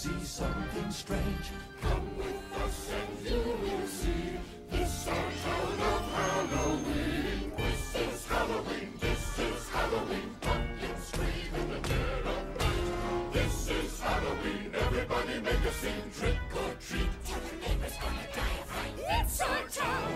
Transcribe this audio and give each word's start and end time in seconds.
See 0.00 0.24
something 0.24 0.90
strange? 0.90 1.46
Come 1.82 2.16
with 2.16 2.62
us 2.64 2.90
and 2.98 3.28
you 3.28 3.42
will 3.62 3.86
see. 3.86 4.38
This 4.70 5.06
our 5.06 5.30
town 5.44 5.80
of 5.92 6.02
Halloween. 6.16 7.52
This 7.58 7.82
is 7.96 8.26
Halloween. 8.26 8.88
This 8.98 9.38
is 9.38 9.68
Halloween. 9.68 10.30
Pumpkins 10.40 11.04
scream 11.04 11.52
in 11.60 11.68
the 11.72 11.80
dead 11.86 12.24
of 12.32 12.42
night. 12.60 13.32
This 13.34 13.68
is 13.68 14.00
Halloween. 14.00 14.72
Everybody 14.72 15.34
make 15.40 15.64
a 15.68 15.72
scene. 15.80 16.08
Trick 16.18 16.38
or 16.56 16.72
treat. 16.80 17.12
Tell 17.26 17.42
the 17.50 17.56
neighbors 17.68 17.96
gonna 18.00 18.26
die 18.32 18.56
of 18.62 18.68
fright. 18.72 18.96
It's 19.20 19.40
our 19.42 19.64
town. 19.68 20.12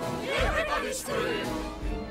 Everybody 0.49 0.93
scream. 0.95 1.47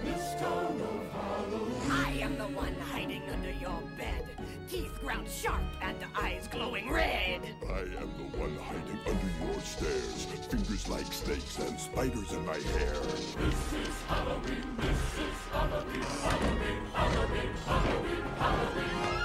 This 0.05 0.25
town 0.39 0.77
of 0.91 1.01
Halloween. 1.17 1.91
I 2.05 2.11
am 2.21 2.37
the 2.37 2.49
one 2.53 2.75
hiding 2.91 3.23
under 3.31 3.53
your 3.65 3.81
bed. 3.97 4.32
Teeth 4.69 4.99
ground 5.01 5.27
sharp 5.29 5.61
and 5.81 5.97
eyes 6.15 6.47
glowing 6.47 6.89
red. 6.91 7.41
I 7.69 7.79
am 7.79 8.11
the 8.17 8.37
one 8.37 8.55
hiding 8.57 8.99
under 9.05 9.31
your 9.45 9.61
stairs. 9.61 10.25
Fingers 10.49 10.87
like 10.89 11.11
snakes 11.11 11.59
and 11.59 11.79
spiders 11.79 12.31
in 12.31 12.45
my 12.45 12.55
hair. 12.55 12.93
This 12.93 13.73
is 13.73 14.01
Halloween, 14.07 14.77
this 14.77 15.19
is 15.19 15.39
Halloween, 15.51 16.01
Halloween, 16.01 16.83
Halloween, 16.93 17.53
Halloween, 17.65 18.23
Halloween. 18.37 19.23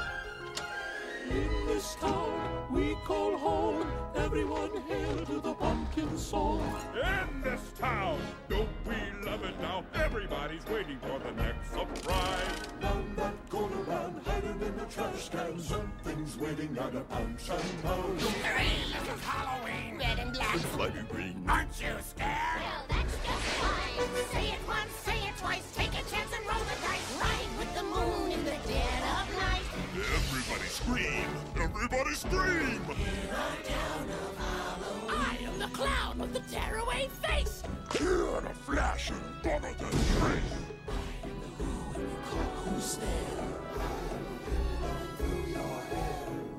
In 1.30 1.66
this 1.66 1.94
town 1.96 2.66
we 2.70 2.96
call 3.04 3.36
home, 3.36 3.86
everyone 4.18 4.70
hail 4.88 5.16
to 5.26 5.40
the 5.40 5.54
pumpkin 5.54 6.18
song. 6.18 6.60
In 6.94 7.42
this 7.42 7.60
town, 7.78 8.20
don't 8.48 8.68
we 8.86 8.96
love 9.24 9.44
it 9.44 9.58
now? 9.60 9.84
Everybody's 9.94 10.66
waiting 10.66 10.98
for 11.00 11.18
the 11.18 11.32
next 11.32 11.70
surprise. 11.70 12.56
None 12.80 13.14
that 13.16 13.48
corner 13.48 13.82
around 13.88 14.20
hiding 14.26 14.60
in 14.60 14.76
the 14.76 14.84
trash 14.90 15.28
can. 15.30 15.60
Something's 15.60 16.36
waiting 16.36 16.76
at 16.78 16.94
a 16.94 17.00
punch 17.00 17.48
and 17.48 17.82
pound. 17.82 18.20
Hooray, 18.20 18.68
this 18.92 19.14
is 19.14 19.24
Halloween. 19.24 19.98
Red 19.98 20.18
and 20.18 20.32
black. 20.32 20.58
Slimy 20.58 21.02
green. 21.10 21.44
Aren't 21.48 21.80
you 21.80 21.94
scared? 22.02 22.60
Well, 22.60 22.84
that's 22.88 23.14
just 23.24 23.46
fine. 23.62 24.08
Say 24.32 24.52
it 24.52 24.62
once, 24.66 24.92
say 25.04 25.18
it 25.28 25.36
twice, 25.38 25.72
take 25.74 25.92
a 25.92 26.04
chance 26.10 26.32
and 26.36 26.44
roll 26.46 26.64
the 26.64 26.78
dice. 26.82 27.08
Ride 27.20 27.52
with 27.58 27.74
the 27.74 27.84
moon 27.84 28.32
in 28.32 28.44
the 28.44 28.58
dead 28.66 29.02
of 29.16 29.26
night. 29.38 29.66
Everybody 29.94 30.68
scream! 30.68 31.37
Everybody 31.56 32.14
scream! 32.14 32.80
I 35.08 35.38
am 35.42 35.58
the 35.58 35.68
clown 35.68 36.18
with 36.18 36.32
the 36.32 36.40
tearaway 36.52 37.08
face. 37.22 37.62
Here 37.98 38.38
in 38.38 38.46
a 38.46 38.54
flash 38.54 39.10
and 39.10 39.20
bother 39.42 39.72
the 39.78 39.84
trace. 39.84 40.58
Who's 42.64 42.96
there? 42.96 43.08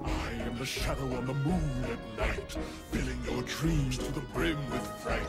I 0.06 0.32
am 0.44 0.58
the 0.58 0.66
shadow 0.66 1.16
on 1.16 1.26
the 1.28 1.34
moon 1.34 1.86
at 1.86 2.18
night, 2.18 2.58
filling 2.92 3.20
your 3.26 3.44
dreams 3.44 3.98
to 3.98 4.12
the 4.12 4.22
brim 4.34 4.58
with 4.72 4.86
fright. 5.02 5.28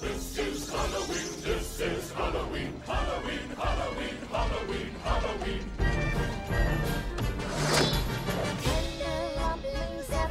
This 0.00 0.38
is 0.38 0.70
Halloween, 0.70 1.42
this 1.42 1.80
is 1.80 2.12
Halloween, 2.12 2.82
Halloween, 2.86 3.48
Halloween, 3.56 4.16
Halloween, 4.30 4.94
Halloween. 5.04 5.68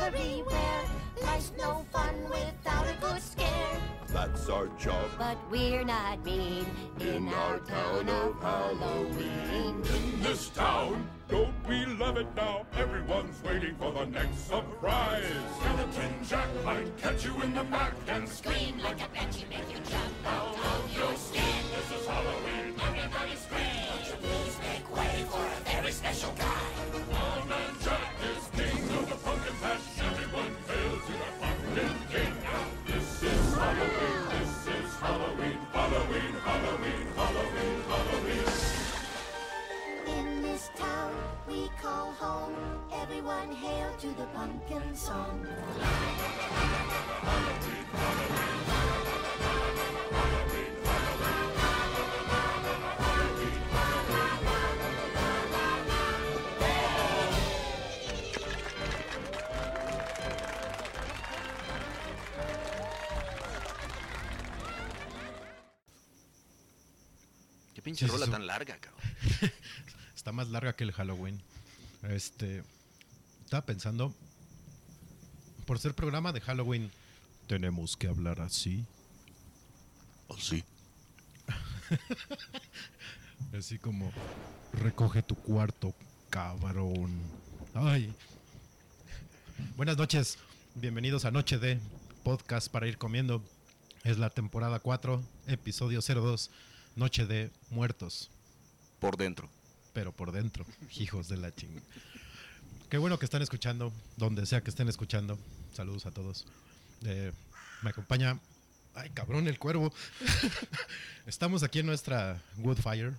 Tender 0.01 0.17
rumblings 0.17 0.45
everywhere. 0.47 0.85
Life's 1.23 1.51
no 1.57 1.85
fun 1.91 2.15
without 2.29 2.85
a 2.87 2.95
good 3.01 3.21
scare. 3.21 3.77
That's 4.07 4.49
our 4.49 4.67
job 4.77 5.09
But 5.17 5.37
we're 5.49 5.85
not 5.85 6.23
mean 6.25 6.65
in 6.99 7.27
our 7.29 7.59
town 7.59 8.09
of 8.09 8.41
Halloween. 8.41 9.75
In 9.75 10.21
this 10.21 10.49
town, 10.49 11.07
don't 11.29 11.53
we 11.67 11.85
love 11.85 12.17
it 12.17 12.27
now? 12.35 12.65
Everyone's 12.73 13.41
waiting 13.43 13.75
for 13.75 13.91
the 13.91 14.05
next 14.05 14.47
surprise. 14.47 15.23
Skeleton 15.59 16.13
Jack 16.27 16.49
might 16.65 16.97
catch 16.97 17.25
you 17.25 17.41
in 17.41 17.53
the 17.53 17.63
back 17.63 17.93
and 18.07 18.27
Scream 18.27 18.79
like 18.79 19.01
a 19.01 19.07
banshee, 19.13 19.45
make 19.49 19.69
you 19.71 19.79
jump 19.89 20.25
out 20.25 20.60
Everyone 43.21 43.51
hail 43.51 43.93
to 43.99 44.07
the 44.17 44.25
pumpkin 44.33 44.95
song. 44.95 45.45
Qué 67.75 67.83
pinche 67.83 68.07
Sí, 68.07 68.11
rola 68.11 68.25
tan 68.25 68.47
larga, 68.47 68.79
cabrón. 68.79 68.99
Está 70.15 70.31
más 70.31 70.47
larga 70.49 70.75
que 70.75 70.85
el 70.85 70.91
Halloween. 70.91 71.39
Este. 72.09 72.63
Estaba 73.51 73.65
pensando. 73.65 74.15
Por 75.65 75.77
ser 75.77 75.93
programa 75.93 76.31
de 76.31 76.39
Halloween, 76.39 76.89
tenemos 77.47 77.97
que 77.97 78.07
hablar 78.07 78.39
así. 78.39 78.85
Así. 80.29 80.63
Así 83.53 83.77
como. 83.77 84.09
Recoge 84.71 85.21
tu 85.21 85.35
cuarto, 85.35 85.93
cabrón. 86.29 87.11
Ay. 87.73 88.15
Buenas 89.75 89.97
noches. 89.97 90.37
Bienvenidos 90.75 91.25
a 91.25 91.31
Noche 91.31 91.59
de 91.59 91.77
Podcast 92.23 92.71
para 92.71 92.87
ir 92.87 92.97
comiendo. 92.97 93.43
Es 94.05 94.17
la 94.17 94.29
temporada 94.29 94.79
4, 94.79 95.21
episodio 95.47 95.99
02, 95.99 96.51
Noche 96.95 97.25
de 97.25 97.51
Muertos. 97.69 98.31
Por 99.01 99.17
dentro. 99.17 99.49
pero 99.91 100.13
por 100.13 100.31
dentro, 100.31 100.65
hijos 100.97 101.27
de 101.27 101.35
la 101.35 101.53
ching. 101.53 101.81
Qué 102.91 102.97
bueno 102.97 103.17
que 103.17 103.23
están 103.23 103.41
escuchando, 103.41 103.93
donde 104.17 104.45
sea 104.45 104.59
que 104.59 104.69
estén 104.69 104.89
escuchando. 104.89 105.39
Saludos 105.71 106.05
a 106.05 106.11
todos. 106.11 106.45
Eh, 107.05 107.31
me 107.83 107.91
acompaña. 107.91 108.37
Ay, 108.93 109.11
cabrón, 109.11 109.47
el 109.47 109.57
cuervo. 109.57 109.93
Estamos 111.25 111.63
aquí 111.63 111.79
en 111.79 111.85
nuestra 111.85 112.43
Woodfire, 112.57 113.13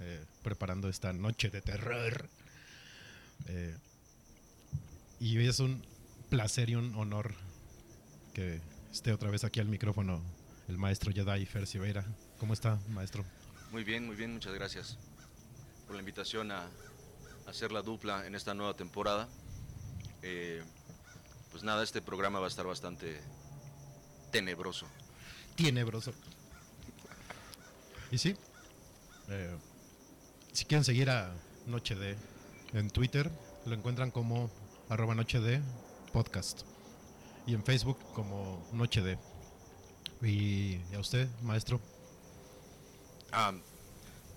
eh, 0.00 0.24
preparando 0.42 0.88
esta 0.88 1.12
noche 1.12 1.50
de 1.50 1.60
terror. 1.60 2.30
Eh, 3.48 3.76
y 5.20 5.36
es 5.46 5.60
un 5.60 5.84
placer 6.30 6.70
y 6.70 6.76
un 6.76 6.94
honor 6.94 7.34
que 8.32 8.62
esté 8.90 9.12
otra 9.12 9.28
vez 9.28 9.44
aquí 9.44 9.60
al 9.60 9.68
micrófono 9.68 10.22
el 10.66 10.78
maestro 10.78 11.12
Jedi 11.12 11.44
Fer 11.44 11.66
Silveira. 11.66 12.06
¿Cómo 12.38 12.54
está, 12.54 12.78
maestro? 12.88 13.22
Muy 13.70 13.84
bien, 13.84 14.06
muy 14.06 14.16
bien, 14.16 14.32
muchas 14.32 14.54
gracias 14.54 14.96
por 15.86 15.94
la 15.94 16.00
invitación 16.00 16.52
a 16.52 16.70
hacer 17.48 17.72
la 17.72 17.82
dupla 17.82 18.26
en 18.26 18.34
esta 18.34 18.54
nueva 18.54 18.74
temporada. 18.74 19.28
Eh, 20.22 20.62
pues 21.50 21.62
nada, 21.62 21.82
este 21.82 22.02
programa 22.02 22.38
va 22.40 22.46
a 22.46 22.48
estar 22.48 22.66
bastante 22.66 23.20
tenebroso. 24.30 24.86
Tenebroso. 25.56 26.12
Y 28.10 28.18
sí, 28.18 28.36
eh, 29.28 29.56
si 30.52 30.64
quieren 30.64 30.84
seguir 30.84 31.10
a 31.10 31.32
Noche 31.66 31.94
de 31.94 32.16
en 32.74 32.90
Twitter, 32.90 33.30
lo 33.66 33.74
encuentran 33.74 34.10
como 34.10 34.50
arroba 34.88 35.14
Noche 35.14 35.40
de 35.40 35.60
podcast. 36.12 36.62
Y 37.46 37.54
en 37.54 37.64
Facebook 37.64 37.98
como 38.12 38.66
Noche 38.72 39.00
de. 39.02 39.18
Y 40.22 40.80
a 40.94 40.98
usted, 40.98 41.28
maestro. 41.42 41.80
Ah, 43.32 43.52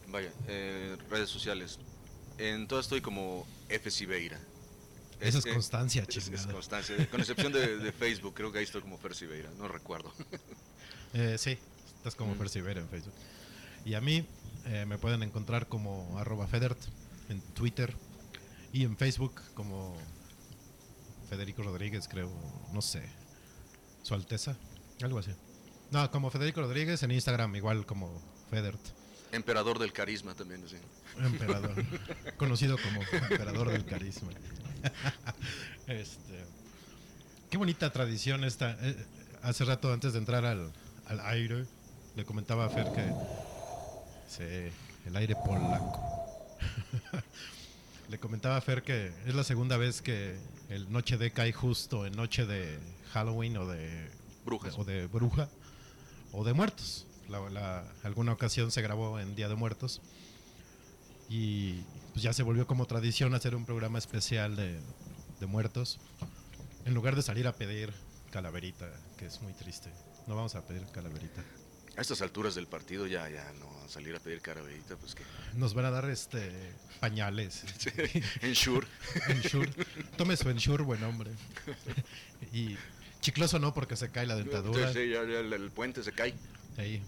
vaya, 0.07 0.31
eh, 0.47 0.97
redes 1.09 1.29
sociales. 1.29 1.79
En 2.41 2.67
todo 2.67 2.79
estoy 2.79 3.01
como 3.01 3.45
F. 3.69 3.91
Sibeira. 3.91 4.39
Esa 5.19 5.37
es 5.37 5.45
eh, 5.45 5.53
constancia, 5.53 6.03
es- 6.07 6.27
es 6.29 6.47
constancia, 6.47 6.95
con 7.11 7.19
excepción 7.21 7.53
de, 7.53 7.77
de 7.77 7.91
Facebook, 7.91 8.33
creo 8.33 8.51
que 8.51 8.57
ahí 8.57 8.63
estoy 8.63 8.81
como 8.81 8.97
Fer 8.97 9.13
Sibeira, 9.15 9.49
no 9.57 9.67
recuerdo. 9.67 10.11
Eh, 11.13 11.35
sí, 11.37 11.57
estás 11.97 12.15
como 12.15 12.33
Mm. 12.35 12.41
En 12.41 12.87
Facebook. 12.87 13.13
Y 13.83 13.95
a 13.95 14.01
mí 14.01 14.25
eh, 14.65 14.85
me 14.87 14.97
pueden 14.97 15.23
encontrar 15.23 15.67
como 15.67 16.17
arroba 16.17 16.47
Federt 16.47 16.79
en 17.27 17.41
Twitter 17.53 17.93
y 18.71 18.85
en 18.85 18.95
Facebook 18.95 19.41
como 19.53 19.97
Federico 21.29 21.63
Rodríguez, 21.63 22.07
creo, 22.07 22.31
no 22.71 22.81
sé, 22.81 23.03
Su 24.03 24.13
Alteza, 24.13 24.55
algo 25.01 25.19
así. 25.19 25.31
No, 25.91 26.09
como 26.11 26.31
Federico 26.31 26.61
Rodríguez 26.61 27.03
en 27.03 27.11
Instagram, 27.11 27.55
igual 27.57 27.85
como 27.85 28.21
Federt, 28.49 28.79
Emperador 29.31 29.79
del 29.79 29.93
carisma 29.93 30.33
también, 30.35 30.63
así. 30.65 30.75
emperador, 31.23 31.73
conocido 32.37 32.77
como 32.77 33.01
emperador 33.01 33.71
del 33.71 33.85
carisma. 33.85 34.29
este, 35.87 36.45
qué 37.49 37.57
bonita 37.57 37.91
tradición 37.91 38.43
esta. 38.43 38.77
eh, 38.81 38.95
hace 39.41 39.63
rato, 39.65 39.91
antes 39.93 40.13
de 40.13 40.19
entrar 40.19 40.45
al, 40.45 40.71
al 41.07 41.19
aire, 41.21 41.65
le 42.15 42.25
comentaba 42.25 42.65
a 42.65 42.69
Fer 42.69 42.91
que 42.91 43.05
sí, 44.27 44.43
el 45.05 45.15
aire 45.15 45.35
polaco. 45.35 46.57
le 48.09 48.19
comentaba 48.19 48.57
a 48.57 48.61
Fer 48.61 48.83
que 48.83 49.13
es 49.25 49.33
la 49.33 49.43
segunda 49.43 49.77
vez 49.77 50.01
que 50.01 50.35
el 50.69 50.91
Noche 50.91 51.17
de 51.17 51.31
cae 51.31 51.53
justo 51.53 52.05
en 52.05 52.13
noche 52.15 52.45
de 52.45 52.79
Halloween 53.13 53.57
o 53.57 53.65
de 53.65 54.09
Brujas. 54.45 54.77
o 54.77 54.83
de 54.83 55.07
bruja 55.07 55.47
o 56.31 56.43
de 56.43 56.53
muertos. 56.53 57.05
La, 57.31 57.49
la- 57.49 57.83
alguna 58.03 58.33
ocasión 58.33 58.71
se 58.71 58.81
grabó 58.81 59.19
en 59.19 59.35
Día 59.35 59.47
de 59.49 59.55
Muertos 59.55 60.01
y 61.29 61.81
pues 62.13 62.23
ya 62.23 62.33
se 62.33 62.43
volvió 62.43 62.67
como 62.67 62.85
tradición 62.85 63.33
hacer 63.33 63.55
un 63.55 63.65
programa 63.65 63.97
especial 63.97 64.55
de, 64.55 64.79
de 65.39 65.45
muertos 65.45 65.99
en 66.85 66.93
lugar 66.93 67.15
de 67.15 67.21
salir 67.21 67.47
a 67.47 67.53
pedir 67.53 67.93
calaverita, 68.31 68.89
que 69.17 69.25
es 69.27 69.41
muy 69.41 69.53
triste. 69.53 69.89
No 70.27 70.35
vamos 70.35 70.55
a 70.55 70.65
pedir 70.65 70.83
calaverita. 70.91 71.41
A 71.97 72.01
estas 72.01 72.21
alturas 72.21 72.55
del 72.55 72.67
partido 72.67 73.05
ya, 73.07 73.29
ya, 73.29 73.51
no 73.59 73.69
salir 73.89 74.15
a 74.15 74.19
pedir 74.19 74.39
caraverita, 74.41 74.95
pues 74.95 75.13
que... 75.15 75.23
Nos 75.55 75.73
van 75.73 75.85
a 75.85 75.91
dar 75.91 76.09
este 76.09 76.49
pañales. 77.01 77.63
Ensure. 78.41 78.87
Ensure. 79.27 79.71
Tome 80.17 80.37
su 80.37 80.49
Ensure, 80.49 80.83
buen 80.83 81.03
hombre. 81.03 81.31
Y 82.53 82.75
chicloso 83.21 83.59
no, 83.59 83.73
porque 83.73 83.95
se 83.95 84.09
cae 84.09 84.25
la 84.25 84.35
dentadura. 84.35 84.91
Sí, 84.91 85.09
ya, 85.09 85.23
ya 85.23 85.39
el, 85.39 85.53
el 85.53 85.69
puente 85.71 86.03
se 86.03 86.11
cae. 86.11 86.33
Ahí, 86.77 87.01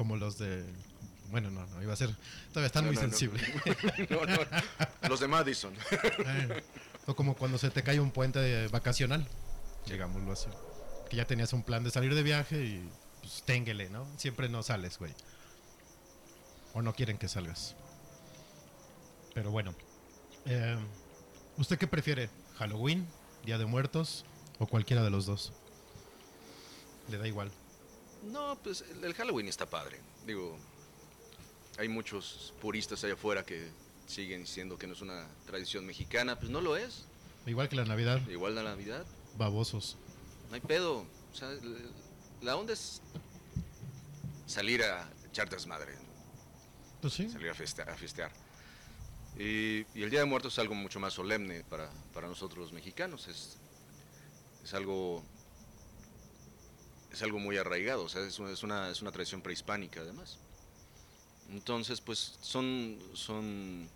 como 0.00 0.16
los 0.16 0.38
de. 0.38 0.64
Bueno, 1.30 1.50
no, 1.50 1.66
no, 1.66 1.82
iba 1.82 1.92
a 1.92 1.96
ser. 1.96 2.08
Todavía 2.54 2.68
están 2.68 2.84
No, 2.86 2.92
muy 2.92 2.94
no, 2.96 3.02
sensibles. 3.02 3.46
No, 4.08 4.24
no, 4.24 4.38
los 5.10 5.20
de 5.20 5.28
Madison. 5.28 5.74
Eh, 5.92 6.62
o 7.04 7.14
como 7.14 7.36
cuando 7.36 7.58
se 7.58 7.68
te 7.68 7.82
cae 7.82 8.00
un 8.00 8.10
puente 8.10 8.66
vacacional, 8.68 9.28
digámoslo 9.84 10.32
así. 10.32 10.48
Que 11.10 11.16
ya 11.16 11.26
tenías 11.26 11.52
un 11.52 11.62
plan 11.62 11.84
de 11.84 11.90
salir 11.90 12.14
de 12.14 12.22
viaje 12.22 12.64
y 12.64 12.88
pues 13.20 13.42
ténguele, 13.44 13.90
¿no? 13.90 14.06
Siempre 14.16 14.48
no 14.48 14.62
sales, 14.62 14.98
güey. 14.98 15.12
O 16.72 16.80
no 16.80 16.94
quieren 16.94 17.18
que 17.18 17.28
salgas. 17.28 17.76
Pero 19.34 19.50
bueno. 19.50 19.74
eh, 20.46 20.78
¿Usted 21.58 21.76
qué 21.76 21.86
prefiere? 21.86 22.30
¿Halloween? 22.56 23.06
¿Día 23.44 23.58
de 23.58 23.66
Muertos? 23.66 24.24
¿O 24.58 24.66
cualquiera 24.66 25.02
de 25.04 25.10
los 25.10 25.26
dos? 25.26 25.52
Le 27.10 27.18
da 27.18 27.28
igual. 27.28 27.52
No, 28.24 28.56
pues 28.62 28.84
el, 29.02 29.14
Halloween 29.14 29.48
está 29.48 29.68
padre. 29.68 29.98
Digo, 30.26 30.56
hay 31.78 31.88
muchos 31.88 32.52
puristas 32.60 33.02
allá 33.04 33.14
afuera 33.14 33.44
que 33.44 33.68
siguen 34.06 34.42
diciendo 34.42 34.76
que 34.78 34.86
no 34.86 34.92
es 34.92 35.00
una 35.00 35.26
tradición 35.46 35.86
mexicana. 35.86 36.38
Pues 36.38 36.50
no 36.50 36.60
lo 36.60 36.76
es. 36.76 37.06
Igual 37.46 37.68
que 37.68 37.76
la 37.76 37.84
Navidad, 37.84 38.20
Igual 38.28 38.54
la 38.54 38.62
Navidad. 38.62 39.04
babosos. 39.38 39.96
No 40.48 40.54
hay 40.54 40.60
pedo. 40.60 41.06
O 41.32 41.34
sea, 41.36 41.48
la 42.42 42.56
onda 42.56 42.72
es 42.74 43.00
salir 44.46 44.82
a 44.82 45.08
echar 45.28 45.48
desmadre, 45.48 45.94
Pues 47.00 47.14
sí. 47.14 47.28
salir 47.30 47.50
a, 47.50 47.54
feste- 47.54 47.88
a 47.88 47.94
festear. 47.96 48.32
Y, 49.38 49.86
y 49.94 50.02
el 50.02 50.10
Día 50.10 50.20
de 50.20 50.26
Muertos 50.26 50.52
es 50.54 50.58
algo 50.58 50.74
mucho 50.74 50.98
más 51.00 51.14
solemne 51.14 51.62
para, 51.70 51.88
para 52.12 52.26
nosotros 52.28 52.58
los 52.58 52.72
mexicanos. 52.72 53.28
Es, 53.28 53.56
es 54.64 54.74
algo 54.74 55.22
es 57.12 57.22
algo 57.22 57.38
muy 57.38 57.56
arraigado, 57.56 58.04
o 58.04 58.08
sea, 58.08 58.22
es 58.22 58.38
una, 58.38 58.50
es 58.52 58.62
una, 58.62 58.90
es 58.90 59.02
una 59.02 59.12
tradición 59.12 59.42
prehispánica 59.42 60.00
además. 60.00 60.38
Entonces, 61.50 62.00
pues 62.00 62.38
son, 62.40 62.98
son 63.12 63.88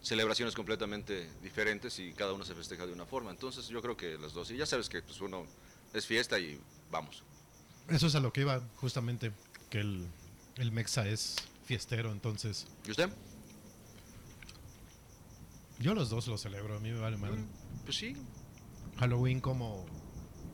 celebraciones 0.00 0.54
completamente 0.54 1.28
diferentes 1.42 1.98
y 1.98 2.12
cada 2.12 2.32
uno 2.32 2.44
se 2.44 2.54
festeja 2.54 2.86
de 2.86 2.92
una 2.92 3.04
forma. 3.04 3.30
Entonces 3.30 3.66
yo 3.68 3.82
creo 3.82 3.96
que 3.96 4.16
las 4.18 4.32
dos, 4.32 4.50
y 4.50 4.56
ya 4.56 4.66
sabes 4.66 4.88
que 4.88 5.02
pues 5.02 5.20
uno 5.20 5.44
es 5.92 6.06
fiesta 6.06 6.38
y 6.38 6.60
vamos. 6.90 7.24
Eso 7.88 8.06
es 8.06 8.14
a 8.14 8.20
lo 8.20 8.32
que 8.32 8.42
iba, 8.42 8.60
justamente. 8.76 9.32
Que 9.68 9.80
el, 9.80 10.06
el 10.56 10.72
Mexa 10.72 11.06
es 11.08 11.36
fiestero, 11.64 12.12
entonces. 12.12 12.66
¿Y 12.86 12.92
usted? 12.92 13.10
Yo 15.80 15.94
los 15.94 16.10
dos 16.10 16.28
los 16.28 16.42
celebro, 16.42 16.76
a 16.76 16.80
mí 16.80 16.90
me 16.90 17.00
vale 17.00 17.16
madre. 17.16 17.42
Pues 17.84 17.96
sí, 17.96 18.16
Halloween 18.98 19.40
como 19.40 19.86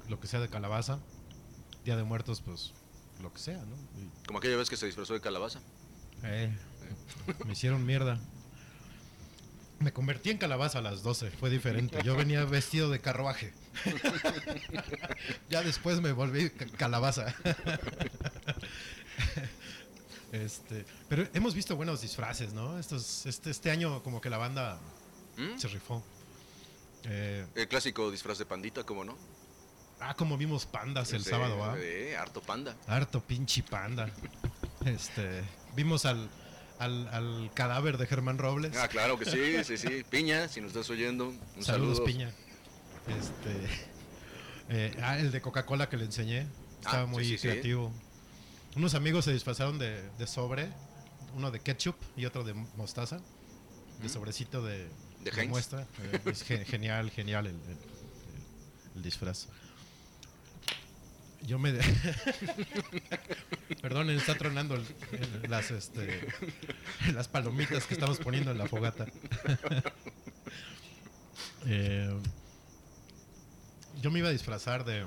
lo 0.09 0.21
que 0.21 0.29
sea 0.29 0.41
de 0.41 0.49
calabaza. 0.49 1.01
Día 1.87 1.97
de 1.97 2.03
Muertos, 2.03 2.43
pues 2.45 2.73
lo 3.23 3.33
que 3.33 3.39
sea, 3.39 3.59
¿no? 3.59 3.77
Y, 4.03 4.27
como 4.27 4.41
aquella 4.41 4.57
vez 4.57 4.69
que 4.69 4.77
se 4.77 4.87
disfrazó 4.87 5.15
de 5.15 5.21
calabaza. 5.21 5.61
eh, 6.25 6.53
me 7.47 7.53
hicieron 7.53 7.87
mierda. 7.87 8.19
Me 9.79 9.93
convertí 9.93 10.31
en 10.31 10.39
calabaza 10.39 10.79
a 10.79 10.83
las 10.83 11.05
12, 11.05 11.31
fue 11.31 11.49
diferente. 11.49 11.99
Yo 12.03 12.17
venía 12.17 12.45
vestido 12.45 12.91
de 12.91 13.01
carruaje. 13.01 13.53
ya 15.49 15.63
después 15.63 16.01
me 16.01 16.11
volví 16.13 16.51
ca- 16.51 16.67
calabaza. 16.77 17.33
este, 20.33 20.85
pero 21.09 21.29
hemos 21.35 21.55
visto 21.55 21.77
buenos 21.77 22.01
disfraces, 22.01 22.53
¿no? 22.53 22.79
Estos, 22.81 23.27
este, 23.27 23.51
este 23.51 23.71
año 23.71 24.03
como 24.03 24.21
que 24.21 24.29
la 24.31 24.39
banda 24.39 24.81
¿Mm? 25.37 25.57
se 25.59 25.69
rifó. 25.69 26.03
Eh, 27.05 27.47
El 27.55 27.69
clásico 27.69 28.11
disfraz 28.11 28.39
de 28.39 28.47
pandita, 28.47 28.83
¿cómo 28.85 29.05
no? 29.05 29.17
Ah, 30.01 30.15
como 30.15 30.37
vimos 30.37 30.67
pandas 30.67 31.13
el 31.13 31.23
Sí, 31.25 31.31
sábado, 31.31 31.63
¿ah? 31.65 31.77
harto 32.21 32.41
panda. 32.43 32.77
Harto 32.87 33.21
pinche 33.21 33.63
panda. 33.63 34.11
Este, 34.85 35.43
vimos 35.75 36.05
al, 36.07 36.29
al, 36.79 37.09
al 37.09 37.51
cadáver 37.55 37.99
de 37.99 38.07
Germán 38.07 38.39
Robles. 38.39 38.77
Ah, 38.77 38.89
claro 38.89 39.19
que 39.19 39.25
sí, 39.25 39.65
sí, 39.65 39.77
sí. 39.77 40.05
Piña, 40.09 40.49
si 40.49 40.61
nos 40.61 40.69
estás 40.71 40.89
oyendo, 40.91 41.29
un 41.29 41.65
Saludos, 41.65 41.97
saludo. 41.99 42.05
Piña. 42.05 42.31
Este, 43.09 43.57
eh, 44.69 44.97
ah, 45.03 45.19
el 45.19 45.31
de 45.33 45.41
Coca-Cola 45.41 45.89
que 45.89 45.97
le 45.97 46.05
enseñé. 46.05 46.47
Estaba 46.81 47.03
Ah, 47.03 47.07
muy 47.07 47.25
sí, 47.25 47.39
sí. 47.39 47.49
creativo. 47.49 47.93
Unos 48.77 48.95
amigos 48.95 49.25
se 49.25 49.33
disfrazaron 49.33 49.79
de, 49.79 50.09
de 50.19 50.27
sobre, 50.27 50.69
uno 51.35 51.51
de 51.51 51.61
ketchup 51.61 51.97
y 52.17 52.27
otro 52.27 52.45
de 52.45 52.53
mostaza. 52.55 53.21
De 54.03 54.09
sobrecito 54.11 54.63
de, 54.63 54.89
¿De 55.25 55.49
muestra. 55.49 55.87
Eh, 56.03 56.21
es 56.27 56.45
ge- 56.45 56.65
genial, 56.67 57.11
genial 57.11 57.47
el, 57.47 57.55
el- 57.55 57.71
el- 57.71 57.79
el 58.97 59.03
disfraz. 59.03 59.49
Yo 61.43 61.59
me. 61.59 61.73
Perdonen, 63.83 64.17
está 64.17 64.35
tronando 64.37 64.75
el- 64.75 64.85
las, 65.49 65.71
este, 65.71 66.27
las 67.15 67.29
palomitas 67.29 67.85
que 67.87 67.95
estamos 67.95 68.19
poniendo 68.19 68.51
en 68.51 68.59
la 68.59 68.67
fogata. 68.67 69.07
Eh, 71.69 72.17
yo 74.01 74.13
me 74.13 74.21
iba 74.21 74.29
a 74.29 74.33
disfrazar 74.33 74.85
de. 74.85 75.05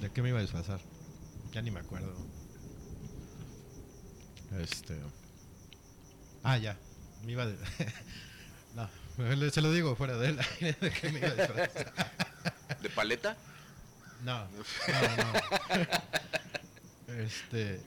¿De 0.00 0.10
qué 0.10 0.22
me 0.22 0.30
iba 0.30 0.38
a 0.38 0.42
disfrazar? 0.42 0.80
Ya 1.52 1.62
ni 1.62 1.70
me 1.70 1.78
acuerdo. 1.78 2.12
Este. 4.60 4.96
Ah, 6.42 6.58
ya. 6.58 6.76
Me 7.24 7.32
iba 7.32 7.46
de. 7.46 7.56
no, 8.74 9.50
se 9.52 9.60
lo 9.62 9.72
digo 9.72 9.94
fuera 9.94 10.16
de 10.16 10.30
él. 10.30 10.38
¿De 10.80 10.90
qué 10.90 11.10
me 11.10 11.20
iba 11.20 11.28
a 11.28 11.34
disfrazar? 11.34 12.02
¿De 12.82 12.90
paleta? 12.90 13.36
No, 14.24 14.48
no, 14.48 14.48
no. 14.48 14.64
Este. 17.18 17.80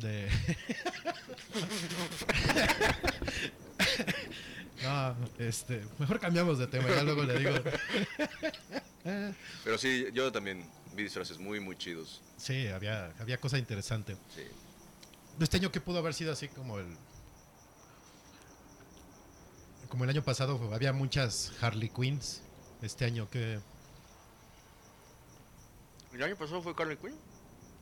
de... 0.00 0.30
no, 4.82 5.16
este, 5.38 5.84
mejor 5.98 6.18
cambiamos 6.20 6.58
de 6.58 6.68
tema, 6.68 6.88
ya 6.88 7.02
luego 7.02 7.24
le 7.24 7.38
digo. 7.38 7.50
Pero 9.64 9.78
sí, 9.78 10.06
yo 10.12 10.30
también 10.32 10.68
vi 10.94 11.04
disfraces 11.04 11.38
muy, 11.38 11.60
muy 11.60 11.76
chidos. 11.76 12.20
Sí, 12.36 12.66
había, 12.68 13.12
había 13.18 13.38
cosa 13.38 13.56
interesante. 13.58 14.16
Sí. 14.34 14.42
Este 15.38 15.58
año 15.58 15.70
que 15.70 15.80
pudo 15.80 15.98
haber 15.98 16.14
sido 16.14 16.32
así 16.32 16.48
como 16.48 16.78
el... 16.78 16.86
Como 19.88 20.04
el 20.04 20.10
año 20.10 20.22
pasado 20.22 20.72
había 20.72 20.92
muchas 20.92 21.52
Harley 21.60 21.90
Quinns. 21.90 22.42
Este 22.82 23.04
año 23.04 23.28
que... 23.30 23.60
El 26.16 26.22
año 26.22 26.36
pasado 26.36 26.62
fue 26.62 26.74
Carly 26.74 26.96
Quinn. 26.96 27.14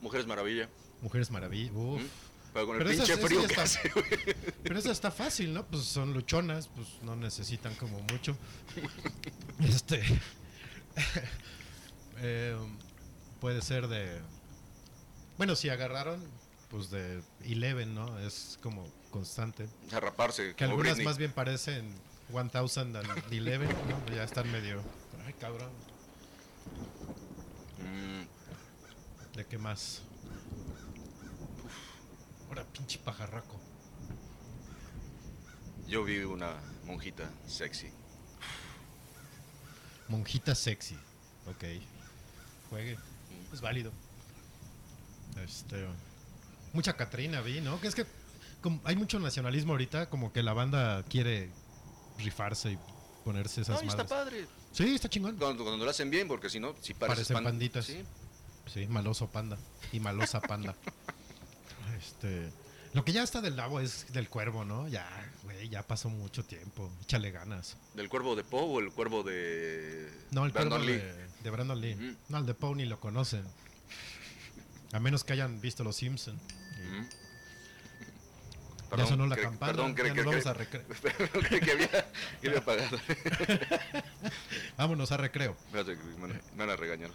Mujeres 0.00 0.26
Maravilla. 0.26 0.68
Mujeres 1.00 1.30
Maravilla. 1.30 1.72
Uf. 1.72 2.02
¿Mm? 2.02 2.06
Pero 2.52 2.66
con 2.66 2.76
el 2.76 2.84
Pero 2.84 2.96
pinche 2.96 3.16
frío 3.16 3.40
que 3.40 3.46
está- 3.46 3.62
hace, 3.62 3.88
güey. 3.90 4.06
Pero 4.62 4.78
eso 4.78 4.90
está 4.90 5.10
fácil, 5.10 5.54
¿no? 5.54 5.64
Pues 5.66 5.84
son 5.84 6.12
luchonas, 6.12 6.68
pues 6.68 6.86
no 7.02 7.16
necesitan 7.16 7.74
como 7.76 8.00
mucho. 8.12 8.36
Este. 9.60 10.02
eh, 12.18 12.56
puede 13.40 13.62
ser 13.62 13.86
de. 13.86 14.20
Bueno, 15.38 15.54
si 15.54 15.68
agarraron, 15.68 16.20
pues 16.70 16.90
de 16.90 17.22
Eleven, 17.44 17.94
¿no? 17.94 18.18
Es 18.18 18.58
como 18.62 18.84
constante. 19.10 19.68
A 19.92 20.00
raparse. 20.00 20.54
Que 20.56 20.64
algunas 20.64 20.94
Britney. 20.94 21.06
más 21.06 21.18
bien 21.18 21.32
parecen 21.32 21.94
1011, 22.32 22.84
¿no? 22.86 24.14
Ya 24.14 24.24
están 24.24 24.50
medio. 24.50 24.82
Ay, 25.24 25.34
cabrón. 25.34 25.70
Mm, 27.78 28.23
¿De 29.34 29.44
qué 29.46 29.58
más? 29.58 30.02
Ahora, 32.48 32.64
pinche 32.72 32.98
pajarraco. 32.98 33.58
yo 35.88 36.04
vi 36.04 36.18
una 36.20 36.52
monjita 36.84 37.28
sexy. 37.46 37.88
Monjita 40.08 40.54
sexy. 40.54 40.94
Ok. 41.46 41.64
Juegue. 42.70 42.98
Es 43.52 43.60
válido. 43.60 43.92
Este. 45.44 45.86
Mucha 46.72 46.96
Catrina 46.96 47.40
vi, 47.40 47.60
¿no? 47.60 47.80
Que 47.80 47.88
es 47.88 47.94
que 47.94 48.04
como 48.60 48.80
hay 48.84 48.96
mucho 48.96 49.18
nacionalismo 49.18 49.72
ahorita, 49.72 50.08
como 50.10 50.32
que 50.32 50.42
la 50.42 50.52
banda 50.52 51.02
quiere 51.04 51.50
rifarse 52.18 52.72
y 52.72 52.78
ponerse 53.24 53.60
esas 53.62 53.80
Ay, 53.80 53.88
está 53.88 54.04
madres. 54.04 54.46
padre. 54.46 54.46
Sí, 54.72 54.94
está 54.94 55.08
chingón. 55.08 55.36
Cuando, 55.36 55.64
cuando 55.64 55.84
lo 55.84 55.90
hacen 55.90 56.08
bien, 56.10 56.26
porque 56.28 56.48
si 56.48 56.60
no, 56.60 56.74
si 56.80 56.94
pareces 56.94 57.26
Parecen 57.28 57.34
pan- 57.34 57.44
panditas. 57.44 57.84
Sí. 57.86 58.04
Sí, 58.66 58.87
maloso 58.87 59.28
panda. 59.28 59.59
Y 59.92 60.00
malosa 60.00 60.40
panda. 60.40 60.75
este. 61.99 62.50
Lo 62.92 63.04
que 63.04 63.12
ya 63.12 63.23
está 63.25 63.40
del 63.40 63.56
lado 63.56 63.80
es 63.80 64.12
del 64.12 64.28
cuervo, 64.28 64.64
¿no? 64.64 64.87
Ya, 64.87 65.09
güey, 65.42 65.68
ya 65.68 65.83
pasó 65.85 66.09
mucho 66.09 66.44
tiempo. 66.44 66.92
Échale 67.02 67.33
ganas. 67.33 67.76
¿Del 67.94 68.09
cuervo 68.09 68.37
de 68.37 68.44
Poe 68.44 68.62
o 68.62 68.78
el 68.78 68.92
cuervo 68.92 69.25
de. 69.25 70.09
No, 70.30 70.47
el 70.47 70.52
Brandon 70.52 70.80
cuervo 70.80 70.92
Lee? 70.92 71.04
de, 71.04 71.28
de 71.42 71.50
Brandon 71.50 71.80
Lee. 71.80 72.16
No, 72.28 72.38
el 72.38 72.47
de 72.47 72.54
Poe 72.54 72.76
ni 72.76 72.85
lo 72.85 73.00
conocen. 73.00 73.44
A 74.92 75.00
menos 75.00 75.25
que 75.25 75.33
hayan 75.33 75.61
visto 75.61 75.83
Los 75.83 75.97
Simpson. 75.97 76.37
Ujú. 76.37 77.09
ya 78.97 79.06
sonó 79.06 79.26
la 79.26 79.37
campana. 79.37 79.73
Perdón, 79.73 79.94
creí 79.94 80.11
ya 80.11 80.14
que, 80.14 80.23
nos 80.23 80.33
vamos 80.33 80.47
a 80.47 80.54
recreo. 80.54 80.85
que 81.49 81.73
había, 81.73 81.88
que 82.40 82.47
había 82.47 82.59
apagado. 82.61 82.97
Vámonos 84.76 85.11
a 85.11 85.16
recreo. 85.16 85.56
Me 85.73 85.83
van 86.56 86.71
a 86.71 86.76
regañar. 86.76 87.11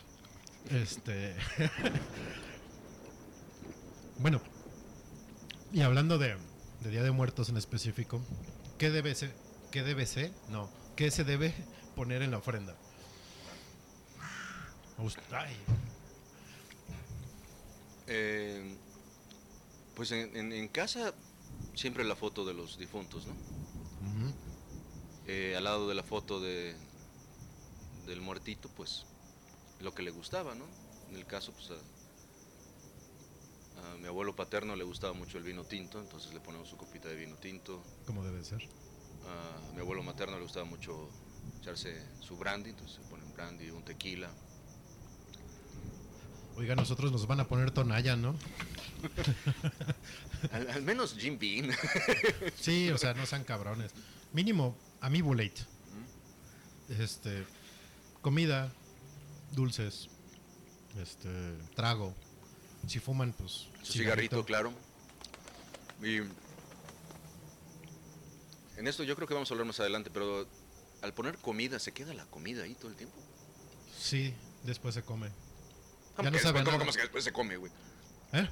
Este. 0.70 1.36
bueno. 4.20 4.42
Y 5.72 5.82
hablando 5.82 6.18
de, 6.18 6.36
de 6.82 6.90
Día 6.90 7.04
de 7.04 7.12
Muertos 7.12 7.50
en 7.50 7.58
específico, 7.58 8.22
¿qué 8.78 8.90
debe 8.90 9.14
ser? 9.16 9.34
¿Qué 9.72 9.84
debe 9.84 10.06
ser? 10.06 10.32
No. 10.50 10.70
¿Qué 10.96 11.12
se 11.12 11.24
debe 11.24 11.54
poner 11.96 12.22
en 12.22 12.32
la 12.32 12.38
ofrenda? 12.40 12.76
Ay, 15.32 15.56
Eh, 18.08 18.76
pues 19.96 20.12
en, 20.12 20.36
en- 20.36 20.52
en 20.52 20.68
casa, 20.68 21.14
siempre 21.76 22.04
la 22.04 22.16
foto 22.16 22.44
de 22.44 22.56
los 22.56 22.80
difuntos, 22.80 23.28
¿no? 23.28 23.34
Eh, 25.28 25.54
al 25.56 25.64
lado 25.64 25.88
de 25.88 25.94
la 25.94 26.02
foto 26.02 26.42
de, 26.42 26.76
del 28.08 28.20
muertito, 28.20 28.68
pues 28.76 29.06
lo 29.82 29.94
que 29.94 30.04
le 30.04 30.12
gustaba, 30.12 30.56
¿no? 30.56 30.66
En 31.10 31.16
el 31.16 31.26
caso, 31.26 31.52
pues 31.54 31.72
a, 31.72 31.76
a 33.94 33.98
mi 33.98 34.08
abuelo 34.08 34.36
paterno 34.36 34.76
le 34.76 34.84
gustaba 34.84 35.14
mucho 35.14 35.38
el 35.38 35.44
vino 35.44 35.64
tinto, 35.64 36.00
entonces 36.00 36.34
le 36.34 36.40
ponemos 36.40 36.68
su 36.70 36.78
copita 36.78 37.08
de 37.08 37.16
vino 37.16 37.36
tinto. 37.36 37.84
Como 38.06 38.24
debe 38.24 38.44
ser. 38.44 38.62
A 39.28 39.74
mi 39.74 39.82
abuelo 39.82 40.04
materno 40.04 40.38
le 40.38 40.44
gustaba 40.44 40.66
mucho 40.66 41.10
echarse 41.62 42.02
su 42.20 42.38
brandy, 42.38 42.72
entonces 42.72 42.98
se 42.98 43.10
ponen 43.10 43.32
brandy, 43.34 43.70
un 43.70 43.84
tequila. 43.84 44.30
Oiga, 46.56 46.76
nosotros 46.76 47.12
nos 47.12 47.26
van 47.26 47.40
a 47.40 47.48
poner 47.48 47.72
tonalla, 47.72 48.16
¿no? 48.16 48.36
Al, 50.52 50.70
al 50.70 50.82
menos 50.82 51.16
Jim 51.18 51.38
Beam. 51.40 51.70
Sí, 52.60 52.90
o 52.92 52.98
sea, 52.98 53.14
no 53.14 53.26
sean 53.26 53.44
cabrones. 53.46 53.92
Mínimo, 54.34 54.76
a 55.00 55.10
mí 55.10 55.22
bulate. 55.22 55.66
Este, 56.90 57.46
comida, 58.22 58.74
dulces, 59.52 60.10
este, 61.02 61.30
trago. 61.76 62.14
Si 62.88 63.00
fuman, 63.00 63.34
pues. 63.34 63.68
Su 63.84 63.94
cigarrito, 63.94 64.44
claro. 64.46 64.72
Y 66.02 66.18
en 68.78 68.88
esto 68.88 69.04
yo 69.04 69.16
creo 69.16 69.28
que 69.28 69.34
vamos 69.34 69.50
a 69.52 69.54
hablar 69.54 69.68
más 69.68 69.80
adelante, 69.80 70.10
pero 70.12 70.48
al 71.02 71.14
poner 71.14 71.38
comida, 71.38 71.80
¿se 71.80 71.92
queda 71.94 72.14
la 72.14 72.26
comida 72.26 72.64
ahí 72.64 72.76
todo 72.76 72.88
el 72.90 72.96
tiempo? 72.96 73.16
Sí, 73.98 74.34
después 74.64 74.96
se 74.96 75.04
come. 75.04 75.30
¿Cómo 76.16 76.28
Ya 76.30 76.32
no 76.32 76.40
sabe 76.40 76.60
cómo- 76.60 76.66
nada. 76.72 76.78
cómo 76.80 76.90
es 76.90 76.96
que 76.96 77.04
después 77.04 77.24
se 77.24 77.34
come, 77.34 77.58
güey? 77.58 77.72
¿Eh? 78.34 78.48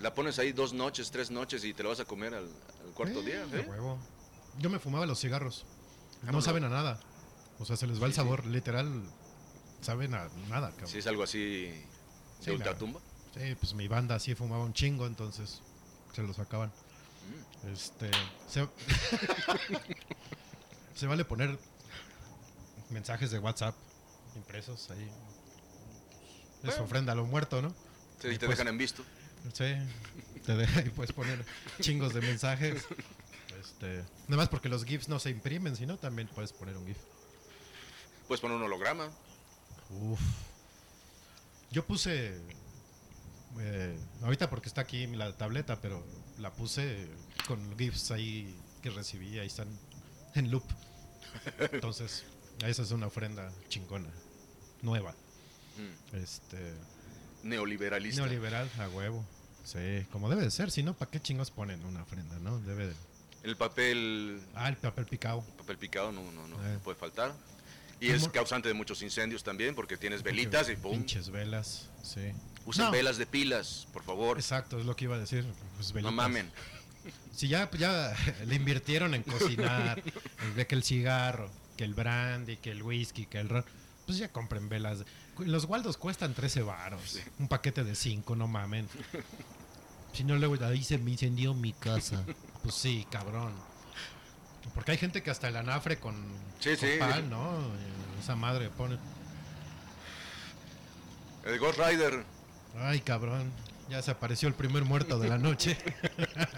La 0.00 0.14
pones 0.14 0.38
ahí 0.38 0.52
dos 0.52 0.72
noches, 0.72 1.10
tres 1.10 1.30
noches 1.30 1.62
y 1.64 1.74
te 1.74 1.82
la 1.82 1.90
vas 1.90 2.00
a 2.00 2.04
comer 2.06 2.34
al, 2.34 2.44
al 2.46 2.94
cuarto 2.94 3.20
Eh, 3.20 3.24
día. 3.24 3.44
¿eh? 3.52 3.66
huevo. 3.68 3.98
Yo 4.58 4.70
me 4.70 4.78
fumaba 4.78 5.04
los 5.06 5.20
cigarros. 5.20 5.66
No 6.22 6.26
Vámonos. 6.26 6.44
saben 6.44 6.64
a 6.64 6.68
nada. 6.70 7.00
O 7.58 7.64
sea, 7.66 7.76
se 7.76 7.86
les 7.86 8.00
va 8.00 8.06
el 8.06 8.12
sí. 8.12 8.16
sabor, 8.16 8.46
literal. 8.46 9.02
Saben 9.80 10.14
a 10.14 10.28
nada, 10.48 10.70
cabrón. 10.70 10.88
Si 10.88 10.98
es 10.98 11.06
algo 11.06 11.22
así 11.22 11.38
de 11.66 11.84
Sí, 12.40 12.56
la-. 12.56 12.76
Sí, 13.34 13.54
pues 13.60 13.74
mi 13.74 13.88
banda 13.88 14.18
sí 14.18 14.34
fumaba 14.34 14.64
un 14.64 14.72
chingo, 14.74 15.06
entonces 15.06 15.60
se 16.14 16.22
lo 16.22 16.32
sacaban. 16.34 16.70
Mm. 17.62 17.68
Este. 17.72 18.10
Se, 18.48 18.66
se 20.94 21.06
vale 21.06 21.24
poner 21.24 21.58
mensajes 22.90 23.30
de 23.30 23.38
WhatsApp 23.38 23.74
impresos 24.36 24.90
ahí. 24.90 25.08
Es 26.62 26.66
Bueno. 26.70 26.84
ofrenda 26.84 27.12
a 27.12 27.16
lo 27.16 27.24
muerto, 27.24 27.62
¿no? 27.62 27.70
Sí, 28.20 28.28
Y 28.28 28.38
te 28.38 28.46
pues- 28.46 28.58
dejan 28.58 28.68
en 28.68 28.78
visto. 28.78 29.02
Sí, 29.54 29.72
te 30.44 30.54
deja 30.56 30.82
y 30.84 30.90
puedes 30.90 31.12
poner 31.12 31.44
chingos 31.80 32.12
de 32.12 32.20
mensajes. 32.20 32.84
Este, 33.58 34.04
nada 34.28 34.36
más 34.36 34.48
porque 34.48 34.68
los 34.68 34.84
GIFs 34.84 35.08
no 35.08 35.18
se 35.18 35.30
imprimen, 35.30 35.76
sino 35.76 35.96
también 35.96 36.28
puedes 36.28 36.52
poner 36.52 36.76
un 36.76 36.86
GIF. 36.86 36.98
Puedes 38.28 38.40
poner 38.40 38.56
un 38.56 38.62
holograma. 38.64 39.08
Uf. 39.90 40.20
Yo 41.70 41.84
puse. 41.86 42.40
eh, 43.58 43.98
ahorita 44.22 44.48
porque 44.50 44.68
está 44.68 44.80
aquí 44.82 45.06
la 45.08 45.36
tableta, 45.36 45.80
pero 45.80 46.04
la 46.38 46.52
puse 46.52 47.06
con 47.46 47.76
GIFs 47.78 48.10
ahí 48.12 48.54
que 48.82 48.90
recibí, 48.90 49.38
ahí 49.38 49.46
están 49.46 49.68
en 50.34 50.50
loop. 50.50 50.64
Entonces, 51.72 52.24
esa 52.64 52.82
es 52.82 52.90
una 52.90 53.06
ofrenda 53.06 53.50
chingona, 53.68 54.08
nueva. 54.82 55.12
Mm. 55.76 56.16
Este. 56.16 56.74
Neoliberalista. 57.42 58.22
Neoliberal, 58.22 58.70
a 58.78 58.88
huevo. 58.88 59.24
Sí, 59.64 60.06
como 60.10 60.28
debe 60.30 60.42
de 60.42 60.50
ser, 60.50 60.70
si 60.70 60.82
no, 60.82 60.94
¿para 60.94 61.10
qué 61.10 61.20
chingos 61.20 61.50
ponen 61.50 61.84
una 61.84 62.02
ofrenda, 62.02 62.38
no? 62.40 62.58
Debe 62.60 62.88
de. 62.88 62.94
El 63.42 63.56
papel, 63.56 64.40
Ah, 64.54 64.68
el 64.68 64.76
papel 64.76 65.06
picado. 65.06 65.42
papel 65.58 65.78
picado 65.78 66.12
no, 66.12 66.30
no, 66.32 66.46
no 66.48 66.56
Eh. 66.68 66.78
puede 66.84 66.98
faltar. 66.98 67.32
Y 68.00 68.10
es 68.10 68.28
causante 68.28 68.68
de 68.68 68.74
muchos 68.74 69.02
incendios 69.02 69.42
también 69.44 69.74
porque 69.74 69.96
tienes 69.96 70.22
velitas 70.22 70.68
y 70.70 70.76
pum. 70.76 70.92
Pinches 70.92 71.30
velas, 71.30 71.90
sí. 72.02 72.32
Usen 72.64 72.86
No. 72.86 72.90
velas 72.90 73.18
de 73.18 73.26
pilas, 73.26 73.86
por 73.92 74.02
favor. 74.02 74.38
Exacto, 74.38 74.78
es 74.78 74.86
lo 74.86 74.96
que 74.96 75.04
iba 75.04 75.16
a 75.16 75.18
decir. 75.18 75.44
Pues 75.76 75.94
No 75.94 76.10
mamen. 76.10 76.50
Si 77.34 77.48
ya, 77.48 77.70
ya 77.78 78.14
le 78.46 78.54
invirtieron 78.54 79.14
en 79.14 79.22
cocinar, 79.22 80.02
de 80.56 80.66
que 80.66 80.74
el 80.74 80.82
cigarro, 80.82 81.50
que 81.76 81.84
el 81.84 81.94
brandy, 81.94 82.56
que 82.56 82.70
el 82.70 82.82
whisky, 82.82 83.26
que 83.26 83.38
el 83.38 83.48
ron, 83.48 83.64
pues 84.06 84.18
ya 84.18 84.28
compren 84.28 84.68
velas. 84.68 85.04
Los 85.38 85.64
Waldos 85.66 85.96
cuestan 85.96 86.34
13 86.34 86.62
varos. 86.62 87.18
Un 87.38 87.48
paquete 87.48 87.84
de 87.84 87.94
5, 87.94 88.34
no 88.36 88.48
mamen. 88.48 88.88
Si 90.12 90.24
no, 90.24 90.36
luego 90.36 90.56
ahí 90.64 90.82
se 90.82 90.98
me 90.98 91.12
incendió 91.12 91.54
mi 91.54 91.72
casa. 91.72 92.24
Pues 92.64 92.74
sí, 92.74 93.06
cabrón. 93.12 93.54
Porque 94.74 94.92
hay 94.92 94.98
gente 94.98 95.22
que 95.22 95.30
hasta 95.30 95.48
el 95.48 95.56
anafre 95.56 95.98
con 95.98 96.14
Sí, 96.60 96.76
sí. 96.76 96.98
copal, 96.98 97.28
¿no? 97.28 97.58
Esa 98.20 98.36
madre 98.36 98.68
pone. 98.70 98.98
El 101.44 101.58
Ghost 101.58 101.78
Rider. 101.78 102.24
Ay, 102.78 103.00
cabrón. 103.00 103.50
Ya 103.88 104.00
se 104.02 104.10
apareció 104.10 104.46
el 104.48 104.54
primer 104.54 104.84
muerto 104.84 105.18
de 105.18 105.28
la 105.28 105.38
noche. 105.38 105.76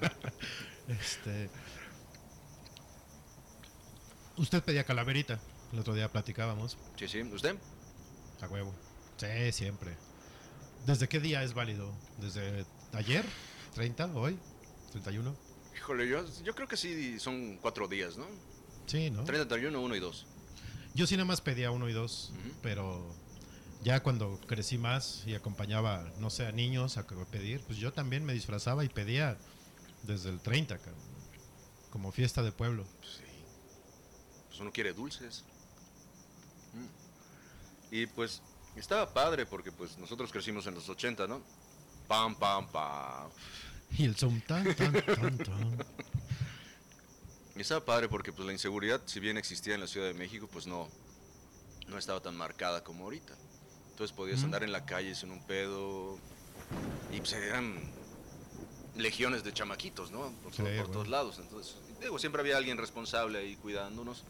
este. 0.88 1.48
Usted 4.36 4.62
pedía 4.62 4.84
calaverita. 4.84 5.38
El 5.72 5.78
otro 5.78 5.94
día 5.94 6.10
platicábamos. 6.10 6.76
Sí, 6.96 7.08
sí. 7.08 7.22
¿Usted? 7.22 7.56
A 8.42 8.46
huevo. 8.48 8.74
Sí, 9.16 9.52
siempre. 9.52 9.96
¿Desde 10.84 11.08
qué 11.08 11.20
día 11.20 11.42
es 11.42 11.54
válido? 11.54 11.90
¿Desde 12.18 12.66
ayer? 12.92 13.24
¿30? 13.76 14.14
¿Hoy? 14.14 14.36
¿31? 14.92 15.34
Híjole, 15.82 16.08
yo, 16.08 16.24
yo 16.44 16.54
creo 16.54 16.68
que 16.68 16.76
sí 16.76 17.18
son 17.18 17.56
cuatro 17.56 17.88
días, 17.88 18.16
¿no? 18.16 18.24
Sí, 18.86 19.10
¿no? 19.10 19.24
30, 19.24 19.48
31, 19.48 19.80
1 19.80 19.96
y 19.96 19.98
2. 19.98 20.26
Yo 20.94 21.08
sí 21.08 21.16
nada 21.16 21.24
más 21.24 21.40
pedía 21.40 21.72
uno 21.72 21.88
y 21.88 21.92
dos, 21.92 22.32
pero 22.62 23.04
ya 23.82 24.00
cuando 24.00 24.38
crecí 24.46 24.78
más 24.78 25.24
y 25.26 25.34
acompañaba, 25.34 26.08
no 26.20 26.30
sé, 26.30 26.46
a 26.46 26.52
niños 26.52 26.98
a 26.98 27.04
pedir, 27.04 27.62
pues 27.62 27.78
yo 27.78 27.92
también 27.92 28.24
me 28.24 28.32
disfrazaba 28.32 28.84
y 28.84 28.90
pedía 28.90 29.36
desde 30.04 30.30
el 30.30 30.38
30, 30.38 30.78
cabrón. 30.78 31.02
Como 31.90 32.12
fiesta 32.12 32.44
de 32.44 32.52
pueblo. 32.52 32.84
Sí. 33.02 33.24
Pues 34.50 34.60
uno 34.60 34.70
quiere 34.70 34.92
dulces. 34.92 35.44
Mm. 36.74 37.94
Y 37.96 38.06
pues 38.06 38.40
estaba 38.76 39.12
padre 39.12 39.46
porque 39.46 39.72
pues 39.72 39.98
nosotros 39.98 40.30
crecimos 40.30 40.64
en 40.68 40.76
los 40.76 40.88
80, 40.88 41.26
¿no? 41.26 41.42
Pam, 42.06 42.36
pam, 42.36 42.70
pam. 42.70 43.30
Y 43.98 44.04
el 44.04 44.16
zoom 44.16 44.40
tan, 44.42 44.74
tan, 44.74 44.92
tan, 44.92 45.38
tan. 45.38 45.78
Y 47.54 47.60
estaba 47.60 47.84
padre 47.84 48.08
porque 48.08 48.32
pues 48.32 48.46
la 48.46 48.52
inseguridad, 48.52 49.02
si 49.04 49.20
bien 49.20 49.36
existía 49.36 49.74
en 49.74 49.80
la 49.80 49.86
Ciudad 49.86 50.06
de 50.06 50.14
México, 50.14 50.48
pues 50.50 50.66
no, 50.66 50.88
no 51.88 51.98
estaba 51.98 52.20
tan 52.20 52.36
marcada 52.36 52.82
como 52.82 53.04
ahorita. 53.04 53.34
Entonces 53.90 54.16
podías 54.16 54.42
andar 54.42 54.62
en 54.64 54.72
la 54.72 54.86
calle 54.86 55.14
sin 55.14 55.30
un 55.30 55.44
pedo. 55.44 56.18
Y 57.12 57.18
pues 57.18 57.34
eran 57.34 57.74
legiones 58.96 59.44
de 59.44 59.52
chamaquitos, 59.52 60.10
¿no? 60.10 60.32
Por, 60.42 60.52
Sí, 60.52 60.62
por 60.62 60.72
bueno. 60.72 60.86
todos 60.88 61.08
lados. 61.08 61.38
Entonces, 61.38 61.76
digo, 62.00 62.18
siempre 62.18 62.40
había 62.40 62.56
alguien 62.56 62.78
responsable 62.78 63.38
ahí 63.38 63.56
cuidándonos. 63.56 64.24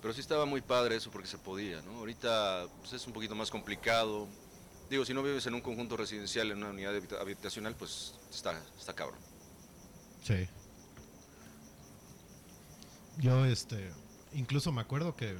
Pero 0.00 0.14
sí 0.14 0.20
estaba 0.20 0.46
muy 0.46 0.60
padre 0.60 0.96
eso 0.96 1.10
porque 1.10 1.28
se 1.28 1.36
podía, 1.36 1.82
¿no? 1.82 1.98
Ahorita 1.98 2.68
pues, 2.80 2.92
es 2.92 3.06
un 3.06 3.12
poquito 3.12 3.34
más 3.34 3.50
complicado. 3.50 4.28
Digo, 4.90 5.04
si 5.04 5.14
no 5.14 5.22
vives 5.22 5.46
en 5.46 5.54
un 5.54 5.60
conjunto 5.60 5.96
residencial, 5.96 6.50
en 6.50 6.58
una 6.58 6.70
unidad 6.70 6.94
habita- 6.96 7.20
habitacional, 7.20 7.76
pues 7.76 8.14
está, 8.30 8.60
está 8.78 8.92
cabrón. 8.92 9.18
Sí. 10.24 10.48
Yo, 13.18 13.44
este, 13.44 13.90
incluso 14.32 14.72
me 14.72 14.80
acuerdo 14.80 15.14
que, 15.14 15.36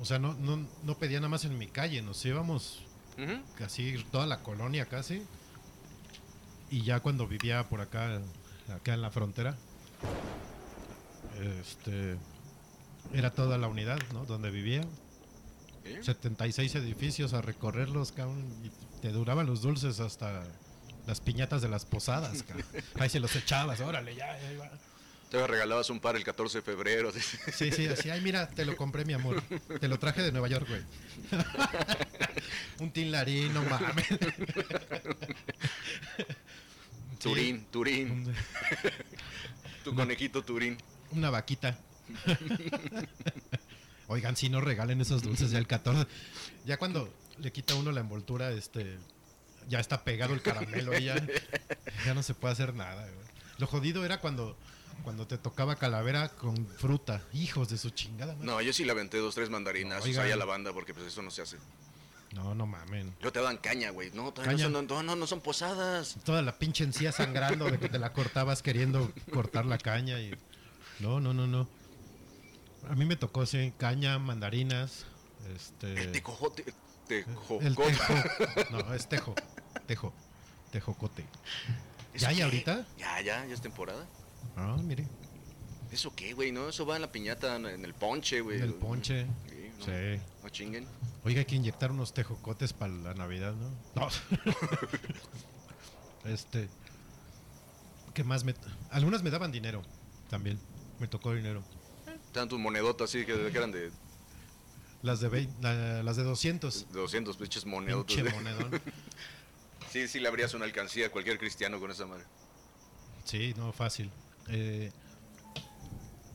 o 0.00 0.04
sea, 0.04 0.18
no, 0.18 0.34
no, 0.34 0.66
no 0.82 0.98
pedía 0.98 1.18
nada 1.20 1.28
más 1.28 1.44
en 1.44 1.56
mi 1.56 1.68
calle, 1.68 2.02
nos 2.02 2.24
íbamos 2.24 2.80
casi 3.56 4.02
toda 4.10 4.26
la 4.26 4.40
colonia 4.42 4.86
casi. 4.86 5.22
Y 6.70 6.82
ya 6.82 6.98
cuando 6.98 7.28
vivía 7.28 7.68
por 7.68 7.80
acá, 7.80 8.20
acá 8.74 8.94
en 8.94 9.02
la 9.02 9.10
frontera, 9.12 9.56
este, 11.60 12.16
era 13.12 13.30
toda 13.32 13.56
la 13.58 13.68
unidad, 13.68 13.98
¿no? 14.12 14.24
Donde 14.24 14.50
vivía. 14.50 14.84
¿Eh? 15.84 16.00
76 16.02 16.74
edificios 16.76 17.34
a 17.34 17.42
recorrerlos, 17.42 18.12
cabrón, 18.12 18.44
y 18.64 18.70
te 19.00 19.10
duraban 19.10 19.46
los 19.46 19.62
dulces 19.62 20.00
hasta 20.00 20.44
las 21.06 21.20
piñatas 21.20 21.62
de 21.62 21.68
las 21.68 21.84
posadas, 21.84 22.42
cabrón. 22.42 22.66
Ahí 22.98 23.08
se 23.08 23.20
los 23.20 23.34
echabas, 23.36 23.80
órale, 23.80 24.14
ya, 24.14 24.32
ahí 24.32 24.56
va. 24.56 24.70
Te 25.30 25.46
regalabas 25.46 25.90
un 25.90 25.98
par 25.98 26.14
el 26.16 26.22
14 26.22 26.58
de 26.58 26.62
febrero. 26.62 27.10
Sí, 27.12 27.72
sí, 27.72 27.86
así, 27.86 28.08
ay, 28.08 28.20
mira, 28.20 28.48
te 28.48 28.64
lo 28.64 28.76
compré, 28.76 29.04
mi 29.04 29.14
amor. 29.14 29.42
Te 29.80 29.88
lo 29.88 29.98
traje 29.98 30.22
de 30.22 30.30
Nueva 30.30 30.48
York, 30.48 30.68
güey. 30.68 30.82
Un 32.78 32.92
tinlarín, 32.92 33.52
no 33.52 33.62
mames. 33.64 34.06
Sí, 37.24 37.30
Turín, 37.30 37.64
Turín, 37.70 38.34
tu 39.82 39.94
conejito 39.94 40.44
Turín. 40.44 40.76
Una 41.10 41.30
vaquita. 41.30 41.78
Oigan, 44.14 44.36
si 44.36 44.48
no 44.48 44.60
regalen 44.60 45.00
esos 45.00 45.22
dulces 45.22 45.50
ya 45.50 45.58
el 45.58 45.66
14. 45.66 46.06
Ya 46.64 46.76
cuando 46.76 47.12
le 47.38 47.50
quita 47.50 47.74
uno 47.74 47.90
la 47.90 48.00
envoltura, 48.00 48.50
este. 48.52 48.96
Ya 49.68 49.80
está 49.80 50.04
pegado 50.04 50.34
el 50.34 50.40
caramelo 50.42 50.92
ahí, 50.92 51.04
ya, 51.06 51.16
ya 52.06 52.14
no 52.14 52.22
se 52.22 52.34
puede 52.34 52.52
hacer 52.52 52.74
nada. 52.74 53.02
güey. 53.02 53.26
Lo 53.58 53.66
jodido 53.66 54.04
era 54.04 54.20
cuando, 54.20 54.56
cuando 55.02 55.26
te 55.26 55.36
tocaba 55.36 55.74
calavera 55.76 56.28
con 56.28 56.66
fruta. 56.66 57.22
Hijos 57.32 57.70
de 57.70 57.78
su 57.78 57.90
chingada. 57.90 58.34
madre. 58.34 58.46
No, 58.46 58.60
yo 58.60 58.72
sí 58.72 58.84
le 58.84 58.92
aventé 58.92 59.18
dos, 59.18 59.34
tres 59.34 59.50
mandarinazos 59.50 60.04
Oigan. 60.06 60.26
ahí 60.26 60.30
a 60.32 60.36
la 60.36 60.44
banda 60.44 60.72
porque 60.72 60.94
pues 60.94 61.06
eso 61.06 61.22
no 61.22 61.30
se 61.32 61.42
hace. 61.42 61.56
No, 62.34 62.54
no 62.54 62.66
mamen. 62.66 63.14
Yo 63.20 63.32
te 63.32 63.40
dan 63.40 63.56
caña, 63.56 63.90
güey. 63.90 64.10
No, 64.12 64.32
Caña. 64.34 64.68
No, 64.68 64.78
son, 64.78 64.86
no, 64.86 65.02
no, 65.02 65.16
no 65.16 65.26
son 65.26 65.40
posadas. 65.40 66.16
Toda 66.24 66.42
la 66.42 66.56
pinche 66.58 66.84
encía 66.84 67.10
sangrando 67.10 67.64
de 67.70 67.78
que 67.78 67.88
te 67.88 67.98
la 67.98 68.12
cortabas 68.12 68.62
queriendo 68.62 69.10
cortar 69.32 69.66
la 69.66 69.78
caña 69.78 70.20
y. 70.20 70.34
No, 71.00 71.20
no, 71.20 71.32
no, 71.34 71.46
no. 71.46 71.68
A 72.90 72.94
mí 72.94 73.04
me 73.04 73.16
tocó, 73.16 73.46
sí, 73.46 73.72
caña, 73.78 74.18
mandarinas. 74.18 75.06
Este. 75.54 76.06
Tejojote. 76.08 76.64
Tejocote. 77.08 77.66
El 77.66 77.76
tejo. 77.76 78.14
No, 78.70 78.94
es 78.94 79.08
tejo. 79.08 79.34
Tejo. 79.86 80.12
Tejocote. 80.70 81.24
¿Ya 82.16 82.28
hay 82.28 82.40
ahorita? 82.42 82.86
Ya, 82.98 83.20
ya, 83.20 83.44
ya 83.46 83.54
es 83.54 83.60
temporada. 83.60 84.06
Ah, 84.56 84.76
mire. 84.82 85.06
¿Eso 85.90 86.14
qué, 86.14 86.32
güey? 86.32 86.50
No, 86.52 86.68
eso 86.68 86.86
va 86.86 86.96
en 86.96 87.02
la 87.02 87.12
piñata, 87.12 87.56
en 87.56 87.84
el 87.84 87.94
ponche, 87.94 88.40
güey. 88.40 88.58
En 88.58 88.64
el 88.64 88.74
ponche. 88.74 89.26
Sí, 89.48 89.70
no, 89.78 89.84
Sí. 89.84 90.22
no 90.42 90.48
chinguen. 90.48 90.86
Oiga, 91.24 91.40
hay 91.40 91.44
que 91.44 91.56
inyectar 91.56 91.90
unos 91.90 92.12
tejocotes 92.14 92.72
para 92.72 92.92
la 92.92 93.14
Navidad, 93.14 93.54
¿no? 93.54 93.70
No. 93.94 94.08
este. 96.24 96.68
¿Qué 98.12 98.24
más 98.24 98.44
me.? 98.44 98.54
Algunas 98.90 99.22
me 99.22 99.30
daban 99.30 99.52
dinero 99.52 99.82
también. 100.28 100.58
Me 101.00 101.08
tocó 101.08 101.34
dinero. 101.34 101.62
Tantos 102.34 102.58
monedotas 102.58 103.08
así 103.08 103.24
que, 103.24 103.32
que 103.50 103.56
eran 103.56 103.70
de 103.72 103.90
Las 105.02 105.20
de, 105.20 105.28
vein- 105.30 105.54
la- 105.62 106.02
las 106.02 106.16
de 106.16 106.24
200. 106.24 106.88
200 106.92 107.36
pinches 107.36 107.64
monedotas. 107.64 108.14
Pinche 108.14 108.30
monedón. 108.34 108.82
Sí, 109.90 110.08
sí 110.08 110.18
le 110.18 110.26
abrías 110.26 110.52
una 110.54 110.64
alcancía 110.64 111.06
a 111.06 111.10
cualquier 111.10 111.38
cristiano 111.38 111.78
con 111.78 111.88
esa 111.92 112.04
madre. 112.04 112.24
Sí, 113.24 113.54
no, 113.56 113.72
fácil. 113.72 114.10
Eh, 114.48 114.90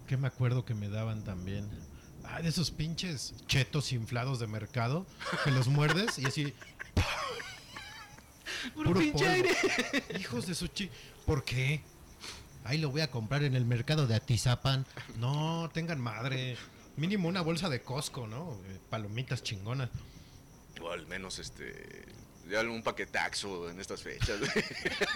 ¿Qué 0.07 0.15
me 0.15 0.27
acuerdo 0.27 0.63
que 0.63 0.73
me 0.73 0.88
daban 0.88 1.25
también? 1.25 1.69
Ah, 2.23 2.41
de 2.41 2.47
esos 2.47 2.71
pinches 2.71 3.33
chetos 3.47 3.91
inflados 3.91 4.39
de 4.39 4.47
mercado 4.47 5.05
que 5.43 5.51
los 5.51 5.67
muerdes 5.67 6.17
y 6.19 6.25
así. 6.25 6.53
Puro 8.75 8.93
polvo. 8.93 9.19
Hijos 10.17 10.47
de 10.47 10.55
su 10.55 10.67
chi. 10.67 10.89
¿Por 11.25 11.43
qué? 11.43 11.81
Ahí 12.69 12.77
lo 12.77 12.91
voy 12.91 13.01
a 13.01 13.10
comprar 13.10 13.41
en 13.41 13.55
el 13.55 13.65
mercado 13.65 14.05
de 14.05 14.13
Atizapan. 14.13 14.86
No, 15.17 15.71
tengan 15.73 15.99
madre. 15.99 16.55
Mínimo 16.97 17.27
una 17.27 17.41
bolsa 17.41 17.67
de 17.67 17.82
Costco, 17.82 18.27
¿no? 18.27 18.60
Eh, 18.67 18.79
Palomitas 18.91 19.41
chingonas. 19.41 19.89
O 20.79 20.91
al 20.91 21.08
menos 21.08 21.39
este. 21.39 22.05
Ya 22.47 22.62
un 22.62 22.84
paquetaxo 22.84 23.71
en 23.71 23.79
estas 23.79 24.03
fechas. 24.03 24.38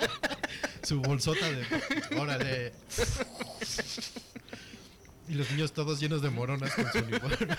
Su 0.81 0.99
bolsota 0.99 1.47
de. 1.47 1.63
Órale. 2.19 2.73
Y 5.27 5.35
los 5.35 5.51
niños 5.51 5.73
todos 5.73 5.99
llenos 5.99 6.23
de 6.23 6.31
moronas 6.31 6.73
con 6.73 6.91
su 6.91 6.97
uniforme. 6.97 7.55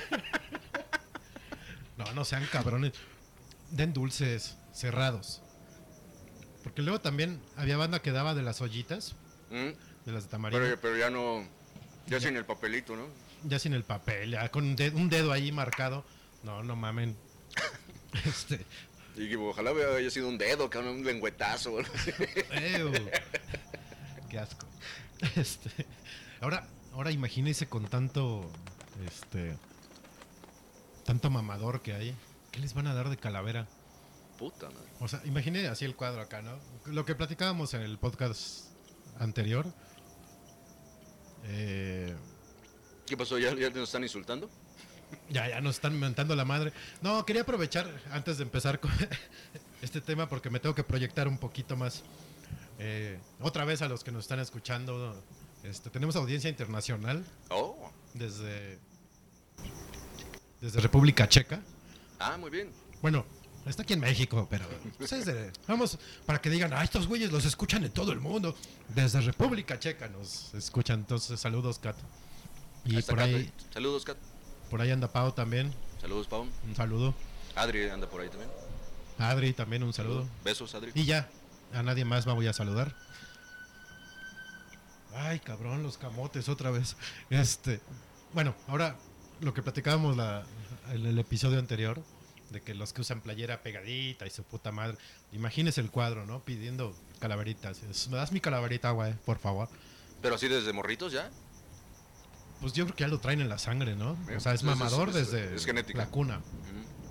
No, 1.99 2.13
no 2.15 2.25
sean 2.25 2.45
cabrones. 2.51 2.95
Den 3.71 3.93
dulces 3.93 4.57
cerrados. 4.73 5.41
Porque 6.65 6.83
luego 6.83 7.01
también 7.01 7.41
había 7.55 7.77
banda 7.77 8.03
que 8.03 8.11
daba 8.11 8.35
de 8.35 8.43
las 8.43 8.61
ollitas, 8.61 9.15
¿Mm? 9.51 10.07
de 10.07 10.13
las 10.13 10.25
de 10.25 10.31
tamarindo, 10.31 10.65
pero, 10.65 10.81
pero 10.81 10.97
ya 10.97 11.11
no. 11.11 11.47
Ya 12.07 12.21
sin 12.21 12.37
el 12.37 12.45
papelito, 12.45 12.95
¿no? 12.97 13.07
ya 13.45 13.59
sin 13.59 13.75
el 13.75 13.85
papel, 13.85 14.31
ya 14.31 14.49
con 14.51 14.65
un 14.65 14.77
dedo, 14.77 14.97
un 14.97 15.09
dedo 15.09 15.33
ahí 15.33 15.53
marcado. 15.53 16.05
No, 16.43 16.63
no 16.63 16.77
mamen. 16.77 17.17
Este, 18.25 18.65
Y 19.17 19.29
que 19.29 19.37
ojalá 19.37 19.73
haya 19.97 20.09
sido 20.09 20.29
un 20.29 20.39
dedo, 20.39 20.71
cabrón, 20.71 20.99
un 20.99 21.05
lengüetazo. 21.05 21.73
o 21.73 21.79
algo 21.81 21.93
así. 21.95 22.13
Ew. 22.77 22.93
Qué 24.31 24.39
asco. 24.39 24.67
Este, 25.35 25.69
ahora, 26.41 26.69
ahora 26.93 27.11
imagínense 27.11 27.67
con 27.67 27.87
tanto, 27.89 28.49
este, 29.05 29.57
tanto 31.05 31.29
mamador 31.29 31.83
que 31.83 31.93
hay. 31.93 32.15
¿Qué 32.53 32.61
les 32.61 32.73
van 32.73 32.87
a 32.87 32.95
dar 32.95 33.09
de 33.09 33.17
calavera? 33.17 33.67
Puta 34.39 34.71
madre. 34.71 34.89
O 35.01 35.09
sea, 35.09 35.21
imagine 35.25 35.67
así 35.67 35.85
el 35.85 35.97
cuadro 35.97 36.23
acá, 36.23 36.41
¿no? 36.43 36.57
Lo 36.87 37.05
que 37.05 37.17
platicábamos 37.17 37.75
en 37.75 37.83
el 37.83 37.99
podcast 37.99 38.74
anterior. 39.19 39.67
Eh, 41.45 42.15
¿Qué 43.07 43.17
pasó? 43.17 43.39
¿Ya, 43.39 43.55
ya 43.55 43.71
nos 43.71 43.89
están 43.89 44.03
insultando? 44.03 44.49
ya, 45.31 45.49
ya 45.49 45.61
nos 45.61 45.77
están 45.77 45.99
mentando 45.99 46.35
la 46.35 46.45
madre. 46.45 46.73
No, 47.03 47.25
quería 47.27 47.43
aprovechar 47.43 47.89
antes 48.11 48.39
de 48.39 48.45
empezar 48.45 48.81
con 48.81 48.91
este 49.83 50.01
tema 50.01 50.29
porque 50.29 50.51
me 50.51 50.61
tengo 50.61 50.75
que 50.75 50.85
proyectar 50.85 51.29
un 51.29 51.39
poquito 51.39 51.77
más. 51.77 52.03
Eh, 52.79 53.19
otra 53.41 53.65
vez 53.65 53.83
a 53.83 53.89
los 53.89 54.03
que 54.03 54.11
nos 54.11 54.25
están 54.25 54.41
escuchando, 54.41 55.23
este, 55.63 55.91
tenemos 55.91 56.17
audiencia 56.17 56.51
internacional 56.51 57.25
Oh. 57.51 57.91
desde, 58.15 58.79
desde 60.61 60.81
República 60.81 61.29
Checa. 61.29 61.61
Ah, 62.19 62.37
muy 62.39 62.51
bien. 62.51 62.73
Bueno, 63.03 63.25
Está 63.67 63.83
aquí 63.83 63.95
en 63.95 64.01
México, 64.01 64.47
pero 64.51 64.67
pues, 64.99 65.13
es 65.13 65.25
de- 65.25 65.51
vamos 65.67 65.99
para 66.27 66.41
que 66.41 66.51
digan, 66.51 66.73
ah, 66.75 66.85
estos 66.85 67.07
güeyes 67.07 67.33
los 67.33 67.45
escuchan 67.47 67.83
en 67.85 67.91
todo 67.91 68.13
el 68.13 68.21
mundo. 68.21 68.55
Desde 68.95 69.21
República 69.23 69.79
Checa 69.79 70.09
nos 70.09 70.53
escuchan. 70.55 71.01
Entonces, 71.01 71.41
saludos, 71.41 71.79
Kat. 71.79 71.97
Y 72.85 73.01
por 73.03 73.17
Kat, 73.17 73.27
ahí, 73.27 73.35
ahí. 73.35 73.53
Saludos, 73.73 74.05
Kat. 74.05 74.19
por 74.71 74.81
ahí 74.83 74.91
anda 74.91 75.09
Pau 75.11 75.33
también. 75.33 75.73
Saludos, 76.01 76.27
Pau. 76.27 76.47
Un 76.67 76.77
saludo. 76.77 77.15
Adri 77.55 77.89
anda 77.89 78.07
por 78.09 78.21
ahí 78.21 78.29
también. 78.29 78.51
Adri 79.19 79.53
también 79.55 79.83
un 79.83 79.93
saludo. 79.95 80.27
Besos, 80.45 80.75
Adri. 80.75 80.91
Y 80.95 81.05
ya, 81.07 81.29
a 81.73 81.83
nadie 81.83 82.05
más 82.05 82.27
me 82.27 82.33
voy 82.35 82.47
a 82.49 82.53
saludar. 82.53 82.95
Ay, 85.15 85.39
cabrón, 85.41 85.83
los 85.83 85.97
camotes 85.97 86.49
otra 86.49 86.71
vez. 86.71 86.97
Este, 87.31 87.81
bueno, 88.33 88.55
ahora 88.69 88.97
lo 89.41 89.55
que 89.55 89.63
platicábamos 89.63 90.17
la, 90.17 90.43
en 90.93 91.07
el 91.07 91.19
episodio 91.19 91.59
anterior, 91.59 92.03
de 92.55 92.63
que 92.63 92.73
los 92.75 92.93
que 92.95 93.03
usan 93.03 93.21
playera 93.21 93.63
pegadita 93.63 94.27
y 94.27 94.31
su 94.31 94.43
puta 94.45 94.73
madre. 94.73 94.97
Imagínese 95.33 95.81
el 95.83 95.91
cuadro, 95.91 96.25
¿no? 96.25 96.43
Pidiendo 96.45 96.97
calaveritas. 97.19 97.83
¿Me 98.09 98.17
das 98.17 98.33
mi 98.33 98.41
calaverita, 98.41 98.91
güey, 98.93 99.13
por 99.27 99.39
favor? 99.39 99.69
Pero 100.23 100.37
así 100.37 100.49
desde 100.49 100.73
morritos 100.73 101.13
ya. 101.13 101.31
Pues 102.61 102.73
yo 102.73 102.85
creo 102.85 102.97
que 102.97 103.03
ya 103.03 103.09
lo 103.09 103.19
traen 103.19 103.41
en 103.43 103.49
la 103.51 103.59
sangre, 103.59 103.95
¿no? 103.97 104.17
O 104.35 104.41
sea, 104.41 104.55
es 104.55 104.63
mamador 104.63 105.09
es- 105.11 105.15
desde 105.15 105.55
es 105.57 105.67
genética. 105.67 105.99
la 105.99 106.07
cuna. 106.07 106.41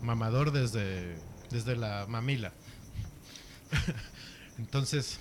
Mamador 0.01 0.51
desde, 0.51 1.15
desde 1.51 1.75
la 1.75 2.05
mamila. 2.07 2.51
Entonces, 4.57 5.19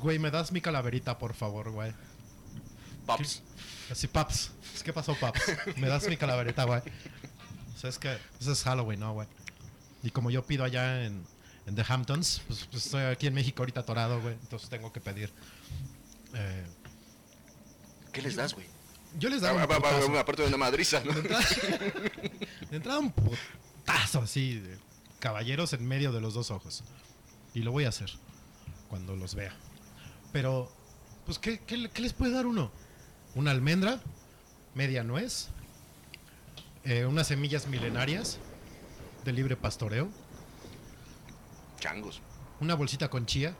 güey, 0.00 0.18
¿me 0.18 0.30
das 0.30 0.52
mi 0.52 0.60
calaverita, 0.60 1.18
por 1.18 1.34
favor, 1.34 1.70
güey? 1.70 1.92
Paps. 3.06 3.42
Así, 3.90 4.08
paps. 4.08 4.50
¿Qué 4.84 4.92
pasó, 4.92 5.14
paps? 5.14 5.40
¿Me 5.76 5.88
das 5.88 6.08
mi 6.08 6.16
calaverita, 6.16 6.64
güey? 6.64 6.80
O 7.74 7.78
sea, 7.78 7.90
es 7.90 7.98
que 7.98 8.16
eso 8.40 8.52
es 8.52 8.62
Halloween, 8.62 9.00
¿no, 9.00 9.12
güey? 9.14 9.28
Y 10.02 10.10
como 10.10 10.30
yo 10.30 10.44
pido 10.44 10.64
allá 10.64 11.04
en, 11.04 11.24
en 11.66 11.74
The 11.74 11.84
Hamptons, 11.88 12.42
pues, 12.46 12.66
pues 12.70 12.86
estoy 12.86 13.02
aquí 13.02 13.26
en 13.26 13.34
México 13.34 13.62
ahorita 13.62 13.80
atorado, 13.80 14.20
güey. 14.20 14.34
Entonces 14.34 14.68
tengo 14.68 14.92
que 14.92 15.00
pedir. 15.00 15.32
Eh, 16.34 16.66
¿Qué 18.12 18.22
les 18.22 18.36
das, 18.36 18.54
güey? 18.54 18.66
yo 19.18 19.28
les 19.28 19.42
daba 19.42 19.54
un 19.54 19.60
ah, 19.60 19.66
ah, 19.70 19.76
putazo. 19.76 20.06
Una 20.08 20.24
parte 20.24 20.42
de 20.42 20.48
una 20.48 20.56
madriza, 20.56 21.02
¿no? 21.04 21.12
De 22.70 22.76
entrada 22.76 22.98
un 22.98 23.12
putazo 23.12 24.20
así, 24.20 24.58
de 24.58 24.78
caballeros 25.18 25.72
en 25.74 25.86
medio 25.86 26.12
de 26.12 26.20
los 26.20 26.34
dos 26.34 26.50
ojos. 26.50 26.82
Y 27.54 27.60
lo 27.60 27.72
voy 27.72 27.84
a 27.84 27.90
hacer 27.90 28.10
cuando 28.88 29.14
los 29.14 29.34
vea. 29.34 29.54
Pero, 30.32 30.72
pues, 31.26 31.38
¿qué, 31.38 31.60
qué 31.60 31.90
qué 31.90 32.02
les 32.02 32.14
puede 32.14 32.32
dar 32.32 32.46
uno? 32.46 32.70
Una 33.34 33.50
almendra, 33.50 34.00
media 34.74 35.04
nuez, 35.04 35.48
eh, 36.84 37.04
unas 37.04 37.26
semillas 37.26 37.66
milenarias 37.66 38.38
de 39.24 39.32
libre 39.32 39.56
pastoreo, 39.56 40.08
Changos. 41.80 42.20
una 42.60 42.74
bolsita 42.74 43.08
con 43.08 43.26
chía, 43.26 43.54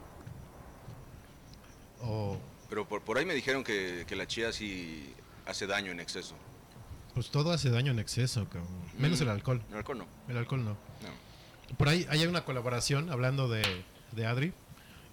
o 2.03 2.37
Pero 2.69 2.87
por, 2.89 3.03
por 3.03 3.19
ahí 3.19 3.25
me 3.25 3.35
dijeron 3.35 3.65
que, 3.65 4.05
que 4.07 4.17
la 4.17 4.27
chía 4.27 4.53
sí 4.53 5.15
hace 5.47 5.67
daño 5.67 5.91
en 5.93 6.01
exceso. 6.01 6.35
pues 7.15 7.31
todo 7.31 7.53
hace 7.53 7.71
daño 7.71 7.93
en 7.93 7.99
exceso, 7.99 8.47
cabrón. 8.49 8.69
menos 8.99 9.21
Mm. 9.21 9.23
el 9.25 9.29
alcohol. 9.31 9.63
El 9.71 9.77
alcohol 9.77 9.99
no. 9.99 10.07
El 10.29 10.37
alcohol 10.39 10.65
no. 10.65 10.71
No. 10.71 11.77
Por 11.77 11.89
ahí 11.89 12.07
hay 12.11 12.27
una 12.27 12.45
colaboración, 12.45 13.11
hablando 13.11 13.49
de, 13.49 13.63
de 14.13 14.27
Adri. 14.27 14.53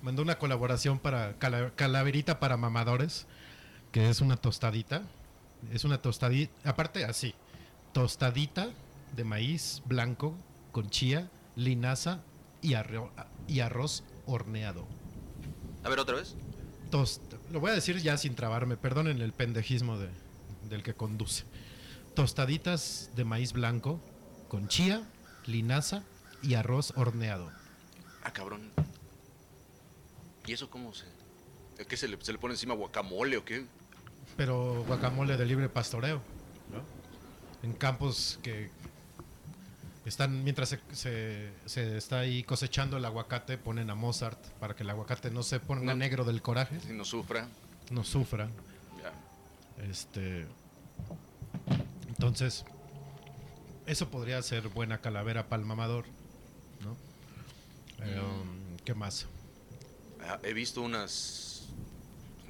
Mandó 0.01 0.21
una 0.21 0.37
colaboración 0.37 0.97
para 0.99 1.33
cala- 1.39 1.71
calaverita 1.75 2.39
para 2.39 2.55
mamadores, 2.57 3.27
que 3.91 4.09
es 4.09 4.21
una 4.21 4.37
tostadita. 4.37 5.03
Es 5.73 5.83
una 5.83 6.01
tostadita, 6.01 6.53
aparte 6.69 7.03
así, 7.03 7.33
tostadita 7.91 8.69
de 9.15 9.23
maíz 9.23 9.81
blanco 9.85 10.35
con 10.71 10.89
chía, 10.89 11.29
linaza 11.55 12.21
y, 12.61 12.73
arro- 12.73 13.11
y 13.47 13.59
arroz 13.61 14.03
horneado. 14.25 14.87
A 15.83 15.89
ver, 15.89 15.99
otra 15.99 16.15
vez. 16.15 16.35
Tost 16.91 17.21
lo 17.51 17.59
voy 17.59 17.71
a 17.71 17.73
decir 17.75 17.97
ya 18.01 18.17
sin 18.17 18.35
trabarme, 18.35 18.77
perdonen 18.77 19.21
el 19.21 19.33
pendejismo 19.33 19.97
de- 19.97 20.09
del 20.69 20.83
que 20.83 20.93
conduce. 20.93 21.45
Tostaditas 22.15 23.11
de 23.15 23.23
maíz 23.25 23.53
blanco 23.53 23.99
con 24.47 24.67
chía, 24.67 25.03
linaza 25.45 26.03
y 26.41 26.55
arroz 26.55 26.93
horneado. 26.95 27.49
Ah, 28.23 28.31
cabrón. 28.33 28.71
¿Y 30.45 30.53
eso 30.53 30.69
cómo 30.69 30.93
se.? 30.93 31.05
¿Es 31.77 31.87
que 31.87 31.95
se 31.95 32.07
le, 32.07 32.17
se 32.21 32.31
le 32.33 32.39
pone 32.39 32.53
encima 32.55 32.73
guacamole 32.73 33.37
o 33.37 33.45
qué? 33.45 33.65
Pero 34.35 34.83
guacamole 34.85 35.37
de 35.37 35.45
libre 35.45 35.69
pastoreo, 35.69 36.21
¿no? 36.71 36.81
En 37.67 37.73
campos 37.73 38.39
que 38.43 38.69
están, 40.09 40.43
mientras 40.43 40.69
se, 40.69 40.79
se- 40.91 41.51
se 41.65 41.97
está 41.97 42.19
ahí 42.19 42.43
cosechando 42.43 42.97
el 42.97 43.05
aguacate, 43.05 43.57
ponen 43.57 43.89
a 43.89 43.95
Mozart 43.95 44.39
para 44.59 44.75
que 44.75 44.83
el 44.83 44.89
aguacate 44.89 45.31
no 45.31 45.41
se 45.43 45.59
ponga 45.59 45.93
No. 45.93 45.95
negro 45.95 46.23
del 46.25 46.41
coraje, 46.41 46.79
Si 46.81 46.91
no 46.93 47.05
sufra. 47.05 47.47
no 47.91 48.03
sufra. 48.03 48.49
Ya. 49.01 49.83
Este. 49.85 50.45
Entonces, 52.07 52.65
eso 53.85 54.09
podría 54.09 54.41
ser 54.41 54.67
buena 54.69 54.99
calavera 54.99 55.47
para 55.47 55.61
el 55.61 55.67
mamador, 55.67 56.05
¿no? 56.83 56.97
Eh, 58.05 58.19
um, 58.19 58.77
¿Qué 58.83 58.93
más? 58.93 59.25
Ah, 60.21 60.39
he 60.43 60.53
visto 60.53 60.81
unas. 60.81 61.67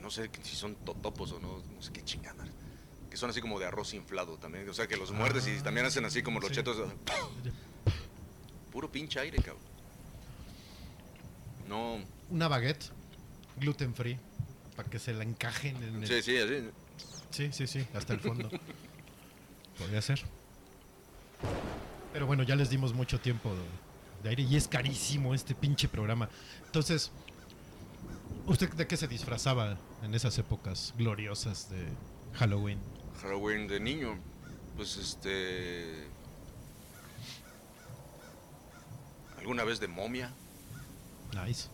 No 0.02 0.10
sé 0.10 0.30
si 0.43 0.56
son 0.56 0.76
totopos 0.76 1.32
o 1.34 1.39
no. 1.39 1.62
No 1.76 1.82
sé 1.82 1.91
qué 1.91 2.04
chingada. 2.04 2.45
Son 3.19 3.29
así 3.29 3.41
como 3.41 3.60
de 3.60 3.65
arroz 3.65 3.93
inflado 3.93 4.38
también. 4.38 4.67
O 4.69 4.73
sea, 4.73 4.88
que 4.88 4.95
los 4.95 5.12
muerdes 5.12 5.45
y 5.45 5.62
también 5.62 5.86
hacen 5.86 6.05
así 6.05 6.23
como 6.23 6.39
los 6.39 6.47
sí. 6.49 6.55
chetos. 6.55 6.77
Puro 8.71 8.89
pinche 8.89 9.19
aire, 9.19 9.38
cabrón. 9.39 9.62
No. 11.67 11.99
Una 12.29 12.47
baguette 12.47 12.86
gluten 13.58 13.93
free 13.93 14.17
para 14.77 14.89
que 14.89 14.99
se 14.99 15.13
la 15.13 15.25
encajen 15.25 15.75
en 15.84 16.03
el. 16.03 16.08
Sí, 16.08 16.21
sí, 16.21 16.38
así. 16.38 16.69
Sí, 17.29 17.49
sí, 17.51 17.67
sí, 17.67 17.86
hasta 17.93 18.13
el 18.13 18.21
fondo. 18.21 18.49
Podría 19.77 20.01
ser. 20.01 20.23
Pero 22.13 22.25
bueno, 22.25 22.43
ya 22.43 22.55
les 22.55 22.69
dimos 22.69 22.93
mucho 22.93 23.19
tiempo 23.19 23.53
de, 23.53 24.23
de 24.23 24.29
aire 24.29 24.43
y 24.43 24.55
es 24.55 24.69
carísimo 24.69 25.36
este 25.36 25.55
pinche 25.55 25.89
programa. 25.89 26.29
Entonces, 26.65 27.12
¿usted 28.47 28.69
de 28.73 28.88
qué 28.88 28.95
se 28.95 29.10
disfrazaba 29.10 29.77
en 30.03 30.15
esas 30.15 30.38
épocas 30.38 30.93
gloriosas 30.97 31.69
de 31.69 31.86
Halloween? 32.36 32.79
Halloween 33.21 33.67
de 33.67 33.79
niño. 33.79 34.17
Pues 34.75 34.97
este. 34.97 36.08
Alguna 39.38 39.63
vez 39.63 39.79
de 39.79 39.88
momia. 39.88 40.32
Nice. 41.45 41.67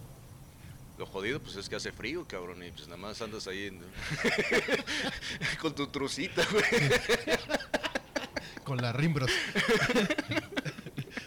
Lo 0.97 1.05
jodido, 1.05 1.41
pues 1.41 1.55
es 1.57 1.67
que 1.67 1.75
hace 1.75 1.91
frío, 1.91 2.25
cabrón, 2.27 2.63
y 2.63 2.71
pues 2.71 2.87
nada 2.87 2.95
más 2.97 3.21
andas 3.21 3.47
ahí 3.47 3.65
en- 3.67 3.81
con 5.61 5.75
tu 5.75 5.87
trucita, 5.87 6.41
güey. 6.51 6.63
Con 8.63 8.77
la 8.81 8.93
Rimbros. 8.93 9.29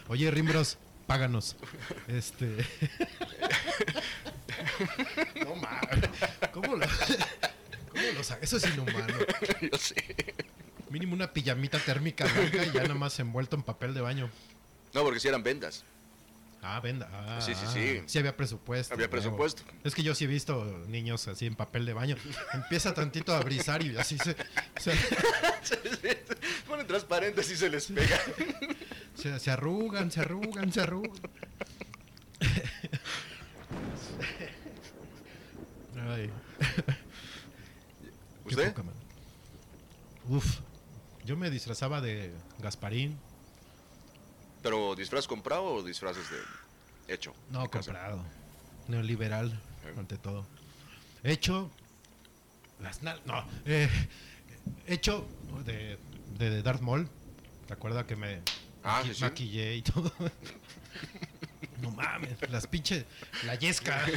Oye, 0.09 0.31
Rimbros, 0.31 0.78
páganos. 1.07 1.54
Este. 2.07 2.57
no 5.44 5.54
mames. 5.57 6.11
¿Cómo 6.52 6.76
lo.? 6.76 6.87
¿Cómo 8.01 8.13
lo 8.19 8.25
sa- 8.25 8.39
Eso 8.41 8.57
es 8.57 8.67
inhumano. 8.67 9.15
Yo 9.73 9.79
sé. 9.79 9.95
Mínimo 10.91 11.15
una 11.15 11.33
pijamita 11.33 11.79
térmica 11.79 12.25
blanca 12.27 12.65
y 12.65 12.73
ya 12.73 12.83
nada 12.83 12.95
más 12.95 13.19
envuelto 13.21 13.57
en 13.57 13.63
papel 13.63 13.95
de 13.95 14.01
baño. 14.01 14.31
No, 14.95 15.03
porque 15.03 15.21
si 15.21 15.29
eran 15.29 15.43
vendas. 15.43 15.85
Ah, 16.63 16.81
venda. 16.81 17.09
Ah, 17.13 17.41
Sí, 17.41 17.55
sí, 17.55 17.65
sí. 17.73 18.03
Sí 18.07 18.19
había 18.19 18.37
presupuesto. 18.37 18.95
Había 18.95 19.09
presupuesto. 19.09 19.63
Es 19.85 19.95
que 19.95 20.03
yo 20.03 20.15
sí 20.15 20.25
he 20.25 20.27
visto 20.27 20.65
niños 20.89 21.29
así 21.29 21.47
en 21.47 21.55
papel 21.55 21.87
de 21.87 21.93
baño. 21.93 22.17
Empieza 22.53 22.95
tantito 22.95 23.35
a 23.35 23.41
brisar 23.43 23.83
y 23.83 23.97
así 23.97 24.19
se, 24.19 24.35
se, 24.81 24.93
Ponen 26.67 26.87
transparentes 26.87 27.51
y 27.51 27.57
se 27.57 27.71
les 27.71 27.87
pega. 27.87 28.19
se- 29.15 29.39
se 29.39 29.51
arrugan, 29.51 30.11
se 30.11 30.21
arrugan, 30.21 30.73
se 30.73 30.81
arrugan. 30.81 31.13
Ay. 36.09 36.31
Uf. 40.29 40.61
Yo 41.25 41.37
me 41.37 41.51
disfrazaba 41.51 42.01
de 42.01 42.33
Gasparín. 42.59 43.19
¿Pero 44.63 44.95
disfraz 44.95 45.27
comprado 45.27 45.65
o 45.65 45.83
disfraces 45.83 46.25
de 46.31 47.15
hecho? 47.15 47.35
No, 47.51 47.63
de 47.63 47.69
casa? 47.71 47.93
comprado. 47.93 48.25
Neoliberal, 48.89 49.59
ante 49.97 50.17
todo. 50.19 50.47
Hecho. 51.23 51.71
Las 52.81 53.03
nal- 53.03 53.21
No. 53.27 53.45
eh, 53.67 53.89
hecho 54.87 55.27
de, 55.65 55.99
de 56.39 56.63
Darth 56.63 56.81
Maul. 56.81 57.09
¿Te 57.67 57.75
acuerdas 57.75 58.05
que 58.07 58.17
me 58.17 58.41
Ah, 58.85 59.03
maqui- 59.03 59.09
sí, 59.09 59.15
sí. 59.15 59.21
maquillé 59.25 59.75
y 59.77 59.83
todo? 59.83 60.13
no 61.83 61.91
mames, 61.91 62.37
las 62.51 62.67
pinches. 62.67 63.05
La 63.45 63.55
yesca. 63.57 64.05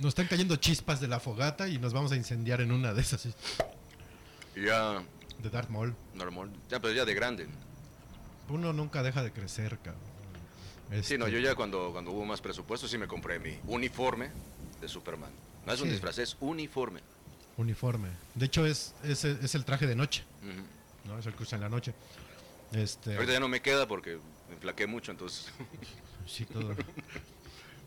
Nos 0.00 0.08
están 0.08 0.26
cayendo 0.28 0.56
chispas 0.56 0.98
de 1.00 1.08
la 1.08 1.20
fogata 1.20 1.68
y 1.68 1.78
nos 1.78 1.92
vamos 1.92 2.10
a 2.12 2.16
incendiar 2.16 2.62
en 2.62 2.72
una 2.72 2.94
de 2.94 3.02
esas. 3.02 3.28
Ya, 4.56 5.02
De 5.42 5.50
Darth 5.50 5.68
Maul. 5.68 5.94
normal. 6.14 6.50
Ya, 6.70 6.80
pero 6.80 6.94
ya 6.94 7.04
de 7.04 7.14
grande. 7.14 7.46
uno 8.48 8.72
nunca 8.72 9.02
deja 9.02 9.22
de 9.22 9.30
crecer, 9.30 9.78
cabrón. 9.78 10.02
Sí, 11.02 11.16
no, 11.18 11.26
Este, 11.26 11.36
yo 11.36 11.38
ya 11.38 11.54
cuando, 11.54 11.92
cuando 11.92 12.10
hubo 12.12 12.24
más 12.24 12.40
presupuesto 12.40 12.88
sí 12.88 12.98
me 12.98 13.06
compré 13.06 13.38
mi 13.38 13.58
uniforme 13.66 14.30
de 14.80 14.88
Superman. 14.88 15.30
No 15.66 15.72
es 15.72 15.80
un 15.82 15.90
disfraz, 15.90 16.18
es 16.18 16.36
uniforme. 16.40 17.00
Uniforme. 17.58 18.08
De 18.34 18.46
hecho, 18.46 18.64
es, 18.66 18.94
es, 19.04 19.24
es 19.24 19.54
el 19.54 19.64
traje 19.66 19.86
de 19.86 19.94
noche. 19.94 20.24
¿no? 21.06 21.18
Es 21.18 21.26
el 21.26 21.34
que 21.34 21.42
usa 21.42 21.56
en 21.56 21.62
la 21.62 21.68
noche. 21.68 21.92
Este, 22.72 23.14
Ahorita 23.14 23.34
ya 23.34 23.40
no 23.40 23.48
me 23.48 23.60
queda 23.60 23.86
porque 23.86 24.18
me 24.48 24.54
enflaqué 24.54 24.86
mucho, 24.86 25.12
entonces 25.12 25.46
sí, 26.26 26.44
todo. 26.46 26.74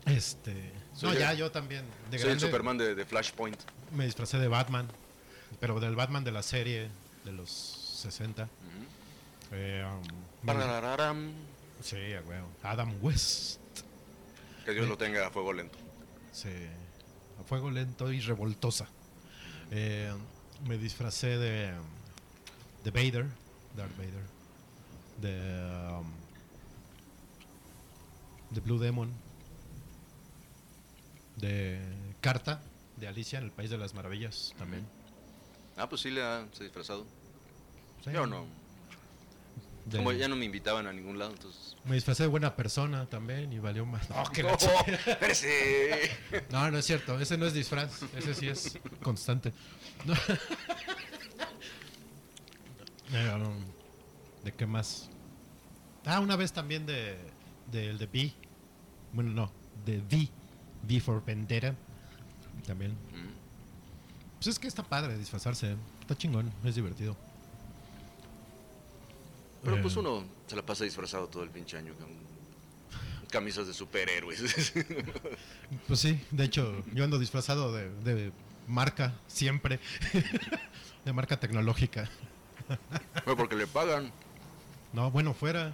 Este. 0.06 0.72
Soy 0.94 1.08
no, 1.08 1.12
el- 1.14 1.18
ya 1.18 1.34
yo 1.34 1.50
también. 1.50 1.84
De 2.10 2.18
soy 2.18 2.32
el 2.32 2.40
Superman 2.40 2.78
de, 2.78 2.94
de 2.94 3.04
Flashpoint. 3.04 3.58
me 3.92 4.04
disfracé 4.04 4.38
de 4.38 4.48
Batman, 4.48 4.86
pero 5.60 5.80
del 5.80 5.96
Batman 5.96 6.24
de 6.24 6.32
la 6.32 6.42
serie 6.42 6.88
de 7.24 7.32
los 7.32 7.50
60. 7.50 8.48
Eh, 9.52 9.84
um, 9.88 10.02
me- 10.42 10.52
Parararam. 10.52 11.32
sí, 11.82 11.96
a 12.14 12.20
huevo. 12.22 12.48
Adam 12.62 12.92
West. 13.02 13.60
Que 14.64 14.72
Dios 14.72 14.88
lo 14.88 14.96
tenga 14.96 15.26
a 15.26 15.30
fuego 15.30 15.52
lento. 15.52 15.78
Sí, 16.32 16.48
a 17.40 17.44
fuego 17.44 17.70
lento 17.70 18.10
y 18.12 18.20
revoltosa. 18.20 18.88
Eh, 19.70 20.12
me 20.66 20.78
disfracé 20.78 21.36
de, 21.38 21.72
de 22.84 22.90
Vader, 22.90 23.26
Darth 23.76 23.96
Vader, 23.96 24.24
de, 25.20 25.92
um, 25.98 26.10
de 28.50 28.60
Blue 28.60 28.78
Demon, 28.78 29.10
de 31.36 31.80
Carta, 32.20 32.60
de 32.96 33.08
Alicia 33.08 33.38
en 33.38 33.44
el 33.46 33.50
País 33.50 33.70
de 33.70 33.78
las 33.78 33.94
Maravillas 33.94 34.54
también. 34.58 34.86
Ah, 35.76 35.88
pues 35.88 36.02
sí 36.02 36.10
le 36.10 36.22
ha 36.22 36.46
se 36.52 36.62
ha 36.62 36.64
disfrazado. 36.64 37.04
Sí. 38.04 38.10
Yo 38.12 38.26
no. 38.26 38.46
De- 39.86 39.98
Como 39.98 40.12
ya 40.12 40.28
no 40.28 40.36
me 40.36 40.46
invitaban 40.46 40.86
a 40.86 40.92
ningún 40.92 41.18
lado, 41.18 41.32
entonces. 41.32 41.76
Me 41.84 41.94
disfracé 41.96 42.22
de 42.22 42.28
buena 42.28 42.56
persona 42.56 43.04
también 43.06 43.52
y 43.52 43.58
valió 43.58 43.84
más. 43.84 44.08
No, 44.14 44.24
que 44.30 44.42
la 44.42 44.52
¡No! 44.52 44.58
No, 46.50 46.70
no 46.70 46.78
es 46.78 46.84
cierto. 46.86 47.20
Ese 47.20 47.36
no 47.36 47.44
es 47.46 47.52
disfraz. 47.52 48.02
Ese 48.16 48.34
sí 48.34 48.48
es 48.48 48.78
constante. 49.02 49.52
No. 50.06 50.14
Eh, 53.12 53.32
um, 53.34 53.64
¿De 54.44 54.52
qué 54.52 54.66
más? 54.66 55.08
Ah, 56.04 56.20
una 56.20 56.36
vez 56.36 56.52
también 56.52 56.84
de 56.86 57.16
del 57.70 57.98
de 57.98 58.06
V. 58.06 58.32
Bueno, 59.12 59.30
no, 59.30 59.52
de 59.84 59.98
V. 59.98 60.28
V 60.84 61.00
for 61.00 61.24
Vendetta. 61.24 61.74
También. 62.66 62.92
Mm. 62.92 63.34
Pues 64.36 64.46
es 64.48 64.58
que 64.58 64.68
está 64.68 64.82
padre 64.82 65.16
disfrazarse. 65.16 65.76
Está 66.00 66.16
chingón, 66.16 66.52
es 66.64 66.74
divertido. 66.74 67.16
Pero 69.62 69.76
Eh, 69.76 69.82
pues 69.82 69.96
uno 69.96 70.24
se 70.46 70.56
la 70.56 70.62
pasa 70.62 70.84
disfrazado 70.84 71.26
todo 71.28 71.42
el 71.42 71.50
pinche 71.50 71.78
año 71.78 71.94
con 71.94 72.08
camisas 73.30 73.66
de 73.66 73.74
superhéroes. 73.74 74.72
Pues 75.88 75.98
sí, 76.00 76.20
de 76.30 76.44
hecho, 76.44 76.84
yo 76.92 77.04
ando 77.04 77.18
disfrazado 77.18 77.72
de, 77.72 77.90
de 78.04 78.32
marca 78.68 79.14
siempre. 79.26 79.80
de 81.04 81.12
marca 81.12 81.38
tecnológica. 81.40 82.08
Bueno, 83.24 83.36
porque 83.36 83.56
le 83.56 83.66
pagan. 83.66 84.12
No, 84.92 85.10
bueno, 85.10 85.34
fuera. 85.34 85.72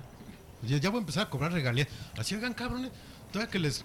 Ya, 0.62 0.78
ya 0.78 0.90
voy 0.90 0.98
a 0.98 1.00
empezar 1.00 1.26
a 1.26 1.30
cobrar 1.30 1.52
regalías. 1.52 1.88
Así, 2.16 2.34
oigan, 2.34 2.54
cabrones. 2.54 2.90
Todavía 3.32 3.50
que 3.50 3.58
les. 3.58 3.84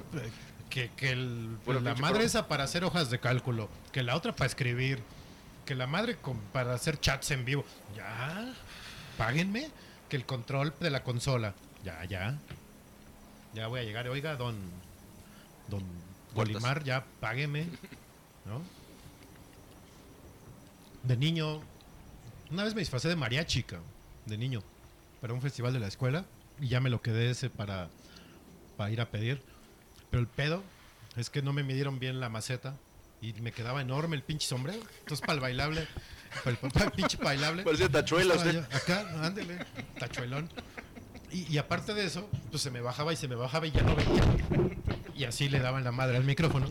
Que, 0.69 0.89
que 0.97 1.11
el- 1.11 1.57
Bueno, 1.65 1.79
la 1.81 1.95
madre 1.95 2.25
esa 2.25 2.47
para 2.47 2.63
hacer 2.65 2.83
hojas 2.83 3.09
de 3.09 3.19
cálculo. 3.19 3.69
Que 3.91 4.03
la 4.03 4.15
otra 4.15 4.35
para 4.35 4.47
escribir. 4.47 4.99
Que 5.65 5.73
la 5.75 5.87
madre 5.87 6.15
con- 6.17 6.39
para 6.51 6.73
hacer 6.73 6.99
chats 6.99 7.31
en 7.31 7.45
vivo. 7.45 7.63
Ya. 7.95 8.53
Páguenme. 9.17 9.69
Que 10.09 10.17
el 10.17 10.25
control 10.25 10.73
de 10.79 10.89
la 10.89 11.03
consola. 11.03 11.53
Ya, 11.83 12.03
ya. 12.05 12.37
Ya 13.53 13.67
voy 13.67 13.79
a 13.79 13.83
llegar. 13.83 14.07
Oiga, 14.09 14.35
don. 14.35 14.55
Don. 15.69 15.83
Golimar, 16.33 16.83
ya 16.83 17.05
págueme. 17.21 17.67
¿No? 18.45 18.61
De 21.03 21.15
niño. 21.17 21.61
Una 22.51 22.63
vez 22.63 22.73
me 22.75 22.81
disfracé 22.81 23.07
de 23.07 23.15
mariachi, 23.15 23.63
cabrón, 23.63 23.87
de 24.25 24.37
niño, 24.37 24.61
para 25.21 25.33
un 25.33 25.41
festival 25.41 25.73
de 25.73 25.79
la 25.79 25.87
escuela 25.87 26.25
y 26.59 26.67
ya 26.67 26.79
me 26.79 26.89
lo 26.89 27.01
quedé 27.01 27.31
ese 27.31 27.49
para, 27.49 27.89
para 28.77 28.91
ir 28.91 29.01
a 29.01 29.09
pedir. 29.09 29.41
Pero 30.15 30.23
el 30.23 30.29
pedo 30.29 30.63
es 31.17 31.29
que 31.29 31.41
no 31.41 31.51
me 31.51 31.61
midieron 31.61 31.99
bien 31.99 32.21
la 32.21 32.29
maceta 32.29 32.77
y 33.21 33.33
me 33.33 33.51
quedaba 33.51 33.81
enorme 33.81 34.15
el 34.15 34.23
pinche 34.23 34.47
sombrero. 34.47 34.79
Entonces 34.99 35.19
para 35.19 35.33
el 35.33 35.39
bailable, 35.41 35.89
para 36.41 36.51
el, 36.51 36.71
para 36.71 36.85
el 36.85 36.91
pinche 36.93 37.17
bailable. 37.17 37.63
Parecía 37.63 37.89
tachuela 37.89 38.35
usted. 38.35 38.53
yo 38.53 38.77
Acá, 38.77 39.05
ándele, 39.25 39.57
tachuelón. 39.99 40.49
Y, 41.33 41.51
y 41.51 41.57
aparte 41.57 41.93
de 41.93 42.05
eso, 42.05 42.29
pues 42.49 42.63
se 42.63 42.71
me 42.71 42.79
bajaba 42.79 43.11
y 43.11 43.17
se 43.17 43.27
me 43.27 43.35
bajaba 43.35 43.67
y 43.67 43.71
ya 43.71 43.81
no 43.81 43.93
veía. 43.93 44.23
Y 45.17 45.25
así 45.25 45.49
le 45.49 45.59
daban 45.59 45.83
la 45.83 45.91
madre 45.91 46.15
al 46.15 46.23
micrófono. 46.23 46.69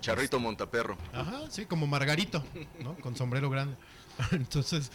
Charrito 0.00 0.40
Montaperro. 0.40 0.98
Ajá, 1.12 1.42
sí, 1.48 1.66
como 1.66 1.86
Margarito, 1.86 2.42
¿no? 2.82 2.96
Con 2.96 3.14
sombrero 3.14 3.50
grande. 3.50 3.76
Entonces, 4.32 4.90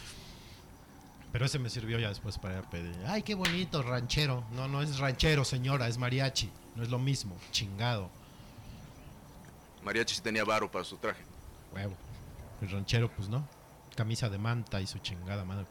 pero 1.31 1.45
ese 1.45 1.59
me 1.59 1.69
sirvió 1.69 1.97
ya 1.97 2.09
después 2.09 2.37
para 2.39 2.61
pedir. 2.69 2.93
Ay, 3.07 3.23
qué 3.23 3.35
bonito, 3.35 3.83
ranchero. 3.83 4.43
No, 4.51 4.67
no 4.67 4.81
es 4.81 4.97
ranchero, 4.99 5.45
señora, 5.45 5.87
es 5.87 5.97
mariachi. 5.97 6.51
No 6.77 6.83
es 6.83 6.89
lo 6.89 6.99
mismo, 6.99 7.35
chingado. 7.51 8.07
Mariachi 9.83 10.13
sí 10.15 10.21
tenía 10.21 10.43
varo 10.45 10.69
para 10.71 10.85
su 10.85 10.95
traje. 10.97 11.23
Huevo. 11.73 11.95
El 12.61 12.69
ranchero, 12.69 13.09
pues 13.11 13.27
no. 13.29 13.47
Camisa 13.95 14.29
de 14.29 14.37
manta 14.37 14.79
y 14.79 14.85
su 14.85 14.99
chingada 14.99 15.43
madre. 15.43 15.65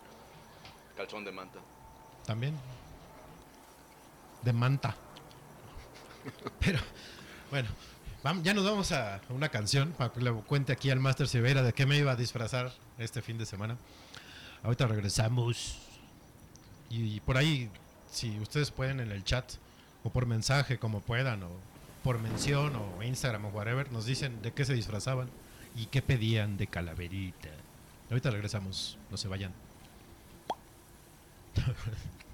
Calzón 0.96 1.24
de 1.24 1.30
manta. 1.30 1.60
También. 2.26 2.56
De 4.42 4.52
manta. 4.52 4.96
Pero, 6.58 6.80
bueno, 7.52 7.68
vam- 8.24 8.42
ya 8.42 8.52
nos 8.52 8.64
vamos 8.64 8.90
a 8.90 9.20
una 9.28 9.48
canción 9.48 9.92
para 9.92 10.12
que 10.12 10.20
le 10.20 10.32
cuente 10.32 10.72
aquí 10.72 10.90
al 10.90 10.98
Master 10.98 11.28
Silveira 11.28 11.62
de 11.62 11.72
qué 11.72 11.86
me 11.86 11.96
iba 11.98 12.10
a 12.10 12.16
disfrazar 12.16 12.72
este 12.98 13.22
fin 13.22 13.38
de 13.38 13.46
semana. 13.46 13.76
Ahorita 14.64 14.86
regresamos. 14.88 15.78
Y, 16.90 17.20
por 17.20 17.36
ahí, 17.36 17.70
si 18.10 18.38
ustedes 18.40 18.72
pueden 18.72 18.98
en 18.98 19.12
el 19.12 19.22
chat, 19.22 19.52
o 20.06 20.10
por 20.10 20.24
mensaje, 20.26 20.78
como 20.78 21.00
puedan, 21.00 21.42
o 21.42 21.50
por 22.04 22.20
mención, 22.20 22.76
o 22.76 23.02
Instagram, 23.02 23.46
o 23.46 23.48
whatever, 23.48 23.90
nos 23.90 24.06
dicen 24.06 24.40
de 24.40 24.52
qué 24.52 24.64
se 24.64 24.72
disfrazaban 24.72 25.28
y 25.74 25.86
qué 25.86 26.00
pedían 26.00 26.56
de 26.56 26.68
calaverita. 26.68 27.48
Ahorita 28.08 28.30
regresamos, 28.30 28.98
no 29.10 29.16
se 29.16 29.26
vayan. 29.26 29.52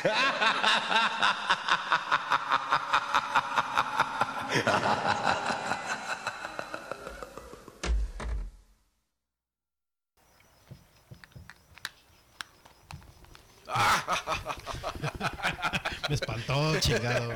Me 16.08 16.14
espantó, 16.14 16.80
chingado. 16.80 17.34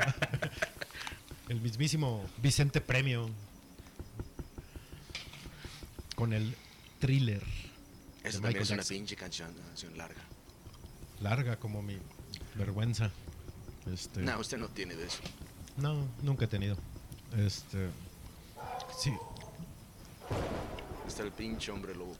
El 1.47 1.61
mismísimo 1.61 2.27
Vicente 2.37 2.81
Premio. 2.81 3.29
Con 6.15 6.33
el 6.33 6.55
thriller. 6.99 7.43
Esa 8.23 8.41
también 8.41 8.63
es 8.63 8.71
una 8.71 8.83
pinche 8.83 9.15
canción, 9.15 9.53
canción 9.53 9.95
larga. 9.97 10.21
Larga 11.21 11.57
como 11.57 11.83
mi 11.83 11.99
vergüenza. 12.55 13.11
Este, 13.91 14.21
No, 14.21 14.39
usted 14.39 14.57
no 14.57 14.67
tiene 14.69 14.95
de 14.95 15.05
eso. 15.05 15.19
no, 15.77 16.07
nunca 16.23 16.45
he 16.45 16.47
tenido. 16.47 16.75
Este. 17.37 17.89
Sí. 18.97 19.13
Está 21.07 21.23
el 21.23 21.31
pinche 21.31 21.71
hombre 21.71 21.93
lobo. 21.95 22.15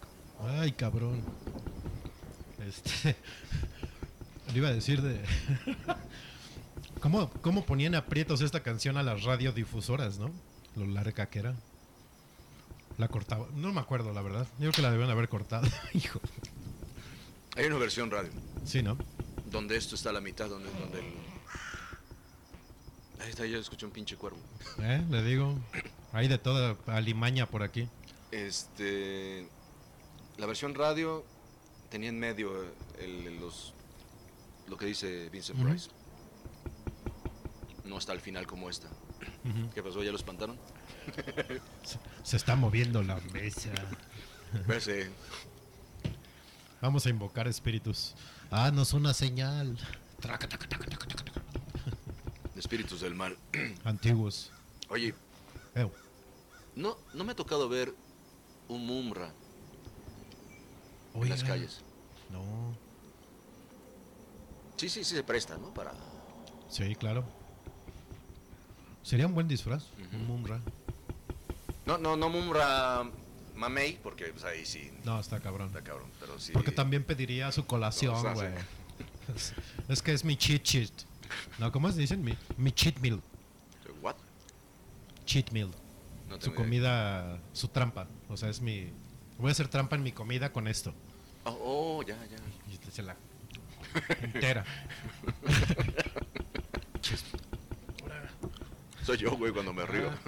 Ay, 0.59 0.71
cabrón. 0.73 1.23
Este. 2.67 3.15
Le 4.51 4.57
iba 4.57 4.67
a 4.69 4.73
decir 4.73 5.01
de. 5.01 5.21
¿Cómo, 7.01 7.29
¿Cómo 7.41 7.65
ponían 7.65 7.95
aprietos 7.95 8.41
esta 8.41 8.61
canción 8.63 8.97
a 8.97 9.03
las 9.03 9.23
radiodifusoras, 9.23 10.17
no? 10.17 10.31
Lo 10.75 10.86
larga 10.86 11.27
que 11.27 11.39
era. 11.39 11.55
La 12.97 13.07
cortaba. 13.07 13.47
No 13.55 13.73
me 13.73 13.79
acuerdo, 13.81 14.13
la 14.13 14.21
verdad. 14.21 14.47
Yo 14.53 14.57
creo 14.59 14.71
que 14.71 14.81
la 14.81 14.91
debían 14.91 15.09
haber 15.09 15.29
cortado. 15.29 15.67
Hijo. 15.93 16.19
Hay 17.55 17.65
una 17.67 17.77
versión 17.77 18.11
radio 18.11 18.29
Sí, 18.65 18.83
¿no? 18.83 18.97
Donde 19.55 19.77
esto 19.77 19.95
está 19.95 20.09
a 20.09 20.13
la 20.13 20.19
mitad, 20.21 20.49
donde, 20.49 20.69
donde 20.79 20.99
el... 20.99 21.05
Ahí 23.21 23.29
está, 23.29 23.45
ya 23.45 23.57
escuché 23.57 23.85
un 23.85 23.91
pinche 23.93 24.17
cuervo. 24.17 24.37
¿Eh? 24.79 25.01
Le 25.09 25.23
digo. 25.23 25.57
Hay 26.11 26.27
de 26.27 26.37
toda 26.37 26.75
alimaña 26.87 27.45
por 27.45 27.63
aquí. 27.63 27.87
Este, 28.31 29.47
la 30.37 30.45
versión 30.45 30.75
radio 30.75 31.25
tenía 31.89 32.09
en 32.09 32.19
medio 32.19 32.63
el- 32.99 33.27
el- 33.27 33.39
los, 33.39 33.73
lo 34.67 34.77
que 34.77 34.87
dice 34.87 35.29
Vincent 35.29 35.57
Ujú. 35.59 35.69
Price. 35.69 35.89
No 37.85 37.95
hasta 37.97 38.11
el 38.11 38.19
final 38.19 38.45
como 38.47 38.69
esta. 38.69 38.89
¿Qué 39.73 39.81
pasó? 39.81 40.03
¿Ya 40.03 40.11
lo 40.11 40.17
espantaron? 40.17 40.57
Se, 41.83 41.97
se 42.23 42.35
está 42.37 42.55
moviendo 42.57 43.01
la 43.03 43.15
mesa. 43.31 43.69
Parece- 44.67 45.09
Vamos 46.81 47.05
a 47.05 47.09
invocar 47.09 47.47
espíritus. 47.47 48.13
Ah, 48.57 48.71
no 48.71 48.83
es 48.83 48.93
una 48.93 49.13
señal. 49.13 49.77
Espíritus 52.55 53.01
del 53.01 53.13
mal. 53.13 53.37
Antiguos. 53.83 54.49
Oye, 54.87 55.13
Eh, 55.75 55.85
no, 56.73 56.95
no 57.13 57.23
me 57.25 57.33
ha 57.33 57.35
tocado 57.35 57.67
ver 57.67 57.93
un 58.69 58.87
Mumra 58.87 59.29
en 61.15 61.29
las 61.29 61.43
calles. 61.43 61.81
No. 62.31 62.43
Sí, 64.77 64.87
sí, 64.87 65.03
sí 65.03 65.15
se 65.15 65.23
presta, 65.23 65.57
¿no? 65.57 65.73
Para... 65.73 65.91
Sí, 66.69 66.95
claro. 66.95 67.25
Sería 69.03 69.27
un 69.27 69.33
buen 69.33 69.49
disfraz. 69.49 69.83
Un 70.13 70.27
Mumra. 70.27 70.61
No, 71.85 71.97
no, 71.97 72.15
no 72.15 72.29
Mumra 72.29 73.03
Mamey, 73.55 73.99
porque 74.03 74.25
pues, 74.25 74.43
ahí 74.43 74.65
sí 74.65 74.91
No, 75.03 75.19
está 75.19 75.39
cabrón. 75.39 75.67
está 75.67 75.81
cabrón, 75.81 76.09
pero 76.19 76.37
sí... 76.39 76.51
Porque 76.51 76.71
también 76.71 77.03
pediría 77.03 77.51
su 77.51 77.65
colación, 77.65 78.21
güey. 78.33 78.49
es, 79.89 80.01
que 80.01 80.13
es 80.13 80.23
mi 80.25 80.35
cheat 80.37 80.61
cheat. 80.63 80.91
No, 81.59 81.71
¿cómo 81.71 81.91
se 81.91 81.99
dicen? 81.99 82.23
Mi, 82.23 82.37
mi 82.57 82.71
cheat 82.71 82.97
meal. 82.99 83.21
¿What? 84.01 84.15
Cheat 85.25 85.51
meal. 85.51 85.71
No 86.29 86.39
Su 86.39 86.47
idea. 86.49 86.55
comida, 86.55 87.39
su 87.53 87.67
trampa. 87.69 88.07
O 88.29 88.37
sea, 88.37 88.49
es 88.49 88.61
mi... 88.61 88.91
Voy 89.37 89.49
a 89.49 89.51
hacer 89.51 89.67
trampa 89.67 89.95
en 89.95 90.03
mi 90.03 90.11
comida 90.11 90.51
con 90.51 90.67
esto. 90.67 90.93
Oh, 91.45 91.57
oh, 91.99 92.03
ya, 92.03 92.15
ya. 92.25 92.37
Y 92.73 92.77
te- 92.77 92.91
se 92.91 93.03
la 93.03 93.15
entera. 94.21 94.65
Soy 99.05 99.17
yo, 99.17 99.37
güey, 99.37 99.51
cuando 99.53 99.71
me 99.73 99.85
río. 99.85 100.09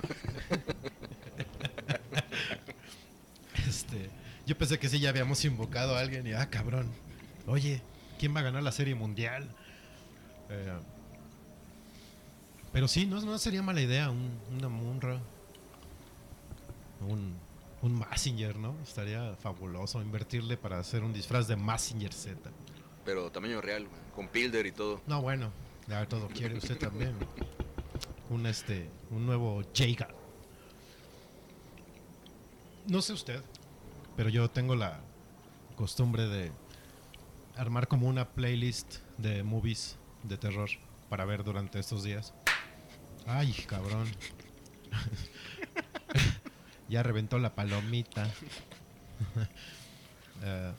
Este, 3.67 4.09
yo 4.47 4.57
pensé 4.57 4.79
que 4.79 4.87
sí 4.87 4.99
ya 4.99 5.09
habíamos 5.09 5.43
invocado 5.43 5.95
a 5.95 5.99
alguien 5.99 6.25
y 6.25 6.31
ah, 6.31 6.49
cabrón. 6.49 6.89
Oye, 7.47 7.81
¿quién 8.17 8.33
va 8.33 8.39
a 8.39 8.43
ganar 8.43 8.63
la 8.63 8.71
serie 8.71 8.95
mundial? 8.95 9.45
Eh, 10.49 10.73
pero 12.71 12.87
sí, 12.87 13.05
no, 13.05 13.19
no 13.19 13.37
sería 13.39 13.61
mala 13.61 13.81
idea 13.81 14.09
un, 14.09 14.39
una 14.55 14.69
Munra. 14.69 15.19
Un, 17.01 17.35
un 17.81 17.93
Massinger, 17.93 18.55
¿no? 18.55 18.73
Estaría 18.81 19.35
fabuloso 19.35 20.01
invertirle 20.01 20.55
para 20.55 20.79
hacer 20.79 21.03
un 21.03 21.11
disfraz 21.11 21.49
de 21.49 21.57
Massinger 21.57 22.13
Z. 22.13 22.49
Pero 23.03 23.29
tamaño 23.29 23.59
real, 23.59 23.85
con 24.15 24.29
Pilder 24.29 24.65
y 24.65 24.71
todo. 24.71 25.01
No, 25.07 25.21
bueno, 25.21 25.51
ya 25.89 26.07
todo 26.07 26.29
quiere 26.29 26.55
usted 26.55 26.77
también. 26.77 27.15
Un 28.29 28.45
este, 28.45 28.89
un 29.11 29.25
nuevo 29.25 29.61
Jaga. 29.75 30.07
No 32.87 33.01
sé 33.01 33.11
usted, 33.11 33.41
pero 34.17 34.29
yo 34.29 34.49
tengo 34.49 34.75
la 34.75 34.99
costumbre 35.75 36.27
de 36.27 36.51
armar 37.55 37.87
como 37.87 38.07
una 38.07 38.27
playlist 38.27 38.95
de 39.19 39.43
movies 39.43 39.95
de 40.23 40.37
terror 40.37 40.69
para 41.07 41.23
ver 41.23 41.43
durante 41.43 41.79
estos 41.79 42.03
días. 42.03 42.33
Ay, 43.27 43.53
cabrón. 43.67 44.07
ya 46.89 47.03
reventó 47.03 47.39
la 47.39 47.55
palomita. 47.55 48.29
Eh, 50.43 50.71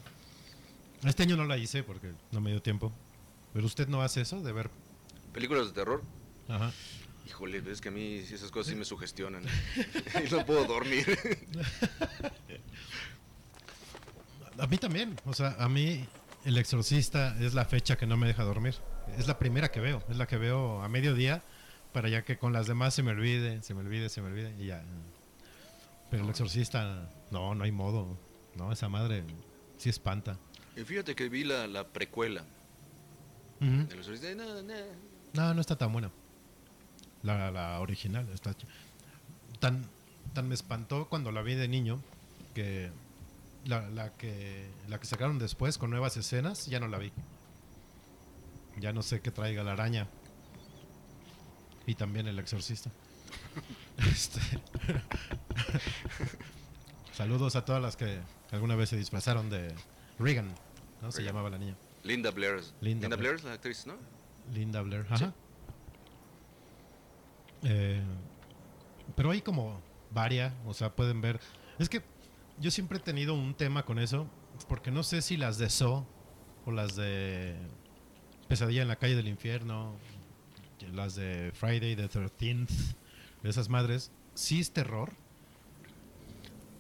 este 1.03 1.25
año 1.25 1.37
no 1.37 1.45
la 1.45 1.59
hice 1.59 1.83
porque 1.83 2.13
no 2.31 2.41
me 2.41 2.53
dio 2.53 2.63
tiempo. 2.63 2.93
Pero 3.53 3.67
usted 3.67 3.89
no 3.89 4.03
hace 4.03 4.21
eso 4.21 4.41
de 4.41 4.53
ver. 4.53 4.71
Películas 5.33 5.67
de 5.67 5.73
terror. 5.73 6.05
Ajá. 6.47 6.71
Híjole, 7.27 7.61
es 7.69 7.81
que 7.81 7.89
a 7.89 7.91
mí 7.91 8.19
esas 8.19 8.53
cosas 8.53 8.71
sí 8.71 8.79
me 8.79 8.85
sugestionan. 8.85 9.43
y 10.25 10.31
no 10.31 10.47
puedo 10.47 10.65
dormir. 10.65 11.19
A 14.59 14.67
mí 14.67 14.77
también. 14.79 15.17
O 15.27 15.33
sea, 15.35 15.57
a 15.59 15.69
mí 15.69 16.05
El 16.45 16.57
Exorcista 16.59 17.37
es 17.41 17.55
la 17.55 17.65
fecha 17.65 17.97
que 17.97 18.07
no 18.07 18.17
me 18.17 18.27
deja 18.27 18.43
dormir. 18.45 18.75
Es 19.17 19.27
la 19.27 19.39
primera 19.39 19.71
que 19.71 19.81
veo. 19.81 20.03
Es 20.09 20.17
la 20.17 20.27
que 20.27 20.37
veo 20.37 20.83
a 20.83 20.89
mediodía 20.89 21.43
para 21.93 22.09
ya 22.09 22.23
que 22.23 22.37
con 22.39 22.53
las 22.53 22.67
demás 22.67 22.95
se 22.95 23.03
me 23.03 23.13
olvide, 23.13 23.63
se 23.63 23.73
me 23.75 23.81
olvide, 23.81 24.09
se 24.09 24.21
me 24.21 24.29
olvide 24.29 24.55
y 24.63 24.67
ya. 24.67 24.83
Pero 26.11 26.25
El 26.25 26.31
Exorcista, 26.31 27.09
no, 27.31 27.55
no 27.55 27.65
hay 27.65 27.73
modo. 27.73 28.17
No, 28.57 28.73
esa 28.73 28.89
madre 28.89 29.25
sí 29.79 29.89
espanta. 29.89 30.37
Y 30.77 30.83
fíjate 30.83 31.15
que 31.15 31.29
vi 31.29 31.45
la, 31.45 31.67
la 31.67 31.85
precuela 31.87 32.43
Ujú. 33.61 33.71
de 33.71 33.97
los 33.97 34.09
Exorcistas. 34.09 34.37
No, 34.37 34.63
no. 34.63 34.75
No, 35.35 35.55
no 35.55 35.61
está 35.61 35.77
tan 35.77 35.93
buena. 35.93 36.11
La, 37.23 37.51
la 37.51 37.81
original 37.81 38.29
está 38.33 38.55
tan 39.59 39.85
tan 40.35 40.47
me 40.47 40.55
espantó 40.55 41.09
cuando 41.09 41.33
la 41.33 41.43
vi 41.43 41.55
de 41.55 41.67
niño 41.69 42.01
que 42.55 42.91
la, 43.69 43.89
la 43.91 44.13
que 44.15 44.71
la 44.89 44.99
que 44.99 45.07
sacaron 45.07 45.39
después 45.39 45.77
con 45.77 45.91
nuevas 45.91 46.17
escenas 46.17 46.67
ya 46.67 46.81
no 46.81 46.89
la 46.89 46.99
vi. 46.99 47.13
Ya 48.79 48.93
no 48.93 49.03
sé 49.03 49.21
qué 49.21 49.31
traiga 49.31 49.63
la 49.63 49.73
araña. 49.73 50.09
Y 51.87 51.95
también 51.95 52.27
el 52.27 52.39
exorcista. 52.39 52.91
Este, 53.99 54.41
Saludos 57.13 57.57
a 57.57 57.65
todas 57.65 57.83
las 57.83 57.97
que 57.97 58.21
alguna 58.53 58.77
vez 58.77 58.91
se 58.91 58.97
disfrazaron 58.97 59.51
de 59.51 59.75
Regan, 60.21 60.55
¿no? 61.03 61.11
Se 61.11 61.25
llamaba 61.25 61.51
la 61.51 61.59
niña. 61.59 61.75
Linda 62.05 62.31
Blair. 62.31 62.63
Linda 62.81 63.09
Linda, 63.09 63.09
Blair. 63.09 63.19
Blair 63.19 63.35
es 63.35 63.45
la 63.45 63.53
actriz, 63.55 63.87
¿no? 63.89 63.97
Linda 64.55 64.83
Blair. 64.83 65.05
Ajá. 65.11 65.35
Eh, 67.65 68.01
pero 69.17 69.33
hay 69.33 69.43
como 69.43 69.83
varia, 70.13 70.55
o 70.65 70.75
sea, 70.75 70.95
pueden 70.95 71.21
ver. 71.21 71.41
Es 71.81 71.89
que 71.89 72.01
yo 72.61 72.71
siempre 72.71 72.99
he 72.99 73.01
tenido 73.01 73.35
un 73.35 73.55
tema 73.55 73.85
con 73.85 73.99
eso, 73.99 74.29
porque 74.69 74.91
no 74.91 75.03
sé 75.03 75.23
si 75.23 75.37
las 75.37 75.59
de 75.59 75.71
So 75.71 76.07
o 76.67 76.73
las 76.73 76.97
de 76.97 77.57
Pesadilla 78.49 78.83
en 78.83 78.89
la 78.89 78.97
calle 78.97 79.15
del 79.15 79.29
infierno, 79.29 79.95
las 80.93 81.15
de 81.15 81.53
Friday 81.55 81.97
the 81.97 82.09
13th, 82.09 82.97
de 83.43 83.51
esas 83.51 83.69
madres, 83.69 84.11
sí 84.35 84.61
es 84.61 84.73
terror. 84.73 85.13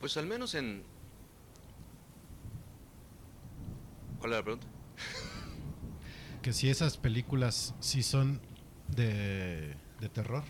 Pues 0.00 0.16
al 0.16 0.26
menos 0.26 0.54
en. 0.54 0.82
¿Cuál 4.18 4.32
era 4.32 4.40
la 4.40 4.44
pregunta? 4.44 4.66
Que 6.42 6.52
si 6.52 6.70
esas 6.70 6.96
películas 6.96 7.74
sí 7.80 8.04
son 8.04 8.40
de, 8.86 9.74
de 10.00 10.08
terror. 10.08 10.44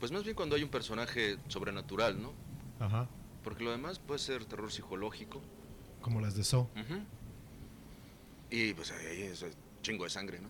Pues 0.00 0.10
más 0.10 0.24
bien 0.24 0.34
cuando 0.34 0.56
hay 0.56 0.62
un 0.62 0.70
personaje 0.70 1.36
sobrenatural, 1.48 2.20
¿no? 2.20 2.32
Ajá. 2.80 3.08
Porque 3.42 3.64
lo 3.64 3.70
demás 3.70 3.98
puede 3.98 4.18
ser 4.18 4.44
terror 4.44 4.70
psicológico. 4.72 5.40
Como 6.00 6.20
las 6.20 6.36
de 6.36 6.44
So. 6.44 6.68
Y 8.50 8.74
pues 8.74 8.92
ahí 8.92 9.22
es 9.22 9.42
es 9.42 9.56
chingo 9.82 10.04
de 10.04 10.10
sangre, 10.10 10.40
¿no? 10.40 10.48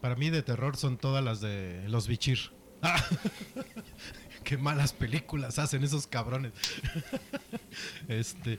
Para 0.00 0.16
mí 0.16 0.30
de 0.30 0.42
terror 0.42 0.76
son 0.76 0.98
todas 0.98 1.22
las 1.22 1.40
de 1.40 1.84
los 1.88 2.08
Bichir. 2.08 2.50
Ah, 2.82 3.00
Qué 4.44 4.58
malas 4.58 4.92
películas 4.92 5.58
hacen 5.60 5.84
esos 5.84 6.08
cabrones. 6.08 6.52
este, 8.08 8.58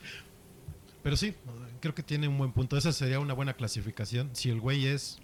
pero 1.04 1.18
sí, 1.18 1.36
creo 1.82 1.94
que 1.94 2.04
tiene 2.04 2.30
un 2.30 2.38
buen 2.38 2.54
punto. 2.54 2.78
Esa 2.78 2.94
sería 2.94 3.20
una 3.20 3.34
buena 3.34 3.54
clasificación. 3.54 4.30
Si 4.34 4.50
el 4.50 4.62
güey 4.62 4.88
es 4.88 5.20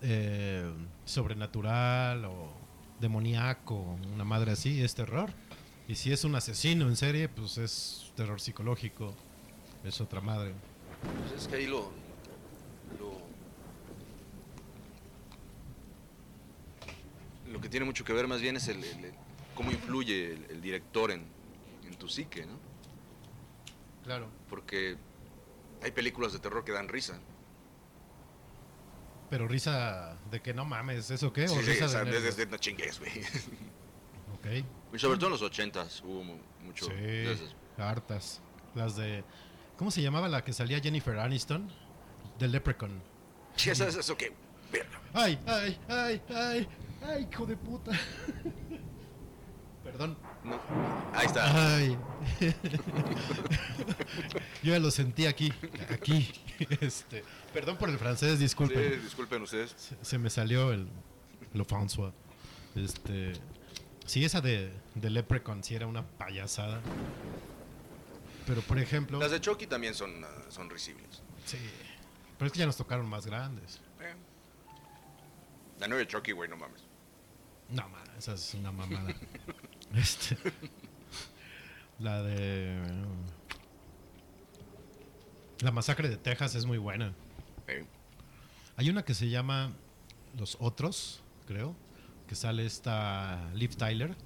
eh, 0.00 0.72
sobrenatural 1.04 2.24
o 2.24 2.50
demoníaco, 2.98 3.98
una 4.14 4.24
madre 4.24 4.52
así, 4.52 4.82
es 4.82 4.94
terror. 4.94 5.30
Y 5.92 5.94
si 5.94 6.10
es 6.10 6.24
un 6.24 6.34
asesino 6.34 6.88
en 6.88 6.96
serie, 6.96 7.28
pues 7.28 7.58
es 7.58 8.10
terror 8.16 8.40
psicológico. 8.40 9.14
Es 9.84 10.00
otra 10.00 10.22
madre. 10.22 10.54
Pues 11.28 11.42
es 11.42 11.46
que 11.48 11.56
ahí 11.56 11.66
lo. 11.66 11.92
Lo, 12.98 13.20
lo 17.52 17.60
que 17.60 17.68
tiene 17.68 17.84
mucho 17.84 18.04
que 18.06 18.14
ver 18.14 18.26
más 18.26 18.40
bien 18.40 18.56
es 18.56 18.68
el, 18.68 18.82
el- 18.82 19.04
el- 19.04 19.14
cómo 19.54 19.70
influye 19.70 20.32
el, 20.32 20.46
el 20.48 20.62
director 20.62 21.10
en, 21.10 21.26
en 21.86 21.94
tu 21.96 22.08
psique, 22.08 22.46
¿no? 22.46 22.58
Claro. 24.04 24.30
Porque 24.48 24.96
hay 25.82 25.90
películas 25.90 26.32
de 26.32 26.38
terror 26.38 26.64
que 26.64 26.72
dan 26.72 26.88
risa. 26.88 27.18
Pero 29.28 29.46
risa 29.46 30.16
de 30.30 30.40
que 30.40 30.54
no 30.54 30.64
mames, 30.64 31.10
¿eso 31.10 31.34
qué? 31.34 31.48
Sí, 31.48 31.58
o 31.58 31.60
sí, 31.60 31.66
risa 31.66 31.84
o 31.84 31.88
sea, 31.90 31.98
de 31.98 32.06
de- 32.06 32.10
nervios? 32.12 32.36
de- 32.38 32.46
de- 32.46 32.50
no 32.50 32.56
chingues, 32.56 32.98
güey. 32.98 33.12
Y 34.92 34.98
sobre 34.98 35.16
todo 35.18 35.26
en 35.28 35.32
los 35.32 35.42
ochentas 35.42 36.02
hubo 36.04 36.22
mu- 36.24 36.38
mucho 36.64 36.86
Sí, 36.86 36.92
de 36.92 37.32
esas. 37.32 37.54
hartas. 37.78 38.40
Las 38.74 38.96
de. 38.96 39.24
¿Cómo 39.76 39.90
se 39.90 40.02
llamaba 40.02 40.28
la 40.28 40.44
que 40.44 40.52
salía 40.52 40.80
Jennifer 40.80 41.18
Aniston? 41.18 41.68
De 42.38 42.48
Leprechaun. 42.48 43.00
Sí, 43.56 43.70
eso, 43.70 43.86
eso, 43.86 44.00
eso 44.00 44.16
que. 44.16 44.32
¡Ay, 45.12 45.38
ay, 45.46 45.78
ay, 45.88 46.22
ay! 46.34 46.68
¡Ay, 47.02 47.28
hijo 47.30 47.44
de 47.46 47.56
puta! 47.56 47.92
Perdón. 49.84 50.16
No. 50.44 50.58
Ahí 51.12 51.26
está. 51.26 51.76
¡Ay! 51.76 51.98
Yo 54.62 54.72
ya 54.72 54.78
lo 54.78 54.90
sentí 54.90 55.26
aquí. 55.26 55.52
Aquí. 55.90 56.30
Este. 56.80 57.24
Perdón 57.52 57.76
por 57.76 57.88
el 57.90 57.98
francés, 57.98 58.36
Sí, 58.38 58.44
disculpen. 58.44 59.02
disculpen 59.02 59.42
ustedes. 59.42 59.74
Se, 59.76 59.96
se 60.02 60.18
me 60.18 60.30
salió 60.30 60.72
el. 60.72 60.88
Lo 61.52 61.66
François. 61.66 62.12
Este. 62.74 63.32
Sí, 64.06 64.24
esa 64.24 64.40
de, 64.40 64.72
de 64.94 65.10
Leprechaun 65.10 65.62
sí 65.62 65.74
era 65.74 65.86
una 65.86 66.06
payasada. 66.06 66.80
Pero 68.46 68.60
por 68.62 68.78
ejemplo. 68.78 69.18
Las 69.18 69.30
de 69.30 69.40
Chucky 69.40 69.66
también 69.66 69.94
son, 69.94 70.24
ah, 70.24 70.28
son 70.48 70.68
risibles. 70.68 71.22
Sí. 71.46 71.58
Pero 72.38 72.46
es 72.46 72.52
que 72.52 72.58
ya 72.58 72.66
nos 72.66 72.76
tocaron 72.76 73.06
más 73.06 73.26
grandes. 73.26 73.80
Eh. 74.00 74.14
La 75.78 75.88
nueva 75.88 76.00
de 76.00 76.08
Chucky, 76.08 76.32
güey, 76.32 76.48
no 76.48 76.56
mames. 76.56 76.82
No, 77.68 77.88
ma, 77.88 78.02
esa 78.18 78.34
es 78.34 78.54
una 78.54 78.72
mamada. 78.72 79.14
este. 79.94 80.36
La 81.98 82.22
de. 82.22 82.80
La 85.60 85.70
masacre 85.70 86.08
de 86.08 86.16
Texas 86.16 86.56
es 86.56 86.64
muy 86.64 86.78
buena. 86.78 87.14
Eh. 87.68 87.86
Hay 88.76 88.90
una 88.90 89.04
que 89.04 89.14
se 89.14 89.28
llama 89.28 89.72
Los 90.36 90.56
Otros, 90.58 91.22
creo. 91.46 91.76
Que 92.32 92.36
sale 92.36 92.64
esta 92.64 93.50
Liv 93.52 93.76
Tyler. 93.76 94.16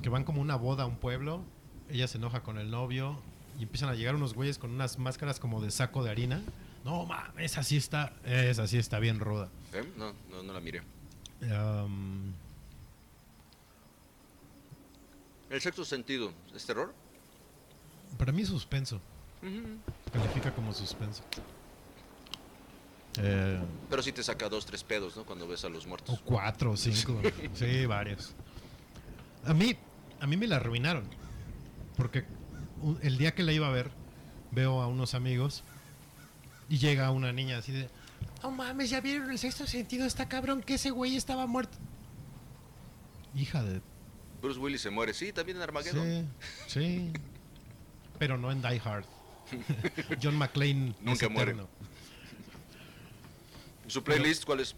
Que 0.00 0.08
van 0.08 0.24
como 0.24 0.40
una 0.40 0.56
boda 0.56 0.84
a 0.84 0.86
un 0.86 0.96
pueblo. 0.96 1.44
Ella 1.90 2.08
se 2.08 2.16
enoja 2.16 2.42
con 2.42 2.56
el 2.56 2.70
novio. 2.70 3.20
Y 3.58 3.64
empiezan 3.64 3.90
a 3.90 3.94
llegar 3.94 4.14
unos 4.14 4.32
güeyes 4.32 4.56
con 4.56 4.70
unas 4.70 4.98
máscaras 4.98 5.38
como 5.38 5.60
de 5.60 5.70
saco 5.70 6.02
de 6.02 6.08
harina. 6.08 6.40
No 6.82 7.04
mames, 7.04 7.52
esa 7.52 7.62
sí 7.62 7.76
está. 7.76 8.14
Esa 8.24 8.66
sí 8.66 8.78
está 8.78 8.98
bien 9.00 9.20
ruda. 9.20 9.50
¿Eh? 9.74 9.84
No, 9.98 10.14
no, 10.30 10.42
no 10.42 10.54
la 10.54 10.60
miré. 10.60 10.80
Um, 11.42 12.32
El 15.50 15.60
sexto 15.60 15.84
sentido, 15.84 16.32
¿es 16.54 16.64
terror? 16.64 16.94
para 18.16 18.32
mí 18.32 18.40
es 18.40 18.48
suspenso. 18.48 18.98
Califica 20.10 20.54
como 20.54 20.72
suspenso. 20.72 21.22
Eh, 23.22 23.58
Pero 23.88 24.02
sí 24.02 24.12
te 24.12 24.22
saca 24.22 24.48
dos, 24.48 24.66
tres 24.66 24.82
pedos, 24.84 25.16
¿no? 25.16 25.24
Cuando 25.24 25.46
ves 25.46 25.64
a 25.64 25.68
los 25.68 25.84
o 25.84 25.88
muertos. 25.88 26.20
cuatro 26.24 26.72
o 26.72 26.76
cinco. 26.76 27.20
sí, 27.54 27.86
varios. 27.86 28.34
A 29.44 29.54
mí, 29.54 29.76
a 30.20 30.26
mí 30.26 30.36
me 30.36 30.46
la 30.46 30.56
arruinaron. 30.56 31.08
Porque 31.96 32.24
el 33.02 33.16
día 33.18 33.34
que 33.34 33.42
la 33.42 33.52
iba 33.52 33.66
a 33.68 33.70
ver, 33.70 33.90
veo 34.50 34.82
a 34.82 34.86
unos 34.86 35.14
amigos 35.14 35.64
y 36.68 36.78
llega 36.78 37.10
una 37.10 37.32
niña 37.32 37.58
así 37.58 37.72
de. 37.72 37.88
No 38.42 38.50
mames, 38.50 38.90
ya 38.90 39.00
vieron 39.00 39.30
el 39.30 39.38
sexto 39.38 39.66
sentido, 39.66 40.06
está 40.06 40.28
cabrón 40.28 40.62
que 40.62 40.74
ese 40.74 40.90
güey 40.90 41.16
estaba 41.16 41.46
muerto. 41.46 41.78
Hija 43.34 43.62
de. 43.62 43.80
Bruce 44.42 44.60
Willis 44.60 44.80
se 44.82 44.90
muere. 44.90 45.14
Sí, 45.14 45.32
también 45.32 45.56
en 45.56 45.62
Armageddon. 45.62 46.28
Sí, 46.66 46.80
sí. 46.80 47.12
Pero 48.18 48.38
no 48.38 48.50
en 48.50 48.62
Die 48.62 48.80
Hard. 48.84 49.04
John 50.22 50.36
McClane 50.36 50.94
Nunca 51.00 51.28
muere. 51.28 51.56
Eterno. 53.86 53.90
¿Su 53.90 54.02
playlist 54.02 54.44
cuál 54.44 54.60
es? 54.60 54.74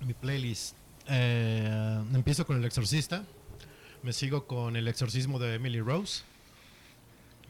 Mi 0.00 0.14
playlist. 0.14 0.76
Eh, 1.08 2.02
empiezo 2.12 2.46
con 2.46 2.56
El 2.56 2.64
Exorcista. 2.64 3.24
Me 4.02 4.12
sigo 4.12 4.46
con 4.46 4.76
El 4.76 4.88
Exorcismo 4.88 5.38
de 5.38 5.54
Emily 5.54 5.80
Rose. 5.80 6.22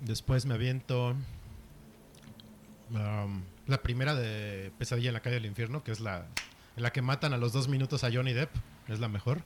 Después 0.00 0.46
me 0.46 0.54
aviento 0.54 1.14
um, 2.90 3.42
la 3.66 3.82
primera 3.82 4.14
de 4.14 4.72
Pesadilla 4.78 5.08
en 5.08 5.14
la 5.14 5.20
calle 5.20 5.36
del 5.36 5.46
infierno, 5.46 5.82
que 5.82 5.92
es 5.92 6.00
la 6.00 6.26
en 6.76 6.82
la 6.82 6.92
que 6.92 7.02
matan 7.02 7.32
a 7.32 7.36
los 7.36 7.52
dos 7.52 7.68
minutos 7.68 8.04
a 8.04 8.12
Johnny 8.12 8.32
Depp. 8.32 8.50
Es 8.88 9.00
la 9.00 9.08
mejor. 9.08 9.42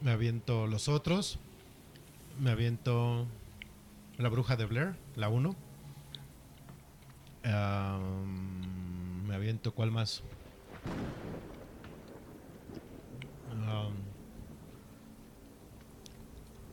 Me 0.00 0.10
aviento 0.10 0.66
los 0.66 0.88
otros. 0.88 1.38
Me 2.40 2.50
aviento 2.50 3.26
La 4.18 4.28
Bruja 4.28 4.56
de 4.56 4.66
Blair, 4.66 4.94
la 5.14 5.28
1. 5.28 5.56
Me 9.26 9.34
aviento, 9.34 9.74
¿cuál 9.74 9.90
más? 9.90 10.22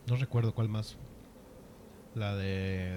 No 0.06 0.16
recuerdo 0.16 0.54
cuál 0.54 0.68
más. 0.68 0.96
La 2.14 2.34
de. 2.36 2.96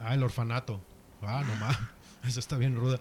ah, 0.00 0.14
el 0.14 0.22
orfanato. 0.22 0.80
Ah, 1.22 1.42
no 1.46 1.54
más. 1.56 1.78
Esa 2.24 2.40
está 2.40 2.56
bien 2.56 2.76
ruda. 2.76 2.98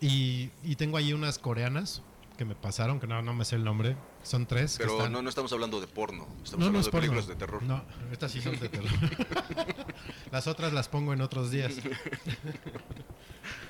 Y, 0.00 0.50
y 0.62 0.76
tengo 0.76 0.96
ahí 0.96 1.12
unas 1.12 1.38
coreanas 1.38 2.02
que 2.38 2.44
me 2.44 2.54
pasaron, 2.54 3.00
que 3.00 3.06
no, 3.06 3.20
no 3.20 3.34
me 3.34 3.44
sé 3.44 3.56
el 3.56 3.64
nombre. 3.64 3.96
Son 4.22 4.46
tres. 4.46 4.76
Pero 4.78 4.96
están- 4.98 5.12
no, 5.12 5.22
no 5.22 5.28
estamos 5.28 5.52
hablando 5.52 5.80
de 5.80 5.86
porno, 5.86 6.24
estamos 6.44 6.50
no, 6.52 6.58
no 6.58 6.64
hablando 6.66 6.80
es 6.80 6.84
de 6.86 6.90
porno. 6.90 7.00
películas 7.06 7.26
de 7.26 7.36
terror. 7.36 7.62
No, 7.62 7.84
estas 8.12 8.30
sí 8.32 8.40
son 8.42 8.58
de 8.60 8.68
terror. 8.68 8.90
las 10.30 10.46
otras 10.46 10.72
las 10.72 10.88
pongo 10.88 11.12
en 11.12 11.20
otros 11.22 11.50
días. 11.50 11.74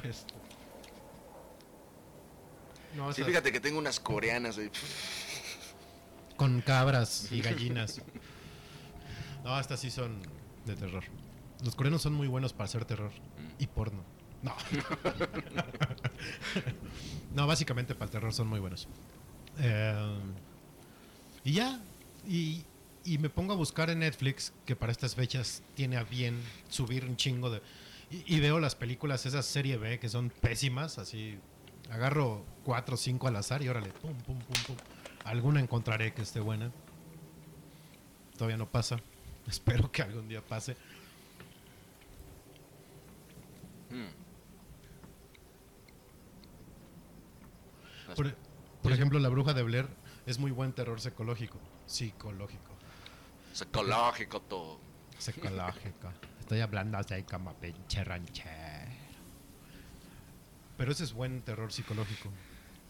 Este. 0.03 0.35
No, 2.97 3.13
Sí, 3.13 3.23
fíjate 3.23 3.53
que 3.53 3.61
tengo 3.61 3.79
unas 3.79 4.01
coreanas 4.01 4.59
ahí. 4.59 4.71
Con 6.37 6.61
cabras 6.63 7.31
y 7.31 7.41
gallinas. 7.43 8.01
No, 9.45 9.59
estas 9.61 9.79
sí 9.81 9.91
son 9.91 10.21
de 10.67 10.75
terror. 10.75 11.05
Los 11.65 11.77
coreanos 11.77 12.03
son 12.03 12.15
muy 12.15 12.27
buenos 12.27 12.53
para 12.53 12.65
hacer 12.65 12.85
terror. 12.85 13.13
Y 13.59 13.67
porno. 13.69 14.03
No. 14.43 14.55
no, 17.35 17.47
básicamente 17.47 17.95
para 17.95 18.07
el 18.07 18.11
terror 18.11 18.33
son 18.33 18.49
muy 18.49 18.59
buenos. 18.59 18.89
Eh, 19.59 20.19
y 21.45 21.53
ya. 21.53 21.81
Y, 22.29 22.65
y 23.05 23.19
me 23.19 23.31
pongo 23.31 23.53
a 23.53 23.57
buscar 23.57 23.91
en 23.91 24.01
Netflix, 24.01 24.53
que 24.67 24.77
para 24.77 24.93
estas 24.93 25.15
fechas 25.15 25.63
tiene 25.75 25.97
a 25.97 26.05
bien 26.05 26.41
subir 26.69 27.05
un 27.05 27.17
chingo 27.17 27.51
de... 27.51 27.63
Y, 28.11 28.37
y 28.37 28.41
veo 28.41 28.61
las 28.61 28.75
películas, 28.75 29.27
esas 29.27 29.47
serie 29.47 29.77
B, 29.77 29.99
que 29.99 30.09
son 30.09 30.31
pésimas, 30.31 30.99
así... 30.99 31.39
Agarro 31.91 32.45
cuatro 32.65 32.95
o 32.95 32.97
cinco 32.97 33.27
al 33.27 33.35
azar 33.35 33.63
y 33.63 33.69
órale, 33.69 33.89
pum, 33.89 34.15
pum, 34.19 34.39
pum, 34.39 34.63
pum. 34.65 34.77
Alguna 35.25 35.59
encontraré 35.59 36.15
que 36.15 36.23
esté 36.23 36.39
buena. 36.39 36.71
Todavía 38.37 38.57
no 38.57 38.71
pasa. 38.71 39.01
Espero 39.49 39.91
que 39.91 40.03
algún 40.03 40.29
día 40.29 40.41
pase. 40.41 40.77
Por, 48.15 48.35
por 48.91 48.97
ejemplo, 48.97 49.19
La 49.19 49.29
Bruja 49.29 49.55
de 49.55 49.63
Blair 49.63 49.89
es 50.27 50.39
muy 50.39 50.51
buen 50.51 50.73
terror 50.73 51.01
psicológico. 51.01 51.59
Psicológico. 51.87 52.73
Psicológico 53.53 54.41
todo. 54.43 54.81
Psicológico. 55.19 56.13
Estoy 56.41 56.61
hablando 56.61 56.99
así 56.99 57.23
como 57.23 57.55
pinche 57.55 58.03
ranchero. 58.05 58.91
Pero 60.77 60.93
ese 60.93 61.05
es 61.05 61.13
buen 61.13 61.43
terror 61.43 61.73
psicológico. 61.73 62.31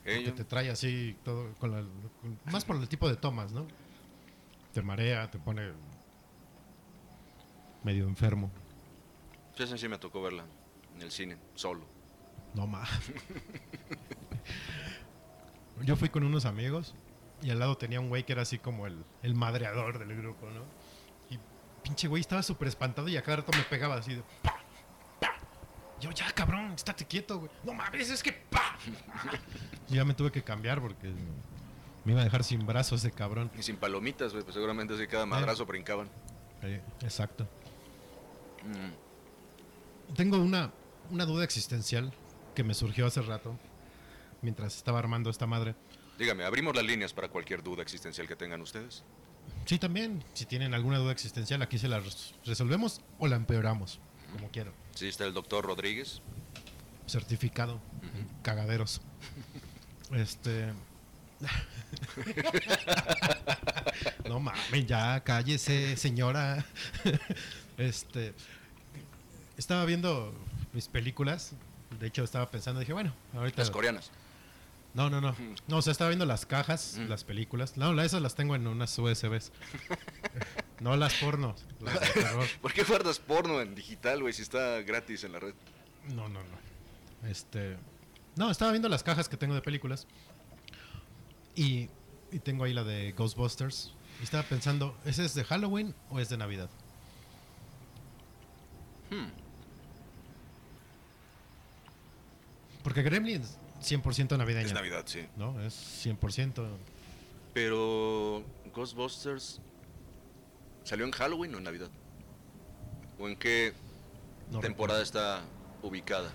Eh, 0.05 0.25
Que 0.25 0.33
te 0.33 0.45
trae 0.45 0.71
así 0.71 1.17
todo 1.25 1.53
con 1.55 1.73
la- 1.73 1.83
con- 2.21 2.39
más 2.53 2.65
por 2.65 2.77
el 2.77 2.89
tipo 2.89 3.09
de 3.09 3.17
tomas, 3.17 3.53
¿no? 3.53 3.67
Te 4.73 4.81
marea, 4.83 5.31
te 5.31 5.39
pone 5.39 5.73
medio 7.83 8.05
enfermo. 8.07 8.51
Sí, 9.57 9.67
sí 9.77 9.89
me 9.89 9.99
tocó 9.99 10.23
verla 10.23 10.45
en 10.97 11.03
el 11.03 11.11
cine, 11.11 11.37
solo. 11.55 11.85
No 12.55 12.67
más. 12.67 12.89
Yo 15.83 15.97
fui 15.97 16.09
con 16.09 16.25
unos 16.25 16.45
amigos 16.45 16.95
y 17.43 17.51
al 17.51 17.59
lado 17.59 17.77
tenía 17.77 18.01
un 18.01 18.09
güey 18.09 18.25
que 18.25 18.33
era 18.33 18.43
así 18.43 18.59
como 18.59 18.87
el, 18.87 19.05
el 19.23 19.35
madreador 19.35 19.99
del 19.99 20.17
grupo, 20.17 20.47
¿no? 20.51 20.63
Y 21.31 21.39
pinche 21.83 22.09
güey 22.09 22.21
estaba 22.21 22.43
súper 22.43 22.69
espantado 22.69 23.09
y 23.09 23.17
a 23.17 23.23
cada 23.23 23.39
rato 23.39 23.53
me 23.57 23.65
pegaba 23.65 23.97
así 23.97 24.15
de 24.15 24.23
pa, 24.43 24.57
pa. 25.21 25.35
Yo, 26.01 26.11
ya 26.11 26.31
cabrón, 26.33 26.73
estate 26.73 27.07
quieto, 27.07 27.39
güey. 27.39 27.51
No 27.65 27.73
mames, 27.73 28.11
es 28.11 28.23
que 28.23 28.33
pa. 28.33 28.77
Y 29.89 29.95
ya 29.95 30.05
me 30.05 30.15
tuve 30.15 30.31
que 30.31 30.43
cambiar 30.43 30.81
porque 30.81 31.13
me 32.05 32.13
iba 32.13 32.21
a 32.21 32.25
dejar 32.25 32.45
sin 32.45 32.67
brazos 32.67 33.05
ese 33.05 33.13
cabrón. 33.13 33.51
Y 33.59 33.63
sin 33.63 33.77
palomitas, 33.77 34.33
güey, 34.33 34.45
pues 34.45 34.55
seguramente 34.55 34.95
así 34.95 35.07
cada 35.07 35.27
madrazo 35.27 35.67
brincaban. 35.67 36.09
Eh, 36.63 36.83
exacto. 37.03 37.45
Mm. 38.65 40.15
Tengo 40.15 40.39
una, 40.39 40.71
una 41.11 41.25
duda 41.25 41.45
existencial 41.45 42.13
que 42.55 42.65
me 42.65 42.75
surgió 42.75 43.07
hace 43.07 43.23
rato 43.23 43.57
mientras 44.43 44.77
estaba 44.77 44.99
armando 44.99 45.31
esta 45.31 45.47
madre. 45.47 45.75
Dígame, 46.19 46.45
abrimos 46.45 46.75
las 46.77 46.85
líneas 46.85 47.13
para 47.13 47.29
cualquier 47.29 47.63
duda 47.63 47.83
existencial 47.83 48.29
que 48.29 48.37
tengan 48.37 48.61
ustedes. 48.61 49.03
Sí, 49.65 49.79
también, 49.79 50.23
si 50.35 50.45
tienen 50.47 50.75
alguna 50.75 50.99
duda 50.99 51.13
existencial, 51.13 51.63
aquí 51.63 51.79
se 51.79 51.89
la 51.89 52.01
res- 52.01 52.35
resolvemos 52.45 53.01
o 53.19 53.27
la 53.27 53.37
empeoramos, 53.37 54.01
como 54.33 54.51
quieran. 54.51 54.75
Sí, 54.95 55.09
está 55.09 55.25
el 55.25 55.33
doctor 55.35 55.65
Rodríguez. 55.65 56.21
Certificado, 57.07 57.81
cagaderos. 58.43 59.01
Este. 60.13 60.73
no 64.29 64.41
mames, 64.41 64.87
ya 64.87 65.21
cállese, 65.23 65.97
señora. 65.97 66.65
este. 67.79 68.35
Estaba 69.57 69.85
viendo 69.85 70.35
mis 70.73 70.89
películas. 70.89 71.53
De 71.99 72.07
hecho, 72.07 72.23
estaba 72.25 72.51
pensando, 72.51 72.81
dije, 72.81 72.93
bueno, 72.93 73.15
ahorita. 73.35 73.63
Las 73.63 73.71
coreanas. 73.71 74.11
No, 74.93 75.09
no, 75.09 75.21
no. 75.21 75.37
No, 75.69 75.77
o 75.77 75.83
sea, 75.83 75.93
estaba 75.93 76.11
viendo 76.11 76.27
las 76.27 76.47
cajas, 76.47 76.99
las 77.09 77.23
películas. 77.23 77.77
No, 77.77 77.99
esas 78.03 78.21
las 78.21 78.35
tengo 78.35 78.57
en 78.57 78.67
unas 78.67 78.99
USBs. 78.99 79.53
no 80.81 80.97
las 80.97 81.15
pornos, 81.15 81.65
las 81.81 82.01
de 82.01 82.23
terror. 82.23 82.47
¿Por 82.63 82.73
qué 82.73 82.83
guardas 82.83 83.21
porno 83.21 83.61
en 83.61 83.75
digital, 83.75 84.21
güey, 84.21 84.33
si 84.33 84.43
está 84.43 84.83
gratis 84.83 85.23
en 85.23 85.33
la 85.33 85.41
red? 85.41 85.55
No, 86.15 86.29
no, 86.29 86.41
no. 86.43 87.29
Este. 87.29 87.77
No, 88.35 88.51
estaba 88.51 88.73
viendo 88.73 88.89
las 88.89 89.03
cajas 89.03 89.29
que 89.29 89.37
tengo 89.37 89.55
de 89.55 89.63
películas. 89.63 90.09
Y, 91.55 91.89
y 92.33 92.39
tengo 92.41 92.65
ahí 92.65 92.73
la 92.73 92.83
de 92.83 93.13
Ghostbusters. 93.13 93.93
Y 94.21 94.25
estaba 94.25 94.43
pensando, 94.43 94.97
¿ese 95.05 95.25
es 95.25 95.35
de 95.35 95.45
Halloween 95.45 95.95
o 96.11 96.19
es 96.19 96.29
de 96.29 96.37
Navidad? 96.37 96.69
Hmm. 99.11 99.29
Porque 102.83 103.03
Gremlins 103.03 103.60
100% 103.81 104.37
navideña. 104.37 104.67
Es 104.67 104.73
Navidad, 104.73 105.05
sí. 105.07 105.27
¿No? 105.37 105.61
Es 105.63 105.75
100%. 106.07 106.69
Pero 107.55 108.45
Ghostbusters 108.75 109.61
salió 110.85 111.05
en 111.05 111.13
Halloween 111.13 111.55
o 111.55 111.59
en 111.59 111.65
Navidad? 111.65 111.91
¿O 113.19 113.29
en 113.29 113.37
qué 113.37 113.73
No 114.51 114.61
temporada 114.61 115.03
está 115.03 115.43
ubicada? 115.83 116.31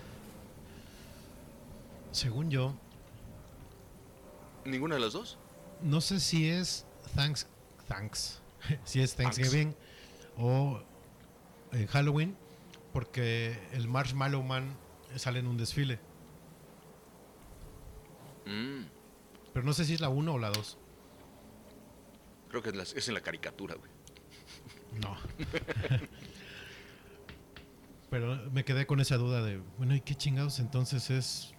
Según 2.12 2.50
yo, 2.50 2.74
¿Ninguna 4.64 4.94
de 4.96 5.00
las 5.00 5.12
dos? 5.12 5.38
no 5.82 6.00
sé 6.00 6.18
si 6.20 6.48
es 6.48 6.86
Thanks, 7.14 7.46
thanks, 7.88 8.40
si 8.84 9.00
es 9.00 9.14
Thanksgiving 9.14 9.74
o 10.36 10.80
eh, 11.72 11.86
Halloween, 11.86 12.36
porque 12.92 13.58
el 13.72 13.88
Marshmallow 13.88 14.42
Man 14.42 14.76
sale 15.16 15.38
en 15.38 15.46
un 15.46 15.56
desfile. 15.56 15.98
Mm, 18.46 18.84
Pero 19.52 19.66
no 19.66 19.72
sé 19.72 19.84
si 19.84 19.94
es 19.94 20.00
la 20.00 20.08
1 20.08 20.34
o 20.34 20.38
la 20.38 20.50
2. 20.50 20.78
creo 22.48 22.62
que 22.62 22.68
es, 22.70 22.76
las- 22.76 22.94
es 22.94 23.08
en 23.08 23.14
la 23.14 23.20
caricatura, 23.20 23.74
güey. 23.74 23.90
No. 25.02 25.16
Pero 28.10 28.36
me 28.52 28.64
quedé 28.64 28.86
con 28.86 29.00
esa 29.00 29.16
duda 29.16 29.42
de, 29.42 29.60
bueno, 29.78 29.94
¿y 29.94 30.00
qué 30.00 30.14
chingados 30.14 30.58
entonces 30.60 31.10
es 31.10 31.52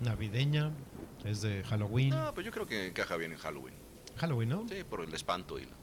navideña? 0.00 0.70
¿Es 1.24 1.42
de 1.42 1.62
Halloween? 1.64 2.10
No, 2.10 2.32
pues 2.32 2.46
yo 2.46 2.52
creo 2.52 2.66
que 2.66 2.86
encaja 2.86 3.16
bien 3.16 3.32
en 3.32 3.38
Halloween. 3.38 3.74
Halloween, 4.16 4.48
¿no? 4.48 4.66
Sí, 4.68 4.84
por 4.84 5.00
el 5.02 5.12
espanto 5.14 5.58
y, 5.58 5.64
la- 5.64 5.76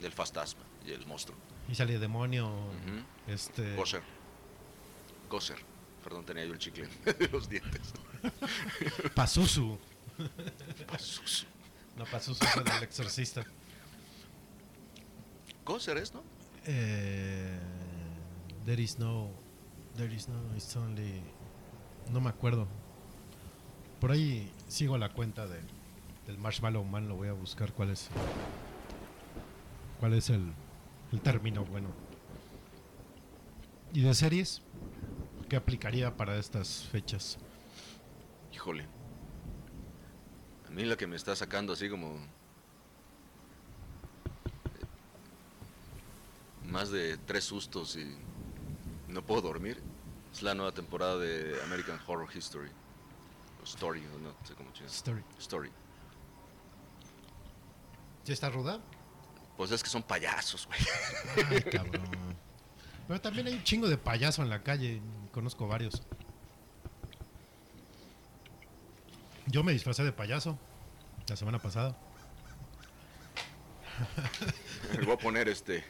y 0.00 0.06
el 0.06 0.12
fantasma 0.12 0.62
y 0.86 0.92
el 0.92 1.06
monstruo. 1.06 1.36
Y 1.68 1.74
sale 1.74 1.98
demonio, 1.98 2.50
este... 3.26 3.74
Gosser. 3.76 4.02
Gosser. 5.28 5.58
Perdón, 6.06 6.24
tenía 6.24 6.44
yo 6.44 6.52
el 6.52 6.58
chicle 6.60 6.86
de 7.18 7.28
los 7.30 7.48
dientes. 7.48 7.92
Pazuzu. 9.12 9.76
Pazuzu. 10.86 11.46
No, 11.96 12.04
Pazuzu 12.04 12.44
es 12.44 12.56
el 12.56 12.62
del 12.62 12.82
exorcista. 12.84 13.44
Gosser 15.64 15.96
es, 15.96 16.14
¿no? 16.14 16.22
Eh, 16.64 17.58
there 18.64 18.80
is 18.80 19.00
no... 19.00 19.32
There 19.96 20.14
is 20.14 20.28
no... 20.28 20.36
It's 20.54 20.76
only... 20.76 21.22
No 22.12 22.20
me 22.20 22.30
acuerdo. 22.30 22.68
Por 23.98 24.12
ahí 24.12 24.52
sigo 24.68 24.98
la 24.98 25.08
cuenta 25.08 25.48
de, 25.48 25.58
del 26.28 26.38
Marshmallow 26.38 26.84
Man. 26.84 27.08
Lo 27.08 27.16
voy 27.16 27.26
a 27.26 27.32
buscar 27.32 27.72
cuál 27.72 27.90
es... 27.90 28.10
¿Cuál 29.98 30.14
es 30.14 30.30
el, 30.30 30.52
el 31.10 31.20
término 31.20 31.64
bueno? 31.64 31.88
¿Y 33.92 34.02
de 34.02 34.14
series? 34.14 34.62
¿Qué 35.48 35.56
aplicaría 35.56 36.16
para 36.16 36.36
estas 36.38 36.84
fechas? 36.90 37.38
Híjole. 38.52 38.86
A 40.66 40.70
mí 40.70 40.84
la 40.84 40.96
que 40.96 41.06
me 41.06 41.16
está 41.16 41.36
sacando 41.36 41.72
así 41.72 41.88
como... 41.88 42.16
eh, 42.16 42.20
Más 46.64 46.90
de 46.90 47.16
tres 47.18 47.44
sustos 47.44 47.96
y 47.96 48.16
no 49.08 49.22
puedo 49.24 49.42
dormir. 49.42 49.80
Es 50.32 50.42
la 50.42 50.54
nueva 50.54 50.72
temporada 50.72 51.16
de 51.16 51.56
American 51.64 51.98
Horror 52.06 52.28
History. 52.34 52.70
O 53.60 53.64
Story, 53.64 54.04
o 54.14 54.18
no 54.18 54.34
sé 54.44 54.54
cómo 54.54 54.70
chingados. 54.72 54.96
Story. 54.96 55.22
Story. 55.38 55.70
¿Ya 58.24 58.34
está 58.34 58.50
ruda? 58.50 58.80
Pues 59.56 59.70
es 59.70 59.82
que 59.82 59.88
son 59.88 60.02
payasos, 60.02 60.66
güey. 60.66 60.78
Ay, 61.48 61.62
cabrón. 61.62 62.04
Pero 63.08 63.20
también 63.20 63.46
hay 63.46 63.54
un 63.54 63.62
chingo 63.62 63.88
de 63.88 63.96
payaso 63.96 64.42
en 64.42 64.50
la 64.50 64.62
calle. 64.64 65.00
Conozco 65.36 65.68
varios. 65.68 66.00
Yo 69.48 69.62
me 69.62 69.72
disfracé 69.74 70.02
de 70.02 70.10
payaso 70.10 70.58
la 71.28 71.36
semana 71.36 71.58
pasada. 71.58 71.94
Le 74.98 75.04
voy 75.04 75.12
a 75.12 75.18
poner 75.18 75.46
este 75.50 75.84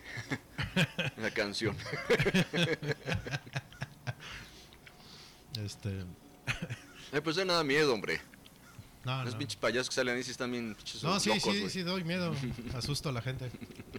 la 1.16 1.30
canción. 1.30 1.76
Este. 5.64 6.05
Ay, 7.12 7.20
pues 7.20 7.36
nada 7.47 7.62
miedo, 7.62 7.94
hombre. 7.94 8.20
No, 9.05 9.22
Los 9.22 9.34
no. 9.34 9.38
pinches 9.38 9.57
payasos 9.61 9.90
que 9.90 9.94
salen 9.94 10.16
ahí 10.16 10.24
sí 10.24 10.32
están 10.32 10.51
bien 10.51 10.74
pinches 10.74 11.05
No, 11.05 11.20
sí, 11.20 11.28
locos, 11.28 11.55
sí, 11.55 11.70
sí, 11.70 11.82
doy 11.82 12.03
miedo. 12.03 12.34
Asusto 12.74 13.11
a 13.11 13.12
la 13.12 13.22
gente, 13.22 13.53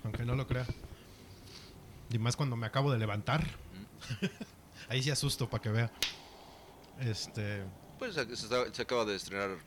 aunque 0.04 0.26
no 0.26 0.36
lo 0.36 0.46
crea. 0.46 0.68
Y 2.12 2.20
más 2.20 2.36
cuando 2.36 2.58
me 2.58 2.68
acabo 2.68 2.92
de 2.92 3.00
levantar. 3.00 3.48
Ahí 4.90 5.04
sí 5.04 5.10
asusto 5.12 5.50
para 5.50 5.62
que 5.62 5.70
vea. 5.70 5.92
Este, 7.00 7.64
Pues 8.00 8.16
se, 8.16 8.22
está- 8.22 8.74
se 8.74 8.82
acaba 8.82 9.06
de 9.06 9.16
estrenar 9.16 9.58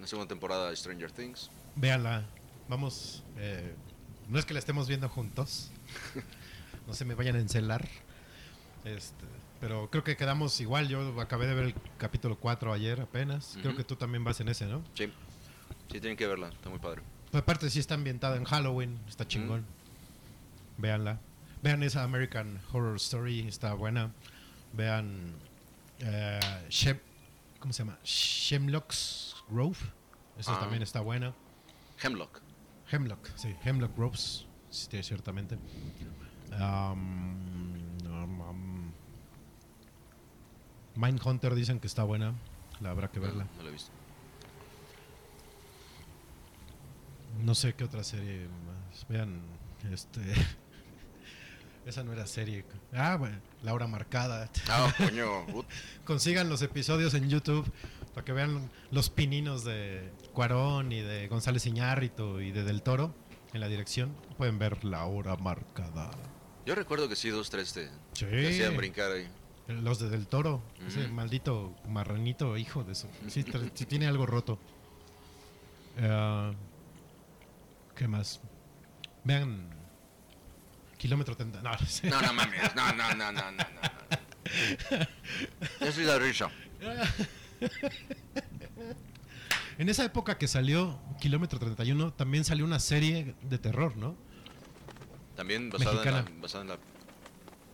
la 0.00 0.06
segunda 0.06 0.28
temporada 0.28 0.70
de 0.70 0.76
Stranger 0.76 1.10
Things. 1.12 1.50
véanla. 1.76 2.24
Vamos, 2.68 3.22
eh, 3.38 3.74
no 4.28 4.38
es 4.38 4.44
que 4.44 4.52
la 4.52 4.58
estemos 4.60 4.88
viendo 4.88 5.08
juntos. 5.08 5.70
No 6.86 6.94
se 6.94 7.04
me 7.04 7.14
vayan 7.14 7.36
a 7.36 7.40
encelar. 7.40 7.86
Este, 8.86 9.26
pero 9.60 9.90
creo 9.90 10.02
que 10.04 10.16
quedamos 10.16 10.58
igual. 10.62 10.88
Yo 10.88 11.20
acabé 11.20 11.46
de 11.46 11.54
ver 11.54 11.64
el 11.66 11.74
capítulo 11.98 12.38
4 12.38 12.72
ayer 12.72 12.98
apenas. 13.02 13.58
Creo 13.60 13.76
que 13.76 13.84
tú 13.84 13.96
también 13.96 14.24
vas 14.24 14.40
en 14.40 14.48
ese, 14.48 14.64
¿no? 14.64 14.82
Sí. 14.94 15.04
Sí, 15.92 16.00
tienen 16.00 16.16
que 16.16 16.26
verla, 16.26 16.48
está 16.48 16.70
muy 16.70 16.78
padre. 16.78 17.02
Pues 17.30 17.42
aparte 17.42 17.68
sí 17.68 17.78
está 17.78 17.92
ambientada 17.94 18.36
en 18.36 18.44
Halloween, 18.44 18.98
está 19.06 19.28
chingón. 19.28 19.66
Véanla. 20.78 21.20
Vean 21.62 21.82
esa 21.82 22.04
American 22.04 22.58
Horror 22.72 22.96
Story, 22.96 23.46
está 23.46 23.74
buena. 23.74 24.10
Vean 24.72 25.34
eh, 26.00 26.40
Shem- 26.68 27.00
¿cómo 27.58 27.72
se 27.72 27.84
llama? 27.84 27.98
Hemlock's 28.50 29.36
Grove. 29.50 29.78
Esa 30.38 30.56
Ah. 30.56 30.60
también 30.60 30.82
está 30.82 31.00
buena. 31.00 31.34
Hemlock. 32.02 32.40
Hemlock, 32.90 33.28
sí, 33.36 33.54
Hemlock 33.64 33.94
Groves, 33.96 34.46
sí, 34.70 35.02
ciertamente. 35.02 35.58
Um, 36.52 37.74
um, 38.06 38.40
um, 38.40 38.92
Mindhunter 40.96 41.54
dicen 41.54 41.80
que 41.80 41.86
está 41.86 42.04
buena, 42.04 42.34
la 42.80 42.90
habrá 42.90 43.08
que 43.08 43.20
verla. 43.20 43.44
No, 43.44 43.50
no 43.56 43.62
la 43.64 43.68
he 43.68 43.72
visto. 43.72 43.90
No 47.44 47.54
sé 47.54 47.74
qué 47.74 47.84
otra 47.84 48.02
serie 48.04 48.46
más. 48.66 49.06
Vean, 49.08 49.40
este. 49.92 50.20
Esa 51.86 52.04
no 52.04 52.12
era 52.12 52.26
serie. 52.26 52.64
Ah, 52.92 53.16
bueno, 53.16 53.38
La 53.62 53.72
Hora 53.72 53.86
Marcada. 53.86 54.50
Ah, 54.68 54.92
coño. 54.98 55.46
Consigan 56.04 56.48
los 56.50 56.60
episodios 56.62 57.14
en 57.14 57.30
YouTube 57.30 57.70
para 58.14 58.24
que 58.24 58.32
vean 58.32 58.70
los 58.90 59.08
pininos 59.10 59.64
de 59.64 60.10
Cuarón 60.34 60.92
y 60.92 61.00
de 61.00 61.28
González 61.28 61.64
Iñárritu 61.66 62.40
y 62.40 62.50
de 62.50 62.62
Del 62.64 62.82
Toro 62.82 63.14
en 63.54 63.60
la 63.60 63.68
dirección. 63.68 64.14
Pueden 64.36 64.58
ver 64.58 64.84
La 64.84 65.06
Hora 65.06 65.36
Marcada. 65.36 66.10
Yo 66.66 66.74
recuerdo 66.74 67.08
que 67.08 67.16
sí, 67.16 67.30
dos, 67.30 67.48
tres 67.48 67.72
te, 67.72 67.88
Sí. 68.12 68.26
te 68.26 68.48
hacían 68.48 68.76
brincar 68.76 69.10
ahí. 69.12 69.26
Los 69.68 69.98
de 69.98 70.10
Del 70.10 70.26
Toro. 70.26 70.62
Ese 70.86 71.08
maldito 71.08 71.74
marranito, 71.88 72.56
hijo 72.58 72.84
de 72.84 72.92
eso. 72.92 73.08
Sí 73.28 73.44
tiene 73.86 74.06
algo 74.06 74.26
roto. 74.26 74.58
Eh, 75.96 76.52
¿Qué 77.96 78.06
más? 78.08 78.40
Vean. 79.24 79.70
Kilómetro 80.98 81.34
30. 81.36 81.62
No, 81.62 81.70
no 81.72 81.86
sé. 81.86 82.10
No, 82.10 82.20
no 82.20 82.32
mames. 82.34 82.74
No, 82.74 82.92
no, 82.92 83.14
no, 83.14 83.32
no, 83.32 83.50
no, 83.52 83.62
no. 83.62 85.06
Yo 85.80 85.92
soy 85.92 86.04
la 86.04 86.18
risa. 86.18 86.50
En 89.78 89.88
esa 89.88 90.04
época 90.04 90.38
que 90.38 90.48
salió 90.48 90.98
Kilómetro 91.20 91.58
31, 91.60 92.12
también 92.12 92.44
salió 92.44 92.64
una 92.64 92.80
serie 92.80 93.36
de 93.42 93.58
terror, 93.58 93.96
¿no? 93.96 94.16
También 95.36 95.70
basada 95.70 96.02
en, 96.02 96.12
la, 96.12 96.24
basada 96.40 96.62
en 96.62 96.68
la. 96.70 96.78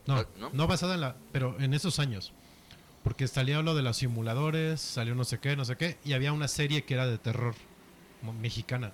No, 0.07 0.16
Ah, 0.16 0.27
¿no? 0.39 0.51
¿no? 0.53 0.66
basada 0.66 0.95
en 0.97 1.01
la. 1.01 1.16
Pero 1.33 1.59
en 1.61 1.72
esos 1.72 1.99
años. 1.99 2.35
Porque 3.03 3.27
salió 3.27 3.62
lo 3.62 3.75
de 3.75 3.81
los 3.83 3.97
simuladores, 3.97 4.83
salió 4.83 5.14
no 5.14 5.25
sé 5.25 5.39
qué, 5.39 5.57
no 5.57 5.64
sé 5.64 5.77
qué. 5.77 5.97
Y 6.05 6.12
había 6.12 6.35
una 6.35 6.47
serie 6.49 6.85
que 6.85 6.93
era 6.93 7.07
de 7.07 7.16
terror 7.16 7.55
mexicana. 8.39 8.93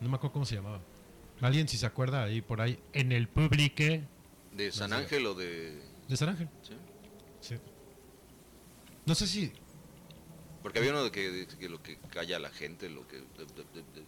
No 0.00 0.10
me 0.10 0.16
acuerdo 0.16 0.34
cómo 0.34 0.44
se 0.44 0.54
llamaba. 0.56 0.80
Alguien, 1.40 1.68
si 1.68 1.76
se 1.76 1.86
acuerda, 1.86 2.24
ahí 2.24 2.40
por 2.40 2.60
ahí. 2.60 2.78
En 2.92 3.12
el 3.12 3.28
público. 3.28 3.84
¿De 4.52 4.72
San 4.72 4.90
No 4.90 4.96
sé. 4.96 5.02
Ángel 5.02 5.26
o 5.26 5.34
de.? 5.34 5.82
De 6.08 6.16
San 6.16 6.28
Ángel. 6.30 6.48
Sí. 6.62 6.74
Sí. 7.40 7.54
No 9.04 9.14
sé 9.14 9.26
si. 9.26 9.52
Porque 10.62 10.78
había 10.78 10.90
uno 10.92 11.04
de 11.04 11.10
que, 11.12 11.30
de 11.30 11.46
que 11.46 11.68
lo 11.68 11.82
que 11.82 11.98
calla 12.10 12.36
a 12.36 12.40
la 12.40 12.50
gente, 12.50 12.88
lo 12.88 13.06
que. 13.06 13.18
de- 13.18 13.24
de- 13.24 14.04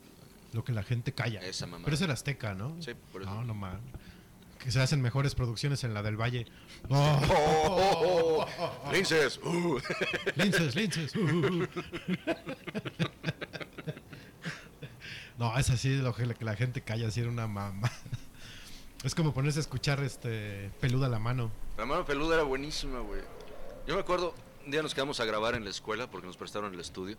Lo 0.53 0.65
que 0.65 0.73
la 0.73 0.83
gente 0.83 1.13
calla. 1.13 1.41
Esa 1.41 1.67
mamada. 1.67 1.85
Pero 1.85 1.95
es 1.97 2.01
el 2.03 2.11
Azteca, 2.11 2.55
¿no? 2.55 2.75
Sí, 2.81 2.93
por 3.13 3.23
eso. 3.23 3.31
No, 3.33 3.45
no 3.45 3.55
man. 3.55 3.81
Que 4.59 4.73
se 4.73 4.81
hacen 4.81 5.01
mejores 5.01 5.35
producciones 5.37 5.85
en 5.85 5.95
la 5.95 6.03
del 6.03 6.17
Valle. 6.21 6.47
¡Oh! 6.89 7.21
Oh. 7.31 8.47
oh, 8.49 8.49
oh! 8.89 8.93
¡Linces! 8.93 9.39
¡Uh! 9.45 9.79
Linces, 10.35 10.75
linces. 10.75 11.15
uh, 11.15 11.21
uh. 11.21 11.67
No, 15.39 15.57
es 15.57 15.71
así 15.71 15.97
lo 15.97 16.15
que 16.15 16.27
la, 16.27 16.57
gente 16.57 16.83
calla, 16.83 17.09
así 17.09 17.21
era 17.21 17.31
una 17.31 17.47
mamá. 17.47 17.91
Es 19.05 19.15
como 19.15 19.33
ponerse 19.33 19.61
a 19.61 19.63
escuchar 19.63 20.03
este 20.03 20.73
peluda 20.81 21.09
la 21.09 21.21
mano. 21.21 21.53
La 21.77 21.87
mano 21.87 22.05
peluda 22.05 22.35
era 22.35 22.43
buenísima, 22.43 22.99
güey. 22.99 23.21
Yo 23.87 23.95
me 23.95 24.01
acuerdo, 24.01 24.35
un 24.65 24.73
día 24.73 24.83
nos 24.83 24.93
quedamos 24.93 25.21
a 25.21 25.25
grabar 25.25 25.55
en 25.55 25.63
la 25.63 25.71
escuela 25.71 26.11
porque 26.11 26.27
nos 26.27 26.37
prestaron 26.37 26.75
el 26.75 26.81
estudio. 26.81 27.17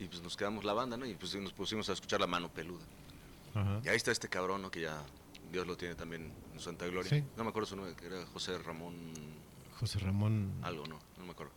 Y 0.00 0.06
pues 0.06 0.20
nos 0.20 0.36
quedamos 0.36 0.64
la 0.64 0.72
banda, 0.72 0.96
¿no? 0.96 1.06
Y 1.06 1.14
pues 1.14 1.32
nos 1.36 1.52
pusimos 1.52 1.88
a 1.90 1.92
escuchar 1.92 2.20
la 2.20 2.26
mano 2.26 2.48
peluda. 2.48 2.84
Ajá. 3.54 3.80
Y 3.84 3.88
ahí 3.88 3.94
está 3.94 4.10
este 4.10 4.28
cabrón, 4.28 4.62
¿no? 4.62 4.70
Que 4.72 4.80
ya 4.80 5.00
Dios 5.52 5.64
lo 5.64 5.76
tiene 5.76 5.94
también 5.94 6.32
en 6.52 6.58
Santa 6.58 6.88
Gloria. 6.88 7.08
Sí. 7.08 7.22
No 7.36 7.44
me 7.44 7.50
acuerdo 7.50 7.68
su 7.68 7.76
nombre, 7.76 7.94
que 7.94 8.06
era 8.06 8.26
José 8.32 8.58
Ramón 8.58 9.12
José 9.78 10.00
Ramón. 10.00 10.52
algo, 10.62 10.86
¿no? 10.88 10.98
No 11.18 11.24
me 11.24 11.30
acuerdo. 11.30 11.52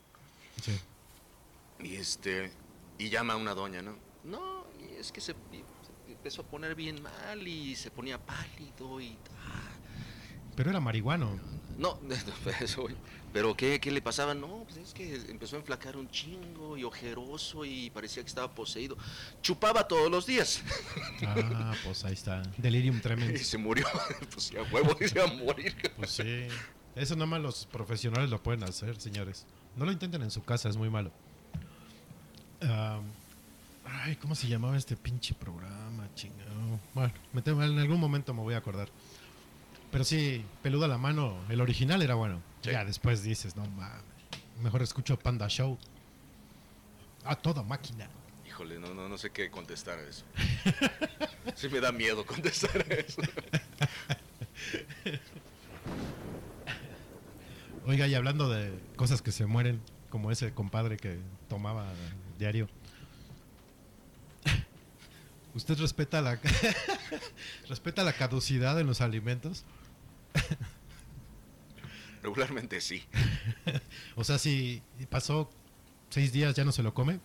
Sí. 0.62 0.80
Y 1.80 1.96
este, 1.96 2.52
y 3.00 3.10
llama 3.10 3.34
a 3.34 3.38
una 3.38 3.56
doña, 3.56 3.82
¿no? 3.82 4.11
No, 4.24 4.66
y 4.80 4.96
es 5.00 5.12
que 5.12 5.22
se, 5.22 5.32
y 5.52 5.58
se 6.08 6.12
empezó 6.14 6.42
a 6.42 6.46
poner 6.46 6.76
bien 6.76 7.02
mal 7.02 7.48
y 7.48 7.76
se 7.76 7.90
ponía 7.92 8.20
pálido 8.20 9.02
y... 9.02 9.18
ah, 9.48 9.72
Pero 10.56 10.70
era 10.70 10.80
marihuano. 10.80 11.40
No, 11.78 12.00
eso, 12.62 12.86
pero 13.34 13.56
¿qué, 13.58 13.80
¿qué 13.80 13.90
le 13.90 14.02
pasaba? 14.02 14.36
No, 14.36 14.66
pues 14.66 14.78
es 14.78 14.94
que 14.94 15.16
empezó 15.16 15.56
a 15.56 15.60
enflacar 15.60 15.98
un 15.98 16.08
chingo 16.12 16.78
y 16.78 16.84
ojeroso 16.84 17.66
y 17.66 17.90
parecía 17.90 18.22
que 18.22 18.30
estaba 18.30 18.54
poseído. 18.54 18.96
Chupaba 19.42 19.88
todos 19.88 20.12
los 20.12 20.28
días 20.28 20.62
Ah, 21.26 21.74
pues 21.84 22.04
ahí 22.06 22.14
está. 22.14 22.44
Delirium 22.58 22.98
y 22.98 23.02
tremens. 23.02 23.48
se 23.48 23.58
murió. 23.58 23.88
pues 24.34 24.52
ya 24.52 24.62
huevo, 24.64 24.96
y 25.00 25.08
se 25.08 25.18
iba 25.18 25.24
a 25.28 25.34
morir. 25.34 25.76
Pues 25.96 26.12
sí. 26.12 26.48
Eso 26.96 27.16
nada 27.16 27.26
más 27.26 27.42
los 27.42 27.66
profesionales 27.66 28.30
lo 28.30 28.44
pueden 28.44 28.64
hacer, 28.64 29.00
señores. 29.00 29.48
No 29.78 29.86
lo 29.86 29.92
intenten 29.94 30.22
en 30.22 30.30
su 30.30 30.44
casa, 30.44 30.68
es 30.70 30.76
muy 30.78 30.90
malo. 30.90 31.12
Am, 32.62 33.04
ay, 33.92 34.16
¿cómo 34.16 34.36
se 34.36 34.48
llamaba 34.48 34.78
este 34.78 34.96
pinche 34.96 35.34
programa? 35.36 36.08
Chingado. 36.16 36.80
Bueno, 36.94 37.14
me 37.34 37.42
tengo- 37.42 37.64
en 37.64 37.78
algún 37.80 38.00
momento 38.00 38.34
me 38.34 38.42
voy 38.42 38.54
a 38.54 38.58
acordar. 38.58 38.90
Pero 39.92 40.04
sí, 40.04 40.46
peluda 40.64 40.86
a 40.86 40.90
la 40.90 40.98
mano, 40.98 41.38
el 41.50 41.60
original 41.62 42.02
era 42.02 42.16
bueno. 42.16 42.42
Sí. 42.62 42.72
Ya 42.72 42.86
después 42.86 43.24
dices, 43.24 43.56
no 43.56 43.66
mames. 43.66 44.04
Mejor 44.62 44.82
escucho 44.82 45.18
Panda 45.20 45.48
Show. 45.48 45.78
A 47.26 47.36
toda 47.36 47.62
máquina. 47.64 48.08
Híjole, 48.48 48.80
no, 48.80 48.94
no, 48.94 49.08
no 49.10 49.18
sé 49.18 49.30
qué 49.32 49.50
contestar 49.50 50.00
a 50.00 50.04
eso. 50.04 50.26
Sí 51.56 51.68
me 51.70 51.80
da 51.80 51.92
miedo 51.92 52.24
contestar 52.24 52.86
a 52.88 52.94
eso. 52.94 53.22
Oiga, 57.88 58.08
y 58.08 58.14
hablando 58.14 58.48
de 58.50 58.72
cosas 58.96 59.22
que 59.24 59.32
se 59.32 59.46
mueren, 59.48 59.82
como 60.10 60.32
ese 60.32 60.54
compadre 60.54 60.98
que 60.98 61.20
tomaba 61.50 61.88
diario. 62.38 62.68
¿Usted 65.54 65.78
respeta 65.80 66.22
la 66.22 66.40
respeta 67.70 68.04
la 68.04 68.14
caducidad 68.14 68.80
en 68.80 68.88
los 68.88 69.02
alimentos? 69.02 69.66
Regularmente 72.24 72.80
sí. 72.82 73.04
O 74.16 74.24
sea, 74.24 74.38
si 74.38 74.82
pasó 75.10 75.50
seis 76.10 76.32
días 76.32 76.56
ya 76.56 76.64
no 76.64 76.72
se 76.72 76.84
lo 76.84 76.94
come. 76.94 77.20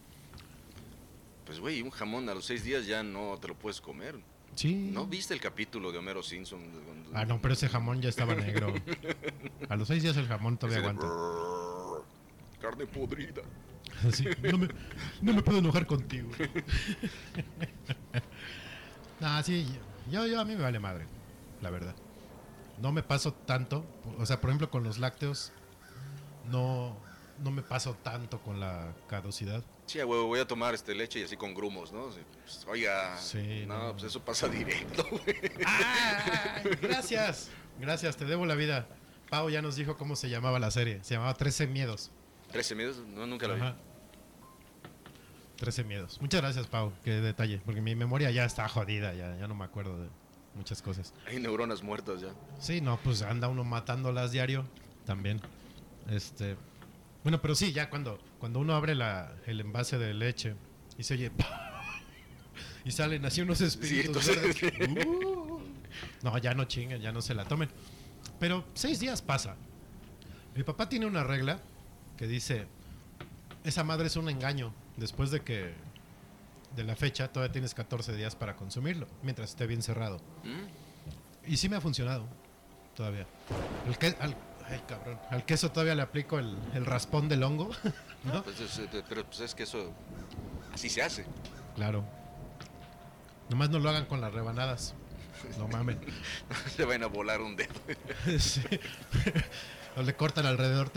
Pues 1.45 1.61
güey, 1.61 1.83
un 1.83 1.91
jamón 1.91 2.29
a 2.29 2.35
los 2.35 2.47
seis 2.47 2.65
días 2.65 2.87
ya 2.87 3.03
no 3.03 3.39
te 3.41 3.49
lo 3.49 3.55
puedes 3.55 3.81
comer. 3.81 4.17
Sí. 4.55 4.75
¿No 4.75 5.07
viste 5.07 5.35
el 5.35 5.41
capítulo 5.41 5.93
de 5.93 5.99
Homero 5.99 6.23
Simpson? 6.23 6.61
Ah, 7.13 7.25
no, 7.25 7.41
pero 7.43 7.55
ese 7.55 7.69
jamón 7.69 8.01
ya 8.01 8.09
estaba 8.09 8.35
negro. 8.35 8.73
A 9.69 9.77
los 9.77 9.87
seis 9.87 10.03
días 10.03 10.17
el 10.17 10.27
jamón 10.27 10.57
todavía 10.57 10.79
aguanta. 10.81 11.07
Carne 12.61 12.87
podrida. 12.87 13.43
No, 14.43 14.59
me, 14.59 14.69
no 15.23 15.33
me 15.33 15.43
puedo 15.43 15.59
enojar 15.59 15.87
contigo. 15.87 16.29
nah, 19.21 19.43
sí, 19.43 19.67
yo, 20.11 20.27
yo 20.27 20.41
a 20.41 20.45
mí 20.45 20.55
me 20.55 20.63
vale 20.63 20.79
madre, 20.79 21.07
la 21.63 21.71
verdad. 21.71 21.95
No 22.79 22.93
me 22.93 23.03
paso 23.03 23.33
tanto, 23.33 23.87
o 24.19 24.27
sea, 24.27 24.41
por 24.41 24.51
ejemplo, 24.51 24.71
con 24.71 24.85
los 24.85 24.99
lácteos, 24.99 25.53
no, 26.51 26.97
no 27.43 27.51
me 27.51 27.63
paso 27.63 27.95
tanto 28.03 28.41
con 28.41 28.61
la 28.61 28.93
caducidad. 29.09 29.63
Sí, 29.87 30.01
a 30.01 30.07
huevo, 30.07 30.27
voy 30.27 30.41
a 30.41 30.47
tomar 30.47 30.75
este 30.75 30.95
leche 30.95 31.21
y 31.21 31.23
así 31.23 31.37
con 31.37 31.55
grumos, 31.55 31.93
¿no? 31.93 32.09
Pues, 32.43 32.67
oiga, 32.69 33.17
Sí, 33.19 33.65
no, 33.67 33.79
no. 33.87 33.93
pues 33.93 34.05
eso 34.05 34.23
pasa 34.25 34.49
directo, 34.49 35.07
güey. 35.11 35.37
¡Ah! 35.67 36.61
Gracias, 36.83 37.51
gracias, 37.79 38.17
te 38.17 38.25
debo 38.25 38.45
la 38.47 38.57
vida. 38.57 38.89
Pau 39.31 39.49
ya 39.49 39.63
nos 39.63 39.77
dijo 39.77 39.97
cómo 39.97 40.17
se 40.17 40.29
llamaba 40.29 40.59
la 40.59 40.71
serie. 40.71 41.03
Se 41.03 41.15
llamaba 41.15 41.35
13 41.35 41.67
Miedos. 41.67 42.11
13 42.53 42.75
miedos, 42.77 42.99
no, 43.09 43.27
nunca 43.27 43.49
la 43.49 43.55
vi. 43.55 43.61
Ajá. 45.57 45.65
13 45.65 45.85
Miedos. 45.85 46.21
Muchas 46.21 46.41
gracias, 46.41 46.67
Pau. 46.67 46.93
Qué 47.05 47.13
detalle. 47.13 47.61
Porque 47.65 47.81
mi 47.81 47.95
memoria 47.95 48.31
ya 48.31 48.45
está 48.45 48.69
jodida. 48.69 49.15
Ya, 49.15 49.37
ya 49.37 49.49
no 49.49 49.55
me 49.55 49.65
acuerdo 49.65 49.99
de 50.01 50.09
muchas 50.55 50.83
cosas. 50.83 51.15
Hay 51.27 51.39
neuronas 51.39 51.83
muertas 51.83 52.21
ya. 52.21 52.29
Sí, 52.59 52.81
no, 52.81 52.99
pues 52.99 53.23
anda 53.23 53.49
uno 53.49 53.65
matándolas 53.65 54.33
diario 54.33 54.67
también. 55.05 55.41
Este, 56.11 56.57
bueno, 57.23 57.41
pero 57.41 57.55
sí, 57.55 57.73
ya 57.73 57.91
cuando, 57.91 58.19
cuando 58.39 58.61
uno 58.61 58.75
abre 58.75 58.95
la, 58.95 59.35
el 59.47 59.61
envase 59.61 59.99
de 59.99 60.15
leche 60.15 60.55
y 60.99 61.03
se 61.03 61.15
oye 61.15 61.33
y 62.85 62.93
salen 62.93 63.25
así 63.25 63.41
unos 63.41 63.61
espíritus. 63.61 64.29
entonces-. 64.29 65.07
Uh. 65.07 65.61
no, 66.23 66.39
ya 66.39 66.55
no 66.55 66.65
chinguen, 66.65 67.01
ya 67.01 67.13
no 67.13 67.21
se 67.21 67.35
la 67.35 67.45
tomen. 67.45 67.69
Pero 68.39 68.65
seis 68.75 69.01
días 69.01 69.23
pasa. 69.23 69.57
Mi 70.55 70.63
papá 70.63 70.89
tiene 70.89 71.07
una 71.07 71.25
regla 71.25 71.61
que 72.17 72.27
dice, 72.27 72.67
esa 73.65 73.85
madre 73.85 74.07
es 74.07 74.17
un 74.17 74.29
engaño. 74.29 74.73
Después 74.97 75.31
de 75.31 75.43
que 75.43 75.75
de 76.75 76.85
la 76.85 76.97
fecha 76.97 77.29
todavía 77.33 77.53
tienes 77.53 77.75
14 77.75 78.15
días 78.15 78.35
para 78.37 78.57
consumirlo, 78.57 79.07
mientras 79.23 79.51
esté 79.51 79.67
bien 79.67 79.83
cerrado. 79.83 80.19
¿Mm? 80.45 81.51
Y 81.53 81.57
sí 81.59 81.69
me 81.69 81.77
ha 81.77 81.81
funcionado. 81.81 82.27
Todavía. 82.95 83.27
El 83.87 83.99
que- 83.99 84.17
al, 84.21 84.35
ay, 84.69 84.83
cabrón. 84.89 85.19
Al 85.31 85.45
queso 85.45 85.71
todavía 85.71 85.95
le 85.95 86.03
aplico 86.03 86.39
el, 86.39 86.57
el 86.75 86.87
raspón 86.87 87.29
del 87.29 87.43
hongo. 87.43 87.71
¿No? 88.25 88.43
Pues 88.43 88.59
es- 88.61 88.79
eh, 88.79 89.03
pero 89.09 89.25
pues 89.25 89.41
es 89.41 89.55
que 89.55 89.63
eso 89.65 89.93
así 90.73 90.89
se 90.89 91.03
hace. 91.03 91.25
Claro. 91.75 92.05
Nomás 93.51 93.71
no 93.71 93.79
lo 93.79 93.89
hagan 93.91 94.07
con 94.07 94.21
las 94.21 94.33
rebanadas. 94.33 94.95
No 95.59 95.69
mamen. 95.69 96.01
Se 96.77 96.85
van 96.87 97.03
a 97.03 97.07
volar 97.07 97.41
un 97.43 97.55
dedo. 97.57 97.75
Sí. 98.39 98.63
O 99.97 100.03
le 100.03 100.15
cortan 100.15 100.45
alrededor. 100.45 100.93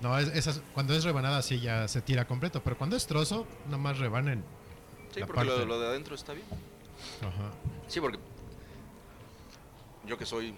No, 0.00 0.18
esas, 0.18 0.60
cuando 0.72 0.94
es 0.94 1.02
rebanada 1.04 1.42
sí 1.42 1.60
ya 1.60 1.88
se 1.88 2.00
tira 2.00 2.26
completo. 2.26 2.62
Pero 2.62 2.78
cuando 2.78 2.96
es 2.96 3.06
trozo, 3.06 3.46
nomás 3.68 3.98
rebanen. 3.98 4.44
Sí, 5.12 5.20
la 5.20 5.26
porque 5.26 5.44
lo, 5.44 5.52
parte. 5.52 5.66
lo 5.66 5.80
de 5.80 5.86
adentro 5.88 6.14
está 6.14 6.32
bien. 6.32 6.46
Ajá. 7.20 7.50
Sí, 7.88 8.00
porque 8.00 8.18
yo 10.06 10.16
que 10.16 10.26
soy 10.26 10.54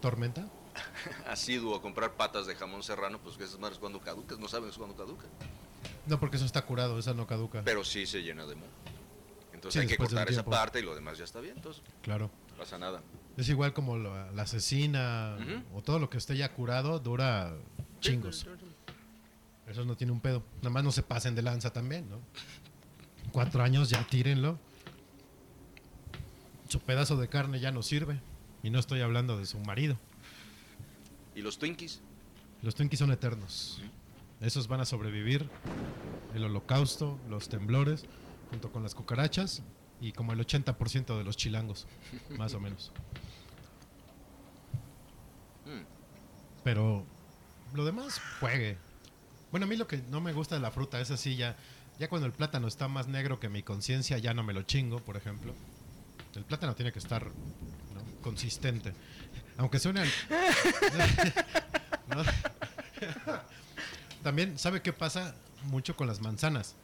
¿Tormenta? 0.00 0.48
asiduo 1.28 1.76
a 1.76 1.82
comprar 1.82 2.14
patas 2.14 2.46
de 2.46 2.56
jamón 2.56 2.82
serrano, 2.82 3.18
pues 3.22 3.36
que 3.36 3.44
esas 3.44 3.58
madres 3.60 3.78
cuando 3.78 4.00
caducas, 4.00 4.38
no 4.38 4.48
sabes 4.48 4.76
cuándo 4.76 4.96
caduca. 4.96 5.26
No, 6.06 6.18
porque 6.18 6.36
eso 6.36 6.46
está 6.46 6.62
curado. 6.62 6.98
Esa 6.98 7.14
no 7.14 7.26
caduca. 7.26 7.62
Pero 7.64 7.84
sí 7.84 8.06
se 8.06 8.22
llena 8.22 8.44
de 8.44 8.56
moho. 8.56 8.68
Entonces 9.52 9.80
Sí, 9.80 9.86
hay 9.86 9.86
que 9.86 9.96
cortar 9.96 10.28
esa 10.28 10.44
parte 10.44 10.80
y 10.80 10.82
lo 10.82 10.94
demás 10.96 11.18
ya 11.18 11.24
está 11.24 11.38
bien, 11.38 11.56
entonces 11.56 11.82
Claro. 12.02 12.28
no 12.50 12.56
pasa 12.56 12.76
nada. 12.78 13.00
Es 13.36 13.48
igual 13.48 13.72
como 13.72 13.96
la, 13.96 14.30
la 14.32 14.42
asesina 14.42 15.38
o 15.72 15.82
todo 15.82 15.98
lo 15.98 16.10
que 16.10 16.18
esté 16.18 16.36
ya 16.36 16.52
curado 16.52 16.98
dura 16.98 17.54
chingos. 18.00 18.46
Eso 19.66 19.84
no 19.84 19.96
tiene 19.96 20.12
un 20.12 20.20
pedo. 20.20 20.42
Nada 20.58 20.70
más 20.70 20.84
no 20.84 20.92
se 20.92 21.02
pasen 21.02 21.34
de 21.34 21.42
lanza 21.42 21.72
también, 21.72 22.08
¿no? 22.10 22.20
Cuatro 23.30 23.62
años 23.62 23.88
ya 23.88 24.06
tírenlo. 24.06 24.58
Su 26.68 26.80
pedazo 26.80 27.16
de 27.16 27.28
carne 27.28 27.60
ya 27.60 27.70
no 27.70 27.82
sirve. 27.82 28.20
Y 28.62 28.70
no 28.70 28.78
estoy 28.78 29.00
hablando 29.00 29.38
de 29.38 29.46
su 29.46 29.58
marido. 29.60 29.96
¿Y 31.34 31.40
los 31.40 31.58
Twinkies? 31.58 32.00
Los 32.62 32.74
Twinkies 32.74 32.98
son 32.98 33.10
eternos. 33.10 33.80
Esos 34.40 34.68
van 34.68 34.80
a 34.80 34.84
sobrevivir 34.84 35.48
el 36.34 36.44
holocausto, 36.44 37.18
los 37.28 37.48
temblores, 37.48 38.04
junto 38.50 38.70
con 38.70 38.82
las 38.82 38.94
cucarachas 38.94 39.62
y 40.02 40.12
como 40.12 40.32
el 40.32 40.40
80% 40.44 41.16
de 41.16 41.22
los 41.24 41.36
chilangos, 41.36 41.86
más 42.36 42.52
o 42.54 42.60
menos. 42.60 42.90
Pero 46.64 47.06
lo 47.72 47.84
demás, 47.84 48.20
juegue. 48.40 48.76
Bueno, 49.52 49.66
a 49.66 49.68
mí 49.68 49.76
lo 49.76 49.86
que 49.86 49.98
no 50.10 50.20
me 50.20 50.32
gusta 50.32 50.56
de 50.56 50.60
la 50.60 50.72
fruta 50.72 51.00
es 51.00 51.12
así 51.12 51.36
ya. 51.36 51.56
Ya 52.00 52.08
cuando 52.08 52.26
el 52.26 52.32
plátano 52.32 52.66
está 52.66 52.88
más 52.88 53.06
negro 53.06 53.38
que 53.38 53.48
mi 53.48 53.62
conciencia, 53.62 54.18
ya 54.18 54.34
no 54.34 54.42
me 54.42 54.52
lo 54.52 54.62
chingo, 54.62 54.98
por 54.98 55.16
ejemplo. 55.16 55.54
El 56.34 56.44
plátano 56.44 56.74
tiene 56.74 56.92
que 56.92 56.98
estar 56.98 57.30
consistente. 58.22 58.92
Aunque 59.56 59.78
suene 59.78 60.00
al-. 60.00 60.10
También, 64.24 64.58
¿sabe 64.58 64.82
qué 64.82 64.92
pasa 64.92 65.36
mucho 65.64 65.94
con 65.94 66.08
las 66.08 66.20
manzanas? 66.20 66.74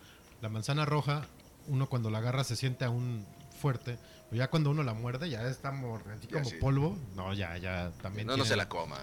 La 0.40 0.48
manzana 0.48 0.84
roja, 0.84 1.26
uno 1.68 1.88
cuando 1.88 2.10
la 2.10 2.18
agarra 2.18 2.44
se 2.44 2.56
siente 2.56 2.84
aún 2.84 3.26
fuerte. 3.60 3.98
Pero 4.30 4.40
ya 4.40 4.50
cuando 4.50 4.70
uno 4.70 4.82
la 4.82 4.94
muerde, 4.94 5.30
ya 5.30 5.46
está 5.48 5.70
así 5.70 6.26
como 6.26 6.44
sí. 6.44 6.56
polvo. 6.56 6.98
No, 7.14 7.32
ya, 7.32 7.56
ya 7.56 7.92
también. 8.02 8.26
No, 8.26 8.36
no 8.36 8.44
se 8.44 8.56
la 8.56 8.68
coma. 8.68 8.98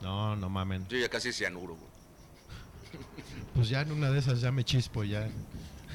No, 0.00 0.36
no 0.36 0.48
mamen. 0.48 0.86
Yo 0.88 0.98
ya 0.98 1.08
casi 1.08 1.32
cianuro. 1.32 1.76
Pues 3.54 3.68
ya 3.68 3.82
en 3.82 3.92
una 3.92 4.10
de 4.10 4.18
esas 4.18 4.40
ya 4.40 4.50
me 4.50 4.64
chispo, 4.64 5.04
ya. 5.04 5.28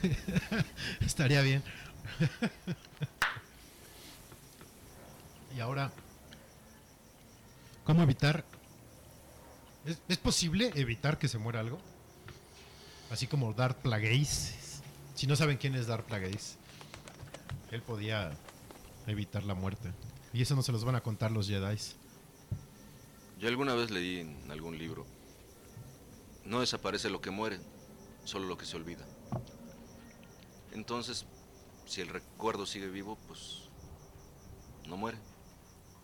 Estaría 1.02 1.42
bien. 1.42 1.64
y 5.56 5.60
ahora, 5.60 5.92
¿cómo 7.84 8.04
evitar? 8.04 8.46
¿Es, 9.86 10.00
es 10.08 10.18
posible 10.18 10.72
evitar 10.76 11.18
que 11.18 11.28
se 11.28 11.38
muera 11.38 11.60
algo? 11.62 11.80
Así 13.10 13.28
como 13.28 13.54
Darth 13.54 13.78
Plagueis. 13.78 14.65
Si 15.16 15.28
no 15.28 15.36
saben 15.38 15.58
quién 15.58 15.76
es 15.76 15.88
Darth 15.88 16.06
Plagueis, 16.06 16.58
él 17.72 17.82
podía 17.82 18.32
evitar 19.08 19.44
la 19.44 19.54
muerte. 19.56 19.92
Y 20.34 20.42
eso 20.42 20.56
no 20.56 20.62
se 20.62 20.74
los 20.74 20.84
van 20.84 20.96
a 20.96 21.02
contar 21.02 21.32
los 21.32 21.48
Jedi. 21.48 21.78
Yo 23.40 23.48
alguna 23.48 23.74
vez 23.76 23.92
leí 23.92 24.20
en 24.20 24.52
algún 24.52 24.78
libro, 24.78 25.06
no 26.44 26.60
desaparece 26.60 27.10
lo 27.10 27.22
que 27.22 27.32
muere, 27.32 27.60
solo 28.26 28.46
lo 28.46 28.58
que 28.58 28.66
se 28.66 28.76
olvida. 28.76 29.06
Entonces, 30.74 31.26
si 31.86 32.02
el 32.02 32.10
recuerdo 32.10 32.66
sigue 32.66 32.88
vivo, 32.88 33.18
pues 33.28 33.70
no 34.88 34.98
muere. 34.98 35.18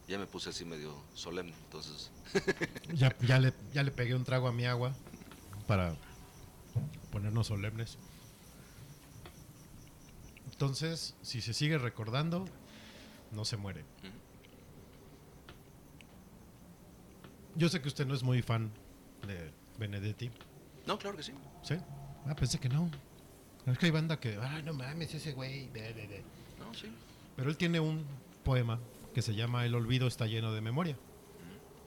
Ya 0.07 0.17
me 0.17 0.25
puse 0.25 0.49
así 0.49 0.65
medio 0.65 0.95
solemne, 1.13 1.53
entonces... 1.65 2.11
Ya, 2.93 3.15
ya, 3.19 3.39
le, 3.39 3.53
ya 3.73 3.83
le 3.83 3.91
pegué 3.91 4.15
un 4.15 4.23
trago 4.23 4.47
a 4.47 4.53
mi 4.53 4.65
agua 4.65 4.93
para 5.67 5.95
ponernos 7.11 7.47
solemnes. 7.47 7.97
Entonces, 10.61 11.15
si 11.23 11.41
se 11.41 11.55
sigue 11.55 11.79
recordando, 11.79 12.45
no 13.31 13.45
se 13.45 13.57
muere. 13.57 13.83
Yo 17.55 17.67
sé 17.67 17.81
que 17.81 17.87
usted 17.87 18.05
no 18.05 18.13
es 18.13 18.21
muy 18.21 18.43
fan 18.43 18.71
de 19.25 19.51
Benedetti. 19.79 20.29
No, 20.85 20.99
claro 20.99 21.17
que 21.17 21.23
sí. 21.23 21.33
¿Sí? 21.63 21.77
Ah, 22.27 22.35
pensé 22.35 22.59
que 22.59 22.69
no. 22.69 22.91
Es 23.65 23.79
que 23.79 23.87
hay 23.87 23.91
banda 23.91 24.19
que, 24.19 24.37
ay, 24.39 24.61
no 24.61 24.73
mames, 24.73 25.11
ese 25.15 25.33
güey. 25.33 25.65
de, 25.69 25.93
de, 25.93 26.07
de". 26.07 26.23
No, 26.59 26.71
sí. 26.75 26.93
Pero 27.35 27.49
él 27.49 27.57
tiene 27.57 27.79
un 27.79 28.05
poema 28.43 28.79
que 29.15 29.23
se 29.23 29.33
llama 29.33 29.65
El 29.65 29.73
olvido 29.73 30.05
está 30.05 30.27
lleno 30.27 30.53
de 30.53 30.61
memoria. 30.61 30.95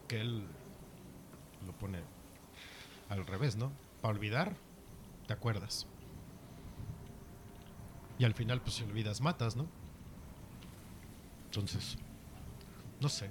Que 0.09 0.21
él 0.21 0.43
lo 1.65 1.73
pone 1.75 2.01
al 3.09 3.25
revés, 3.25 3.55
¿no? 3.55 3.71
Para 4.03 4.15
olvidar, 4.15 4.57
te 5.29 5.33
acuerdas. 5.33 5.87
Y 8.19 8.25
al 8.25 8.35
final, 8.35 8.61
pues 8.61 8.77
si 8.77 8.85
olvidas, 8.85 9.21
matas, 9.21 9.57
¿no? 9.57 9.67
Entonces, 11.47 11.97
no 13.01 13.09
sé. 13.09 13.31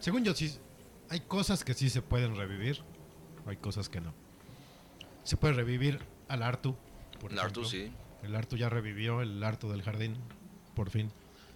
Según 0.00 0.24
yo, 0.24 0.34
sí, 0.34 0.54
hay 1.08 1.20
cosas 1.20 1.64
que 1.64 1.74
sí 1.74 1.88
se 1.90 2.02
pueden 2.02 2.36
revivir, 2.36 2.82
hay 3.46 3.56
cosas 3.56 3.88
que 3.88 4.00
no. 4.00 4.12
Se 5.22 5.36
puede 5.36 5.54
revivir 5.54 6.00
al 6.28 6.42
Artu, 6.42 6.76
por 7.20 7.32
El 7.32 7.38
Artu, 7.38 7.64
sí. 7.64 7.90
El 8.22 8.34
Artu 8.36 8.56
ya 8.56 8.68
revivió, 8.68 9.20
el 9.22 9.42
Artu 9.42 9.70
del 9.70 9.82
jardín, 9.82 10.16
por 10.74 10.90
fin. 10.90 11.10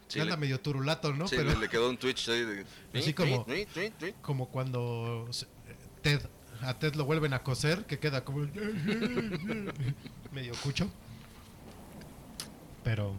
Sí, 0.09 0.21
anda 0.21 0.35
le- 0.37 0.41
medio 0.41 0.61
turulato, 0.61 1.13
¿no? 1.13 1.29
Sí, 1.29 1.37
Pero 1.37 1.59
le, 1.59 1.69
quedó 1.69 1.91
un 1.91 1.99
Twitch 1.99 2.29
ahí 2.31 2.43
de... 2.45 2.65
Así 2.99 3.13
como- 3.13 3.45
como 4.23 4.49
cuando 4.49 5.29
Ted, 6.03 6.23
a 6.63 6.79
Ted 6.79 6.95
lo 6.95 7.05
vuelven 7.05 7.35
a 7.35 7.43
coser, 7.43 7.85
que 7.85 7.99
queda 7.99 8.25
como 8.25 8.41
medio 10.33 10.55
cucho. 10.63 10.91
Pero, 12.89 13.15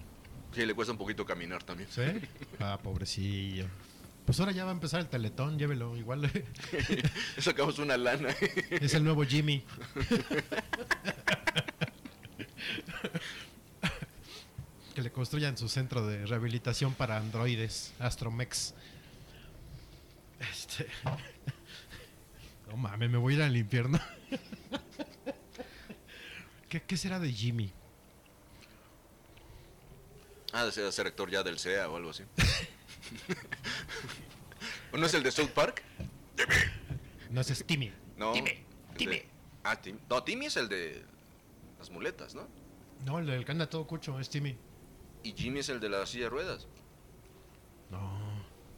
Sí, 0.51 0.65
le 0.65 0.73
cuesta 0.73 0.93
un 0.93 0.97
poquito 0.97 1.23
caminar 1.23 1.61
también. 1.61 1.87
¿sí? 1.91 2.01
Ah, 2.59 2.79
pobrecillo. 2.81 3.67
Pues 4.25 4.39
ahora 4.39 4.51
ya 4.51 4.63
va 4.63 4.71
a 4.71 4.73
empezar 4.73 4.99
el 4.99 5.07
teletón, 5.07 5.59
llévelo. 5.59 5.95
Igual 5.95 6.27
Sacamos 7.37 7.77
una 7.77 7.95
lana. 7.95 8.29
es 8.71 8.95
el 8.95 9.03
nuevo 9.03 9.23
Jimmy. 9.23 9.63
que 14.95 15.03
le 15.03 15.11
construyan 15.11 15.55
su 15.55 15.69
centro 15.69 16.07
de 16.07 16.25
rehabilitación 16.25 16.95
para 16.95 17.17
androides, 17.17 17.93
Astromex. 17.99 18.73
Este. 20.51 20.87
No 22.67 22.75
mames, 22.75 23.07
me 23.07 23.19
voy 23.19 23.33
a 23.33 23.37
ir 23.37 23.43
al 23.43 23.55
infierno. 23.55 23.99
¿Qué, 26.67 26.81
qué 26.81 26.97
será 26.97 27.19
de 27.19 27.31
Jimmy? 27.31 27.71
Ah, 30.53 30.65
de 30.65 30.91
ser 30.91 31.07
actor 31.07 31.29
ya 31.29 31.43
del 31.43 31.59
CEA 31.59 31.89
o 31.89 31.95
algo 31.97 32.09
así. 32.09 32.23
¿No 34.93 35.05
es 35.05 35.13
el 35.13 35.21
de 35.23 35.31
South 35.31 35.49
Park? 35.51 35.83
No, 37.29 37.41
ese 37.41 37.53
es 37.53 37.63
Timmy. 37.65 37.93
No. 38.17 38.33
Timmy, 38.33 38.49
de- 38.49 38.65
Timmy. 38.97 39.21
Ah, 39.63 39.75
Tim. 39.79 39.99
No, 40.09 40.23
Timmy 40.23 40.47
es 40.47 40.57
el 40.57 40.67
de 40.67 41.03
las 41.77 41.91
muletas, 41.91 42.33
¿no? 42.33 42.47
No, 43.05 43.19
el 43.19 43.27
del 43.27 43.45
que 43.45 43.51
anda 43.51 43.69
todo 43.69 43.85
cucho 43.85 44.19
es 44.19 44.29
Timmy. 44.29 44.57
Y 45.23 45.33
Jimmy 45.33 45.59
es 45.59 45.69
el 45.69 45.79
de 45.79 45.89
la 45.89 46.05
silla 46.05 46.25
de 46.25 46.29
ruedas. 46.31 46.67
No. 47.91 48.19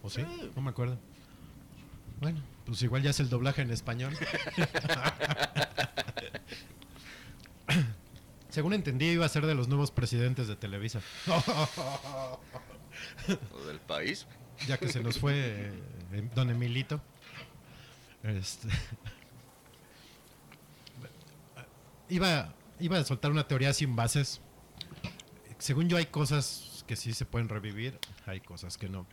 ¿O 0.04 0.10
sí? 0.10 0.24
No 0.56 0.62
me 0.62 0.72
acuerdo. 0.72 0.98
Bueno, 2.20 2.42
pues 2.66 2.82
igual 2.84 3.02
ya 3.04 3.12
es 3.12 3.20
el 3.20 3.30
doblaje 3.30 3.62
en 3.62 3.72
español. 3.72 4.14
Según 8.52 8.74
entendí, 8.74 9.06
iba 9.08 9.26
a 9.26 9.30
ser 9.30 9.46
de 9.48 9.56
los 9.56 9.68
nuevos 9.68 9.90
presidentes 9.92 10.48
de 10.48 10.56
Televisa. 10.56 11.02
O 13.54 13.66
del 13.66 13.80
país. 13.80 14.28
ya 14.68 14.78
que 14.78 14.90
se 14.90 15.02
nos 15.02 15.18
fue 15.18 15.34
eh, 15.36 15.74
em- 16.12 16.30
don 16.36 16.50
Emilito. 16.50 17.02
Este, 18.24 18.68
iba, 22.10 22.54
iba 22.80 22.98
a 23.00 23.04
soltar 23.06 23.32
una 23.32 23.48
teoría 23.48 23.74
sin 23.74 23.96
bases. 23.96 24.42
Según 25.58 25.88
yo 25.88 25.98
hay 25.98 26.08
cosas 26.08 26.84
que 26.86 26.96
sí 26.96 27.14
se 27.14 27.26
pueden 27.26 27.48
revivir, 27.48 27.98
hay 28.26 28.42
cosas 28.42 28.78
que 28.78 28.90
no. 28.90 29.08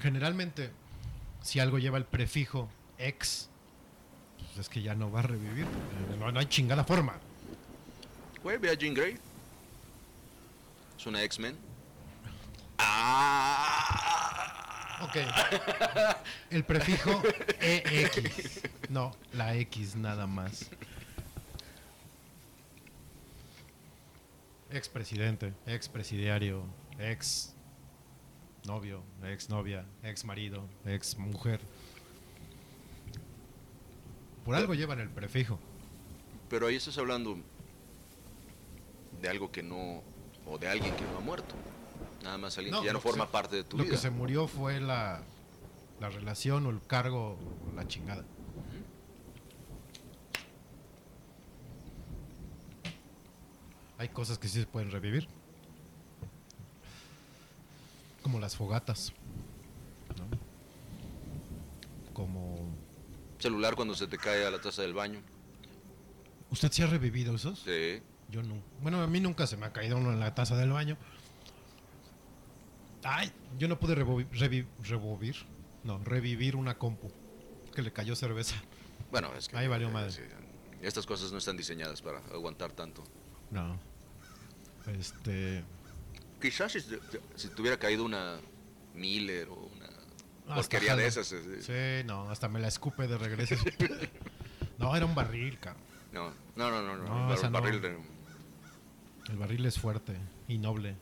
Generalmente, 0.00 0.70
si 1.42 1.58
algo 1.58 1.78
lleva 1.78 1.98
el 1.98 2.04
prefijo 2.04 2.68
ex, 2.98 3.50
pues 4.58 4.66
es 4.66 4.74
que 4.74 4.82
ya 4.82 4.96
no 4.96 5.08
va 5.08 5.20
a 5.20 5.22
revivir. 5.22 5.66
No, 6.18 6.32
no 6.32 6.40
hay 6.40 6.46
chingada 6.46 6.82
forma. 6.82 7.14
Güey, 8.42 8.58
ve 8.58 8.70
a 8.70 8.74
Jean 8.74 8.92
Grey. 8.92 9.16
Es 10.98 11.06
una 11.06 11.22
X-Men. 11.22 11.56
Ah. 12.78 13.78
Ok. 15.02 15.14
El 16.50 16.64
prefijo 16.64 17.22
EX. 17.60 18.62
No, 18.88 19.14
la 19.32 19.54
X 19.54 19.94
nada 19.94 20.26
más. 20.26 20.68
Ex 24.72 24.88
presidente, 24.88 25.54
ex 25.66 25.88
presidiario, 25.88 26.64
ex 26.98 27.54
novio, 28.64 29.04
ex 29.22 29.48
novia, 29.50 29.84
ex 30.02 30.24
marido, 30.24 30.68
ex 30.84 31.16
mujer. 31.16 31.60
Por 34.48 34.54
algo 34.56 34.72
llevan 34.72 34.98
el 34.98 35.10
prefijo. 35.10 35.58
Pero 36.48 36.68
ahí 36.68 36.76
estás 36.76 36.96
hablando 36.96 37.36
de 39.20 39.28
algo 39.28 39.52
que 39.52 39.62
no. 39.62 40.02
o 40.46 40.56
de 40.56 40.66
alguien 40.66 40.96
que 40.96 41.02
no 41.02 41.18
ha 41.18 41.20
muerto. 41.20 41.54
Nada 42.22 42.38
más 42.38 42.56
alguien 42.56 42.74
que 42.80 42.86
ya 42.86 42.92
no 42.94 42.96
lo 42.96 43.00
forma 43.02 43.26
se- 43.26 43.30
parte 43.30 43.56
de 43.56 43.64
tu 43.64 43.76
Lo 43.76 43.84
vida. 43.84 43.92
que 43.94 43.98
se 44.00 44.08
murió 44.08 44.48
fue 44.48 44.80
la, 44.80 45.20
la 46.00 46.08
relación 46.08 46.64
o 46.64 46.70
el 46.70 46.80
cargo 46.80 47.36
o 47.70 47.76
la 47.76 47.86
chingada. 47.86 48.24
Hay 53.98 54.08
cosas 54.08 54.38
que 54.38 54.48
sí 54.48 54.60
se 54.60 54.66
pueden 54.66 54.90
revivir. 54.90 55.28
Como 58.22 58.38
las 58.38 58.56
fogatas. 58.56 59.12
¿no? 60.16 60.26
Como... 62.14 62.57
Celular 63.38 63.74
cuando 63.76 63.94
se 63.94 64.06
te 64.06 64.18
cae 64.18 64.44
a 64.46 64.50
la 64.50 64.60
taza 64.60 64.82
del 64.82 64.94
baño. 64.94 65.20
¿Usted 66.50 66.72
sí 66.72 66.82
ha 66.82 66.86
revivido 66.86 67.34
esos? 67.34 67.60
Sí. 67.60 68.02
Yo 68.30 68.42
no. 68.42 68.62
Bueno, 68.82 69.02
a 69.02 69.06
mí 69.06 69.20
nunca 69.20 69.46
se 69.46 69.56
me 69.56 69.66
ha 69.66 69.72
caído 69.72 69.96
uno 69.96 70.12
en 70.12 70.20
la 70.20 70.34
taza 70.34 70.56
del 70.56 70.70
baño. 70.70 70.96
Ay, 73.04 73.32
yo 73.58 73.68
no 73.68 73.78
pude 73.78 73.94
revovi- 73.96 74.28
revi- 74.30 74.66
revivir. 74.82 75.36
No, 75.84 75.98
revivir 76.04 76.56
una 76.56 76.76
compu. 76.76 77.10
Que 77.74 77.82
le 77.82 77.92
cayó 77.92 78.16
cerveza. 78.16 78.56
Bueno, 79.10 79.30
es 79.36 79.48
que. 79.48 79.56
Ahí 79.56 79.68
valió 79.68 79.88
eh, 79.88 79.92
madre. 79.92 80.10
sí, 80.12 80.22
Estas 80.82 81.06
cosas 81.06 81.30
no 81.32 81.38
están 81.38 81.56
diseñadas 81.56 82.02
para 82.02 82.18
aguantar 82.32 82.72
tanto. 82.72 83.04
No. 83.50 83.78
Este. 84.98 85.64
Quizás 86.40 86.72
si, 86.72 86.80
si 87.36 87.48
te 87.48 87.60
hubiera 87.60 87.78
caído 87.78 88.04
una 88.04 88.36
Miller 88.94 89.48
o 89.48 89.70
porquería 90.56 90.96
de 90.96 91.06
esas. 91.06 91.32
eh, 91.32 91.62
Sí, 92.02 92.06
no, 92.06 92.30
hasta 92.30 92.48
me 92.48 92.60
la 92.60 92.68
escupe 92.68 93.06
de 93.06 93.18
regreso. 93.18 93.54
no, 94.78 94.94
era 94.96 95.04
un 95.06 95.14
barril, 95.14 95.58
cabrón. 95.58 95.82
No, 96.12 96.30
no, 96.56 96.70
no, 96.70 96.82
no. 96.82 96.96
no, 96.96 97.04
No, 97.04 97.26
bar- 97.28 97.38
esa 97.38 97.50
no. 97.50 97.60
barril 97.60 97.80
de- 97.82 97.98
El 99.28 99.36
barril 99.36 99.66
es 99.66 99.78
fuerte 99.78 100.16
y 100.48 100.58
noble. 100.58 100.96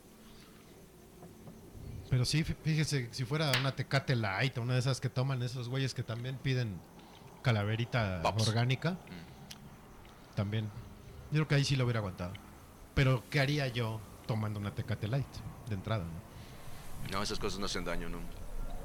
Pero 2.11 2.25
sí, 2.25 2.45
fí- 2.45 2.57
fíjese, 2.63 3.09
si 3.13 3.25
fuera 3.25 3.51
una 3.61 3.75
Tecate 3.75 4.15
Light 4.15 4.59
una 4.59 4.75
de 4.75 4.79
esas 4.81 5.01
que 5.01 5.09
toman 5.09 5.43
esos 5.43 5.69
güeyes 5.69 5.93
que 5.95 6.03
también 6.05 6.37
piden 6.37 6.79
calaverita 7.43 8.21
Pops. 8.23 8.49
orgánica, 8.49 8.97
también. 10.35 10.67
Yo 11.31 11.39
creo 11.39 11.49
que 11.49 11.55
ahí 11.57 11.65
sí 11.65 11.75
lo 11.77 11.85
hubiera 11.85 11.99
aguantado. 12.01 12.33
Pero, 12.95 13.25
¿qué 13.31 13.41
haría 13.41 13.67
yo 13.69 14.01
tomando 14.27 14.61
una 14.61 14.73
Tecate 14.75 15.09
Light 15.09 15.27
de 15.69 15.75
entrada? 15.75 16.05
No, 16.05 17.19
No, 17.19 17.23
esas 17.23 17.39
cosas 17.39 17.59
no 17.59 17.67
hacen 17.67 17.85
daño, 17.85 18.09
no. 18.09 18.19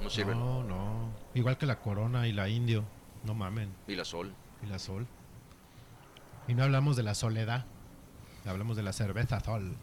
No 0.01 0.09
sirven. 0.09 0.37
no, 0.39 0.63
no. 0.63 1.11
Igual 1.33 1.57
que 1.57 1.65
la 1.65 1.79
Corona 1.79 2.27
y 2.27 2.33
la 2.33 2.49
Indio. 2.49 2.83
No 3.23 3.33
mamen. 3.33 3.69
Y 3.87 3.95
la 3.95 4.05
Sol. 4.05 4.33
Y 4.63 4.67
la 4.67 4.79
Sol. 4.79 5.07
Y 6.47 6.53
no 6.53 6.63
hablamos 6.63 6.95
de 6.95 7.03
la 7.03 7.15
soledad. 7.15 7.65
Hablamos 8.45 8.75
de 8.75 8.83
la 8.83 8.93
cerveza 8.93 9.39
Sol. 9.39 9.75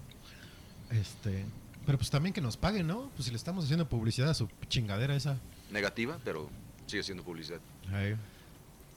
Este. 0.90 1.44
Pero 1.86 1.96
pues 1.96 2.10
también 2.10 2.32
que 2.32 2.40
nos 2.40 2.56
paguen, 2.56 2.86
¿no? 2.86 3.10
Pues 3.14 3.24
si 3.26 3.30
le 3.30 3.36
estamos 3.36 3.64
haciendo 3.64 3.88
publicidad 3.88 4.28
a 4.30 4.34
su 4.34 4.48
chingadera 4.68 5.14
esa. 5.14 5.38
Negativa, 5.70 6.18
pero 6.24 6.50
sigue 6.86 7.02
siendo 7.02 7.22
publicidad. 7.24 7.60
Ay, 7.90 8.16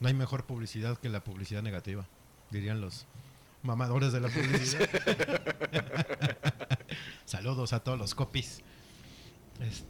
no 0.00 0.08
hay 0.08 0.14
mejor 0.14 0.44
publicidad 0.44 0.98
que 0.98 1.08
la 1.08 1.24
publicidad 1.24 1.62
negativa. 1.62 2.06
Dirían 2.50 2.80
los 2.80 3.06
mamadores 3.62 4.12
de 4.12 4.20
la 4.20 4.28
publicidad. 4.34 4.88
Saludos 7.24 7.72
a 7.72 7.80
todos 7.80 7.98
los 7.98 8.14
copies. 8.14 8.60
Este, 9.60 9.86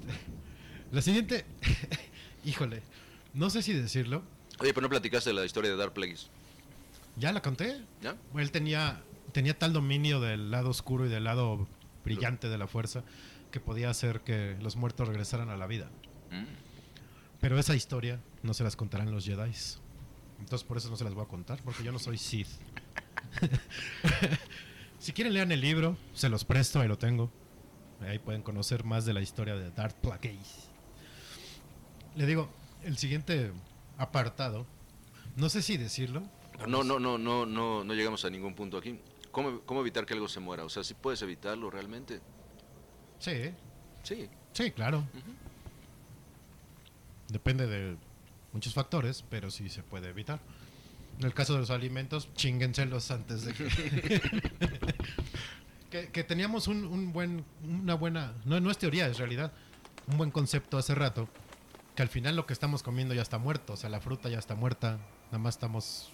la 0.93 1.03
siguiente. 1.03 1.45
Híjole. 2.45 2.83
No 3.35 3.51
sé 3.51 3.63
si 3.63 3.73
decirlo. 3.73 4.23
Oye, 4.61 4.73
pero 4.73 4.83
no 4.83 4.91
platicaste 4.91 5.31
de 5.31 5.35
la 5.35 5.45
historia 5.45 5.71
de 5.71 5.77
Dark 5.77 5.95
Plagueis. 5.95 6.29
¿Ya 7.17 7.33
la 7.33 7.43
conté? 7.43 7.81
¿Ya? 8.01 8.17
Él 8.37 8.51
tenía, 8.51 9.03
tenía 9.33 9.59
tal 9.59 9.73
dominio 9.73 10.21
del 10.21 10.51
lado 10.51 10.71
oscuro 10.71 11.07
y 11.07 11.09
del 11.09 11.25
lado 11.25 11.67
brillante 12.05 12.49
de 12.49 12.59
la 12.59 12.67
fuerza 12.67 13.03
que 13.51 13.61
podía 13.61 13.91
hacer 13.91 14.21
que 14.21 14.57
los 14.61 14.77
muertos 14.77 15.09
regresaran 15.09 15.51
a 15.51 15.57
la 15.57 15.67
vida. 15.67 15.91
Mm. 16.31 16.45
Pero 17.41 17.59
esa 17.59 17.75
historia 17.75 18.21
no 18.43 18.55
se 18.55 18.65
las 18.65 18.77
contarán 18.77 19.11
los 19.11 19.25
Jedi. 19.25 19.53
Entonces 20.41 20.67
por 20.67 20.77
eso 20.77 20.91
no 20.91 20.97
se 20.97 21.05
las 21.05 21.15
voy 21.15 21.25
a 21.25 21.29
contar, 21.29 21.61
porque 21.63 21.85
yo 21.85 21.93
no 21.93 21.99
soy 21.99 22.19
Sith. 22.19 22.49
si 24.99 25.13
quieren 25.13 25.35
lean 25.35 25.53
el 25.53 25.61
libro, 25.61 25.97
se 26.15 26.29
los 26.29 26.45
presto, 26.45 26.81
ahí 26.81 26.89
lo 26.89 26.99
tengo. 26.99 27.31
Ahí 28.01 28.19
pueden 28.19 28.43
conocer 28.43 28.85
más 28.85 29.05
de 29.05 29.13
la 29.13 29.21
historia 29.21 29.55
de 29.55 29.71
Darth 29.71 29.97
Plagueis. 29.97 30.72
Le 32.17 32.27
digo, 32.27 32.49
el 32.85 32.99
siguiente 32.99 33.53
apartado, 33.99 34.67
no 35.37 35.49
sé 35.49 35.63
si 35.63 35.77
decirlo. 35.77 36.23
No, 36.69 36.85
no, 36.85 36.99
no, 37.01 37.19
no, 37.19 37.47
no, 37.47 37.85
no 37.85 37.95
llegamos 37.95 38.25
a 38.25 38.31
ningún 38.31 38.55
punto 38.55 38.77
aquí. 38.79 39.01
¿Cómo, 39.31 39.61
¿Cómo 39.63 39.81
evitar 39.81 40.05
que 40.05 40.15
algo 40.15 40.29
se 40.29 40.41
muera? 40.41 40.65
O 40.65 40.69
sea, 40.69 40.85
si 40.85 40.95
puedes 40.95 41.23
evitarlo 41.23 41.71
realmente. 41.71 42.21
Sí, 43.19 43.53
Sí. 44.03 44.29
sí, 44.53 44.71
claro. 44.73 45.05
Depende 47.29 47.67
de 47.67 47.97
muchos 48.53 48.75
factores, 48.75 49.25
pero 49.31 49.51
sí 49.51 49.69
se 49.69 49.83
puede 49.83 50.09
evitar. 50.09 50.41
En 51.19 51.27
el 51.27 51.35
caso 51.35 51.55
de 51.55 51.61
los 51.61 51.71
alimentos, 51.71 52.29
chinguenselos 52.35 53.11
antes 53.11 53.45
de 53.45 53.55
que... 53.55 53.69
que, 55.91 56.09
que 56.11 56.25
teníamos 56.25 56.69
un, 56.69 56.85
un 56.85 57.13
buen, 57.13 57.45
una 57.63 57.95
buena, 57.95 58.35
no, 58.45 58.61
no 58.61 58.71
es 58.71 58.79
teoría, 58.79 59.07
es 59.07 59.19
realidad, 59.19 59.53
un 60.09 60.17
buen 60.19 60.31
concepto 60.31 60.79
hace 60.79 60.95
rato, 60.95 61.29
que 61.95 62.03
al 62.03 62.09
final 62.09 62.37
lo 62.37 62.47
que 62.47 62.53
estamos 62.53 62.83
comiendo 62.83 63.15
ya 63.15 63.23
está 63.23 63.39
muerto, 63.39 63.75
o 63.75 63.77
sea, 63.77 63.91
la 63.91 64.01
fruta 64.01 64.29
ya 64.29 64.39
está 64.39 64.55
muerta, 64.55 64.99
nada 65.27 65.39
más 65.39 65.55
estamos... 65.55 66.13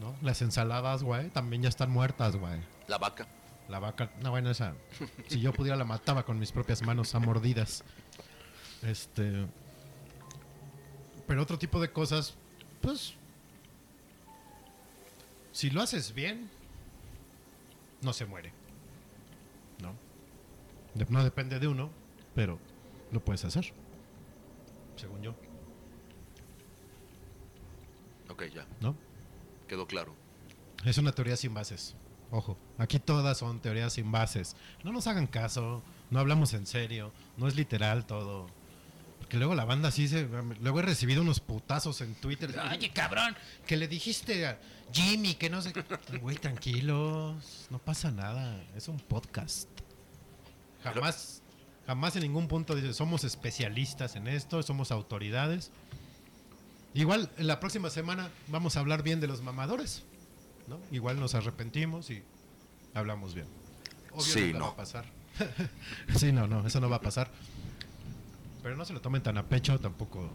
¿No? 0.00 0.14
Las 0.22 0.42
ensaladas, 0.42 1.02
güey, 1.02 1.28
también 1.30 1.62
ya 1.62 1.68
están 1.68 1.90
muertas, 1.90 2.36
güey. 2.36 2.60
La 2.86 2.98
vaca. 2.98 3.26
La 3.68 3.80
vaca, 3.80 4.10
no, 4.22 4.30
bueno, 4.30 4.48
esa, 4.50 4.74
si 5.26 5.40
yo 5.40 5.52
pudiera 5.52 5.76
la 5.76 5.84
mataba 5.84 6.24
con 6.24 6.38
mis 6.38 6.52
propias 6.52 6.82
manos 6.82 7.14
a 7.14 7.18
mordidas. 7.18 7.82
Este. 8.82 9.46
Pero 11.26 11.42
otro 11.42 11.58
tipo 11.58 11.80
de 11.80 11.92
cosas, 11.92 12.34
pues. 12.80 13.14
Si 15.52 15.70
lo 15.70 15.82
haces 15.82 16.14
bien, 16.14 16.48
no 18.00 18.12
se 18.12 18.24
muere. 18.24 18.52
¿No? 19.82 19.94
No 21.08 21.24
depende 21.24 21.58
de 21.58 21.66
uno, 21.66 21.90
pero 22.34 22.58
lo 23.12 23.24
puedes 23.24 23.44
hacer. 23.44 23.72
según 24.96 25.22
yo, 25.22 25.34
Ok, 28.30 28.44
ya. 28.54 28.66
¿no? 28.80 28.94
Quedó 29.66 29.86
claro. 29.86 30.14
Es 30.84 30.98
una 30.98 31.12
teoría 31.12 31.36
sin 31.36 31.54
bases. 31.54 31.94
Ojo, 32.30 32.58
aquí 32.76 32.98
todas 32.98 33.38
son 33.38 33.58
teorías 33.60 33.94
sin 33.94 34.12
bases. 34.12 34.54
No 34.84 34.92
nos 34.92 35.06
hagan 35.06 35.26
caso, 35.26 35.82
no 36.10 36.18
hablamos 36.18 36.52
en 36.52 36.66
serio, 36.66 37.10
no 37.38 37.48
es 37.48 37.56
literal 37.56 38.04
todo. 38.06 38.46
Porque 39.18 39.38
luego 39.38 39.54
la 39.54 39.64
banda 39.64 39.90
sí 39.90 40.08
se. 40.08 40.28
Luego 40.60 40.80
he 40.80 40.82
recibido 40.82 41.22
unos 41.22 41.40
putazos 41.40 42.00
en 42.02 42.14
Twitter. 42.16 42.54
Oye, 42.70 42.90
cabrón, 42.90 43.34
que 43.66 43.76
le 43.76 43.88
dijiste 43.88 44.46
a 44.46 44.58
Jimmy 44.92 45.34
que 45.34 45.48
no 45.50 45.62
sé. 45.62 45.72
qué". 45.72 45.84
Güey, 46.20 46.36
tranquilos, 46.36 47.66
no 47.70 47.78
pasa 47.78 48.10
nada. 48.10 48.62
Es 48.76 48.88
un 48.88 48.98
podcast. 48.98 49.68
Jamás, 50.84 51.42
jamás 51.88 52.14
en 52.16 52.22
ningún 52.22 52.48
punto 52.48 52.74
dice 52.74 52.92
somos 52.92 53.24
especialistas 53.24 54.14
en 54.14 54.28
esto, 54.28 54.62
somos 54.62 54.92
autoridades. 54.92 55.70
Igual 56.92 57.30
en 57.38 57.46
la 57.46 57.60
próxima 57.60 57.88
semana 57.88 58.30
vamos 58.48 58.76
a 58.76 58.80
hablar 58.80 59.02
bien 59.02 59.20
de 59.20 59.26
los 59.26 59.40
mamadores. 59.40 60.04
¿no? 60.66 60.78
Igual 60.90 61.18
nos 61.18 61.34
arrepentimos 61.34 62.10
y 62.10 62.22
hablamos 62.92 63.34
bien. 63.34 63.46
Obvio 64.12 64.22
Sí, 64.22 64.52
no. 64.52 64.66
va 64.66 64.68
a 64.68 64.76
pasar. 64.76 65.06
sí, 66.16 66.30
no, 66.30 66.46
no, 66.46 66.66
eso 66.66 66.78
no 66.78 66.90
va 66.90 66.96
a 66.96 67.00
pasar. 67.00 67.30
Pero 68.62 68.76
no 68.76 68.84
se 68.84 68.92
lo 68.92 69.00
tomen 69.00 69.22
tan 69.22 69.38
a 69.38 69.46
pecho, 69.46 69.80
tampoco. 69.80 70.28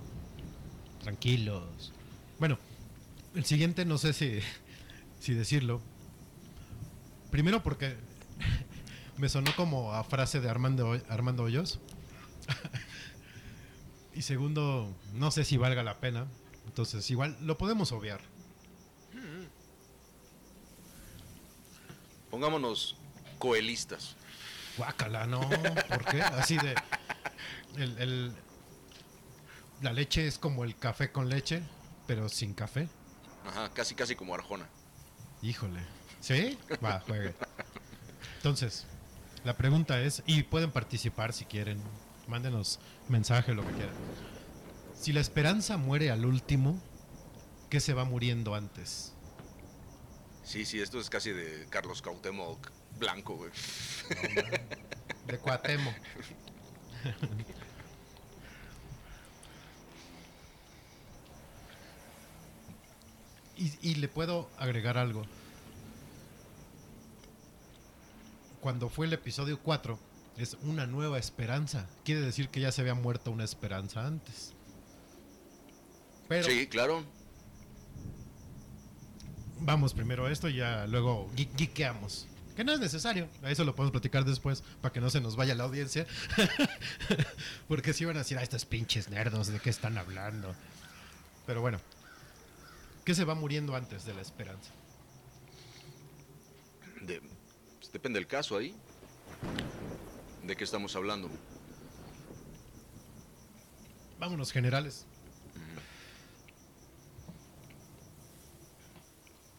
Tranquilos. 1.04 1.94
Bueno, 2.40 2.58
el 3.36 3.46
siguiente 3.46 3.86
no 3.86 4.00
sé 4.00 4.14
si, 4.14 4.40
si 5.20 5.36
decirlo. 5.36 5.82
Primero 7.30 7.62
porque 7.62 7.96
me 9.18 9.30
sonó 9.30 9.56
como 9.56 9.94
a 9.94 10.04
frase 10.04 10.40
de 10.40 10.50
Armando, 10.50 11.00
Armando 11.10 11.44
Hoyos. 11.44 11.80
y 14.14 14.22
segundo, 14.22 14.96
no 15.14 15.32
sé 15.32 15.44
si 15.46 15.58
valga 15.58 15.84
la 15.84 16.00
pena. 16.00 16.28
Entonces, 16.66 17.10
igual 17.12 17.38
lo 17.42 17.58
podemos 17.58 17.92
obviar. 17.92 18.22
Pongámonos 22.30 22.96
coelistas. 23.38 24.16
Guácala, 24.78 25.28
no, 25.28 25.42
¿por 25.88 26.06
qué? 26.06 26.22
Así 26.22 26.58
de. 26.58 26.76
El, 27.78 27.98
el- 28.00 28.34
la 29.82 29.92
leche 29.94 30.26
es 30.26 30.38
como 30.40 30.64
el 30.64 30.78
café 30.78 31.12
con 31.12 31.28
leche, 31.30 31.62
pero 32.08 32.30
sin 32.30 32.54
café. 32.54 32.88
Ajá, 33.46 33.70
casi 33.74 33.94
casi 33.96 34.16
como 34.16 34.34
Arjona. 34.34 34.68
Híjole. 35.42 35.82
¿Sí? 36.22 36.58
Va, 36.84 37.02
juegue. 37.02 37.36
Entonces, 38.38 38.88
la 39.44 39.58
pregunta 39.58 40.02
es, 40.02 40.24
y 40.26 40.44
pueden 40.44 40.72
participar 40.72 41.34
si 41.34 41.46
quieren, 41.46 41.82
mándenos 42.28 42.80
mensaje, 43.10 43.54
lo 43.54 43.66
que 43.66 43.74
quieran. 43.74 43.96
Si 45.00 45.12
la 45.12 45.20
esperanza 45.20 45.78
muere 45.78 46.12
al 46.12 46.26
último, 46.26 46.80
¿qué 47.70 47.80
se 47.80 47.94
va 47.94 48.06
muriendo 48.06 48.56
antes? 48.56 49.14
Sí, 50.44 50.66
sí, 50.66 50.82
esto 50.82 51.00
es 51.00 51.10
casi 51.10 51.32
de 51.32 51.68
Carlos 51.70 52.02
Cuauhtémoc 52.02 52.70
blanco, 53.00 53.36
güey. 53.36 53.52
De 55.28 55.38
Cuatemo. 55.40 55.94
y, 63.58 63.74
y 63.82 63.96
le 63.96 64.08
puedo 64.08 64.50
agregar 64.58 64.98
algo. 64.98 65.26
Cuando 68.64 68.88
fue 68.88 69.08
el 69.08 69.12
episodio 69.14 69.60
4, 69.60 70.00
es 70.38 70.54
una 70.62 70.88
nueva 70.88 71.20
esperanza. 71.20 71.86
Quiere 72.06 72.22
decir 72.22 72.48
que 72.48 72.62
ya 72.62 72.72
se 72.72 72.80
había 72.80 72.94
muerto 72.94 73.30
una 73.30 73.44
esperanza 73.44 74.08
antes. 74.08 74.54
Pero 76.30 76.46
Sí, 76.48 76.68
claro. 76.68 77.04
vamos 79.60 79.94
primero 79.94 80.26
a 80.28 80.32
esto 80.32 80.48
y 80.48 80.56
ya 80.56 80.88
luego 80.88 81.30
geekeamos. 81.58 82.30
Que 82.56 82.64
no 82.64 82.72
es 82.72 82.80
necesario. 82.80 83.28
A 83.44 83.52
eso 83.52 83.66
lo 83.66 83.76
podemos 83.76 83.92
platicar 83.92 84.24
después 84.24 84.64
para 84.82 84.94
que 84.94 85.02
no 85.02 85.10
se 85.10 85.20
nos 85.20 85.36
vaya 85.36 85.56
la 85.56 85.66
audiencia. 85.66 86.08
Porque 87.68 87.92
si 87.92 88.06
van 88.06 88.16
a 88.16 88.20
decir, 88.20 88.38
a 88.38 88.44
estos 88.44 88.64
pinches 88.64 89.10
nerdos, 89.10 89.48
¿de 89.48 89.60
qué 89.60 89.70
están 89.72 89.98
hablando? 89.98 90.56
Pero 91.46 91.60
bueno, 91.60 91.82
¿qué 93.04 93.14
se 93.14 93.26
va 93.26 93.36
muriendo 93.36 93.76
antes 93.76 94.06
de 94.06 94.14
la 94.14 94.22
esperanza? 94.22 94.72
De- 97.02 97.33
depende 97.94 98.20
del 98.20 98.28
caso 98.28 98.58
ahí. 98.58 98.76
¿De 100.44 100.58
qué 100.58 100.64
estamos 100.66 100.96
hablando? 100.96 101.30
Vámonos, 104.20 104.52
generales. 104.52 105.06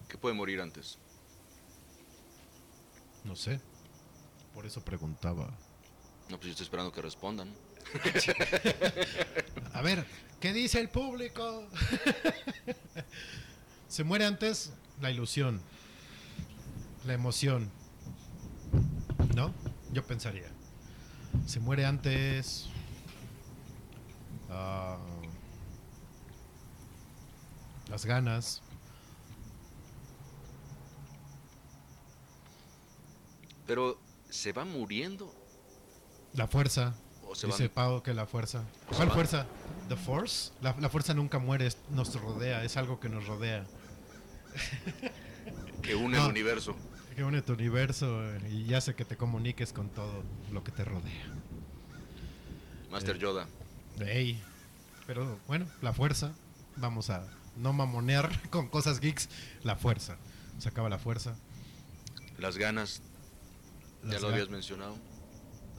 ¿Qué 0.08 0.18
puede 0.18 0.34
morir 0.34 0.60
antes? 0.60 0.98
No 3.24 3.34
sé. 3.36 3.60
Por 4.52 4.66
eso 4.66 4.84
preguntaba. 4.84 5.46
No, 6.28 6.36
pues 6.36 6.44
yo 6.44 6.50
estoy 6.50 6.64
esperando 6.64 6.92
que 6.92 7.02
respondan. 7.02 7.54
A 9.72 9.82
ver, 9.82 10.06
¿qué 10.40 10.52
dice 10.52 10.80
el 10.80 10.88
público? 10.88 11.68
Se 13.88 14.04
muere 14.04 14.24
antes 14.24 14.72
la 15.00 15.10
ilusión, 15.10 15.60
la 17.06 17.14
emoción. 17.14 17.70
¿No? 19.34 19.52
Yo 19.92 20.04
pensaría. 20.04 20.48
Se 21.46 21.60
muere 21.60 21.84
antes... 21.84 22.68
ah, 24.50 24.96
las 27.90 28.04
ganas. 28.06 28.62
Pero, 33.66 33.98
¿se 34.30 34.52
va 34.52 34.64
muriendo? 34.64 35.32
La 36.34 36.46
fuerza. 36.46 36.94
O 37.26 37.34
se 37.34 37.46
Dice 37.46 37.68
van- 37.68 37.74
Pau 37.74 38.02
que 38.02 38.12
la 38.14 38.26
fuerza. 38.26 38.62
¿Cuál 38.94 39.10
fuerza? 39.10 39.46
¿The 39.88 39.96
Force? 39.96 40.52
La, 40.60 40.74
la 40.78 40.88
fuerza 40.88 41.14
nunca 41.14 41.38
muere, 41.38 41.66
es- 41.66 41.78
nos 41.90 42.14
rodea, 42.20 42.62
es 42.64 42.76
algo 42.76 43.00
que 43.00 43.08
nos 43.08 43.26
rodea. 43.26 43.66
Que 45.82 45.94
une 45.94 46.16
No. 46.16 46.24
el 46.24 46.30
universo. 46.30 46.76
Que 47.14 47.22
une 47.22 47.42
tu 47.42 47.52
universo 47.52 48.24
eh, 48.24 48.50
y 48.50 48.74
hace 48.74 48.94
que 48.94 49.04
te 49.04 49.16
comuniques 49.16 49.72
con 49.72 49.88
todo 49.88 50.24
lo 50.52 50.64
que 50.64 50.72
te 50.72 50.84
rodea. 50.84 51.26
Master 52.90 53.16
Eh. 53.16 53.18
Yoda. 53.20 53.46
Ey. 54.00 54.42
Pero 55.06 55.38
bueno, 55.46 55.66
la 55.80 55.92
fuerza. 55.92 56.32
Vamos 56.76 57.10
a 57.10 57.24
no 57.56 57.72
mamonear 57.72 58.30
con 58.50 58.68
cosas 58.68 58.98
geeks. 59.00 59.28
La 59.62 59.76
fuerza. 59.76 60.16
Se 60.58 60.68
acaba 60.68 60.88
la 60.88 60.98
fuerza. 60.98 61.36
Las 62.38 62.56
ganas. 62.56 63.00
ya 64.02 64.18
lo 64.18 64.28
habías 64.28 64.48
mencionado. 64.50 64.96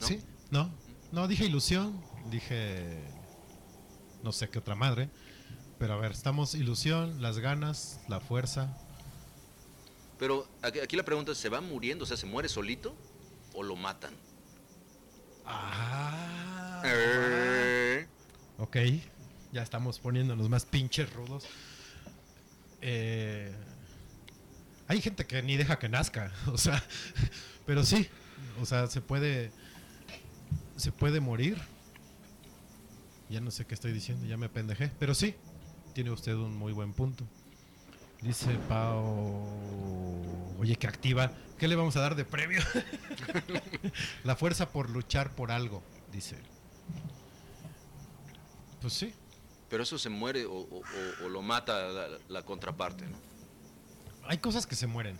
¿no? 0.00 0.06
¿Sí? 0.06 0.22
No. 0.50 0.70
No, 1.12 1.28
dije 1.28 1.44
ilusión. 1.44 2.00
Dije. 2.30 3.04
No 4.22 4.32
sé 4.32 4.48
qué 4.48 4.58
otra 4.58 4.74
madre. 4.74 5.10
Pero 5.78 5.92
a 5.92 5.96
ver, 5.98 6.12
estamos 6.12 6.54
ilusión, 6.54 7.20
las 7.20 7.38
ganas, 7.38 8.00
la 8.08 8.20
fuerza. 8.20 8.74
Pero 10.18 10.48
aquí, 10.62 10.96
la 10.96 11.04
pregunta 11.04 11.32
es, 11.32 11.38
¿se 11.38 11.48
va 11.48 11.60
muriendo? 11.60 12.04
O 12.04 12.06
sea, 12.06 12.16
¿se 12.16 12.26
muere 12.26 12.48
solito 12.48 12.96
o 13.54 13.62
lo 13.62 13.76
matan? 13.76 14.14
Ah. 15.44 16.82
Eh, 16.84 18.06
Ok, 18.58 18.76
ya 19.52 19.62
estamos 19.62 19.98
poniéndonos 19.98 20.48
más 20.48 20.64
pinches 20.64 21.12
rudos. 21.12 21.44
Eh, 22.80 23.54
hay 24.88 25.00
gente 25.02 25.26
que 25.26 25.42
ni 25.42 25.56
deja 25.56 25.78
que 25.78 25.88
nazca, 25.88 26.32
o 26.46 26.56
sea, 26.56 26.82
pero 27.66 27.84
sí, 27.84 28.08
o 28.62 28.66
sea, 28.66 28.86
se 28.86 29.00
puede, 29.00 29.50
se 30.76 30.92
puede 30.92 31.20
morir. 31.20 31.58
Ya 33.28 33.40
no 33.40 33.50
sé 33.50 33.66
qué 33.66 33.74
estoy 33.74 33.92
diciendo, 33.92 34.24
ya 34.26 34.36
me 34.36 34.48
pendejé, 34.48 34.90
pero 34.98 35.14
sí, 35.14 35.34
tiene 35.94 36.12
usted 36.12 36.34
un 36.34 36.56
muy 36.56 36.72
buen 36.72 36.92
punto. 36.92 37.26
Dice 38.22 38.54
Pau, 38.68 39.46
oye, 40.58 40.76
que 40.76 40.86
activa, 40.86 41.30
¿qué 41.58 41.68
le 41.68 41.76
vamos 41.76 41.96
a 41.96 42.00
dar 42.00 42.14
de 42.16 42.24
premio? 42.24 42.60
La 44.24 44.34
fuerza 44.36 44.70
por 44.70 44.90
luchar 44.90 45.34
por 45.34 45.50
algo, 45.52 45.82
dice. 46.12 46.36
Pues 48.80 48.92
sí, 48.94 49.12
Pero 49.68 49.82
eso 49.82 49.98
se 49.98 50.08
muere 50.08 50.44
o, 50.46 50.52
o- 50.54 50.78
o- 50.80 51.24
o 51.24 51.28
lo 51.28 51.42
mata 51.42 51.88
la, 51.88 52.06
la 52.28 52.42
contraparte, 52.44 53.06
¿no? 53.06 53.16
hay 54.28 54.38
cosas 54.38 54.66
que 54.66 54.74
se 54.74 54.86
mueren, 54.88 55.18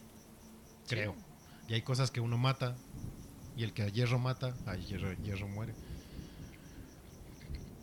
creo. 0.88 1.14
Y 1.68 1.74
hay 1.74 1.82
cosas 1.82 2.10
que 2.10 2.20
uno 2.20 2.38
mata. 2.38 2.76
Y 3.56 3.62
el 3.64 3.72
que 3.72 3.82
a 3.82 3.88
hierro 3.88 4.18
mata, 4.18 4.54
a 4.66 4.74
hierro, 4.76 5.12
hierro 5.22 5.46
muere. 5.48 5.74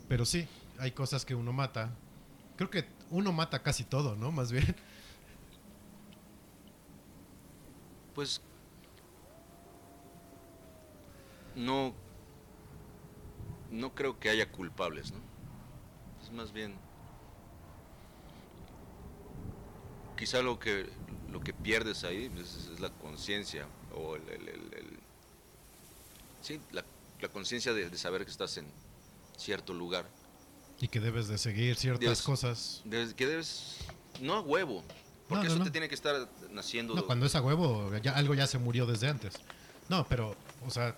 Pero 0.09 0.26
sí, 0.26 0.47
hay 0.80 0.91
cosas 0.91 1.26
que 1.26 1.34
uno 1.34 1.51
mata. 1.53 1.91
Creo 2.57 2.70
que 2.70 2.86
uno 3.09 3.32
mata 3.32 3.64
casi 3.64 3.84
todo, 3.86 4.16
¿no? 4.16 4.32
Más 4.32 4.51
bien. 4.51 4.76
Pues 8.14 8.41
no 11.55 11.93
no 13.72 13.95
creo 13.95 14.20
que 14.20 14.30
haya 14.30 14.51
culpables, 14.51 15.11
¿no? 15.11 15.18
Es 16.24 16.32
más 16.32 16.51
bien. 16.51 16.76
Quizá 20.16 20.41
lo 20.43 20.59
que, 20.59 20.88
lo 21.32 21.39
que 21.41 21.53
pierdes 21.53 22.03
ahí 22.03 22.32
es, 22.39 22.70
es 22.72 22.80
la 22.80 22.91
conciencia 22.91 23.66
o 23.95 24.16
el, 24.16 24.22
el- 24.30 24.47
el- 24.47 24.74
el- 24.76 24.99
sí, 26.43 26.59
la, 26.72 26.86
la 27.20 27.28
conciencia 27.30 27.74
de, 27.74 27.89
de 27.89 27.97
saber 27.97 28.24
que 28.26 28.32
estás 28.32 28.55
en 28.57 28.68
cierto 29.38 29.74
lugar. 29.74 30.05
Y 30.80 30.88
que 30.88 30.99
debes 30.99 31.28
de 31.28 31.39
seguir 31.39 31.76
ciertas 31.76 32.01
Debes- 32.03 32.22
cosas. 32.22 32.82
debes- 32.86 33.16
que 33.16 33.26
debes, 33.26 33.80
no 34.22 34.36
a 34.36 34.41
huevo, 34.41 34.84
porque 35.34 35.47
No, 35.47 35.49
no, 35.49 35.55
eso 35.55 35.59
no. 35.59 35.65
te 35.65 35.71
tiene 35.71 35.89
que 35.89 35.95
estar 35.95 36.29
naciendo. 36.51 36.95
No, 36.95 37.05
cuando 37.05 37.25
es 37.25 37.36
a 37.36 37.41
huevo, 37.41 37.91
ya, 37.97 38.11
algo 38.13 38.34
ya 38.34 38.47
se 38.47 38.57
murió 38.59 38.86
desde 38.86 39.09
antes. 39.09 39.36
No, 39.89 40.05
pero, 40.07 40.36
o 40.65 40.69
sea, 40.69 40.95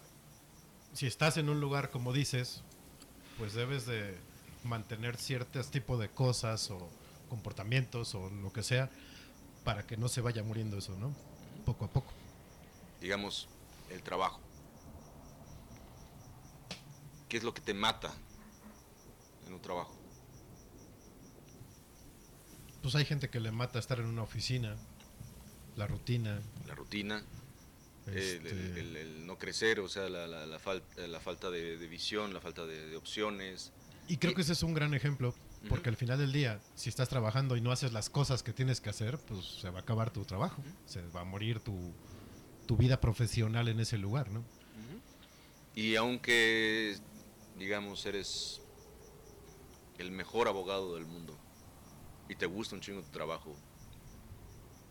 si 0.94 1.08
estás 1.08 1.38
en 1.38 1.50
un 1.50 1.60
lugar 1.60 1.90
como 1.92 2.14
dices, 2.14 2.62
pues 3.38 3.54
debes 3.54 3.86
de 3.86 4.18
mantener 4.64 5.18
ciertos 5.18 5.70
tipos 5.72 6.00
de 6.00 6.10
cosas 6.10 6.70
o 6.72 6.90
comportamientos 7.30 8.16
o 8.16 8.30
lo 8.30 8.52
que 8.54 8.64
sea 8.64 8.90
para 9.64 9.86
que 9.86 9.98
no 9.98 10.08
se 10.08 10.22
vaya 10.22 10.44
muriendo 10.44 10.78
eso, 10.78 10.96
¿no? 10.98 11.14
Poco 11.66 11.86
a 11.86 11.88
poco. 11.90 12.12
digamos, 13.02 13.48
el 13.92 14.02
trabajo. 14.02 14.40
¿Qué 17.30 17.38
es 17.38 17.44
lo 17.44 17.54
que 17.54 17.62
te 17.62 17.74
mata 17.74 18.12
en 19.48 19.54
un 19.54 19.60
trabajo? 19.62 19.94
Pues 22.86 22.94
hay 22.94 23.06
gente 23.06 23.32
que 23.32 23.40
le 23.40 23.52
mata 23.52 23.80
estar 23.80 24.00
en 24.00 24.06
una 24.06 24.22
oficina, 24.22 24.76
la 25.76 25.88
rutina. 25.88 26.40
La 26.68 26.76
rutina, 26.76 27.24
el, 28.06 28.16
Este- 28.16 28.50
el- 28.52 28.78
el- 28.78 28.96
el 28.96 29.26
no 29.26 29.40
crecer, 29.40 29.80
o 29.80 29.90
sea, 29.90 30.08
la, 30.08 30.28
la- 30.28 30.46
la 30.46 30.60
fal- 30.60 30.84
la 30.96 31.20
falta 31.20 31.50
de, 31.50 31.80
de 31.80 31.88
visión, 31.88 32.32
la 32.32 32.42
falta 32.42 32.64
de, 32.68 32.86
de 32.86 32.96
opciones. 32.96 33.72
Y 34.08 34.18
creo 34.18 34.36
que 34.36 34.44
ese 34.44 34.54
es 34.54 34.62
un 34.62 34.76
gran 34.76 34.94
ejemplo, 34.94 35.34
porque 35.68 35.90
al 35.90 35.96
final 35.96 36.20
del 36.20 36.32
día, 36.32 36.62
si 36.76 36.90
estás 36.90 37.10
trabajando 37.10 37.58
y 37.58 37.62
no 37.62 37.72
haces 37.72 37.92
las 37.92 38.12
cosas 38.12 38.44
que 38.44 38.54
tienes 38.54 38.82
que 38.82 38.92
hacer, 38.92 39.18
pues 39.18 39.44
se 39.62 39.72
va 39.72 39.80
a 39.80 39.82
acabar 39.82 40.14
tu 40.14 40.24
trabajo, 40.24 40.62
se 40.86 41.02
va 41.08 41.22
a 41.22 41.26
morir 41.26 41.62
tu, 41.62 41.92
tu 42.68 42.78
vida 42.78 43.02
profesional 43.02 43.68
en 43.68 43.80
ese 43.80 43.98
lugar, 43.98 44.30
¿no? 44.30 44.44
Y 45.74 45.96
aunque, 45.96 46.96
digamos, 47.58 48.06
eres 48.06 48.62
el 49.98 50.12
mejor 50.12 50.48
abogado 50.48 50.94
del 50.94 51.08
mundo 51.08 51.36
y 52.30 52.36
te 52.36 52.46
gusta 52.46 52.76
un 52.76 52.82
chingo 52.82 53.02
tu 53.02 53.12
trabajo, 53.12 53.56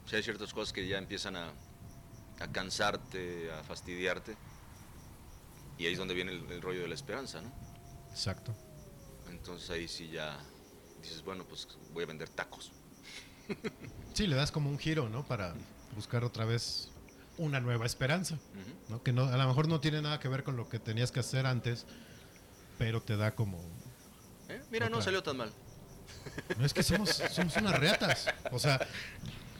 sea, 0.06 0.18
hay 0.18 0.22
ciertas 0.22 0.52
cosas 0.52 0.72
que 0.72 0.86
ya 0.86 0.98
empiezan 0.98 1.36
a, 1.36 1.52
a 2.40 2.52
cansarte, 2.52 3.50
a 3.52 3.62
fastidiarte, 3.64 4.36
y 5.78 5.86
ahí 5.86 5.92
es 5.92 5.98
donde 5.98 6.14
viene 6.14 6.32
el, 6.32 6.50
el 6.50 6.62
rollo 6.62 6.82
de 6.82 6.88
la 6.88 6.94
esperanza, 6.94 7.40
¿no? 7.40 7.50
Exacto. 8.10 8.54
Entonces 9.28 9.68
ahí 9.70 9.88
sí 9.88 10.08
ya 10.08 10.38
dices, 11.02 11.22
bueno, 11.24 11.44
pues 11.44 11.66
voy 11.92 12.04
a 12.04 12.06
vender 12.06 12.28
tacos. 12.28 12.72
Sí, 14.14 14.26
le 14.26 14.36
das 14.36 14.52
como 14.52 14.70
un 14.70 14.78
giro, 14.78 15.08
¿no? 15.08 15.26
Para 15.26 15.54
buscar 15.94 16.24
otra 16.24 16.44
vez 16.44 16.90
una 17.36 17.60
nueva 17.60 17.84
esperanza, 17.84 18.38
¿no? 18.88 19.02
Que 19.02 19.12
no, 19.12 19.24
a 19.24 19.36
lo 19.36 19.48
mejor 19.48 19.68
no 19.68 19.80
tiene 19.80 20.00
nada 20.00 20.20
que 20.20 20.28
ver 20.28 20.44
con 20.44 20.56
lo 20.56 20.68
que 20.68 20.78
tenías 20.78 21.10
que 21.10 21.20
hacer 21.20 21.46
antes, 21.46 21.86
pero 22.78 23.02
te 23.02 23.16
da 23.16 23.34
como... 23.34 23.58
¿Eh? 24.48 24.62
Mira, 24.70 24.88
no 24.88 25.02
salió 25.02 25.22
tan 25.22 25.38
mal. 25.38 25.52
No, 26.58 26.64
es 26.66 26.74
que 26.74 26.82
somos, 26.82 27.10
somos 27.30 27.56
unas 27.56 27.78
reatas. 27.78 28.26
O 28.52 28.58
sea, 28.58 28.80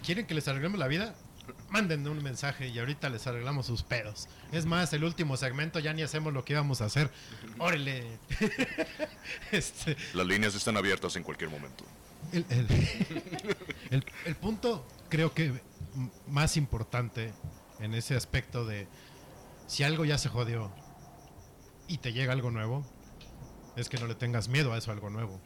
¿quieren 0.05 0.27
que 0.27 0.35
les 0.35 0.47
arreglemos 0.49 0.79
la 0.79 0.89
vida? 0.89 1.15
Mándenme 1.69 2.09
un 2.09 2.23
mensaje 2.23 2.69
y 2.69 2.79
ahorita 2.79 3.09
les 3.11 3.27
arreglamos 3.27 3.67
sus 3.67 3.83
pedos. 3.83 4.29
Es 4.53 4.65
más, 4.65 4.93
el 4.93 5.05
último 5.05 5.37
segmento 5.37 5.79
ya 5.79 5.93
ni 5.93 6.03
hacemos 6.03 6.33
lo 6.33 6.45
que 6.45 6.55
íbamos 6.55 6.81
a 6.81 6.87
hacer. 6.87 7.11
Órale. 7.59 8.19
este, 9.53 9.97
Las 10.15 10.27
líneas 10.27 10.55
están 10.55 10.77
abiertas 10.77 11.17
en 11.17 11.23
cualquier 11.23 11.51
momento. 11.51 11.85
el, 12.33 12.47
el- 12.49 12.67
el- 13.91 14.05
el 14.25 14.35
punto 14.37 14.87
creo 15.09 15.35
que 15.35 15.53
más 16.27 16.57
importante 16.57 17.33
en 17.81 17.95
ese 17.95 18.17
aspecto 18.17 18.65
de 18.65 18.89
si 19.67 19.83
algo 19.85 20.05
ya 20.05 20.19
se 20.19 20.29
jodió 20.29 20.73
y 21.89 21.99
te 21.99 22.13
llega 22.13 22.33
algo 22.33 22.51
nuevo, 22.51 22.85
es 23.77 23.89
que 23.89 23.99
no 23.99 24.07
le 24.07 24.15
tengas 24.15 24.49
miedo 24.49 24.73
a 24.73 24.79
eso 24.79 24.91
algo 24.93 25.11
nuevo. 25.11 25.41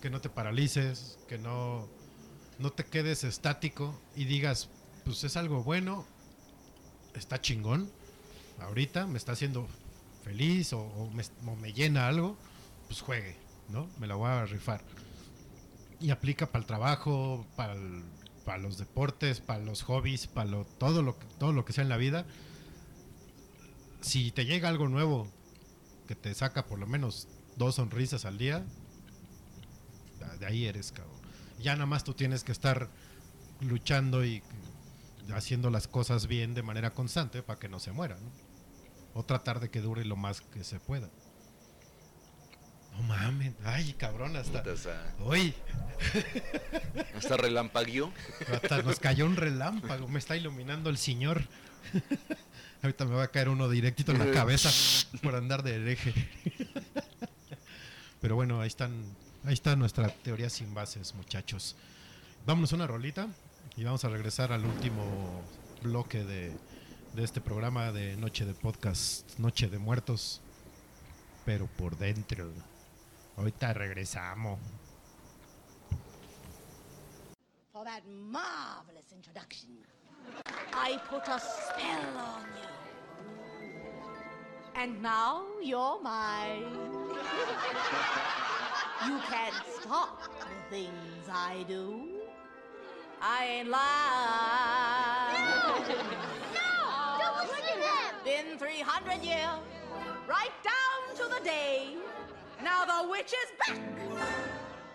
Que 0.00 0.10
no 0.10 0.20
te 0.20 0.28
paralices, 0.28 1.18
que 1.28 1.38
no, 1.38 1.88
no 2.58 2.70
te 2.70 2.84
quedes 2.84 3.24
estático 3.24 4.00
y 4.14 4.24
digas, 4.24 4.68
pues 5.04 5.24
es 5.24 5.36
algo 5.36 5.62
bueno, 5.62 6.06
está 7.14 7.40
chingón, 7.40 7.90
ahorita 8.60 9.06
me 9.06 9.18
está 9.18 9.32
haciendo 9.32 9.66
feliz 10.22 10.72
o, 10.72 11.10
me, 11.60 11.72
llena 11.72 12.08
algo, 12.08 12.36
pues 12.86 13.00
juegue, 13.00 13.36
¿no? 13.68 13.88
Me 13.98 14.06
la 14.06 14.14
voy 14.14 14.30
a 14.30 14.44
rifar. 14.46 14.82
Y 16.00 16.10
aplica 16.10 16.46
para 16.46 16.62
el 16.62 16.66
trabajo, 16.66 17.44
para 17.56 17.74
para 18.48 18.56
los 18.56 18.78
deportes, 18.78 19.40
para 19.40 19.62
los 19.62 19.82
hobbies, 19.82 20.26
para 20.26 20.48
lo, 20.48 20.64
todo, 20.64 21.02
lo, 21.02 21.16
todo 21.38 21.52
lo 21.52 21.66
que 21.66 21.74
sea 21.74 21.82
en 21.82 21.90
la 21.90 21.98
vida. 21.98 22.24
Si 24.00 24.30
te 24.30 24.46
llega 24.46 24.70
algo 24.70 24.88
nuevo 24.88 25.28
que 26.06 26.14
te 26.14 26.32
saca 26.32 26.64
por 26.64 26.78
lo 26.78 26.86
menos 26.86 27.28
dos 27.56 27.74
sonrisas 27.74 28.24
al 28.24 28.38
día, 28.38 28.64
de 30.38 30.46
ahí 30.46 30.66
eres, 30.66 30.92
cabrón. 30.92 31.16
Ya 31.58 31.74
nada 31.74 31.86
más 31.86 32.04
tú 32.04 32.14
tienes 32.14 32.44
que 32.44 32.52
estar 32.52 32.88
luchando 33.60 34.24
y 34.24 34.42
haciendo 35.34 35.70
las 35.70 35.88
cosas 35.88 36.26
bien 36.26 36.54
de 36.54 36.62
manera 36.62 36.90
constante 36.94 37.42
para 37.42 37.58
que 37.58 37.68
no 37.68 37.80
se 37.80 37.92
muera, 37.92 38.16
¿no? 38.16 38.30
O 39.14 39.24
tratar 39.24 39.60
de 39.60 39.70
que 39.70 39.80
dure 39.80 40.04
lo 40.04 40.16
más 40.16 40.40
que 40.40 40.62
se 40.64 40.78
pueda. 40.78 41.08
No 42.92 43.02
mames, 43.02 43.54
ay, 43.64 43.92
cabrón, 43.94 44.36
hasta. 44.36 44.62
Uy, 45.20 45.54
Hasta 47.16 47.36
relampagueó. 47.36 48.12
hasta 48.52 48.82
nos 48.82 48.98
cayó 48.98 49.26
un 49.26 49.36
relámpago, 49.36 50.08
me 50.08 50.18
está 50.18 50.36
iluminando 50.36 50.90
el 50.90 50.98
señor. 50.98 51.42
Ahorita 52.82 53.04
me 53.04 53.14
va 53.14 53.24
a 53.24 53.28
caer 53.28 53.48
uno 53.48 53.68
directito 53.68 54.12
en 54.12 54.18
la 54.18 54.30
cabeza 54.32 54.70
por 55.22 55.34
andar 55.34 55.62
de 55.62 55.76
hereje. 55.76 56.12
Pero 58.20 58.34
bueno, 58.34 58.60
ahí 58.60 58.68
están, 58.68 59.04
ahí 59.44 59.54
está 59.54 59.76
nuestra 59.76 60.08
teoría 60.08 60.50
sin 60.50 60.74
bases, 60.74 61.14
muchachos. 61.14 61.76
Vámonos 62.46 62.72
una 62.72 62.86
rolita 62.86 63.28
y 63.76 63.84
vamos 63.84 64.04
a 64.04 64.08
regresar 64.08 64.52
al 64.52 64.64
último 64.64 65.02
bloque 65.82 66.24
de, 66.24 66.52
de 67.14 67.24
este 67.24 67.40
programa 67.40 67.92
de 67.92 68.16
Noche 68.16 68.44
de 68.44 68.54
Podcast, 68.54 69.38
Noche 69.38 69.68
de 69.68 69.78
Muertos, 69.78 70.40
pero 71.44 71.66
por 71.66 71.96
dentro. 71.96 72.50
Ahorita 73.36 73.72
regresamos. 73.72 74.58
for 77.78 77.84
that 77.84 78.02
marvelous 78.08 79.12
introduction. 79.14 79.68
I 80.72 80.98
put 81.08 81.28
a 81.28 81.38
spell 81.38 82.16
on 82.16 82.42
you. 82.58 82.68
And 84.74 85.00
now 85.00 85.44
you're 85.62 86.02
mine. 86.02 86.64
you 89.06 89.18
can't 89.30 89.54
stop 89.80 90.22
the 90.40 90.76
things 90.76 91.28
I 91.30 91.64
do. 91.68 92.02
I 93.20 93.44
ain't 93.46 93.68
lying. 93.68 95.44
No! 95.44 95.84
no! 96.54 97.18
Don't 97.18 97.36
listen 97.38 97.62
to 97.74 97.80
them! 97.80 98.14
Been 98.24 98.58
300 98.58 99.22
years, 99.22 99.60
right 100.28 100.52
down 100.62 101.16
to 101.16 101.34
the 101.34 101.44
day. 101.44 101.94
Now 102.62 102.84
the 102.84 103.08
witch 103.08 103.32
is 103.32 103.50
back, 103.66 103.78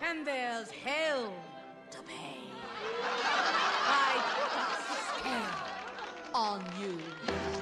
and 0.02 0.26
there's 0.26 0.70
hell 0.70 1.32
to 1.90 1.98
pay. 2.02 2.40
I 3.86 4.22
put 4.34 4.52
a 4.60 5.20
spell 5.20 5.64
on 6.34 6.64
you. 6.80 6.98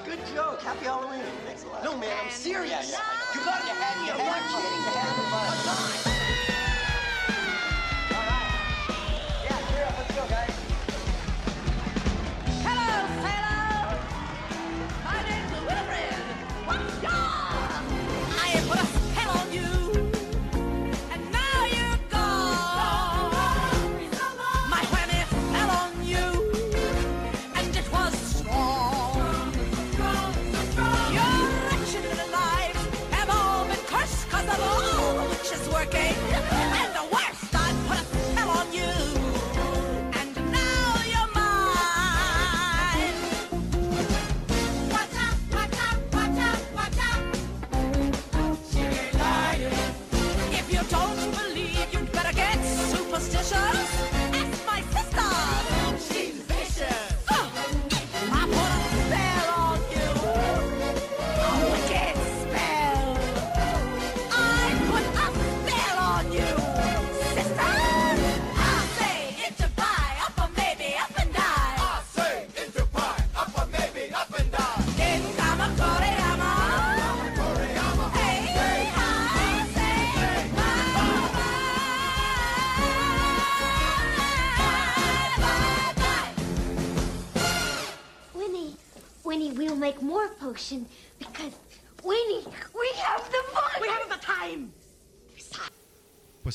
Good 0.05 0.19
joke. 0.33 0.61
Happy 0.61 0.85
Halloween. 0.85 1.21
Thanks 1.45 1.63
a 1.63 1.67
lot. 1.67 1.83
No, 1.83 1.97
man, 1.97 2.09
I'm 2.19 2.25
And 2.25 2.33
serious. 2.33 2.91
now 2.91 2.99
You 3.33 3.45
got 3.45 3.61
to 3.61 3.67
your 3.67 3.75
head, 3.75 4.07
your 4.07 4.15
head 4.15 4.43
kidding, 4.51 4.83
the 4.83 4.91
head 4.91 6.12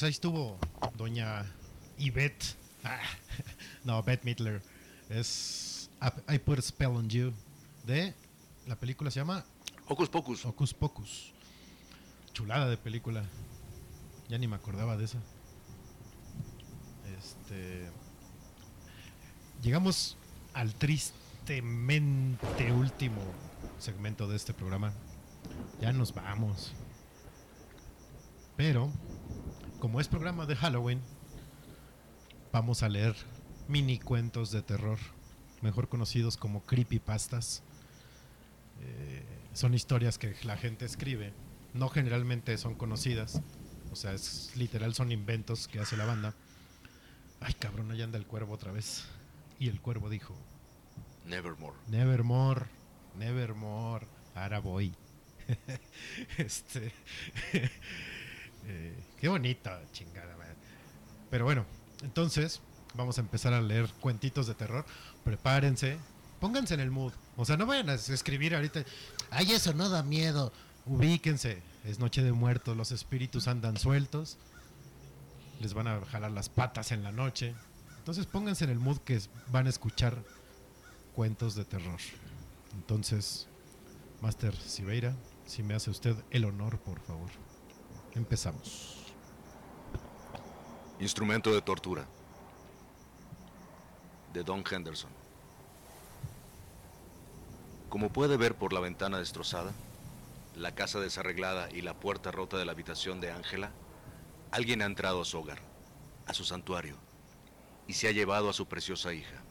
ahí 0.09 0.13
estuvo 0.13 0.59
doña 0.97 1.45
Yvette. 1.99 2.57
Ah, 2.83 2.99
no, 3.85 4.03
Bette 4.03 4.25
Midler. 4.25 4.63
Es 5.11 5.91
I 6.01 6.37
I 6.37 6.39
Put 6.39 6.59
a 6.59 6.63
Spell 6.63 6.97
on 6.97 7.09
You. 7.09 7.33
De. 7.85 8.15
La 8.67 8.77
película 8.77 9.11
se 9.11 9.21
llama 9.21 9.45
Hocus 9.87 10.09
Pocus. 10.09 10.47
Hocus 10.47 10.73
Pocus. 10.73 11.33
Chulada 12.33 12.69
de 12.69 12.79
película. 12.79 13.23
Ya 14.29 14.39
ni 14.39 14.49
me 14.49 14.57
acordaba 14.57 14.97
de 14.97 15.05
esa. 15.05 15.19
Este. 17.19 17.91
Llegamos 19.63 20.17
al 20.55 20.75
tristemente 20.75 22.73
último 22.73 23.21
segmento 23.79 24.27
de 24.27 24.37
este 24.37 24.55
programa. 24.55 24.93
Ya 25.83 25.93
nos 25.93 26.15
vamos. 26.15 26.73
Pero, 28.57 28.91
como 29.79 30.01
es 30.01 30.09
programa 30.09 30.47
de 30.47 30.57
Halloween, 30.57 31.01
vamos 32.53 32.83
a 32.83 32.89
leer 32.89 33.15
mini 33.69 33.99
cuentos 33.99 34.51
de 34.51 34.63
terror, 34.63 34.99
mejor 35.63 35.89
conocidos 35.89 36.37
como 36.37 36.65
creepypastas. 36.65 37.63
Eh, 38.81 39.25
son 39.53 39.75
historias 39.75 40.19
que 40.19 40.35
la 40.45 40.57
gente 40.57 40.85
escribe, 40.85 41.33
no 41.75 41.89
generalmente 41.89 42.57
son 42.59 42.75
conocidas, 42.75 43.41
o 43.93 43.97
sea, 43.97 44.13
es 44.13 44.53
literal, 44.57 44.95
son 44.95 45.13
inventos 45.13 45.69
que 45.69 45.81
hace 45.81 45.97
la 45.97 46.05
banda. 46.05 46.35
Ay, 47.41 47.55
cabrón, 47.55 47.91
allá 47.91 48.05
anda 48.05 48.19
el 48.19 48.27
cuervo 48.27 48.55
otra 48.55 48.73
vez. 48.73 49.05
Y 49.61 49.69
el 49.69 49.81
cuervo 49.81 50.09
dijo, 50.11 50.37
Nevermore. 51.25 51.77
Nevermore, 51.87 52.67
Nevermore, 53.17 54.07
ahora 54.35 54.59
voy. 54.61 54.95
este, 56.39 56.93
eh, 58.69 58.95
qué 59.19 59.29
bonita 59.29 59.81
chingada. 59.93 60.37
Pero 61.31 61.45
bueno, 61.45 61.67
entonces 62.03 62.61
vamos 62.95 63.19
a 63.19 63.21
empezar 63.21 63.53
a 63.53 63.61
leer 63.61 63.89
cuentitos 64.01 64.47
de 64.47 64.55
terror. 64.55 64.85
Prepárense, 65.25 65.99
pónganse 66.41 66.75
en 66.75 66.81
el 66.81 66.91
mood. 66.91 67.13
O 67.37 67.45
sea, 67.45 67.57
no 67.57 67.67
vayan 67.67 67.91
a 67.91 67.95
escribir 67.95 68.55
ahorita, 68.55 68.85
ay, 69.31 69.53
eso 69.53 69.75
no 69.75 69.89
da 69.89 70.03
miedo. 70.03 70.53
Ubíquense, 70.87 71.63
es 71.85 71.99
noche 71.99 72.23
de 72.23 72.33
muertos, 72.33 72.77
los 72.77 72.93
espíritus 72.93 73.49
andan 73.49 73.77
sueltos. 73.77 74.39
Les 75.61 75.75
van 75.75 75.89
a 75.89 76.05
jalar 76.07 76.31
las 76.31 76.49
patas 76.49 76.93
en 76.93 77.03
la 77.03 77.13
noche. 77.13 77.55
Entonces 77.99 78.27
pónganse 78.27 78.65
en 78.65 78.71
el 78.71 78.79
mood 78.79 78.99
que 78.99 79.21
van 79.51 79.67
a 79.67 79.71
escuchar 79.71 80.23
cuentos 81.15 81.55
de 81.55 81.65
terror. 81.65 81.99
Entonces, 82.75 83.49
Master 84.23 84.55
Siveira, 84.57 85.15
si 85.47 85.63
me 85.63 85.75
hace 85.75 85.91
usted 85.91 86.17
el 86.31 86.45
honor, 86.45 86.79
por 86.79 87.01
favor. 87.01 87.31
Empezamos. 88.19 88.97
Instrumento 90.99 91.55
de 91.55 91.63
tortura. 91.63 92.05
De 94.33 94.43
Don 94.43 94.65
Henderson. 94.69 95.13
Como 97.89 98.13
puede 98.13 98.37
ver 98.37 98.57
por 98.57 98.73
la 98.73 98.81
ventana 98.81 99.21
destrozada, 99.21 99.71
la 100.57 100.75
casa 100.75 100.99
desarreglada 100.99 101.71
y 101.71 101.81
la 101.83 101.95
puerta 101.95 102.33
rota 102.33 102.59
de 102.59 102.65
la 102.65 102.73
habitación 102.73 103.21
de 103.21 103.31
Ángela, 103.31 103.71
alguien 104.51 104.83
ha 104.83 104.87
entrado 104.87 105.23
a 105.23 105.25
su 105.25 105.39
hogar, 105.39 105.61
a 106.27 106.35
su 106.35 106.45
santuario, 106.45 106.97
y 107.87 107.93
se 107.93 108.09
ha 108.09 108.11
llevado 108.11 108.51
a 108.51 108.53
su 108.53 108.67
preciosa 108.67 109.13
hija. 109.13 109.45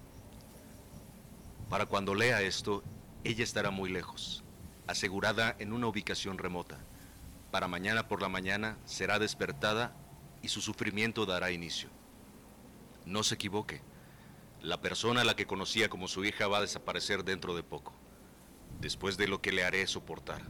Para 1.70 1.86
cuando 1.86 2.14
lea 2.14 2.42
esto, 2.42 2.84
ella 3.24 3.46
estará 3.46 3.72
muy 3.72 3.90
lejos, 3.90 4.44
asegurada 4.88 5.56
en 5.58 5.72
una 5.72 5.88
ubicación 5.88 6.38
remota. 6.38 6.78
Para 7.52 7.68
mañana 7.68 8.08
por 8.08 8.22
la 8.22 8.30
mañana 8.30 8.78
será 8.86 9.20
despertada 9.20 9.96
y 10.42 10.50
su 10.50 10.62
sufrimiento 10.62 11.26
dará 11.26 11.52
inicio. 11.52 11.90
No 13.06 13.24
se 13.24 13.36
equivoque, 13.36 13.82
la 14.62 14.82
persona 14.82 15.22
a 15.22 15.24
la 15.24 15.36
que 15.36 15.46
conocía 15.46 15.88
como 15.88 16.08
su 16.08 16.26
hija 16.26 16.48
va 16.48 16.58
a 16.58 16.62
desaparecer 16.62 17.24
dentro 17.24 17.56
de 17.56 17.64
poco, 17.64 17.94
después 18.82 19.18
de 19.18 19.28
lo 19.28 19.42
que 19.42 19.52
le 19.52 19.64
haré 19.64 19.86
soportar, 19.88 20.42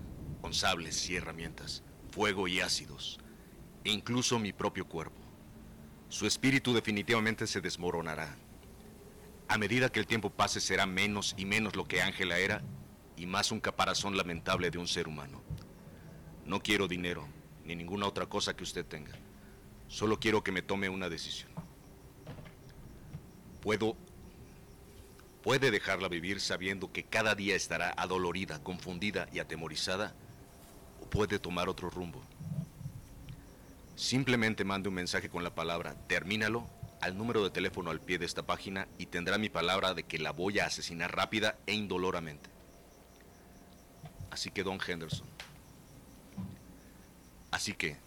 con 0.41 0.53
sables 0.53 1.09
y 1.09 1.15
herramientas, 1.15 1.83
fuego 2.11 2.47
y 2.47 2.61
ácidos, 2.61 3.19
e 3.83 3.91
incluso 3.91 4.39
mi 4.39 4.53
propio 4.53 4.87
cuerpo. 4.87 5.21
Su 6.09 6.25
espíritu 6.25 6.73
definitivamente 6.73 7.47
se 7.47 7.61
desmoronará. 7.61 8.35
A 9.49 9.57
medida 9.57 9.89
que 9.89 9.99
el 9.99 10.07
tiempo 10.07 10.29
pase 10.29 10.61
será 10.61 10.85
menos 10.85 11.35
y 11.37 11.45
menos 11.45 11.75
lo 11.75 11.85
que 11.85 12.01
Ángela 12.01 12.39
era 12.39 12.63
y 13.17 13.25
más 13.25 13.51
un 13.51 13.59
caparazón 13.59 14.15
lamentable 14.15 14.71
de 14.71 14.77
un 14.77 14.87
ser 14.87 15.07
humano. 15.07 15.43
No 16.47 16.61
quiero 16.61 16.87
dinero 16.87 17.27
ni 17.65 17.75
ninguna 17.75 18.07
otra 18.07 18.25
cosa 18.25 18.55
que 18.55 18.63
usted 18.63 18.85
tenga. 18.85 19.11
Solo 19.89 20.17
quiero 20.17 20.43
que 20.43 20.53
me 20.53 20.61
tome 20.61 20.87
una 20.89 21.09
decisión. 21.09 21.51
Puedo... 23.61 23.97
Puede 25.43 25.71
dejarla 25.71 26.07
vivir 26.07 26.39
sabiendo 26.39 26.91
que 26.91 27.03
cada 27.03 27.35
día 27.35 27.55
estará 27.55 27.93
adolorida, 27.97 28.63
confundida 28.63 29.27
y 29.31 29.39
atemorizada, 29.39 30.13
o 31.01 31.09
puede 31.09 31.39
tomar 31.39 31.69
otro 31.69 31.89
rumbo. 31.89 32.21
Simplemente 33.95 34.63
mande 34.63 34.89
un 34.89 34.95
mensaje 34.95 35.29
con 35.29 35.43
la 35.43 35.55
palabra 35.55 35.95
termínalo 36.07 36.69
al 37.01 37.17
número 37.17 37.43
de 37.43 37.49
teléfono 37.49 37.91
al 37.91 38.01
pie 38.01 38.17
de 38.17 38.25
esta 38.25 38.43
página 38.43 38.87
y 38.97 39.07
tendrá 39.07 39.37
mi 39.37 39.49
palabra 39.49 39.93
de 39.93 40.03
que 40.03 40.17
la 40.17 40.31
voy 40.31 40.59
a 40.59 40.65
asesinar 40.65 41.15
rápida 41.15 41.57
e 41.65 41.73
indoloramente. 41.73 42.49
Así 44.31 44.51
que 44.51 44.63
Don 44.63 44.79
Henderson. 44.85 45.27
Así 47.51 47.73
que, 47.73 47.97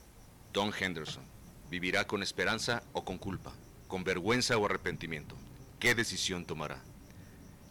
Don 0.53 0.73
Henderson, 0.79 1.25
¿vivirá 1.71 2.07
con 2.07 2.23
esperanza 2.23 2.83
o 2.93 3.05
con 3.05 3.19
culpa? 3.19 3.53
¿Con 3.89 4.05
vergüenza 4.05 4.57
o 4.57 4.67
arrepentimiento? 4.67 5.37
¿Qué 5.79 5.95
decisión 5.95 6.45
tomará? 6.45 6.83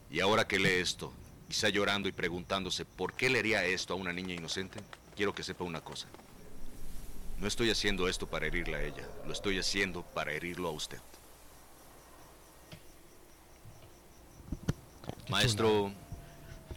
Y 0.09 0.19
ahora 0.19 0.47
que 0.47 0.59
lee 0.59 0.81
esto, 0.81 1.13
y 1.47 1.51
está 1.51 1.69
llorando 1.69 2.09
y 2.09 2.11
preguntándose 2.11 2.85
por 2.85 3.13
qué 3.13 3.29
le 3.29 3.39
haría 3.39 3.63
esto 3.65 3.93
a 3.93 3.97
una 3.97 4.13
niña 4.13 4.33
inocente, 4.33 4.79
quiero 5.15 5.35
que 5.35 5.43
sepa 5.43 5.63
una 5.63 5.81
cosa. 5.81 6.07
No 7.37 7.47
estoy 7.47 7.69
haciendo 7.69 8.09
esto 8.09 8.27
para 8.27 8.47
herirla 8.47 8.77
a 8.77 8.83
ella, 8.83 9.07
lo 9.25 9.33
estoy 9.33 9.59
haciendo 9.59 10.03
para 10.03 10.31
herirlo 10.33 10.69
a 10.69 10.71
usted. 10.71 10.99
Maestro 15.29 15.93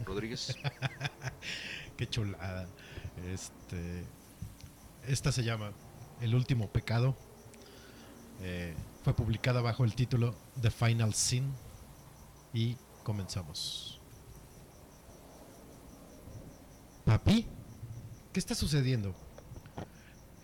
Rodríguez. 0.05 0.55
Qué 1.97 2.09
chulada. 2.09 2.69
Este, 3.33 4.05
esta 5.07 5.33
se 5.33 5.45
llama 5.45 5.73
El 6.21 6.35
último 6.35 6.69
pecado. 6.69 7.17
Eh, 8.41 8.75
fue 9.05 9.15
publicada 9.15 9.61
bajo 9.61 9.85
el 9.85 9.95
título 9.95 10.35
The 10.61 10.71
Final 10.71 11.15
Sin. 11.15 11.53
Y 12.53 12.77
comenzamos. 13.03 14.01
Papi, 17.05 17.47
¿qué 18.33 18.39
está 18.39 18.55
sucediendo? 18.55 19.15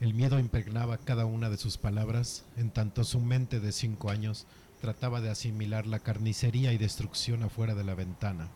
El 0.00 0.14
miedo 0.14 0.38
impregnaba 0.38 0.98
cada 0.98 1.24
una 1.26 1.50
de 1.50 1.56
sus 1.56 1.76
palabras, 1.76 2.44
en 2.56 2.70
tanto 2.70 3.04
su 3.04 3.20
mente 3.20 3.60
de 3.60 3.72
cinco 3.72 4.10
años 4.10 4.46
trataba 4.80 5.20
de 5.20 5.30
asimilar 5.30 5.86
la 5.86 5.98
carnicería 5.98 6.72
y 6.72 6.78
destrucción 6.78 7.42
afuera 7.42 7.74
de 7.74 7.84
la 7.84 7.94
ventana. 7.94 8.48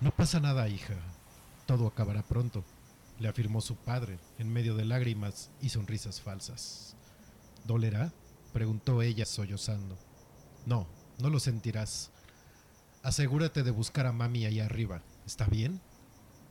No 0.00 0.10
pasa 0.10 0.40
nada, 0.40 0.68
hija. 0.68 0.94
Todo 1.66 1.86
acabará 1.86 2.22
pronto, 2.22 2.64
le 3.20 3.28
afirmó 3.28 3.60
su 3.60 3.76
padre, 3.76 4.18
en 4.38 4.52
medio 4.52 4.74
de 4.74 4.84
lágrimas 4.84 5.50
y 5.60 5.68
sonrisas 5.68 6.20
falsas. 6.20 6.96
¿Dolerá? 7.64 8.12
preguntó 8.52 9.02
ella 9.02 9.26
sollozando. 9.26 9.96
No, 10.66 10.88
no 11.18 11.30
lo 11.30 11.38
sentirás. 11.38 12.10
Asegúrate 13.02 13.62
de 13.62 13.70
buscar 13.70 14.06
a 14.06 14.12
mami 14.12 14.46
ahí 14.46 14.58
arriba. 14.58 15.02
¿Está 15.26 15.44
bien? 15.44 15.80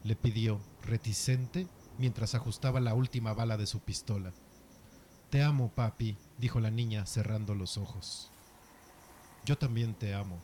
le 0.04 0.16
pidió, 0.16 0.62
reticente, 0.84 1.68
mientras 1.98 2.34
ajustaba 2.36 2.80
la 2.80 2.94
última 2.94 3.34
bala 3.34 3.58
de 3.58 3.66
su 3.66 3.82
pistola. 3.82 4.32
Te 5.30 5.44
amo, 5.44 5.72
papi, 5.76 6.18
dijo 6.38 6.60
la 6.60 6.72
niña 6.72 7.06
cerrando 7.06 7.54
los 7.54 7.78
ojos. 7.78 8.32
Yo 9.46 9.58
también 9.58 9.94
te 9.94 10.14
amo. 10.14 10.40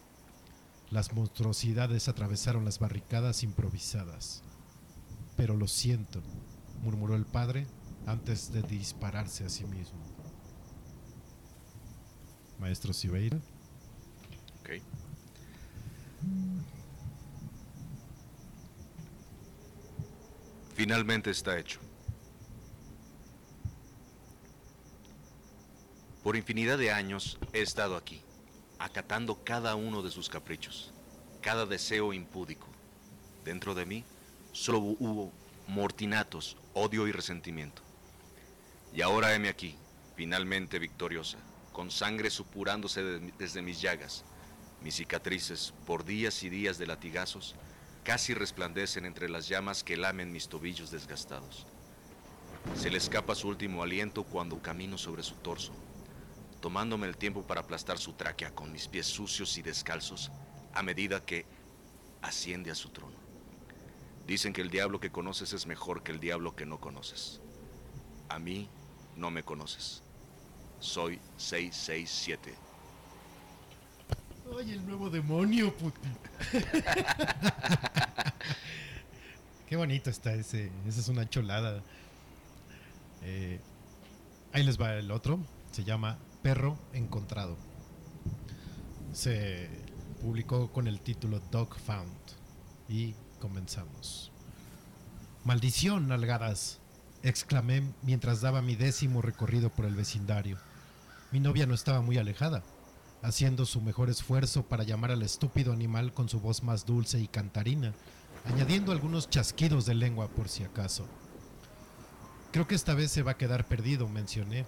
Las 0.89 1.13
monstruosidades 1.13 2.07
atravesaron 2.07 2.65
las 2.65 2.79
barricadas 2.79 3.43
improvisadas. 3.43 4.43
Pero 5.35 5.55
lo 5.55 5.67
siento, 5.67 6.21
murmuró 6.81 7.15
el 7.15 7.25
padre 7.25 7.67
antes 8.05 8.51
de 8.51 8.61
dispararse 8.61 9.45
a 9.45 9.49
sí 9.49 9.65
mismo. 9.65 9.99
Maestro 12.59 12.93
Siveira. 12.93 13.37
Ok. 14.61 14.81
Finalmente 20.73 21.29
está 21.31 21.57
hecho. 21.57 21.79
Por 26.23 26.35
infinidad 26.35 26.77
de 26.77 26.91
años 26.91 27.37
he 27.53 27.61
estado 27.61 27.95
aquí, 27.95 28.21
acatando 28.79 29.43
cada 29.43 29.75
uno 29.75 30.01
de 30.01 30.09
sus 30.09 30.27
caprichos, 30.27 30.91
cada 31.41 31.65
deseo 31.65 32.13
impúdico. 32.13 32.67
Dentro 33.43 33.75
de 33.75 33.85
mí, 33.85 34.03
solo 34.55 34.79
hubo 34.79 35.33
mortinatos, 35.67 36.55
odio 36.73 37.07
y 37.07 37.11
resentimiento. 37.11 37.81
Y 38.93 39.01
ahora 39.01 39.35
heme 39.35 39.49
aquí, 39.49 39.75
finalmente 40.15 40.79
victoriosa, 40.79 41.37
con 41.73 41.91
sangre 41.91 42.29
supurándose 42.29 43.03
de- 43.03 43.33
desde 43.37 43.61
mis 43.61 43.81
llagas. 43.81 44.23
Mis 44.81 44.95
cicatrices, 44.95 45.73
por 45.85 46.05
días 46.05 46.41
y 46.43 46.49
días 46.49 46.77
de 46.77 46.87
latigazos, 46.87 47.55
casi 48.03 48.33
resplandecen 48.33 49.05
entre 49.05 49.27
las 49.27 49.47
llamas 49.49 49.83
que 49.83 49.97
lamen 49.97 50.31
mis 50.31 50.47
tobillos 50.47 50.89
desgastados. 50.89 51.65
Se 52.77 52.89
le 52.89 52.97
escapa 52.97 53.35
su 53.35 53.49
último 53.49 53.83
aliento 53.83 54.23
cuando 54.23 54.61
camino 54.61 54.97
sobre 54.97 55.23
su 55.23 55.35
torso, 55.35 55.73
tomándome 56.61 57.07
el 57.07 57.17
tiempo 57.17 57.43
para 57.43 57.61
aplastar 57.61 57.97
su 57.97 58.13
tráquea 58.13 58.51
con 58.51 58.71
mis 58.71 58.87
pies 58.87 59.05
sucios 59.07 59.57
y 59.57 59.61
descalzos 59.61 60.31
a 60.73 60.81
medida 60.81 61.25
que 61.25 61.45
asciende 62.21 62.71
a 62.71 62.75
su 62.75 62.89
trono. 62.89 63.24
Dicen 64.27 64.53
que 64.53 64.61
el 64.61 64.69
diablo 64.69 64.99
que 64.99 65.11
conoces 65.11 65.53
es 65.53 65.67
mejor 65.67 66.01
que 66.03 66.11
el 66.11 66.19
diablo 66.19 66.55
que 66.55 66.65
no 66.65 66.79
conoces. 66.79 67.41
A 68.29 68.39
mí 68.39 68.67
no 69.15 69.29
me 69.29 69.43
conoces. 69.43 70.01
Soy 70.79 71.19
667. 71.37 72.55
Oye, 74.51 74.73
el 74.73 74.85
nuevo 74.85 75.09
demonio, 75.09 75.75
puti. 75.75 76.07
Qué 79.67 79.75
bonito 79.75 80.09
está 80.09 80.33
ese. 80.33 80.71
Esa 80.87 80.99
es 80.99 81.07
una 81.07 81.27
cholada. 81.27 81.81
Eh, 83.23 83.59
ahí 84.53 84.63
les 84.63 84.79
va 84.79 84.95
el 84.95 85.11
otro. 85.11 85.39
Se 85.71 85.83
llama 85.83 86.19
Perro 86.43 86.77
Encontrado. 86.93 87.57
Se 89.13 89.69
publicó 90.21 90.71
con 90.71 90.87
el 90.87 91.01
título 91.01 91.39
Dog 91.51 91.75
Found. 91.79 92.11
Y 92.87 93.15
comenzamos. 93.45 94.31
Maldición, 95.43 96.07
nalgadas. 96.07 96.79
exclamé 97.21 97.83
mientras 98.01 98.41
daba 98.41 98.63
mi 98.63 98.75
décimo 98.75 99.21
recorrido 99.21 99.69
por 99.69 99.85
el 99.85 99.93
vecindario. 99.93 100.57
Mi 101.31 101.39
novia 101.39 101.67
no 101.67 101.75
estaba 101.75 102.01
muy 102.01 102.17
alejada 102.17 102.63
haciendo 103.21 103.65
su 103.65 103.81
mejor 103.81 104.09
esfuerzo 104.09 104.63
para 104.63 104.83
llamar 104.83 105.11
al 105.11 105.21
estúpido 105.21 105.73
animal 105.73 106.11
con 106.11 106.27
su 106.27 106.39
voz 106.39 106.63
más 106.63 106.87
dulce 106.87 107.19
y 107.19 107.27
cantarina, 107.27 107.93
añadiendo 108.45 108.91
algunos 108.91 109.29
chasquidos 109.29 109.85
de 109.85 109.93
lengua 109.93 110.27
por 110.27 110.49
si 110.49 110.63
acaso. 110.63 111.07
Creo 112.51 112.67
que 112.67 112.75
esta 112.75 112.95
vez 112.95 113.11
se 113.11 113.21
va 113.21 113.31
a 113.31 113.37
quedar 113.37 113.67
perdido, 113.67 114.07
mencioné, 114.07 114.65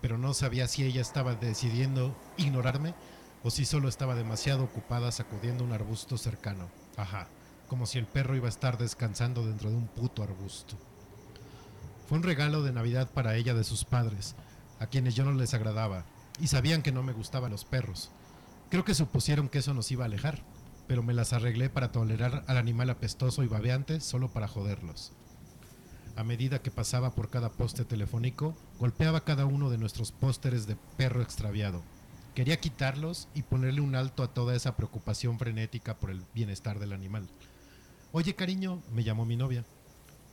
pero 0.00 0.16
no 0.16 0.32
sabía 0.32 0.68
si 0.68 0.84
ella 0.84 1.00
estaba 1.00 1.34
decidiendo 1.34 2.16
ignorarme 2.36 2.94
o 3.42 3.50
si 3.50 3.64
solo 3.64 3.88
estaba 3.88 4.14
demasiado 4.14 4.64
ocupada 4.64 5.10
sacudiendo 5.10 5.64
un 5.64 5.72
arbusto 5.72 6.18
cercano. 6.18 6.70
Ajá, 6.96 7.28
como 7.72 7.86
si 7.86 7.96
el 7.96 8.04
perro 8.04 8.36
iba 8.36 8.48
a 8.48 8.50
estar 8.50 8.76
descansando 8.76 9.46
dentro 9.46 9.70
de 9.70 9.76
un 9.76 9.86
puto 9.86 10.22
arbusto. 10.22 10.76
Fue 12.06 12.18
un 12.18 12.22
regalo 12.22 12.62
de 12.62 12.70
Navidad 12.70 13.08
para 13.10 13.34
ella 13.34 13.54
de 13.54 13.64
sus 13.64 13.86
padres, 13.86 14.34
a 14.78 14.88
quienes 14.88 15.14
yo 15.14 15.24
no 15.24 15.32
les 15.32 15.54
agradaba, 15.54 16.04
y 16.38 16.48
sabían 16.48 16.82
que 16.82 16.92
no 16.92 17.02
me 17.02 17.14
gustaban 17.14 17.50
los 17.50 17.64
perros. 17.64 18.10
Creo 18.68 18.84
que 18.84 18.92
supusieron 18.92 19.48
que 19.48 19.60
eso 19.60 19.72
nos 19.72 19.90
iba 19.90 20.04
a 20.04 20.06
alejar, 20.06 20.42
pero 20.86 21.02
me 21.02 21.14
las 21.14 21.32
arreglé 21.32 21.70
para 21.70 21.92
tolerar 21.92 22.44
al 22.46 22.58
animal 22.58 22.90
apestoso 22.90 23.42
y 23.42 23.46
babeante 23.46 24.00
solo 24.00 24.28
para 24.28 24.48
joderlos. 24.48 25.14
A 26.14 26.24
medida 26.24 26.60
que 26.60 26.70
pasaba 26.70 27.14
por 27.14 27.30
cada 27.30 27.48
poste 27.48 27.86
telefónico, 27.86 28.54
golpeaba 28.80 29.24
cada 29.24 29.46
uno 29.46 29.70
de 29.70 29.78
nuestros 29.78 30.12
pósteres 30.12 30.66
de 30.66 30.76
perro 30.98 31.22
extraviado. 31.22 31.82
Quería 32.34 32.60
quitarlos 32.60 33.28
y 33.34 33.44
ponerle 33.44 33.80
un 33.80 33.94
alto 33.94 34.22
a 34.22 34.34
toda 34.34 34.54
esa 34.54 34.76
preocupación 34.76 35.38
frenética 35.38 35.98
por 35.98 36.10
el 36.10 36.22
bienestar 36.34 36.78
del 36.78 36.92
animal. 36.92 37.30
Oye, 38.14 38.34
cariño, 38.34 38.82
me 38.92 39.04
llamó 39.04 39.24
mi 39.24 39.38
novia. 39.38 39.64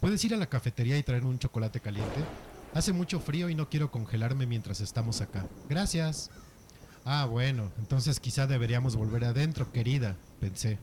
¿Puedes 0.02 0.22
ir 0.26 0.34
a 0.34 0.38
la 0.38 0.50
cafetería 0.50 0.98
y 0.98 1.04
traer 1.04 1.24
un 1.24 1.40
chocolate 1.40 1.80
caliente? 1.80 2.20
Hace 2.74 2.92
mucho 2.92 3.22
frío 3.22 3.50
y 3.50 3.56
no 3.56 3.70
quiero 3.70 3.90
congelarme 3.90 4.46
mientras 4.46 4.82
estamos 4.82 5.22
acá. 5.22 5.48
Gracias. 5.70 6.30
Ah, 7.06 7.24
bueno, 7.24 7.72
entonces 7.80 8.20
quizá 8.20 8.48
deberíamos 8.48 8.98
volver 8.98 9.24
adentro, 9.24 9.72
querida, 9.72 10.18
pensé. 10.42 10.78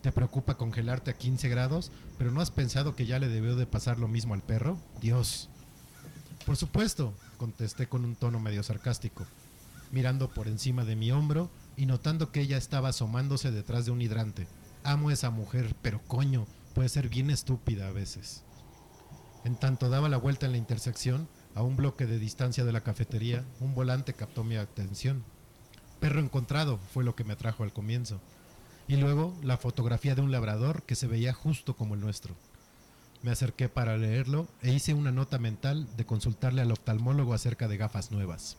¿Te 0.00 0.12
preocupa 0.12 0.56
congelarte 0.56 1.10
a 1.10 1.18
15 1.18 1.50
grados? 1.50 1.92
¿Pero 2.16 2.30
no 2.30 2.40
has 2.40 2.50
pensado 2.50 2.96
que 2.96 3.04
ya 3.04 3.18
le 3.18 3.28
debió 3.28 3.54
de 3.54 3.66
pasar 3.66 3.98
lo 3.98 4.08
mismo 4.08 4.32
al 4.32 4.42
perro? 4.42 4.78
Dios. 5.02 5.50
Por 6.46 6.56
supuesto, 6.56 7.12
contesté 7.36 7.86
con 7.86 8.02
un 8.02 8.16
tono 8.16 8.40
medio 8.40 8.62
sarcástico, 8.62 9.26
mirando 9.92 10.30
por 10.30 10.48
encima 10.48 10.86
de 10.86 10.96
mi 10.96 11.12
hombro 11.12 11.50
y 11.76 11.84
notando 11.84 12.32
que 12.32 12.40
ella 12.40 12.56
estaba 12.56 12.88
asomándose 12.88 13.50
detrás 13.50 13.84
de 13.84 13.90
un 13.90 14.00
hidrante. 14.00 14.46
Amo 14.86 15.08
a 15.08 15.14
esa 15.14 15.30
mujer, 15.30 15.74
pero 15.80 16.02
coño, 16.06 16.46
puede 16.74 16.90
ser 16.90 17.08
bien 17.08 17.30
estúpida 17.30 17.88
a 17.88 17.92
veces. 17.92 18.42
En 19.42 19.56
tanto 19.56 19.88
daba 19.88 20.10
la 20.10 20.18
vuelta 20.18 20.44
en 20.44 20.52
la 20.52 20.58
intersección, 20.58 21.26
a 21.54 21.62
un 21.62 21.76
bloque 21.76 22.04
de 22.04 22.18
distancia 22.18 22.66
de 22.66 22.72
la 22.72 22.82
cafetería, 22.82 23.44
un 23.60 23.74
volante 23.74 24.12
captó 24.12 24.44
mi 24.44 24.56
atención. 24.56 25.24
Perro 26.00 26.20
encontrado 26.20 26.78
fue 26.92 27.02
lo 27.02 27.14
que 27.14 27.24
me 27.24 27.32
atrajo 27.32 27.62
al 27.62 27.72
comienzo. 27.72 28.20
Y 28.86 28.96
luego 28.96 29.34
la 29.42 29.56
fotografía 29.56 30.14
de 30.14 30.20
un 30.20 30.30
labrador 30.30 30.82
que 30.82 30.96
se 30.96 31.06
veía 31.06 31.32
justo 31.32 31.74
como 31.76 31.94
el 31.94 32.00
nuestro. 32.00 32.34
Me 33.22 33.30
acerqué 33.30 33.70
para 33.70 33.96
leerlo 33.96 34.48
e 34.60 34.70
hice 34.70 34.92
una 34.92 35.12
nota 35.12 35.38
mental 35.38 35.88
de 35.96 36.04
consultarle 36.04 36.60
al 36.60 36.72
oftalmólogo 36.72 37.32
acerca 37.32 37.68
de 37.68 37.78
gafas 37.78 38.10
nuevas. 38.10 38.58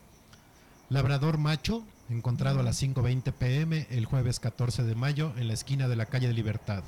Labrador 0.89 1.37
macho, 1.37 1.83
encontrado 2.09 2.59
a 2.59 2.63
las 2.63 2.81
5.20 2.81 3.33
pm 3.33 3.87
el 3.89 4.05
jueves 4.05 4.39
14 4.39 4.83
de 4.83 4.95
mayo 4.95 5.33
en 5.37 5.47
la 5.47 5.53
esquina 5.53 5.87
de 5.87 5.95
la 5.95 6.05
calle 6.05 6.27
de 6.27 6.33
Libertad. 6.33 6.83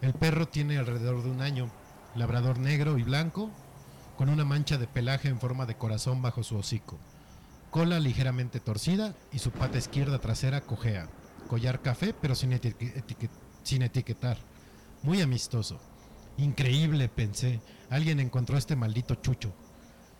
El 0.00 0.12
perro 0.12 0.46
tiene 0.46 0.78
alrededor 0.78 1.22
de 1.24 1.30
un 1.30 1.40
año, 1.40 1.70
labrador 2.14 2.58
negro 2.58 2.98
y 2.98 3.02
blanco, 3.02 3.50
con 4.16 4.28
una 4.28 4.44
mancha 4.44 4.78
de 4.78 4.86
pelaje 4.86 5.28
en 5.28 5.40
forma 5.40 5.66
de 5.66 5.76
corazón 5.76 6.22
bajo 6.22 6.42
su 6.42 6.56
hocico, 6.56 6.98
cola 7.70 7.98
ligeramente 7.98 8.60
torcida 8.60 9.14
y 9.32 9.40
su 9.40 9.50
pata 9.50 9.78
izquierda 9.78 10.18
trasera 10.20 10.60
cojea, 10.60 11.08
collar 11.48 11.82
café 11.82 12.14
pero 12.14 12.34
sin, 12.34 12.52
etiquet- 12.52 13.28
sin 13.62 13.82
etiquetar, 13.82 14.38
muy 15.02 15.20
amistoso. 15.20 15.80
Increíble, 16.38 17.08
pensé, 17.08 17.60
alguien 17.90 18.20
encontró 18.20 18.56
este 18.58 18.76
maldito 18.76 19.16
chucho. 19.16 19.52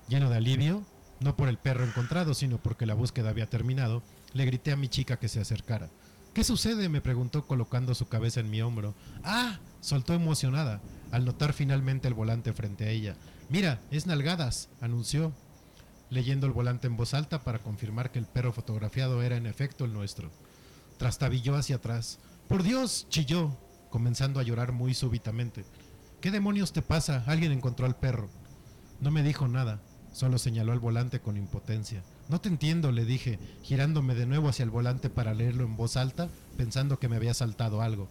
Lleno 0.09 0.31
de 0.31 0.37
alivio, 0.37 0.83
no 1.21 1.37
por 1.37 1.49
el 1.49 1.59
perro 1.59 1.85
encontrado, 1.85 2.35
sino 2.35 2.59
porque 2.59 2.87
la 2.87 2.95
búsqueda 2.95 3.31
había 3.31 3.49
terminado, 3.49 4.03
le 4.33 4.45
grité 4.45 4.73
a 4.73 4.77
mi 4.77 4.89
chica 4.89 5.19
que 5.19 5.29
se 5.29 5.41
acercara. 5.41 5.89
¿Qué 6.35 6.45
sucede? 6.45 6.91
me 6.91 7.01
preguntó 7.01 7.47
colocando 7.47 7.95
su 7.95 8.09
cabeza 8.09 8.41
en 8.41 8.51
mi 8.51 8.61
hombro. 8.61 8.95
Ah, 9.25 9.59
soltó 9.81 10.13
emocionada, 10.13 10.83
al 11.11 11.25
notar 11.25 11.55
finalmente 11.55 12.09
el 12.09 12.15
volante 12.15 12.53
frente 12.53 12.85
a 12.85 12.91
ella. 12.91 13.17
Mira, 13.49 13.81
es 13.91 14.07
Nalgadas, 14.07 14.69
anunció, 14.81 15.33
leyendo 16.11 16.47
el 16.47 16.53
volante 16.53 16.89
en 16.89 16.97
voz 16.97 17.15
alta 17.15 17.43
para 17.43 17.61
confirmar 17.61 18.11
que 18.11 18.19
el 18.19 18.27
perro 18.27 18.53
fotografiado 18.53 19.23
era 19.23 19.37
en 19.37 19.47
efecto 19.47 19.87
el 19.87 19.95
nuestro. 19.95 20.31
Trastabilló 20.99 21.57
hacia 21.57 21.77
atrás. 21.77 22.19
Por 22.49 22.63
Dios, 22.63 23.07
chilló, 23.09 23.57
comenzando 23.89 24.39
a 24.39 24.43
llorar 24.43 24.73
muy 24.73 24.93
súbitamente. 24.93 25.65
¿Qué 26.21 26.31
demonios 26.31 26.73
te 26.73 26.83
pasa? 26.83 27.25
Alguien 27.27 27.53
encontró 27.53 27.87
al 27.87 27.97
perro. 27.97 28.29
No 29.01 29.11
me 29.11 29.23
dijo 29.23 29.49
nada, 29.49 29.81
solo 30.17 30.39
señaló 30.39 30.73
al 30.73 30.81
volante 30.81 31.21
con 31.21 31.37
impotencia. 31.37 32.03
No 32.31 32.41
te 32.41 32.49
entiendo, 32.49 32.91
le 32.91 33.05
dije, 33.05 33.39
girándome 33.63 34.15
de 34.15 34.25
nuevo 34.25 34.49
hacia 34.49 34.63
el 34.63 34.71
volante 34.71 35.11
para 35.11 35.35
leerlo 35.35 35.65
en 35.65 35.77
voz 35.77 35.99
alta, 35.99 36.31
pensando 36.57 36.99
que 36.99 37.11
me 37.11 37.17
había 37.17 37.35
saltado 37.35 37.83
algo. 37.83 38.09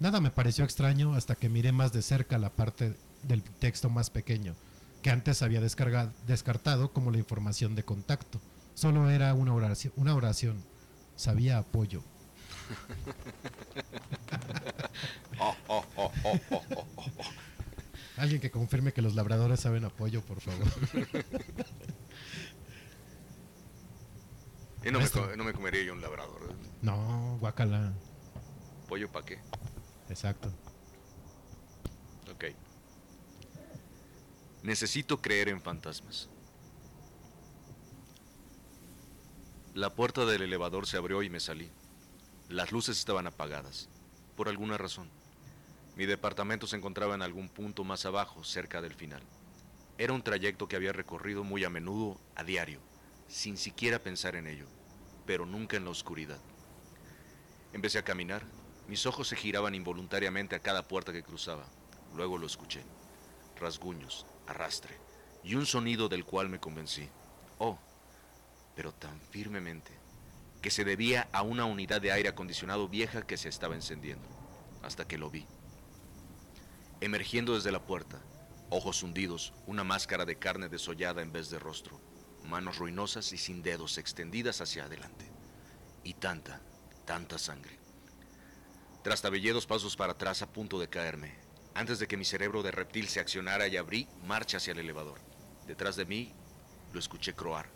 Nada 0.00 0.20
me 0.20 0.32
pareció 0.32 0.64
extraño 0.64 1.14
hasta 1.14 1.36
que 1.36 1.48
miré 1.48 1.70
más 1.70 1.92
de 1.92 2.02
cerca 2.02 2.38
la 2.38 2.50
parte 2.50 2.96
del 3.22 3.44
texto 3.44 3.88
más 3.88 4.10
pequeño, 4.10 4.56
que 5.00 5.10
antes 5.10 5.42
había 5.42 5.60
descartado 5.60 6.92
como 6.92 7.12
la 7.12 7.18
información 7.18 7.76
de 7.76 7.84
contacto. 7.84 8.40
Solo 8.74 9.08
era 9.08 9.32
una 9.32 9.54
oración, 9.54 9.92
una 9.94 10.16
oración. 10.16 10.56
Sabía 11.14 11.58
apoyo. 11.58 12.02
Oh, 15.40 15.52
oh, 15.66 15.84
oh, 15.96 16.12
oh, 16.22 16.40
oh, 16.50 16.62
oh, 16.76 16.84
oh. 16.96 17.53
Alguien 18.16 18.40
que 18.40 18.50
confirme 18.50 18.92
que 18.92 19.02
los 19.02 19.14
labradores 19.14 19.60
saben 19.60 19.84
apoyo, 19.84 20.22
por 20.22 20.40
favor. 20.40 20.66
Y 24.84 24.90
no 24.90 25.00
me, 25.00 25.36
no 25.36 25.44
me 25.44 25.54
comería 25.54 25.82
yo 25.82 25.94
un 25.94 26.02
labrador. 26.02 26.42
¿eh? 26.50 26.54
No, 26.82 27.38
guacala. 27.40 27.94
¿Pollo 28.86 29.10
para 29.10 29.24
qué? 29.24 29.38
Exacto. 30.10 30.52
Ok. 32.30 32.44
Necesito 34.62 35.22
creer 35.22 35.48
en 35.48 35.62
fantasmas. 35.62 36.28
La 39.72 39.94
puerta 39.94 40.26
del 40.26 40.42
elevador 40.42 40.86
se 40.86 40.98
abrió 40.98 41.22
y 41.22 41.30
me 41.30 41.40
salí. 41.40 41.70
Las 42.50 42.70
luces 42.70 42.98
estaban 42.98 43.26
apagadas, 43.26 43.88
por 44.36 44.50
alguna 44.50 44.76
razón. 44.76 45.08
Mi 45.96 46.06
departamento 46.06 46.66
se 46.66 46.76
encontraba 46.76 47.14
en 47.14 47.22
algún 47.22 47.48
punto 47.48 47.84
más 47.84 48.04
abajo, 48.04 48.42
cerca 48.42 48.80
del 48.80 48.94
final. 48.94 49.22
Era 49.96 50.12
un 50.12 50.22
trayecto 50.22 50.66
que 50.66 50.74
había 50.74 50.92
recorrido 50.92 51.44
muy 51.44 51.62
a 51.62 51.70
menudo, 51.70 52.20
a 52.34 52.42
diario, 52.42 52.80
sin 53.28 53.56
siquiera 53.56 54.00
pensar 54.00 54.34
en 54.34 54.48
ello, 54.48 54.66
pero 55.24 55.46
nunca 55.46 55.76
en 55.76 55.84
la 55.84 55.90
oscuridad. 55.90 56.40
Empecé 57.72 57.98
a 57.98 58.04
caminar, 58.04 58.42
mis 58.88 59.06
ojos 59.06 59.28
se 59.28 59.36
giraban 59.36 59.74
involuntariamente 59.74 60.56
a 60.56 60.60
cada 60.60 60.86
puerta 60.88 61.12
que 61.12 61.22
cruzaba. 61.22 61.66
Luego 62.14 62.38
lo 62.38 62.46
escuché. 62.46 62.82
Rasguños, 63.60 64.26
arrastre, 64.48 64.96
y 65.44 65.54
un 65.54 65.64
sonido 65.64 66.08
del 66.08 66.24
cual 66.24 66.48
me 66.48 66.58
convencí. 66.58 67.08
Oh, 67.58 67.78
pero 68.74 68.92
tan 68.92 69.20
firmemente, 69.30 69.92
que 70.60 70.70
se 70.70 70.84
debía 70.84 71.28
a 71.32 71.42
una 71.42 71.66
unidad 71.66 72.00
de 72.00 72.10
aire 72.10 72.30
acondicionado 72.30 72.88
vieja 72.88 73.22
que 73.22 73.36
se 73.36 73.48
estaba 73.48 73.76
encendiendo, 73.76 74.26
hasta 74.82 75.06
que 75.06 75.18
lo 75.18 75.30
vi. 75.30 75.46
Emergiendo 77.00 77.54
desde 77.54 77.72
la 77.72 77.84
puerta, 77.84 78.22
ojos 78.70 79.02
hundidos, 79.02 79.52
una 79.66 79.84
máscara 79.84 80.24
de 80.24 80.38
carne 80.38 80.68
desollada 80.68 81.22
en 81.22 81.32
vez 81.32 81.50
de 81.50 81.58
rostro, 81.58 82.00
manos 82.44 82.78
ruinosas 82.78 83.32
y 83.32 83.38
sin 83.38 83.62
dedos 83.62 83.98
extendidas 83.98 84.60
hacia 84.60 84.84
adelante. 84.84 85.30
Y 86.02 86.14
tanta, 86.14 86.60
tanta 87.04 87.38
sangre. 87.38 87.78
Trastabillé 89.02 89.52
dos 89.52 89.66
pasos 89.66 89.96
para 89.96 90.12
atrás 90.12 90.42
a 90.42 90.52
punto 90.52 90.78
de 90.78 90.88
caerme, 90.88 91.34
antes 91.74 91.98
de 91.98 92.06
que 92.06 92.16
mi 92.16 92.24
cerebro 92.24 92.62
de 92.62 92.70
reptil 92.70 93.08
se 93.08 93.20
accionara 93.20 93.68
y 93.68 93.76
abrí 93.76 94.08
marcha 94.24 94.56
hacia 94.56 94.72
el 94.72 94.78
elevador. 94.78 95.20
Detrás 95.66 95.96
de 95.96 96.06
mí 96.06 96.32
lo 96.92 96.98
escuché 96.98 97.34
croar, 97.34 97.68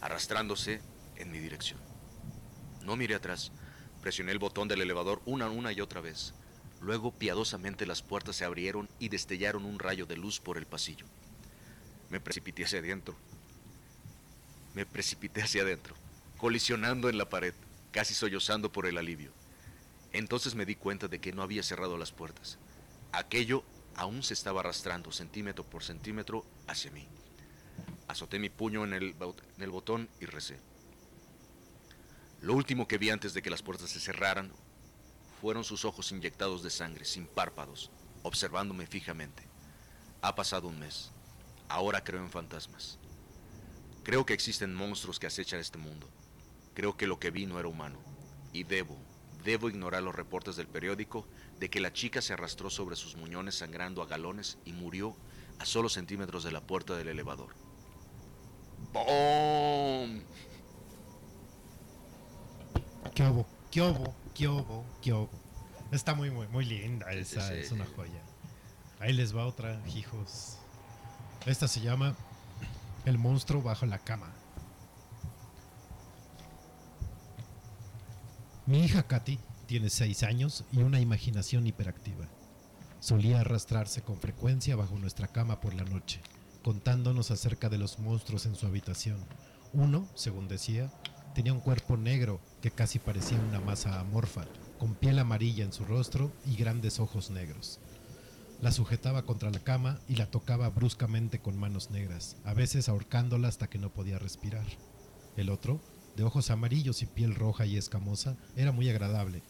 arrastrándose 0.00 0.80
en 1.16 1.30
mi 1.30 1.38
dirección. 1.38 1.80
No 2.82 2.96
miré 2.96 3.14
atrás, 3.14 3.52
presioné 4.00 4.32
el 4.32 4.38
botón 4.38 4.66
del 4.66 4.80
elevador 4.80 5.22
una, 5.24 5.48
una 5.48 5.72
y 5.72 5.80
otra 5.80 6.00
vez. 6.00 6.34
Luego 6.82 7.12
piadosamente 7.12 7.86
las 7.86 8.02
puertas 8.02 8.36
se 8.36 8.44
abrieron 8.44 8.88
y 8.98 9.08
destellaron 9.08 9.64
un 9.64 9.78
rayo 9.78 10.04
de 10.04 10.16
luz 10.16 10.40
por 10.40 10.58
el 10.58 10.66
pasillo. 10.66 11.06
Me 12.10 12.20
precipité 12.20 12.64
hacia 12.64 12.80
adentro. 12.80 13.14
Me 14.74 14.84
precipité 14.84 15.42
hacia 15.42 15.62
adentro, 15.62 15.94
colisionando 16.38 17.08
en 17.08 17.18
la 17.18 17.28
pared, 17.28 17.54
casi 17.92 18.14
sollozando 18.14 18.72
por 18.72 18.86
el 18.86 18.98
alivio. 18.98 19.30
Entonces 20.12 20.56
me 20.56 20.66
di 20.66 20.74
cuenta 20.74 21.06
de 21.06 21.20
que 21.20 21.32
no 21.32 21.42
había 21.42 21.62
cerrado 21.62 21.96
las 21.96 22.10
puertas. 22.10 22.58
Aquello 23.12 23.62
aún 23.94 24.24
se 24.24 24.34
estaba 24.34 24.60
arrastrando 24.60 25.12
centímetro 25.12 25.64
por 25.64 25.84
centímetro 25.84 26.44
hacia 26.66 26.90
mí. 26.90 27.06
Azoté 28.08 28.40
mi 28.40 28.50
puño 28.50 28.82
en 28.84 28.92
el, 28.92 29.14
en 29.56 29.62
el 29.62 29.70
botón 29.70 30.08
y 30.20 30.26
recé. 30.26 30.58
Lo 32.40 32.54
último 32.54 32.88
que 32.88 32.98
vi 32.98 33.10
antes 33.10 33.34
de 33.34 33.42
que 33.42 33.50
las 33.50 33.62
puertas 33.62 33.90
se 33.90 34.00
cerraran 34.00 34.52
fueron 35.42 35.64
sus 35.64 35.84
ojos 35.84 36.12
inyectados 36.12 36.62
de 36.62 36.70
sangre, 36.70 37.04
sin 37.04 37.26
párpados, 37.26 37.90
observándome 38.22 38.86
fijamente. 38.86 39.42
Ha 40.20 40.36
pasado 40.36 40.68
un 40.68 40.78
mes. 40.78 41.10
Ahora 41.68 42.04
creo 42.04 42.20
en 42.20 42.30
fantasmas. 42.30 43.00
Creo 44.04 44.24
que 44.24 44.34
existen 44.34 44.72
monstruos 44.72 45.18
que 45.18 45.26
acechan 45.26 45.58
este 45.58 45.78
mundo. 45.78 46.08
Creo 46.74 46.96
que 46.96 47.08
lo 47.08 47.18
que 47.18 47.32
vi 47.32 47.46
no 47.46 47.58
era 47.58 47.66
humano. 47.66 47.98
Y 48.52 48.62
debo, 48.62 48.96
debo 49.42 49.68
ignorar 49.68 50.04
los 50.04 50.14
reportes 50.14 50.54
del 50.54 50.68
periódico 50.68 51.26
de 51.58 51.68
que 51.68 51.80
la 51.80 51.92
chica 51.92 52.22
se 52.22 52.34
arrastró 52.34 52.70
sobre 52.70 52.94
sus 52.94 53.16
muñones 53.16 53.56
sangrando 53.56 54.00
a 54.00 54.06
galones 54.06 54.58
y 54.64 54.72
murió 54.72 55.16
a 55.58 55.66
solo 55.66 55.88
centímetros 55.88 56.44
de 56.44 56.52
la 56.52 56.60
puerta 56.60 56.94
del 56.94 57.08
elevador. 57.08 57.56
¡Bom! 58.92 60.22
¿Qué 63.12 63.24
obo? 63.24 63.46
¿Qué 63.72 63.80
obo? 63.80 64.21
¿Qué 64.34 64.48
obo? 64.48 64.84
¿Qué 65.02 65.12
obo? 65.12 65.30
Está 65.90 66.14
muy, 66.14 66.30
muy, 66.30 66.48
muy 66.48 66.64
linda 66.64 67.06
sí, 67.12 67.18
esa, 67.18 67.48
sí. 67.48 67.54
es 67.54 67.70
una 67.70 67.84
joya. 67.84 68.22
Ahí 68.98 69.12
les 69.12 69.36
va 69.36 69.46
otra, 69.46 69.80
hijos. 69.94 70.58
Esta 71.44 71.68
se 71.68 71.80
llama 71.80 72.16
El 73.04 73.18
monstruo 73.18 73.62
bajo 73.62 73.84
la 73.84 73.98
cama. 73.98 74.32
Mi 78.64 78.84
hija 78.84 79.02
Katy 79.02 79.38
tiene 79.66 79.90
6 79.90 80.22
años 80.22 80.64
y 80.72 80.78
una 80.78 81.00
imaginación 81.00 81.66
hiperactiva. 81.66 82.28
Solía 83.00 83.40
arrastrarse 83.40 84.02
con 84.02 84.18
frecuencia 84.18 84.76
bajo 84.76 84.96
nuestra 84.98 85.26
cama 85.26 85.60
por 85.60 85.74
la 85.74 85.82
noche, 85.82 86.20
contándonos 86.62 87.30
acerca 87.32 87.68
de 87.68 87.78
los 87.78 87.98
monstruos 87.98 88.46
en 88.46 88.54
su 88.54 88.66
habitación. 88.66 89.18
Uno, 89.72 90.06
según 90.14 90.46
decía, 90.46 90.90
tenía 91.34 91.52
un 91.52 91.60
cuerpo 91.60 91.96
negro 91.96 92.40
que 92.62 92.70
casi 92.70 92.98
parecía 92.98 93.38
una 93.40 93.60
masa 93.60 94.00
amorfa, 94.00 94.46
con 94.78 94.94
piel 94.94 95.18
amarilla 95.18 95.64
en 95.64 95.72
su 95.72 95.84
rostro 95.84 96.32
y 96.46 96.56
grandes 96.56 97.00
ojos 97.00 97.30
negros. 97.30 97.80
La 98.62 98.70
sujetaba 98.70 99.26
contra 99.26 99.50
la 99.50 99.58
cama 99.58 99.98
y 100.08 100.14
la 100.14 100.30
tocaba 100.30 100.70
bruscamente 100.70 101.40
con 101.40 101.58
manos 101.58 101.90
negras, 101.90 102.36
a 102.44 102.54
veces 102.54 102.88
ahorcándola 102.88 103.48
hasta 103.48 103.68
que 103.68 103.78
no 103.78 103.90
podía 103.92 104.20
respirar. 104.20 104.64
El 105.36 105.50
otro, 105.50 105.80
de 106.16 106.22
ojos 106.22 106.50
amarillos 106.50 107.02
y 107.02 107.06
piel 107.06 107.34
roja 107.34 107.66
y 107.66 107.76
escamosa, 107.76 108.36
era 108.54 108.70
muy 108.70 108.88
agradable. 108.88 109.42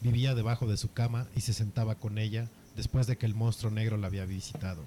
Vivía 0.00 0.36
debajo 0.36 0.68
de 0.68 0.76
su 0.76 0.92
cama 0.92 1.26
y 1.34 1.40
se 1.40 1.52
sentaba 1.52 1.96
con 1.96 2.18
ella 2.18 2.48
después 2.76 3.08
de 3.08 3.18
que 3.18 3.26
el 3.26 3.34
monstruo 3.34 3.72
negro 3.72 3.96
la 3.96 4.06
había 4.06 4.26
visitado. 4.26 4.84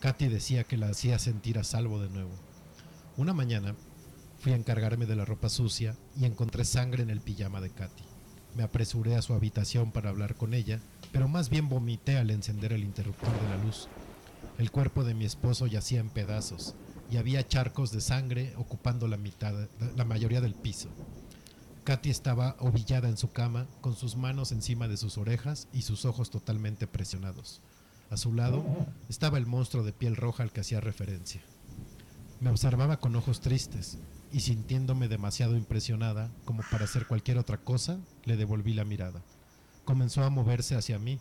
Katy 0.00 0.26
decía 0.26 0.64
que 0.64 0.76
la 0.76 0.88
hacía 0.88 1.20
sentir 1.20 1.58
a 1.60 1.64
salvo 1.64 2.02
de 2.02 2.10
nuevo. 2.10 2.32
Una 3.16 3.32
mañana 3.32 3.76
fui 4.44 4.52
a 4.52 4.56
encargarme 4.56 5.06
de 5.06 5.16
la 5.16 5.24
ropa 5.24 5.48
sucia 5.48 5.96
y 6.20 6.26
encontré 6.26 6.66
sangre 6.66 7.02
en 7.02 7.08
el 7.08 7.22
pijama 7.22 7.62
de 7.62 7.70
Katy. 7.70 8.04
Me 8.54 8.62
apresuré 8.62 9.16
a 9.16 9.22
su 9.22 9.32
habitación 9.32 9.90
para 9.90 10.10
hablar 10.10 10.34
con 10.34 10.52
ella, 10.52 10.80
pero 11.12 11.28
más 11.28 11.48
bien 11.48 11.70
vomité 11.70 12.18
al 12.18 12.28
encender 12.30 12.74
el 12.74 12.84
interruptor 12.84 13.32
de 13.40 13.48
la 13.48 13.64
luz. 13.64 13.88
El 14.58 14.70
cuerpo 14.70 15.02
de 15.02 15.14
mi 15.14 15.24
esposo 15.24 15.66
yacía 15.66 16.00
en 16.00 16.10
pedazos 16.10 16.74
y 17.10 17.16
había 17.16 17.48
charcos 17.48 17.90
de 17.90 18.02
sangre 18.02 18.52
ocupando 18.58 19.08
la 19.08 19.16
mitad, 19.16 19.54
la 19.96 20.04
mayoría 20.04 20.42
del 20.42 20.54
piso. 20.54 20.90
Katy 21.84 22.10
estaba 22.10 22.56
ovillada 22.58 23.08
en 23.08 23.16
su 23.16 23.30
cama, 23.32 23.66
con 23.80 23.96
sus 23.96 24.14
manos 24.14 24.52
encima 24.52 24.88
de 24.88 24.98
sus 24.98 25.16
orejas 25.16 25.68
y 25.72 25.80
sus 25.82 26.04
ojos 26.04 26.28
totalmente 26.28 26.86
presionados. 26.86 27.62
A 28.10 28.18
su 28.18 28.34
lado 28.34 28.62
estaba 29.08 29.38
el 29.38 29.46
monstruo 29.46 29.84
de 29.84 29.94
piel 29.94 30.16
roja 30.16 30.42
al 30.42 30.52
que 30.52 30.60
hacía 30.60 30.82
referencia. 30.82 31.40
Me 32.40 32.50
observaba 32.50 32.98
con 32.98 33.16
ojos 33.16 33.40
tristes 33.40 33.96
y 34.34 34.40
sintiéndome 34.40 35.06
demasiado 35.06 35.56
impresionada 35.56 36.28
como 36.44 36.64
para 36.68 36.86
hacer 36.86 37.06
cualquier 37.06 37.38
otra 37.38 37.58
cosa, 37.58 38.00
le 38.24 38.36
devolví 38.36 38.74
la 38.74 38.84
mirada. 38.84 39.22
Comenzó 39.84 40.24
a 40.24 40.30
moverse 40.30 40.74
hacia 40.74 40.98
mí 40.98 41.20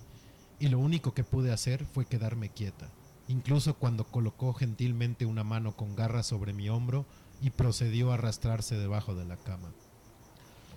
y 0.59 0.69
lo 0.69 0.79
único 0.79 1.13
que 1.13 1.23
pude 1.23 1.53
hacer 1.53 1.85
fue 1.85 2.07
quedarme 2.07 2.49
quieta, 2.49 2.89
incluso 3.27 3.75
cuando 3.75 4.05
colocó 4.05 4.51
gentilmente 4.53 5.27
una 5.27 5.43
mano 5.43 5.75
con 5.75 5.95
garras 5.95 6.25
sobre 6.25 6.53
mi 6.53 6.69
hombro 6.69 7.05
y 7.39 7.51
procedió 7.51 8.09
a 8.09 8.15
arrastrarse 8.15 8.79
debajo 8.79 9.13
de 9.13 9.25
la 9.25 9.37
cama. 9.37 9.69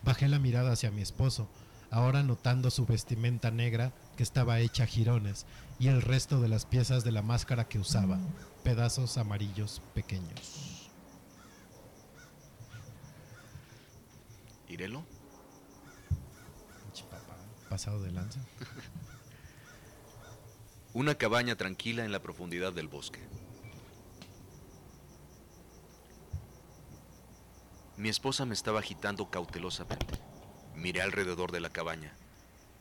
Bajé 0.04 0.28
la 0.28 0.38
mirada 0.38 0.72
hacia 0.72 0.90
mi 0.90 1.00
esposo, 1.00 1.48
ahora 1.90 2.22
notando 2.22 2.70
su 2.70 2.84
vestimenta 2.84 3.50
negra 3.50 3.94
que 4.18 4.22
estaba 4.22 4.60
hecha 4.60 4.84
jirones 4.84 5.46
y 5.78 5.88
el 5.88 6.02
resto 6.02 6.42
de 6.42 6.48
las 6.48 6.66
piezas 6.66 7.02
de 7.02 7.12
la 7.12 7.22
máscara 7.22 7.66
que 7.66 7.78
usaba, 7.78 8.18
pedazos 8.62 9.16
amarillos 9.16 9.80
pequeños. 9.94 10.75
¿Irelo? 14.68 15.05
Pasado 17.68 18.02
de 18.02 18.12
lanza. 18.12 18.40
Una 20.94 21.16
cabaña 21.16 21.56
tranquila 21.56 22.05
en 22.05 22.12
la 22.12 22.22
profundidad 22.22 22.72
del 22.72 22.88
bosque. 22.88 23.20
Mi 27.97 28.09
esposa 28.09 28.44
me 28.44 28.55
estaba 28.55 28.80
agitando 28.80 29.30
cautelosamente. 29.30 30.18
Miré 30.74 31.02
alrededor 31.02 31.52
de 31.52 31.60
la 31.60 31.70
cabaña. 31.70 32.14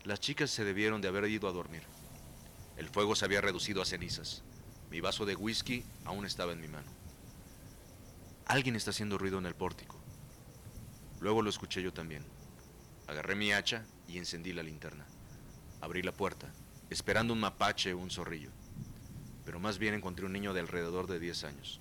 Las 0.03 0.19
chicas 0.19 0.51
se 0.51 0.63
debieron 0.63 1.01
de 1.01 1.07
haber 1.07 1.25
ido 1.25 1.47
a 1.47 1.51
dormir. 1.51 1.83
El 2.77 2.89
fuego 2.89 3.15
se 3.15 3.25
había 3.25 3.41
reducido 3.41 3.81
a 3.81 3.85
cenizas. 3.85 4.43
Mi 4.91 5.01
vaso 5.01 5.25
de 5.25 5.35
whisky 5.35 5.83
aún 6.03 6.25
estaba 6.25 6.51
en 6.51 6.61
mi 6.61 6.67
mano. 6.67 6.91
Alguien 8.45 8.75
está 8.75 8.91
haciendo 8.91 9.17
ruido 9.17 9.39
en 9.39 9.45
el 9.45 9.55
pórtico. 9.55 10.04
Luego 11.19 11.41
lo 11.41 11.49
escuché 11.49 11.81
yo 11.81 11.93
también. 11.93 12.23
Agarré 13.07 13.35
mi 13.35 13.51
hacha 13.51 13.85
y 14.07 14.17
encendí 14.17 14.53
la 14.53 14.63
linterna. 14.63 15.05
Abrí 15.81 16.01
la 16.01 16.11
puerta, 16.11 16.51
esperando 16.89 17.33
un 17.33 17.39
mapache 17.39 17.93
o 17.93 17.97
un 17.97 18.09
zorrillo. 18.09 18.49
Pero 19.45 19.59
más 19.59 19.77
bien 19.77 19.93
encontré 19.93 20.25
un 20.25 20.33
niño 20.33 20.53
de 20.53 20.61
alrededor 20.61 21.07
de 21.07 21.19
10 21.19 21.43
años. 21.43 21.79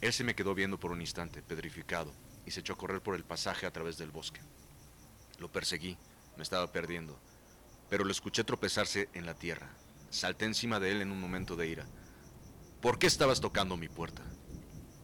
Él 0.00 0.12
se 0.12 0.24
me 0.24 0.34
quedó 0.34 0.54
viendo 0.54 0.78
por 0.78 0.92
un 0.92 1.00
instante, 1.00 1.42
pedrificado, 1.42 2.12
y 2.44 2.50
se 2.50 2.60
echó 2.60 2.74
a 2.74 2.76
correr 2.76 3.00
por 3.00 3.14
el 3.14 3.24
pasaje 3.24 3.66
a 3.66 3.72
través 3.72 3.98
del 3.98 4.10
bosque. 4.10 4.40
Lo 5.38 5.50
perseguí, 5.50 5.96
me 6.36 6.42
estaba 6.42 6.72
perdiendo, 6.72 7.18
pero 7.88 8.04
lo 8.04 8.10
escuché 8.10 8.44
tropezarse 8.44 9.08
en 9.14 9.26
la 9.26 9.34
tierra. 9.34 9.68
Salté 10.10 10.44
encima 10.44 10.80
de 10.80 10.90
él 10.90 11.02
en 11.02 11.12
un 11.12 11.20
momento 11.20 11.56
de 11.56 11.68
ira. 11.68 11.86
¿Por 12.80 12.98
qué 12.98 13.06
estabas 13.06 13.40
tocando 13.40 13.76
mi 13.76 13.88
puerta? 13.88 14.22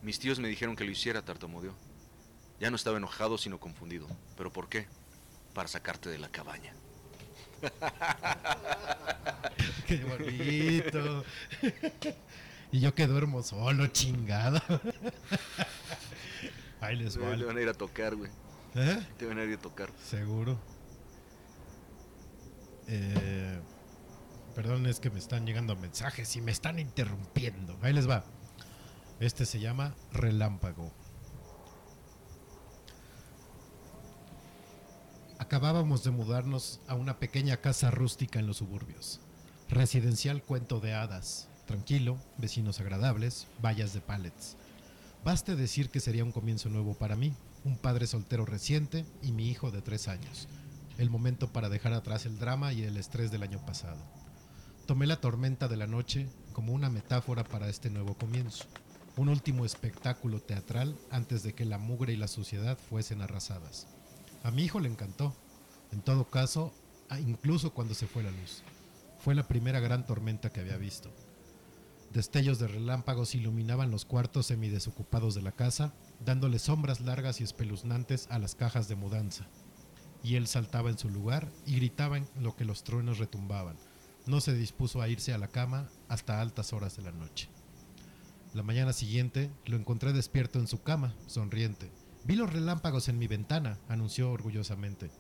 Mis 0.02 0.18
tíos 0.18 0.38
me 0.38 0.48
dijeron 0.48 0.74
que 0.74 0.84
lo 0.84 0.90
hiciera, 0.90 1.24
tartamudeó. 1.24 1.74
Ya 2.60 2.70
no 2.70 2.76
estaba 2.76 2.96
enojado, 2.96 3.38
sino 3.38 3.58
confundido. 3.58 4.06
¿Pero 4.36 4.52
por 4.52 4.68
qué? 4.68 4.86
Para 5.54 5.68
sacarte 5.68 6.08
de 6.08 6.18
la 6.18 6.28
cabaña. 6.28 6.72
Qué 9.86 10.04
bonito. 10.04 11.24
y 12.72 12.80
yo 12.80 12.94
que 12.94 13.06
duermo 13.06 13.42
solo, 13.42 13.86
chingado. 13.88 14.60
Ahí 16.80 16.96
les 16.96 17.20
va. 17.20 17.36
Te 17.36 17.44
van 17.44 17.56
a 17.56 17.60
ir 17.60 17.68
a 17.68 17.74
tocar, 17.74 18.14
güey. 18.14 18.30
¿Eh? 18.74 19.06
Te 19.18 19.26
van 19.26 19.38
a 19.38 19.44
ir 19.44 19.54
a 19.54 19.60
tocar. 19.60 19.90
Seguro. 20.04 20.58
Eh, 22.86 23.60
Perdón, 24.58 24.86
es 24.86 24.98
que 24.98 25.08
me 25.08 25.20
están 25.20 25.46
llegando 25.46 25.76
mensajes 25.76 26.34
y 26.34 26.40
me 26.40 26.50
están 26.50 26.80
interrumpiendo. 26.80 27.78
Ahí 27.80 27.92
les 27.92 28.10
va. 28.10 28.24
Este 29.20 29.46
se 29.46 29.60
llama 29.60 29.94
Relámpago. 30.10 30.92
Acabábamos 35.38 36.02
de 36.02 36.10
mudarnos 36.10 36.80
a 36.88 36.96
una 36.96 37.20
pequeña 37.20 37.58
casa 37.58 37.92
rústica 37.92 38.40
en 38.40 38.48
los 38.48 38.56
suburbios. 38.56 39.20
Residencial 39.68 40.42
cuento 40.42 40.80
de 40.80 40.94
hadas. 40.94 41.48
Tranquilo, 41.64 42.18
vecinos 42.38 42.80
agradables, 42.80 43.46
vallas 43.64 43.94
de 43.94 44.00
pallets. 44.00 44.56
Baste 45.24 45.54
decir 45.54 45.90
que 45.90 46.00
sería 46.00 46.24
un 46.24 46.32
comienzo 46.32 46.68
nuevo 46.70 46.94
para 46.94 47.14
mí, 47.14 47.34
un 47.64 47.76
padre 47.76 48.08
soltero 48.08 48.46
reciente 48.46 49.06
y 49.22 49.30
mi 49.30 49.48
hijo 49.48 49.70
de 49.70 49.80
tres 49.80 50.08
años. 50.08 50.48
El 50.98 51.08
momento 51.08 51.52
para 51.52 51.68
dejar 51.68 51.92
atrás 51.92 52.26
el 52.26 52.38
drama 52.38 52.72
y 52.72 52.82
el 52.82 52.96
estrés 52.96 53.30
del 53.30 53.44
año 53.44 53.64
pasado. 53.64 54.02
Tomé 54.86 55.06
la 55.06 55.20
tormenta 55.20 55.68
de 55.68 55.76
la 55.76 55.86
noche 55.86 56.28
como 56.52 56.72
una 56.72 56.90
metáfora 56.90 57.44
para 57.44 57.68
este 57.68 57.90
nuevo 57.90 58.14
comienzo, 58.14 58.64
un 59.16 59.28
último 59.28 59.64
espectáculo 59.64 60.40
teatral 60.40 60.96
antes 61.10 61.44
de 61.44 61.52
que 61.52 61.64
la 61.64 61.78
mugre 61.78 62.12
y 62.12 62.16
la 62.16 62.26
suciedad 62.26 62.76
fuesen 62.76 63.20
arrasadas. 63.22 63.86
A 64.48 64.50
mi 64.50 64.62
hijo 64.62 64.80
le 64.80 64.88
encantó, 64.88 65.36
en 65.92 66.00
todo 66.00 66.30
caso, 66.30 66.72
incluso 67.20 67.74
cuando 67.74 67.92
se 67.92 68.06
fue 68.06 68.22
la 68.22 68.30
luz. 68.30 68.62
Fue 69.18 69.34
la 69.34 69.46
primera 69.46 69.78
gran 69.78 70.06
tormenta 70.06 70.50
que 70.50 70.60
había 70.60 70.78
visto. 70.78 71.10
Destellos 72.14 72.58
de 72.58 72.66
relámpagos 72.66 73.34
iluminaban 73.34 73.90
los 73.90 74.06
cuartos 74.06 74.46
semidesocupados 74.46 75.34
de 75.34 75.42
la 75.42 75.52
casa, 75.52 75.92
dándole 76.24 76.58
sombras 76.58 77.02
largas 77.02 77.42
y 77.42 77.44
espeluznantes 77.44 78.26
a 78.30 78.38
las 78.38 78.54
cajas 78.54 78.88
de 78.88 78.96
mudanza. 78.96 79.46
Y 80.22 80.36
él 80.36 80.46
saltaba 80.46 80.88
en 80.88 80.96
su 80.96 81.10
lugar 81.10 81.52
y 81.66 81.76
gritaba 81.76 82.16
en 82.16 82.26
lo 82.40 82.56
que 82.56 82.64
los 82.64 82.84
truenos 82.84 83.18
retumbaban. 83.18 83.76
No 84.24 84.40
se 84.40 84.54
dispuso 84.54 85.02
a 85.02 85.10
irse 85.10 85.34
a 85.34 85.38
la 85.38 85.48
cama 85.48 85.90
hasta 86.08 86.40
altas 86.40 86.72
horas 86.72 86.96
de 86.96 87.02
la 87.02 87.12
noche. 87.12 87.50
La 88.54 88.62
mañana 88.62 88.94
siguiente 88.94 89.50
lo 89.66 89.76
encontré 89.76 90.14
despierto 90.14 90.58
en 90.58 90.68
su 90.68 90.82
cama, 90.82 91.14
sonriente. 91.26 91.90
Vi 92.28 92.36
los 92.36 92.52
relámpagos 92.52 93.08
en 93.08 93.18
mi 93.18 93.26
ventana, 93.26 93.78
anunció 93.88 94.30
orgullosamente. 94.30 95.10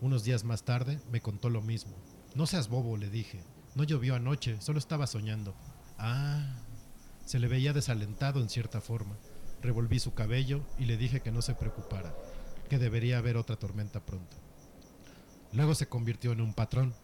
Unos 0.00 0.24
días 0.24 0.42
más 0.42 0.62
tarde 0.62 0.98
me 1.12 1.20
contó 1.20 1.50
lo 1.50 1.60
mismo. 1.60 1.92
No 2.34 2.46
seas 2.46 2.70
bobo, 2.70 2.96
le 2.96 3.10
dije. 3.10 3.44
No 3.74 3.84
llovió 3.84 4.14
anoche, 4.14 4.58
solo 4.62 4.78
estaba 4.78 5.06
soñando. 5.06 5.54
Ah, 5.98 6.56
se 7.26 7.38
le 7.40 7.46
veía 7.46 7.74
desalentado 7.74 8.40
en 8.40 8.48
cierta 8.48 8.80
forma. 8.80 9.18
Revolví 9.60 9.98
su 9.98 10.14
cabello 10.14 10.62
y 10.78 10.86
le 10.86 10.96
dije 10.96 11.20
que 11.20 11.30
no 11.30 11.42
se 11.42 11.54
preocupara, 11.54 12.14
que 12.70 12.78
debería 12.78 13.18
haber 13.18 13.36
otra 13.36 13.56
tormenta 13.56 14.06
pronto. 14.06 14.38
Luego 15.52 15.74
se 15.74 15.88
convirtió 15.88 16.32
en 16.32 16.40
un 16.40 16.54
patrón. 16.54 16.94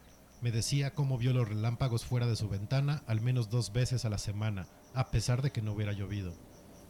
Me 0.40 0.50
decía 0.50 0.94
cómo 0.94 1.18
vio 1.18 1.34
los 1.34 1.46
relámpagos 1.46 2.06
fuera 2.06 2.26
de 2.26 2.36
su 2.36 2.48
ventana 2.48 3.02
al 3.06 3.20
menos 3.20 3.50
dos 3.50 3.74
veces 3.74 4.06
a 4.06 4.08
la 4.08 4.16
semana, 4.16 4.66
a 4.94 5.10
pesar 5.10 5.42
de 5.42 5.52
que 5.52 5.60
no 5.60 5.74
hubiera 5.74 5.92
llovido. 5.92 6.32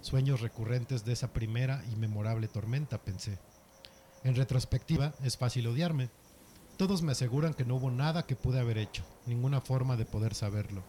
Sueños 0.01 0.41
recurrentes 0.41 1.05
de 1.05 1.13
esa 1.13 1.33
primera 1.33 1.83
y 1.93 1.97
memorable 1.97 2.49
tormenta, 2.49 2.99
pensé. 2.99 3.39
En 4.25 4.35
retrospectiva, 4.35 5.15
es 5.23 5.37
fácil 5.37 5.67
odiarme. 5.67 6.11
Todos 6.77 7.03
me 7.03 7.13
aseguran 7.13 7.55
que 7.55 7.65
no 7.65 7.77
hubo 7.77 7.91
nada 7.91 8.27
que 8.27 8.37
pude 8.37 8.61
haber 8.61 8.79
hecho, 8.79 9.05
ninguna 9.27 9.61
forma 9.61 9.97
de 9.97 10.05
poder 10.05 10.35
saberlo. 10.35 10.83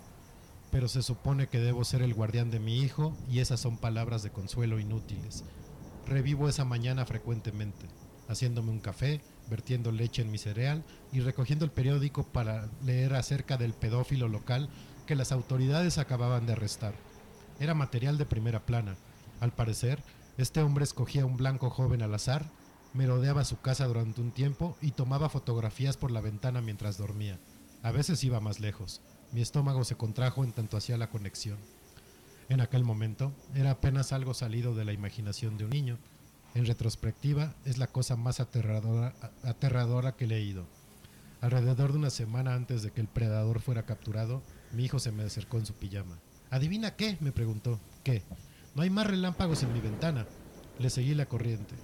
Pero 0.72 0.88
se 0.88 1.02
supone 1.02 1.48
que 1.48 1.60
debo 1.60 1.84
ser 1.86 2.02
el 2.02 2.14
guardián 2.14 2.52
de 2.52 2.60
mi 2.60 2.80
hijo 2.80 3.16
y 3.30 3.40
esas 3.40 3.60
son 3.60 3.78
palabras 3.78 4.22
de 4.22 4.32
consuelo 4.32 4.80
inútiles. 4.80 5.44
Revivo 6.06 6.50
esa 6.50 6.66
mañana 6.66 7.06
frecuentemente, 7.06 7.88
haciéndome 8.28 8.72
un 8.72 8.80
café, 8.80 9.22
vertiendo 9.50 9.92
leche 9.92 10.22
en 10.22 10.32
mi 10.32 10.38
cereal 10.38 10.84
y 11.12 11.22
recogiendo 11.22 11.66
el 11.66 11.72
periódico 11.72 12.24
para 12.24 12.70
leer 12.84 13.14
acerca 13.14 13.58
del 13.58 13.74
pedófilo 13.74 14.28
local 14.28 14.70
que 15.06 15.16
las 15.16 15.32
autoridades 15.32 15.98
acababan 15.98 16.46
de 16.46 16.54
arrestar. 16.54 16.94
Era 17.60 17.74
material 17.74 18.18
de 18.18 18.26
primera 18.26 18.66
plana. 18.66 18.96
Al 19.40 19.52
parecer, 19.52 20.04
este 20.38 20.62
hombre 20.62 20.84
escogía 20.84 21.26
un 21.26 21.38
blanco 21.38 21.70
joven 21.70 22.04
al 22.04 22.14
azar, 22.14 22.46
merodeaba 22.94 23.44
su 23.46 23.60
casa 23.60 23.86
durante 23.88 24.22
un 24.22 24.32
tiempo 24.32 24.78
y 24.82 24.92
tomaba 24.92 25.30
fotografías 25.30 25.98
por 25.98 26.12
la 26.12 26.22
ventana 26.22 26.62
mientras 26.62 26.98
dormía. 26.98 27.40
A 27.82 27.92
veces 27.92 28.24
iba 28.24 28.40
más 28.40 28.60
lejos. 28.60 29.02
Mi 29.32 29.42
estómago 29.42 29.84
se 29.84 29.96
contrajo 29.96 30.44
en 30.44 30.52
tanto 30.52 30.78
hacía 30.78 30.98
la 30.98 31.10
conexión. 31.10 31.58
En 32.50 32.62
aquel 32.62 32.84
momento 32.84 33.34
era 33.56 33.72
apenas 33.72 34.14
algo 34.14 34.34
salido 34.34 34.76
de 34.76 34.86
la 34.86 34.94
imaginación 34.94 35.58
de 35.58 35.66
un 35.66 35.72
niño. 35.72 35.98
En 36.54 36.66
retrospectiva 36.66 37.56
es 37.66 37.78
la 37.78 37.88
cosa 37.88 38.16
más 38.16 38.40
aterradora, 38.40 39.16
aterradora 39.44 40.16
que 40.16 40.26
he 40.26 40.28
leído. 40.28 40.66
Alrededor 41.42 41.92
de 41.92 41.98
una 41.98 42.10
semana 42.10 42.56
antes 42.56 42.84
de 42.84 42.92
que 42.92 43.02
el 43.02 43.08
predador 43.08 43.60
fuera 43.60 43.86
capturado, 43.86 44.42
mi 44.72 44.86
hijo 44.86 45.00
se 45.00 45.12
me 45.12 45.24
acercó 45.24 45.58
en 45.58 45.66
su 45.66 45.74
pijama. 45.74 46.18
¿Adivina 46.50 46.96
qué? 46.96 47.18
me 47.20 47.32
preguntó. 47.32 47.80
¿Qué? 48.04 48.24
No 48.76 48.84
hay 48.84 48.90
más 48.90 49.08
relámpagos 49.08 49.64
en 49.64 49.74
mi 49.74 49.80
ventana. 49.80 50.26
Le 50.80 50.90
seguí 50.90 51.14
la 51.14 51.26
corriente. 51.26 51.76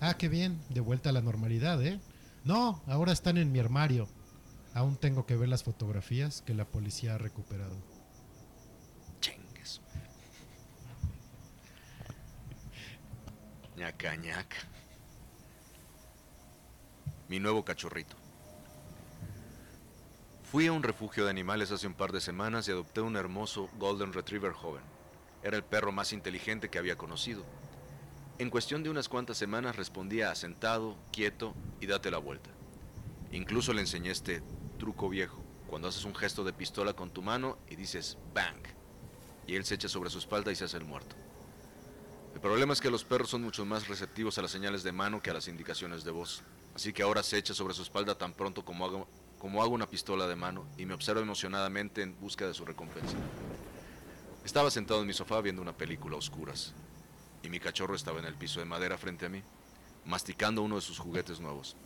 Ah, 0.00 0.16
qué 0.16 0.28
bien, 0.28 0.60
de 0.68 0.80
vuelta 0.80 1.10
a 1.10 1.12
la 1.12 1.20
normalidad, 1.20 1.84
¿eh? 1.84 2.00
No, 2.44 2.82
ahora 2.86 3.12
están 3.12 3.38
en 3.38 3.50
mi 3.52 3.58
armario. 3.58 4.08
Aún 4.74 4.96
tengo 4.96 5.26
que 5.26 5.36
ver 5.36 5.48
las 5.48 5.64
fotografías 5.64 6.42
que 6.42 6.54
la 6.54 6.64
policía 6.66 7.14
ha 7.14 7.18
recuperado. 7.18 7.76
Chingues. 9.20 9.80
ñaca, 13.76 14.14
ñaca. 14.16 14.56
Mi 17.28 17.40
nuevo 17.40 17.64
cachorrito. 17.64 18.16
Fui 20.56 20.68
a 20.68 20.72
un 20.72 20.82
refugio 20.82 21.24
de 21.24 21.30
animales 21.30 21.70
hace 21.70 21.86
un 21.86 21.92
par 21.92 22.12
de 22.12 22.20
semanas 22.22 22.66
y 22.66 22.70
adopté 22.70 23.02
un 23.02 23.16
hermoso 23.16 23.68
Golden 23.78 24.14
Retriever 24.14 24.52
joven. 24.52 24.82
Era 25.42 25.58
el 25.58 25.62
perro 25.62 25.92
más 25.92 26.14
inteligente 26.14 26.70
que 26.70 26.78
había 26.78 26.96
conocido. 26.96 27.44
En 28.38 28.48
cuestión 28.48 28.82
de 28.82 28.88
unas 28.88 29.10
cuantas 29.10 29.36
semanas 29.36 29.76
respondía 29.76 30.30
asentado, 30.30 30.96
quieto 31.12 31.54
y 31.78 31.86
date 31.86 32.10
la 32.10 32.16
vuelta. 32.16 32.48
Incluso 33.32 33.74
le 33.74 33.82
enseñé 33.82 34.10
este 34.10 34.42
truco 34.78 35.10
viejo, 35.10 35.44
cuando 35.66 35.88
haces 35.88 36.06
un 36.06 36.14
gesto 36.14 36.42
de 36.42 36.54
pistola 36.54 36.94
con 36.94 37.10
tu 37.10 37.20
mano 37.20 37.58
y 37.68 37.76
dices 37.76 38.16
bang, 38.32 38.62
y 39.46 39.56
él 39.56 39.66
se 39.66 39.74
echa 39.74 39.90
sobre 39.90 40.08
su 40.08 40.20
espalda 40.20 40.52
y 40.52 40.56
se 40.56 40.64
hace 40.64 40.78
el 40.78 40.86
muerto. 40.86 41.16
El 42.32 42.40
problema 42.40 42.72
es 42.72 42.80
que 42.80 42.90
los 42.90 43.04
perros 43.04 43.28
son 43.28 43.42
mucho 43.42 43.66
más 43.66 43.88
receptivos 43.88 44.38
a 44.38 44.42
las 44.42 44.52
señales 44.52 44.82
de 44.82 44.92
mano 44.92 45.20
que 45.20 45.28
a 45.28 45.34
las 45.34 45.48
indicaciones 45.48 46.02
de 46.02 46.12
voz, 46.12 46.42
así 46.74 46.94
que 46.94 47.02
ahora 47.02 47.22
se 47.22 47.36
echa 47.36 47.52
sobre 47.52 47.74
su 47.74 47.82
espalda 47.82 48.16
tan 48.16 48.32
pronto 48.32 48.64
como 48.64 48.86
hago, 48.86 49.06
como 49.46 49.62
hago 49.62 49.74
una 49.74 49.88
pistola 49.88 50.26
de 50.26 50.34
mano 50.34 50.66
y 50.76 50.86
me 50.86 50.94
observa 50.94 51.20
emocionadamente 51.20 52.02
en 52.02 52.18
busca 52.18 52.48
de 52.48 52.52
su 52.52 52.64
recompensa. 52.64 53.16
Estaba 54.44 54.72
sentado 54.72 55.02
en 55.02 55.06
mi 55.06 55.12
sofá 55.12 55.40
viendo 55.40 55.62
una 55.62 55.76
película 55.76 56.16
a 56.16 56.18
oscuras, 56.18 56.74
y 57.44 57.48
mi 57.48 57.60
cachorro 57.60 57.94
estaba 57.94 58.18
en 58.18 58.24
el 58.24 58.34
piso 58.34 58.58
de 58.58 58.66
madera 58.66 58.98
frente 58.98 59.26
a 59.26 59.28
mí, 59.28 59.44
masticando 60.04 60.62
uno 60.62 60.74
de 60.74 60.80
sus 60.80 60.98
juguetes 60.98 61.38
nuevos. 61.38 61.76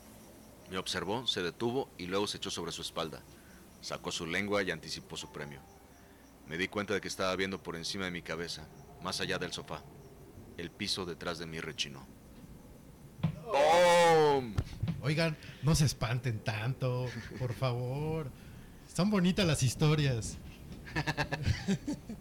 Me 0.71 0.79
observó, 0.79 1.27
se 1.27 1.43
detuvo 1.43 1.91
y 1.99 2.07
luego 2.07 2.27
se 2.27 2.39
echó 2.39 2.51
sobre 2.51 2.73
su 2.73 2.81
espalda. 2.81 3.21
Sacó 3.83 4.11
su 4.11 4.25
lengua 4.25 4.63
y 4.63 4.71
anticipó 4.71 5.19
su 5.19 5.31
premio. 5.31 5.61
Me 6.47 6.57
di 6.57 6.67
cuenta 6.67 6.95
de 6.95 7.03
que 7.03 7.09
estaba 7.09 7.37
viendo 7.37 7.63
por 7.63 7.77
encima 7.77 8.07
de 8.07 8.11
mi 8.11 8.23
cabeza, 8.23 8.67
más 9.03 9.21
allá 9.21 9.37
del 9.37 9.53
sofá. 9.53 9.83
El 10.57 10.71
piso 10.71 11.05
detrás 11.05 11.39
de 11.39 11.45
mí 11.45 11.61
rechinó. 11.61 12.07
¡Bom! 13.45 14.55
Oigan, 15.03 15.37
no 15.63 15.75
se 15.75 15.85
espanten 15.87 16.41
tanto, 16.41 17.07
por 17.39 17.55
favor. 17.55 18.31
Son 18.93 19.11
bonitas 19.11 19.47
las 19.47 19.63
historias. 19.63 20.39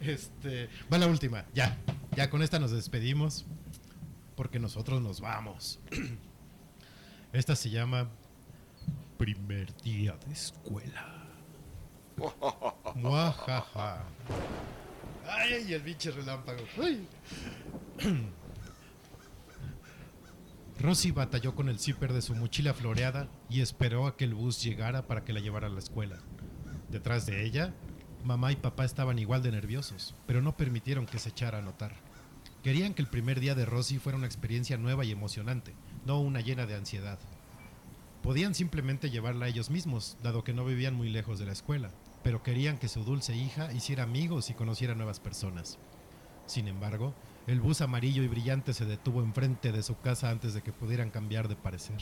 Este, 0.00 0.68
va 0.92 0.98
la 0.98 1.06
última, 1.06 1.44
ya. 1.54 1.76
Ya 2.14 2.30
con 2.30 2.42
esta 2.42 2.58
nos 2.58 2.70
despedimos 2.70 3.44
porque 4.36 4.58
nosotros 4.58 5.02
nos 5.02 5.20
vamos. 5.20 5.80
Esta 7.32 7.56
se 7.56 7.70
llama 7.70 8.08
Primer 9.18 9.74
día 9.82 10.16
de 10.26 10.32
escuela. 10.32 11.26
Muajaja. 12.94 14.04
Ay, 15.28 15.72
el 15.72 15.82
pinche 15.82 16.10
relámpago. 16.10 16.62
Ay. 16.80 17.08
Rosy 20.78 21.10
batalló 21.10 21.54
con 21.54 21.70
el 21.70 21.78
zipper 21.78 22.12
de 22.12 22.20
su 22.20 22.34
mochila 22.34 22.74
floreada 22.74 23.28
y 23.48 23.62
esperó 23.62 24.06
a 24.06 24.16
que 24.16 24.24
el 24.24 24.34
bus 24.34 24.62
llegara 24.62 25.06
para 25.06 25.24
que 25.24 25.32
la 25.32 25.40
llevara 25.40 25.68
a 25.68 25.70
la 25.70 25.78
escuela. 25.78 26.18
Detrás 26.90 27.24
de 27.24 27.44
ella, 27.44 27.74
mamá 28.24 28.52
y 28.52 28.56
papá 28.56 28.84
estaban 28.84 29.18
igual 29.18 29.42
de 29.42 29.52
nerviosos, 29.52 30.14
pero 30.26 30.42
no 30.42 30.56
permitieron 30.56 31.06
que 31.06 31.18
se 31.18 31.30
echara 31.30 31.58
a 31.58 31.62
notar. 31.62 31.94
Querían 32.62 32.92
que 32.92 33.00
el 33.00 33.08
primer 33.08 33.40
día 33.40 33.54
de 33.54 33.64
Rosy 33.64 33.98
fuera 33.98 34.18
una 34.18 34.26
experiencia 34.26 34.76
nueva 34.76 35.04
y 35.04 35.12
emocionante, 35.12 35.74
no 36.04 36.20
una 36.20 36.40
llena 36.40 36.66
de 36.66 36.74
ansiedad. 36.74 37.18
Podían 38.22 38.54
simplemente 38.54 39.08
llevarla 39.08 39.48
ellos 39.48 39.70
mismos, 39.70 40.18
dado 40.22 40.44
que 40.44 40.52
no 40.52 40.64
vivían 40.64 40.94
muy 40.94 41.08
lejos 41.08 41.38
de 41.38 41.46
la 41.46 41.52
escuela, 41.52 41.90
pero 42.22 42.42
querían 42.42 42.76
que 42.76 42.88
su 42.88 43.02
dulce 43.02 43.34
hija 43.34 43.72
hiciera 43.72 44.02
amigos 44.02 44.50
y 44.50 44.54
conociera 44.54 44.94
nuevas 44.94 45.20
personas. 45.20 45.78
Sin 46.46 46.68
embargo, 46.68 47.14
el 47.46 47.60
bus 47.60 47.80
amarillo 47.80 48.22
y 48.22 48.28
brillante 48.28 48.72
se 48.72 48.84
detuvo 48.84 49.22
enfrente 49.22 49.72
de 49.72 49.82
su 49.82 49.98
casa 50.00 50.30
antes 50.30 50.54
de 50.54 50.62
que 50.62 50.72
pudieran 50.72 51.10
cambiar 51.10 51.48
de 51.48 51.56
parecer. 51.56 51.98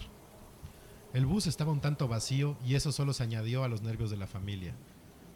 El 1.12 1.26
bus 1.26 1.46
estaba 1.46 1.72
un 1.72 1.80
tanto 1.80 2.08
vacío 2.08 2.56
y 2.64 2.74
eso 2.74 2.90
solo 2.92 3.12
se 3.12 3.22
añadió 3.22 3.62
a 3.62 3.68
los 3.68 3.82
nervios 3.82 4.10
de 4.10 4.16
la 4.16 4.26
familia. 4.26 4.74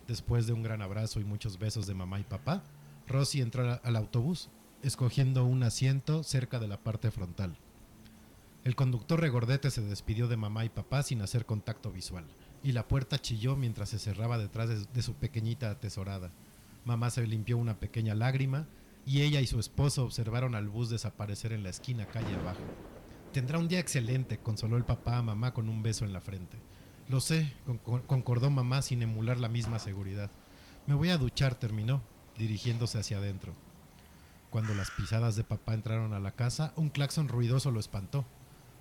Después 0.07 0.47
de 0.47 0.55
un 0.55 0.63
gran 0.63 0.83
abrazo 0.83 1.21
y 1.21 1.25
muchos 1.25 1.59
besos 1.59 1.87
de 1.87 1.95
mamá 1.95 2.19
y 2.19 2.25
papá, 2.25 2.65
Rosy 3.07 3.41
entró 3.43 3.79
al- 3.83 3.97
autobús, 3.97 4.49
escogiendo 4.83 5.45
un 5.45 5.63
asiento 5.63 6.23
cerca 6.23 6.59
de 6.59 6.69
la 6.69 6.79
parte 6.83 7.11
frontal. 7.11 7.59
El 8.65 8.75
conductor 8.75 9.21
regordete 9.21 9.71
se 9.71 9.83
despidió 9.83 10.27
de 10.27 10.37
mamá 10.37 10.65
y 10.65 10.69
papá 10.69 11.03
sin 11.03 11.23
hacer 11.23 11.47
contacto 11.47 11.93
visual, 11.93 12.27
y 12.63 12.73
la 12.73 12.89
puerta 12.89 13.19
chilló 13.19 13.55
mientras 13.57 13.91
se 13.91 13.99
cerraba 13.99 14.39
detrás 14.39 14.69
de, 14.69 14.85
de 14.85 15.03
su 15.03 15.15
pequeñita 15.15 15.71
atesorada. 15.71 16.33
Mamá 16.85 17.11
se 17.11 17.27
limpió 17.27 17.57
una 17.59 17.79
pequeña 17.79 18.15
lágrima 18.15 18.67
y 19.09 19.23
ella 19.23 19.41
y 19.41 19.47
su 19.47 19.59
esposo 19.59 20.05
observaron 20.05 20.55
al 20.55 20.69
bus 20.69 20.91
desaparecer 20.91 21.53
en 21.53 21.63
la 21.63 21.71
esquina 21.71 22.07
calle 22.07 22.35
abajo. 22.35 22.61
Tendrá 23.33 23.59
un 23.59 23.67
día 23.67 23.79
excelente, 23.81 24.39
consoló 24.39 24.77
el 24.77 24.85
papá 24.85 25.17
a 25.17 25.23
mamá 25.23 25.55
con 25.55 25.71
un 25.71 25.83
beso 25.83 26.05
en 26.05 26.13
la 26.13 26.21
frente. 26.21 26.59
Lo 27.09 27.21
sé, 27.21 27.53
con- 27.65 28.03
concordó 28.03 28.51
mamá 28.51 28.83
sin 28.83 29.01
emular 29.01 29.39
la 29.39 29.49
misma 29.49 29.79
seguridad. 29.79 30.31
Me 30.87 30.95
voy 30.95 31.09
a 31.09 31.17
duchar, 31.17 31.55
terminó, 31.55 32.03
dirigiéndose 32.37 32.99
hacia 32.99 33.17
adentro. 33.17 33.55
Cuando 34.51 34.75
las 34.75 34.91
pisadas 34.91 35.37
de 35.37 35.45
papá 35.45 35.73
entraron 35.73 36.13
a 36.13 36.21
la 36.21 36.33
casa, 36.33 36.75
un 36.77 36.91
claxon 36.91 37.29
ruidoso 37.29 37.71
lo 37.71 37.81
espantó. 37.81 38.27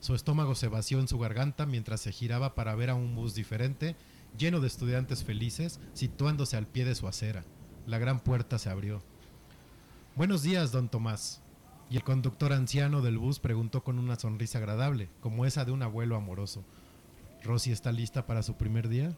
Su 0.01 0.13
estómago 0.13 0.55
se 0.55 0.67
vació 0.67 0.99
en 0.99 1.07
su 1.07 1.17
garganta 1.19 1.65
mientras 1.65 2.01
se 2.01 2.11
giraba 2.11 2.53
para 2.53 2.75
ver 2.75 2.89
a 2.89 2.95
un 2.95 3.15
bus 3.15 3.33
diferente, 3.33 3.95
lleno 4.37 4.59
de 4.59 4.67
estudiantes 4.67 5.23
felices, 5.23 5.79
situándose 5.93 6.57
al 6.57 6.67
pie 6.67 6.83
de 6.85 6.95
su 6.95 7.07
acera. 7.07 7.45
La 7.85 7.97
gran 7.97 8.19
puerta 8.19 8.59
se 8.59 8.69
abrió. 8.69 9.01
Buenos 10.17 10.41
días, 10.41 10.71
don 10.71 10.89
Tomás. 10.89 11.41
Y 11.91 11.95
el 11.95 12.03
conductor 12.03 12.51
anciano 12.51 13.03
del 13.03 13.19
bus 13.19 13.39
preguntó 13.39 13.83
con 13.83 13.99
una 13.99 14.15
sonrisa 14.17 14.57
agradable, 14.57 15.09
como 15.21 15.45
esa 15.45 15.63
de 15.63 15.71
un 15.71 15.83
abuelo 15.83 16.15
amoroso. 16.15 16.65
¿Rosy 17.43 17.71
está 17.71 17.91
lista 17.91 18.25
para 18.25 18.41
su 18.41 18.55
primer 18.55 18.89
día? 18.89 19.15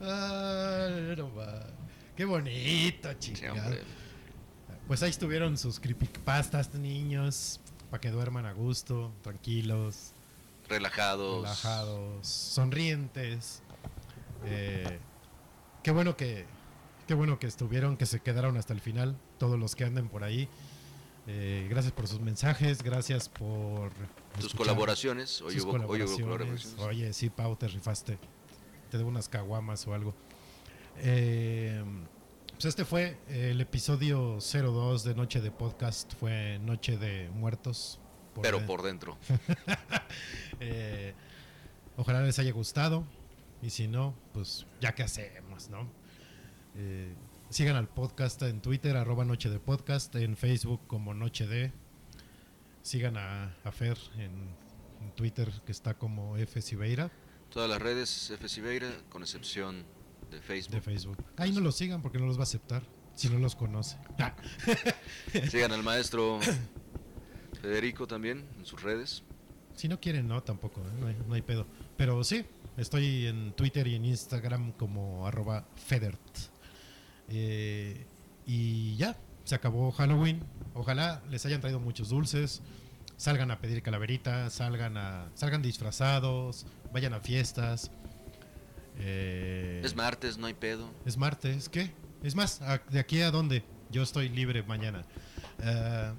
Ay, 0.00 1.14
no 1.16 1.32
va. 1.34 1.66
Qué 2.16 2.24
bonito, 2.24 3.12
chingado. 3.14 3.54
hombre. 3.62 3.82
pues 4.88 5.02
ahí 5.04 5.10
estuvieron 5.10 5.56
sus 5.56 5.78
creepypastas, 5.78 6.74
niños, 6.74 7.60
para 7.90 8.00
que 8.00 8.10
duerman 8.10 8.44
a 8.44 8.52
gusto, 8.52 9.12
tranquilos, 9.22 10.12
Relajados. 10.68 11.42
relajados, 11.42 12.26
sonrientes. 12.26 13.62
Eh, 14.44 14.98
qué 15.82 15.90
bueno 15.90 16.16
que 16.16 16.46
qué 17.06 17.14
bueno 17.14 17.38
que 17.38 17.46
estuvieron, 17.46 17.96
que 17.96 18.06
se 18.06 18.20
quedaron 18.20 18.56
hasta 18.56 18.72
el 18.72 18.80
final, 18.80 19.18
todos 19.38 19.58
los 19.58 19.74
que 19.76 19.84
anden 19.84 20.08
por 20.08 20.24
ahí. 20.24 20.48
Eh, 21.26 21.66
gracias 21.70 21.92
por 21.92 22.06
sus 22.08 22.20
mensajes, 22.20 22.82
gracias 22.82 23.28
por 23.28 23.92
Tus 24.40 24.54
colaboraciones. 24.54 25.40
Hoy 25.42 25.54
sus 25.54 25.64
hubo, 25.64 25.72
hoy 25.72 25.78
hubo 25.78 25.86
colaboraciones. 25.86 26.64
colaboraciones. 26.74 26.78
Oye, 26.86 27.12
sí, 27.12 27.30
Pau, 27.30 27.54
te 27.56 27.68
rifaste. 27.68 28.18
Te 28.90 28.98
debo 28.98 29.08
unas 29.08 29.28
caguamas 29.28 29.86
o 29.86 29.94
algo. 29.94 30.14
Eh, 30.98 31.82
pues 32.52 32.64
este 32.66 32.84
fue 32.84 33.18
el 33.28 33.60
episodio 33.60 34.38
02 34.40 35.04
de 35.04 35.14
Noche 35.14 35.40
de 35.40 35.50
Podcast. 35.50 36.12
Fue 36.14 36.58
Noche 36.60 36.96
de 36.96 37.30
Muertos. 37.30 37.98
Pero 38.40 38.60
de- 38.60 38.66
por 38.66 38.82
dentro. 38.82 39.18
Eh, 40.60 41.14
ojalá 41.96 42.22
les 42.22 42.38
haya 42.38 42.52
gustado. 42.52 43.04
Y 43.62 43.70
si 43.70 43.86
no, 43.88 44.14
pues 44.32 44.66
ya 44.80 44.94
que 44.94 45.02
hacemos, 45.02 45.70
¿no? 45.70 45.88
Eh, 46.74 47.14
sigan 47.48 47.76
al 47.76 47.88
podcast 47.88 48.42
en 48.42 48.60
Twitter, 48.60 48.96
arroba 48.96 49.24
Noche 49.24 49.48
de 49.48 49.60
Podcast, 49.60 50.14
en 50.16 50.36
Facebook 50.36 50.80
como 50.86 51.14
Noche 51.14 51.46
de. 51.46 51.72
Sigan 52.82 53.16
a, 53.16 53.56
a 53.62 53.70
Fer 53.72 53.96
en, 54.16 54.32
en 55.00 55.14
Twitter, 55.14 55.48
que 55.64 55.70
está 55.70 55.94
como 55.94 56.36
F. 56.36 56.60
Siveira, 56.60 57.12
Todas 57.52 57.68
las 57.68 57.82
redes 57.82 58.30
F. 58.30 58.48
Siveira, 58.48 58.90
con 59.10 59.20
excepción 59.22 59.84
de 60.30 60.40
Facebook. 60.40 60.74
de 60.74 60.80
Facebook. 60.80 61.24
Ahí 61.36 61.52
no 61.52 61.60
los 61.60 61.76
sigan 61.76 62.00
porque 62.00 62.18
no 62.18 62.24
los 62.24 62.36
va 62.38 62.40
a 62.40 62.44
aceptar, 62.44 62.82
si 63.14 63.28
no 63.28 63.38
los 63.38 63.54
conoce. 63.54 63.98
Sigan 65.50 65.70
al 65.72 65.82
maestro 65.82 66.40
Federico 67.60 68.06
también 68.06 68.48
en 68.58 68.64
sus 68.64 68.82
redes. 68.82 69.22
Si 69.74 69.86
no 69.86 70.00
quieren, 70.00 70.26
no, 70.28 70.42
tampoco, 70.42 70.80
¿eh? 70.80 70.92
no, 70.98 71.06
hay, 71.08 71.16
no 71.28 71.34
hay 71.34 71.42
pedo. 71.42 71.66
Pero 71.98 72.24
sí, 72.24 72.46
estoy 72.76 73.26
en 73.26 73.52
Twitter 73.52 73.86
y 73.86 73.94
en 73.96 74.04
Instagram 74.04 74.72
como 74.72 75.26
arroba 75.26 75.66
Federt. 75.76 76.20
Eh, 77.28 78.06
y 78.46 78.96
ya, 78.96 79.16
se 79.44 79.54
acabó 79.54 79.90
Halloween. 79.92 80.40
Ojalá 80.74 81.22
les 81.30 81.44
hayan 81.46 81.60
traído 81.60 81.80
muchos 81.80 82.08
dulces. 82.10 82.62
Salgan 83.16 83.50
a 83.50 83.60
pedir 83.60 83.82
calaverita, 83.82 84.50
salgan 84.50 84.96
a, 84.96 85.30
salgan 85.34 85.62
disfrazados, 85.62 86.66
vayan 86.92 87.14
a 87.14 87.20
fiestas. 87.20 87.90
Eh, 88.98 89.80
Es 89.84 89.94
martes, 89.94 90.38
no 90.38 90.46
hay 90.46 90.54
pedo. 90.54 90.88
es 91.06 91.16
martes, 91.16 91.68
¿qué? 91.68 91.92
Es 92.22 92.34
más, 92.34 92.60
¿a- 92.62 92.78
¿de 92.90 92.98
aquí 92.98 93.20
a 93.22 93.30
dónde? 93.30 93.62
Yo 93.90 94.02
estoy 94.02 94.28
libre 94.28 94.62
mañana. 94.62 95.04
Ah, 95.62 96.14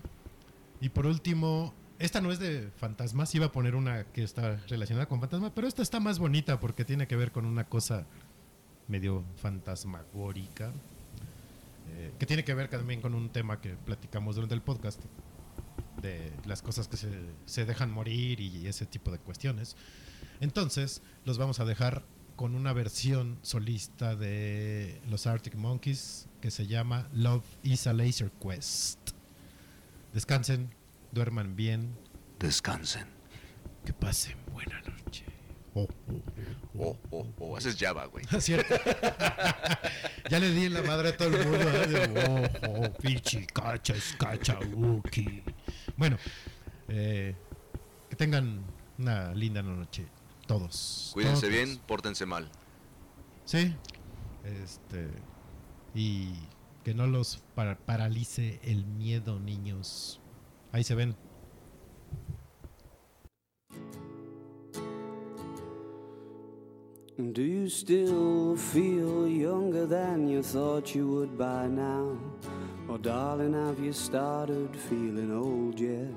y 0.81 0.89
por 0.89 1.05
último, 1.05 1.73
esta 1.99 2.21
no 2.21 2.31
es 2.31 2.39
de 2.39 2.69
fantasmas, 2.77 3.33
iba 3.35 3.47
a 3.47 3.51
poner 3.51 3.75
una 3.75 4.05
que 4.05 4.23
está 4.23 4.57
relacionada 4.67 5.07
con 5.07 5.19
fantasmas, 5.19 5.51
pero 5.55 5.67
esta 5.67 5.81
está 5.81 5.99
más 5.99 6.19
bonita 6.19 6.59
porque 6.59 6.85
tiene 6.85 7.07
que 7.07 7.15
ver 7.15 7.31
con 7.31 7.45
una 7.45 7.65
cosa 7.65 8.05
medio 8.87 9.23
fantasmagórica, 9.37 10.71
eh, 11.89 12.13
que 12.19 12.25
tiene 12.25 12.43
que 12.43 12.53
ver 12.53 12.69
también 12.69 13.01
con 13.01 13.13
un 13.13 13.29
tema 13.29 13.61
que 13.61 13.75
platicamos 13.75 14.35
durante 14.35 14.55
el 14.55 14.61
podcast, 14.61 14.99
de 16.01 16.33
las 16.45 16.61
cosas 16.61 16.87
que 16.87 16.97
se, 16.97 17.09
se 17.45 17.65
dejan 17.65 17.89
morir 17.91 18.39
y 18.41 18.67
ese 18.67 18.85
tipo 18.85 19.11
de 19.11 19.19
cuestiones. 19.19 19.77
Entonces, 20.41 21.01
los 21.23 21.37
vamos 21.37 21.59
a 21.59 21.65
dejar 21.65 22.03
con 22.35 22.55
una 22.55 22.73
versión 22.73 23.37
solista 23.41 24.15
de 24.15 24.99
los 25.09 25.27
Arctic 25.27 25.55
Monkeys 25.55 26.27
que 26.41 26.51
se 26.51 26.67
llama 26.67 27.07
Love 27.13 27.45
is 27.63 27.87
a 27.87 27.93
Laser 27.93 28.31
Quest. 28.31 29.11
Descansen, 30.13 30.69
duerman 31.13 31.55
bien. 31.55 31.97
Descansen. 32.39 33.07
Que 33.85 33.93
pasen 33.93 34.37
buena 34.51 34.81
noche. 34.81 35.25
Oh, 35.75 35.87
Oh, 36.75 36.97
oh, 37.11 37.27
oh. 37.39 37.55
Haces 37.57 37.77
Java, 37.79 38.05
güey. 38.05 38.25
¿Cierto? 38.39 38.73
ya 40.29 40.39
le 40.39 40.49
di 40.51 40.65
en 40.65 40.73
la 40.73 40.81
madre 40.81 41.09
a 41.09 41.17
todo 41.17 41.37
el 41.37 41.47
mundo. 41.47 41.69
¿eh? 41.69 41.87
De, 41.87 42.27
oh, 42.27 42.69
oh, 42.87 42.93
pichi, 42.93 43.45
cacha, 43.45 43.93
escacha, 43.93 44.57
uki. 44.75 45.43
Bueno, 45.95 46.17
eh, 46.87 47.35
que 48.09 48.15
tengan 48.15 48.63
una 48.97 49.33
linda 49.35 49.61
noche. 49.61 50.07
Todos. 50.47 51.11
Cuídense 51.13 51.41
todos. 51.47 51.53
bien, 51.53 51.77
pórtense 51.85 52.25
mal. 52.25 52.49
Sí. 53.45 53.75
Este. 54.43 55.09
Y 55.93 56.33
que 56.83 56.95
no 56.95 57.05
los 57.05 57.43
para- 57.53 57.77
paralice 57.77 58.59
el 58.63 58.83
miedo, 58.85 59.39
niños. 59.39 60.19
Ahí 60.73 60.83
se 60.83 60.95
ven. 60.95 61.15
Do 67.15 67.43
you 67.43 67.69
still 67.69 68.55
feel 68.55 69.27
younger 69.27 69.85
than 69.85 70.27
you 70.27 70.41
thought 70.41 70.95
you 70.95 71.07
would 71.07 71.37
by 71.37 71.67
now? 71.67 72.17
Or, 72.89 72.97
darling, 72.97 73.53
have 73.53 73.79
you 73.79 73.93
started 73.93 74.75
feeling 74.75 75.31
old 75.31 75.79
yet? 75.79 76.11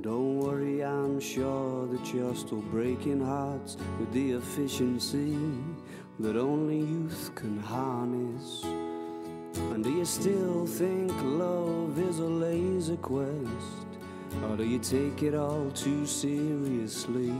Don't 0.00 0.38
worry, 0.38 0.84
I'm 0.84 1.18
sure 1.18 1.88
that 1.88 2.14
you're 2.14 2.36
still 2.36 2.62
breaking 2.70 3.20
hearts 3.20 3.76
with 3.98 4.12
the 4.12 4.30
efficiency 4.32 5.36
that 6.20 6.36
only 6.36 6.78
youth 6.78 7.32
can 7.34 7.58
harness. 7.58 8.64
And 9.72 9.82
do 9.84 9.90
you 9.90 10.04
still 10.04 10.66
think 10.66 11.12
love 11.22 11.98
is 11.98 12.18
a 12.18 12.24
laser 12.24 12.96
quest? 12.96 13.86
Or 14.44 14.56
do 14.56 14.64
you 14.64 14.78
take 14.78 15.22
it 15.22 15.34
all 15.34 15.70
too 15.72 16.06
seriously? 16.06 17.32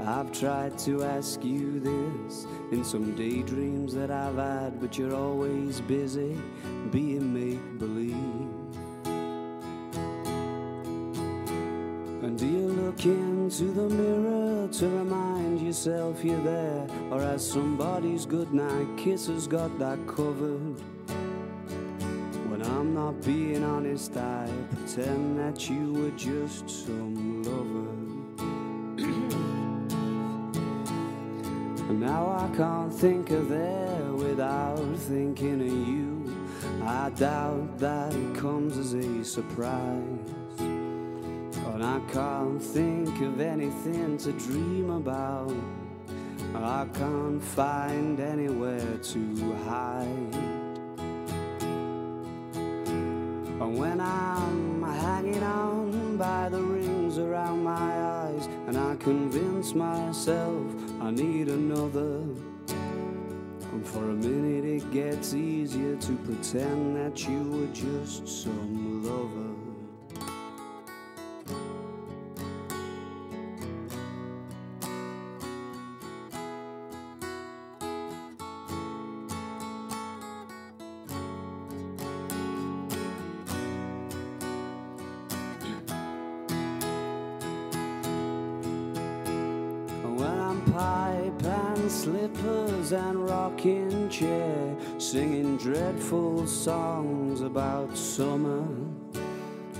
I've 0.00 0.30
tried 0.30 0.78
to 0.80 1.02
ask 1.02 1.42
you 1.44 1.80
this 1.80 2.46
in 2.70 2.84
some 2.84 3.16
daydreams 3.16 3.92
that 3.94 4.10
I've 4.10 4.36
had, 4.36 4.80
but 4.80 4.96
you're 4.96 5.14
always 5.14 5.80
busy 5.80 6.36
being 6.90 7.34
make 7.34 7.78
believe. 7.78 8.14
And 12.22 12.38
do 12.38 12.46
you 12.46 12.68
look 12.68 13.04
into 13.46 13.66
the 13.66 13.88
mirror 13.88 14.66
to 14.72 14.88
remind 14.88 15.60
yourself 15.60 16.24
you're 16.24 16.42
there? 16.42 16.84
Or 17.12 17.22
as 17.22 17.48
somebody's 17.48 18.26
goodnight 18.26 18.88
kisses 18.96 19.46
got 19.46 19.78
that 19.78 20.04
covered? 20.08 20.80
When 22.50 22.60
I'm 22.60 22.92
not 22.92 23.22
being 23.24 23.62
honest, 23.62 24.16
I 24.16 24.50
pretend 24.74 25.38
that 25.38 25.70
you 25.70 25.92
were 25.92 26.10
just 26.16 26.68
some 26.68 27.44
lover. 27.44 27.92
And 31.88 32.00
now 32.00 32.26
I 32.32 32.56
can't 32.56 32.92
think 32.92 33.30
of 33.30 33.48
there 33.48 34.12
without 34.14 34.96
thinking 34.96 35.60
of 35.60 35.88
you. 35.88 36.36
I 36.84 37.10
doubt 37.10 37.78
that 37.78 38.12
it 38.12 38.34
comes 38.34 38.76
as 38.76 38.94
a 38.94 39.24
surprise. 39.24 40.45
And 41.72 41.84
I 41.84 42.00
can't 42.12 42.62
think 42.62 43.20
of 43.20 43.40
anything 43.40 44.16
to 44.18 44.32
dream 44.32 44.90
about. 44.90 45.54
I 46.54 46.86
can't 46.94 47.42
find 47.42 48.18
anywhere 48.18 48.98
to 48.98 49.54
hide. 49.64 50.34
And 53.62 53.78
when 53.78 54.00
I'm 54.00 54.82
hanging 54.82 55.42
on 55.42 56.16
by 56.16 56.48
the 56.48 56.60
rings 56.60 57.18
around 57.18 57.62
my 57.62 57.72
eyes, 57.72 58.46
and 58.66 58.76
I 58.76 58.96
convince 58.96 59.74
myself 59.74 60.66
I 61.00 61.10
need 61.10 61.48
another. 61.48 62.22
And 63.72 63.86
for 63.86 64.10
a 64.10 64.14
minute 64.14 64.64
it 64.64 64.92
gets 64.92 65.34
easier 65.34 65.96
to 65.96 66.12
pretend 66.24 66.96
that 66.96 67.26
you 67.28 67.42
were 67.50 67.72
just 67.72 68.26
some 68.26 69.04
lover. 69.04 69.45
Songs 96.66 97.42
about 97.42 97.96
summer. 97.96 98.66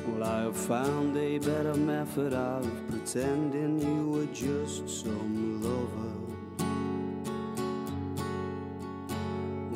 Well, 0.07 0.23
I 0.23 0.43
have 0.43 0.57
found 0.57 1.17
a 1.17 1.39
better 1.39 1.75
method 1.75 2.33
of 2.33 2.63
pretending 2.89 3.81
you 3.81 4.11
were 4.11 4.33
just 4.33 4.89
some 4.89 5.61
lover. 5.67 6.17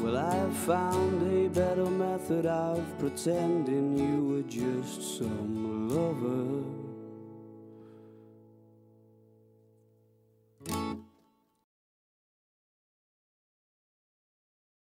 Well, 0.01 0.19
I 0.19 0.35
have 0.37 0.57
found 0.57 1.17
a 1.37 1.49
better 1.49 1.87
method 1.87 2.47
of 2.47 2.79
pretending 3.01 3.99
you 3.99 4.17
were 4.29 4.49
just 4.49 5.19
some 5.19 5.89
lover. 5.89 6.80